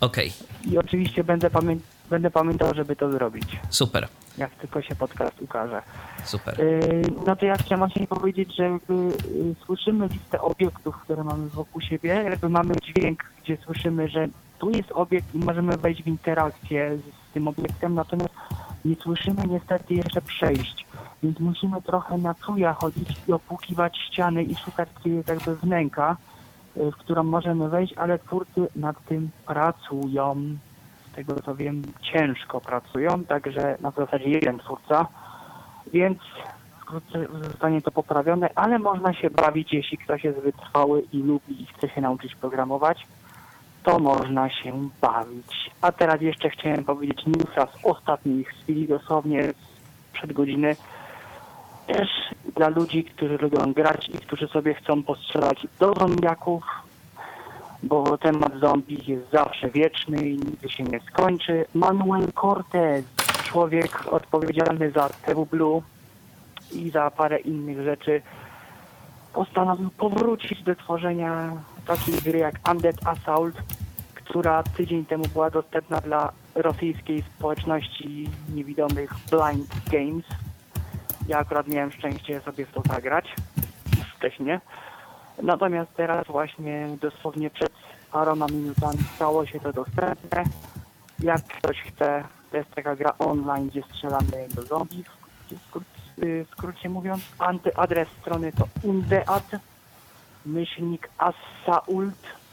[0.00, 0.32] Okej,
[0.70, 1.78] I oczywiście będę, pamię-
[2.10, 5.82] będę pamiętał, żeby to zrobić, super, jak tylko się podcast ukaże.
[6.24, 6.60] super.
[6.60, 11.48] Yy, No to ja chciałem właśnie powiedzieć, że jakby yy, słyszymy listę obiektów, które mamy
[11.48, 14.28] wokół siebie, jakby mamy dźwięk, gdzie słyszymy, że
[14.58, 18.34] tu jest obiekt i możemy wejść w interakcję z, z tym obiektem, natomiast
[18.84, 20.86] nie słyszymy niestety jeszcze przejść,
[21.22, 26.16] więc musimy trochę na czuja chodzić i opłukiwać ściany i szukać gdzie jest jakby wnęka,
[26.76, 30.36] yy, w którą możemy wejść, ale twórcy nad tym pracują.
[31.16, 35.06] Tego co wiem, ciężko pracują, także na zasadzie jeden twórca.
[35.92, 36.18] Więc
[36.80, 41.66] wkrótce zostanie to poprawione, ale można się bawić, jeśli ktoś jest wytrwały i lubi i
[41.66, 43.06] chce się nauczyć programować,
[43.82, 45.70] to można się bawić.
[45.82, 49.52] A teraz jeszcze chciałem powiedzieć newsa z ostatniej chwili, dosłownie
[50.12, 50.76] przed godziny.
[51.86, 52.08] Też
[52.56, 56.64] dla ludzi, którzy lubią grać i którzy sobie chcą postrzelać do zombiaków,
[57.88, 61.64] bo temat zombie jest zawsze wieczny i nigdy się nie skończy.
[61.74, 63.04] Manuel Cortez,
[63.44, 65.82] człowiek odpowiedzialny za TV Blue
[66.72, 68.22] i za parę innych rzeczy,
[69.32, 71.52] postanowił powrócić do tworzenia
[71.86, 73.56] takiej gry jak Undead Assault,
[74.14, 80.24] która tydzień temu była dostępna dla rosyjskiej społeczności niewidomych Blind Games.
[81.28, 83.34] Ja akurat miałem szczęście sobie w to zagrać
[84.16, 84.58] wcześniej.
[85.42, 87.72] Natomiast teraz właśnie dosłownie przed
[88.12, 90.44] paroma minutami stało się to dostępne.
[91.18, 95.10] Jak ktoś chce, to jest taka gra online, gdzie strzelamy do zombie, w
[95.68, 95.84] skrót,
[96.18, 97.22] w skrócie mówiąc.
[97.38, 99.50] Antyadres strony to undead
[100.46, 102.52] myślnik assault.com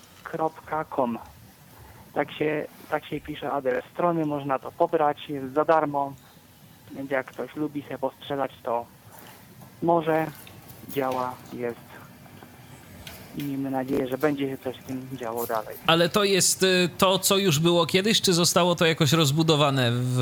[2.13, 6.13] tak się, tak się pisze adres strony, można to pobrać, jest za darmo,
[6.91, 8.85] więc jak ktoś lubi sobie postrzelać, to
[9.81, 10.27] może,
[10.89, 11.92] działa, jest
[13.37, 15.75] i miejmy nadzieję, że będzie się coś z tym działo dalej.
[15.87, 20.19] Ale to jest y, to, co już było kiedyś, czy zostało to jakoś rozbudowane w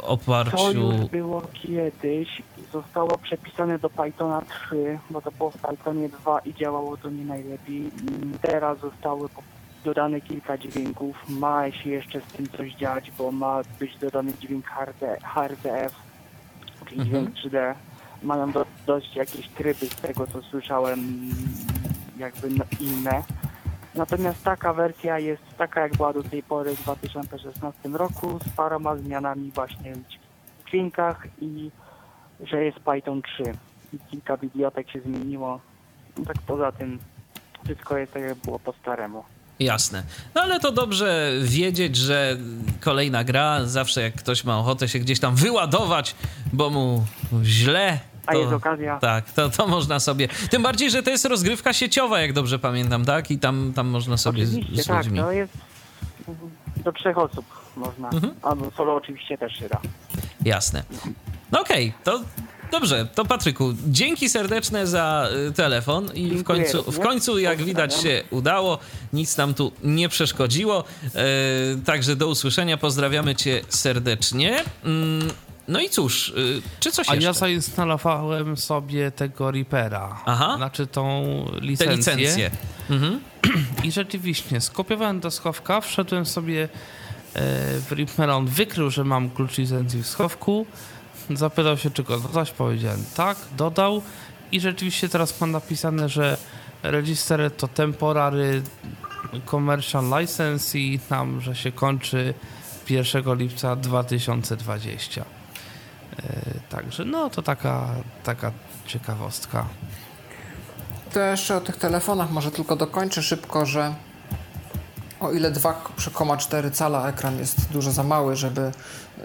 [0.00, 0.56] oparciu...
[0.56, 2.42] To już było kiedyś,
[2.72, 7.24] zostało przepisane do Pythona 3, bo to było w Pythonie 2 i działało to nie
[7.24, 7.90] najlepiej.
[8.42, 9.28] Teraz zostały
[9.84, 14.64] dodane kilka dźwięków, ma się jeszcze z tym coś dziać, bo ma być dodany dźwięk
[15.34, 15.92] HRTF,
[16.88, 17.32] czyli Mhm.
[17.32, 17.74] dźwięk 3D.
[18.22, 21.30] Mają do, dość jakieś tryby z tego, co słyszałem,
[22.18, 23.22] jakby no- inne.
[23.94, 28.96] Natomiast taka wersja jest taka, jak była do tej pory w 2016 roku, z paroma
[28.96, 31.70] zmianami właśnie w dźwiękach i
[32.40, 33.42] że jest Python 3.
[33.92, 35.60] I kilka bibliotek się zmieniło.
[36.18, 36.98] No tak poza tym
[37.64, 39.24] wszystko jest tak, jak było po staremu.
[39.58, 40.02] Jasne.
[40.34, 42.36] No ale to dobrze wiedzieć, że
[42.80, 46.14] kolejna gra, zawsze jak ktoś ma ochotę się gdzieś tam wyładować,
[46.52, 47.04] bo mu
[47.42, 47.98] źle.
[48.26, 48.98] A to, jest okazja.
[48.98, 50.28] Tak, to, to można sobie.
[50.50, 53.30] Tym bardziej, że to jest rozgrywka sieciowa, jak dobrze pamiętam, tak?
[53.30, 55.18] I tam, tam można sobie Oczywiście, z tak, ludźmi.
[55.18, 55.52] to jest
[56.84, 57.44] do trzech osób
[57.76, 58.08] można.
[58.08, 58.34] Mhm.
[58.42, 59.80] Albo solo oczywiście też się da.
[60.44, 60.82] Jasne.
[61.52, 62.20] No okej, to
[62.70, 63.06] dobrze.
[63.14, 68.22] To Patryku, dzięki serdeczne za y, telefon i w końcu, w końcu jak widać się
[68.30, 68.78] udało,
[69.12, 70.84] nic nam tu nie przeszkodziło.
[71.14, 71.22] E,
[71.84, 74.64] także do usłyszenia, pozdrawiamy cię serdecznie.
[75.68, 77.26] No i cóż, y, czy coś A jeszcze?
[77.26, 80.22] ja zainstalowałem sobie tego Reapera.
[80.26, 80.54] Aha.
[80.56, 82.16] Znaczy tą Te licencję.
[82.16, 82.50] licencje.
[82.90, 83.20] Mhm.
[83.84, 86.68] I rzeczywiście, skopiowałem do schowka, wszedłem sobie e,
[87.80, 90.66] w Reapera, on wykrył, że mam klucz licencji w schowku,
[91.30, 94.02] zapytał się, czy go dodać, powiedziałem tak, dodał
[94.52, 96.36] i rzeczywiście teraz mam napisane, że
[96.82, 98.62] register to temporary
[99.50, 102.34] commercial license i tam, że się kończy
[102.90, 105.24] 1 lipca 2020.
[106.18, 107.88] E, Także no to taka,
[108.24, 108.52] taka
[108.86, 109.66] ciekawostka.
[111.12, 113.94] To jeszcze o tych telefonach może tylko dokończę szybko, że
[115.20, 118.60] o ile 2,4 cala ekran jest dużo za mały, żeby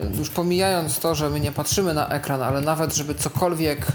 [0.04, 3.88] y, już pomijając to, że my nie patrzymy na ekran, ale nawet żeby cokolwiek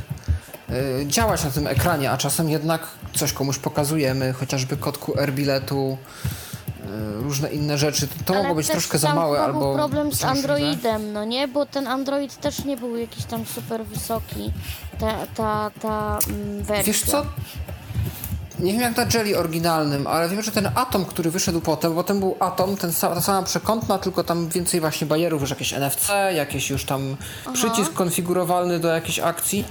[0.70, 5.98] y, działać na tym ekranie, a czasem jednak coś komuś pokazujemy, chociażby kod QR biletu,
[7.22, 10.24] różne inne rzeczy, to, to mogło być troszkę za małe albo był problem z.
[10.24, 11.48] Androidem, no nie?
[11.48, 14.52] Bo ten Android też nie był jakiś tam super wysoki.
[15.00, 16.84] Ta, ta, ta mm, wersja.
[16.84, 17.26] Wiesz co?
[18.58, 22.04] Nie wiem jak na Jelly oryginalnym, ale wiem, że ten Atom, który wyszedł potem, bo
[22.04, 25.72] ten był Atom, ten, sa- ta sama przekątna, tylko tam więcej właśnie barierów, już jakieś
[25.72, 27.16] NFC, jakieś już tam
[27.52, 29.64] przycisk konfigurowalny do jakiejś akcji,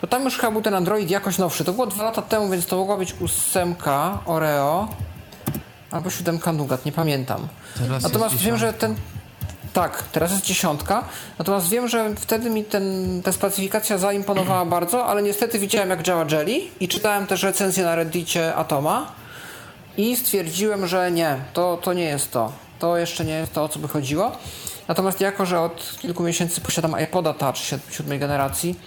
[0.00, 1.64] to tam już chyba był ten Android jakoś nowszy.
[1.64, 4.88] To było dwa lata temu, więc to mogła być ósemka Oreo
[5.90, 7.48] albo siódemka Nougat, nie pamiętam.
[7.78, 8.94] Teraz Natomiast jest wiem, że ten.
[9.72, 11.04] Tak, teraz jest dziesiątka.
[11.38, 12.82] Natomiast wiem, że wtedy mi ten,
[13.24, 17.94] ta specyfikacja zaimponowała bardzo, ale niestety widziałem, jak działa Jelly i czytałem też recenzję na
[17.94, 19.12] Reddicie Atoma
[19.96, 22.52] i stwierdziłem, że nie, to, to nie jest to.
[22.78, 24.32] To jeszcze nie jest to, o co by chodziło.
[24.88, 28.78] Natomiast jako, że od kilku miesięcy posiadam iPoda Touch siód- siódmej generacji,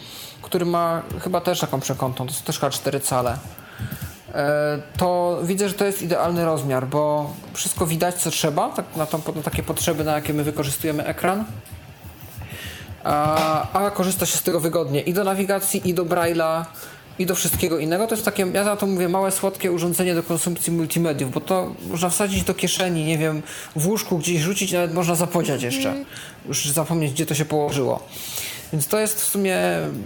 [0.41, 3.37] który ma chyba też taką przekątną, to są też chyba 4 cale.
[4.33, 9.05] E, to widzę, że to jest idealny rozmiar, bo wszystko widać, co trzeba, tak, na,
[9.05, 11.45] tą, na takie potrzeby, na jakie my wykorzystujemy ekran.
[13.03, 16.65] A, a korzysta się z tego wygodnie i do nawigacji, i do Braille'a,
[17.19, 18.07] i do wszystkiego innego.
[18.07, 21.75] To jest takie, ja za to mówię, małe, słodkie urządzenie do konsumpcji multimediów, bo to
[21.87, 23.41] można wsadzić do kieszeni, nie wiem,
[23.75, 25.95] w łóżku gdzieś rzucić, nawet można zapodziać jeszcze.
[26.47, 28.03] Już zapomnieć, gdzie to się położyło.
[28.73, 29.57] Więc to jest w sumie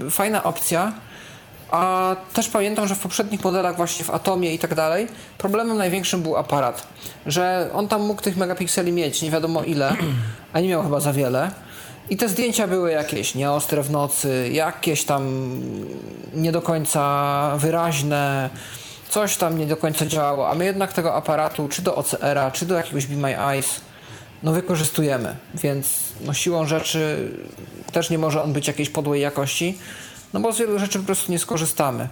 [0.09, 0.93] fajna opcja.
[1.71, 6.21] A też pamiętam, że w poprzednich modelach, właśnie w Atomie i tak dalej, problemem największym
[6.21, 6.87] był aparat.
[7.25, 9.95] Że on tam mógł tych megapikseli mieć nie wiadomo ile,
[10.53, 11.51] a nie miał chyba za wiele.
[12.09, 15.51] I te zdjęcia były jakieś nieostre w nocy, jakieś tam
[16.33, 18.49] nie do końca wyraźne,
[19.09, 22.65] coś tam nie do końca działało, a my jednak tego aparatu, czy do OCR-a, czy
[22.65, 23.81] do jakiegoś Be My Eyes,
[24.43, 25.87] no wykorzystujemy, więc
[26.21, 27.31] no siłą rzeczy
[27.91, 29.77] też nie może on być jakiejś podłej jakości,
[30.33, 32.07] no bo z wielu rzeczy po prostu nie skorzystamy.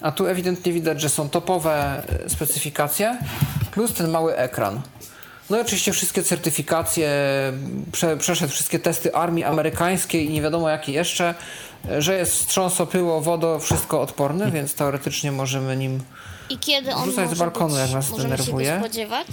[0.00, 3.18] A tu ewidentnie widać, że są topowe e, specyfikacje
[3.70, 4.80] plus ten mały ekran.
[5.50, 7.10] No i oczywiście wszystkie certyfikacje,
[7.92, 11.34] prze, przeszedł wszystkie testy armii amerykańskiej i nie wiadomo jakie jeszcze,
[11.90, 16.00] e, że jest wstrząso, pyło, wodo, wszystko odporny, więc teoretycznie możemy nim
[16.50, 18.66] I kiedy on Rzucaj z balkonu, być, jak nas denerwuje.
[18.66, 19.26] się spodziewać?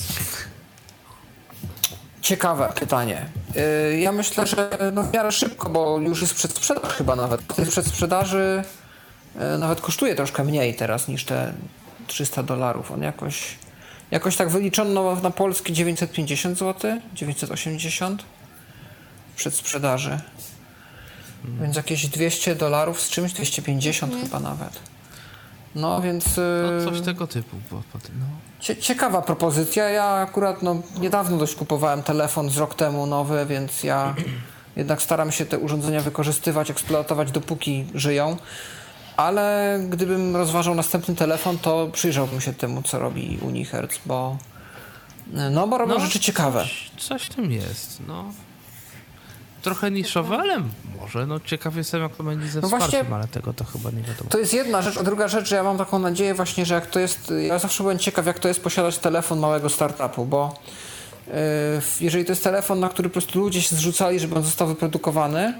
[2.25, 3.25] Ciekawe pytanie.
[3.55, 7.57] Yy, Ja myślę, że no w miarę szybko, bo już jest przedsprzedaż chyba nawet.
[7.57, 8.63] Jest przedsprzedaży
[9.35, 11.53] yy, nawet kosztuje troszkę mniej teraz niż te
[12.07, 12.91] 300 dolarów.
[12.91, 13.55] On jakoś,
[14.11, 18.23] jakoś tak wyliczono na polski 950 zł, 980
[19.33, 20.19] w przedsprzedaży.
[21.61, 24.79] Więc jakieś 200 dolarów z czymś, 250 chyba nawet.
[25.75, 26.25] No więc...
[26.37, 27.57] No, coś yy, tego typu.
[27.71, 27.81] Bo,
[28.19, 28.25] no.
[28.59, 29.89] Cie- Ciekawa propozycja.
[29.89, 34.15] Ja akurat no, niedawno dość kupowałem telefon z rok temu nowy, więc ja
[34.75, 38.37] jednak staram się te urządzenia wykorzystywać, eksploatować dopóki żyją.
[39.17, 44.37] Ale gdybym rozważał następny telefon, to przyjrzałbym się temu, co robi Unihertz, bo
[45.51, 46.61] no, bo robią rzeczy ciekawe.
[46.61, 48.31] Coś, coś w tym jest, no.
[49.65, 50.61] Trochę niszowe, ale
[51.01, 51.25] może.
[51.27, 54.01] No ciekaw jestem, jak to będzie ze No wsparciem, właśnie- ale tego to chyba nie
[54.03, 54.29] wiadomo.
[54.29, 56.87] To jest jedna rzecz, a druga rzecz, że ja mam taką nadzieję właśnie, że jak
[56.87, 60.55] to jest, ja zawsze byłem ciekaw, jak to jest posiadać telefon małego startupu, bo
[61.27, 61.33] yy,
[62.01, 65.53] jeżeli to jest telefon, na który po prostu ludzie się zrzucali, żeby on został wyprodukowany,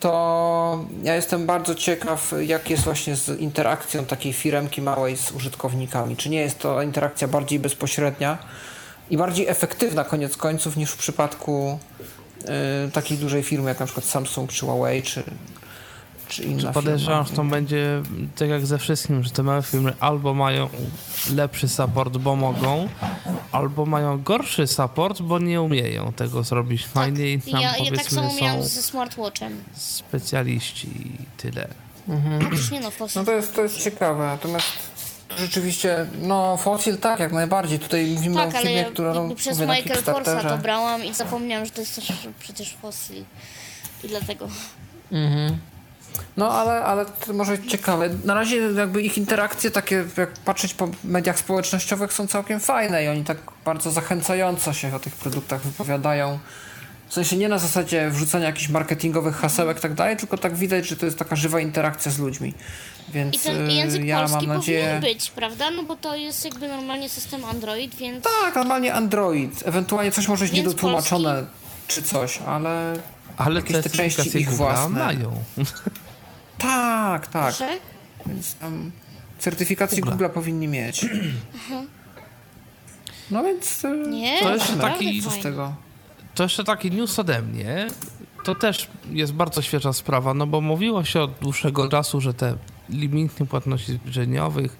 [0.00, 6.16] to ja jestem bardzo ciekaw, jak jest właśnie z interakcją takiej firemki małej z użytkownikami.
[6.16, 8.38] Czy nie jest to interakcja bardziej bezpośrednia
[9.10, 11.78] i bardziej efektywna koniec końców niż w przypadku
[12.92, 15.22] takiej dużej firmy jak na przykład Samsung czy Huawei czy,
[16.28, 17.36] czy inna Podejrzewam, firma.
[17.36, 18.02] że to będzie
[18.36, 20.68] tak jak ze wszystkim, że te małe firmy albo mają
[21.34, 22.88] lepszy support, bo mogą,
[23.52, 27.78] albo mają gorszy support, bo nie umieją tego zrobić fajnie i tam Ja, ja tak
[27.88, 29.64] powiedzmy samo miałam ze smartwatchem.
[29.76, 31.68] specjaliści i tyle.
[32.72, 32.90] Nie no.
[33.16, 34.66] No to jest, to jest ciekawe, natomiast
[35.36, 37.78] rzeczywiście, no Fossil tak, jak najbardziej.
[37.78, 41.66] Tutaj mówimy Tak, o ale firmie, ja przez mówię Michael Korsa to brałam i zapomniałam,
[41.66, 43.24] że to jest też przecież fossil.
[44.04, 44.48] I dlatego.
[46.36, 48.08] No ale, ale to może ciekawe.
[48.24, 53.08] Na razie jakby ich interakcje takie, jak patrzeć po mediach społecznościowych są całkiem fajne i
[53.08, 56.38] oni tak bardzo zachęcająco się o tych produktach wypowiadają.
[57.08, 60.88] W sensie nie na zasadzie wrzucania jakichś marketingowych hasełek i tak dalej, tylko tak widać,
[60.88, 62.54] że to jest taka żywa interakcja z ludźmi.
[63.08, 64.80] Więc I ten y, język ja polski mam nadzieję...
[64.80, 65.70] powinien być, prawda?
[65.70, 69.62] No bo to jest jakby normalnie system Android, więc Tak, normalnie Android.
[69.66, 71.46] Ewentualnie coś może być Więc niedotłumaczone
[71.88, 72.94] czy coś, ale
[73.36, 74.88] Ale Jakieś te części ich własne.
[75.04, 75.32] mają.
[76.58, 77.54] tak, tak.
[77.54, 77.68] że
[78.26, 78.90] Więc tam
[79.38, 80.10] certyfikację Google.
[80.10, 81.06] Google powinni mieć.
[83.30, 85.42] No więc y, nie, To naprawdę taki- co z fajnie.
[85.42, 85.74] tego?
[86.38, 87.86] To jeszcze taki news ode mnie.
[88.44, 92.56] To też jest bardzo świeża sprawa, no bo mówiło się od dłuższego czasu, że te
[92.88, 94.76] limity płatności zbliżeniowych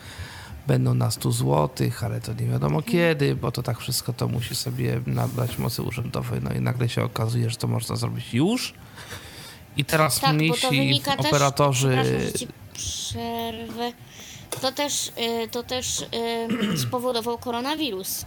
[0.66, 4.54] będą na 100 zł, ale to nie wiadomo kiedy, bo to tak wszystko to musi
[4.54, 6.40] sobie nabrać mocy urzędowej.
[6.42, 8.74] No i nagle się okazuje, że to można zrobić już.
[9.76, 11.98] I teraz Tak, mniejsi też, operatorzy.
[12.36, 13.92] ci przerwę.
[14.50, 15.12] To też,
[15.44, 16.00] y, to też
[16.74, 18.24] y, spowodował koronawirus.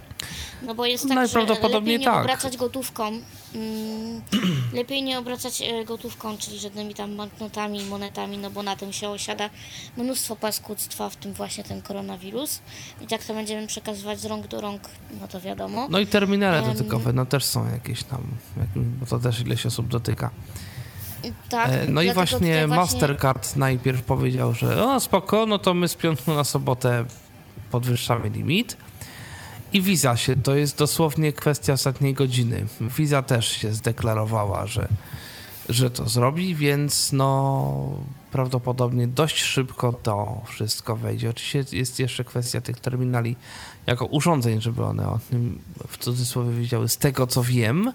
[0.62, 2.22] No bo jest tak, że Najprawdopodobniej lepiej nie tak.
[2.24, 3.08] obracać gotówką.
[3.08, 4.22] Mm,
[4.74, 9.10] lepiej nie obracać y, gotówką, czyli żadnymi tam banknotami, monetami, no bo na tym się
[9.10, 9.50] osiada
[9.98, 12.60] mnóstwo paskudztwa, w tym właśnie ten koronawirus.
[13.02, 14.82] I tak to będziemy przekazywać z rąk do rąk,
[15.22, 15.88] no to wiadomo.
[15.90, 16.74] No i terminale Em.
[16.74, 18.24] dotykowe, no też są jakieś tam,
[18.76, 20.30] bo to też ileś osób dotyka.
[21.50, 25.96] Tak, E, No i właśnie Mastercard najpierw powiedział, że o spoko, no to my z
[25.96, 27.06] piątku na sobotę
[27.72, 28.78] podwyższamy limit.
[29.74, 32.66] I Visa się, to jest dosłownie kwestia ostatniej godziny.
[32.82, 34.88] Visa też się zdeklarowała, że,
[35.70, 38.00] że to zrobi, więc no
[38.32, 41.30] prawdopodobnie dość szybko to wszystko wejdzie.
[41.30, 43.36] Oczywiście jest jeszcze kwestia tych terminali
[43.88, 47.94] jako urządzeń, żeby one o tym w cudzysłowie wiedziały, z tego co wiem.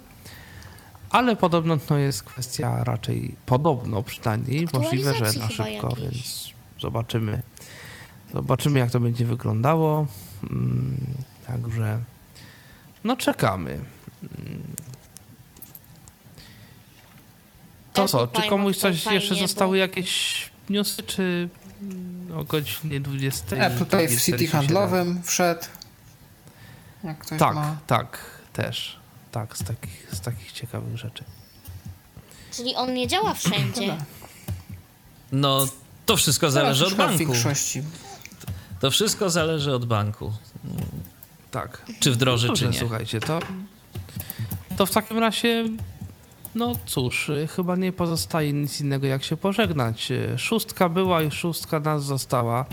[1.16, 6.00] Ale podobno to jest kwestia raczej podobno przynajmniej możliwe, że na szybko, jakiejś.
[6.00, 7.42] więc zobaczymy.
[8.34, 10.06] Zobaczymy jak to będzie wyglądało.
[10.50, 10.96] Mm,
[11.46, 12.00] Także
[13.04, 13.70] no czekamy.
[14.22, 14.62] Mm.
[17.92, 21.48] To co, czy komuś coś jeszcze zostały jakieś newsy, czy
[21.82, 23.56] mm, o godzinie 20?
[23.56, 24.50] Apple Pay w City 47?
[24.50, 25.64] handlowym wszedł.
[27.04, 27.76] Jak ktoś Tak, ma.
[27.86, 28.18] tak,
[28.52, 29.05] też.
[29.36, 31.24] Tak, z takich, z takich ciekawych rzeczy.
[32.56, 33.96] Czyli on nie działa wszędzie.
[35.32, 35.66] No,
[36.06, 37.18] to wszystko zależy od banku.
[37.18, 37.82] większości.
[38.80, 40.32] To wszystko zależy od banku.
[41.50, 41.82] Tak.
[42.00, 42.78] Czy wdroży, Dobrze, czy nie.
[42.78, 43.40] słuchajcie, to,
[44.76, 45.64] to w takim razie,
[46.54, 50.10] no cóż, y, chyba nie pozostaje nic innego jak się pożegnać.
[50.10, 52.64] Y, Szóstka była i szóstka nas została,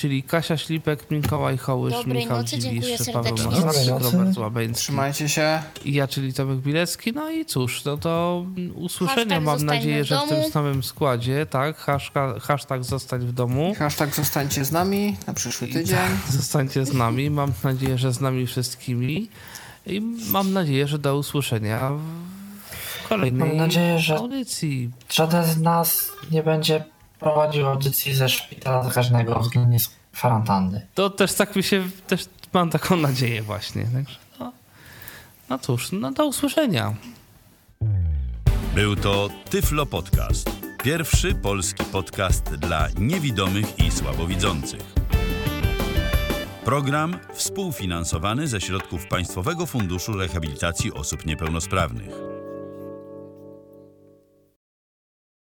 [0.00, 3.90] czyli Kasia Ślipek, Mikołaj Hołysz, Dobrej Michał nocy, Dziwisz, Paweł nocy.
[3.90, 5.62] Robert Łabęcki Trzymajcie się.
[5.84, 7.12] i ja, czyli Tomek Bilecki.
[7.12, 11.46] No i cóż, no to usłyszenia Hashtag mam nadzieję, w że w tym samym składzie,
[11.46, 11.76] tak?
[11.76, 13.74] Hashtag, hashtag zostań w domu.
[13.78, 15.96] Hashtag zostańcie z nami na przyszły tydzień.
[16.30, 17.30] Zostańcie z nami.
[17.30, 19.28] Mam nadzieję, że z nami wszystkimi.
[19.86, 21.90] I mam nadzieję, że do usłyszenia
[23.04, 24.90] w kolejnej Mam nadzieję, że- audycji.
[25.10, 26.84] Żaden z nas nie będzie
[27.20, 30.86] prowadził audycji ze szpitala zakaźnego względnie z kwarantanny.
[30.94, 33.84] To też tak mi się, też mam taką nadzieję właśnie.
[33.84, 34.52] Także no,
[35.48, 36.94] no cóż, no do usłyszenia.
[38.74, 40.50] Był to Tyflo Podcast.
[40.82, 44.94] Pierwszy polski podcast dla niewidomych i słabowidzących.
[46.64, 52.29] Program współfinansowany ze środków Państwowego Funduszu Rehabilitacji Osób Niepełnosprawnych.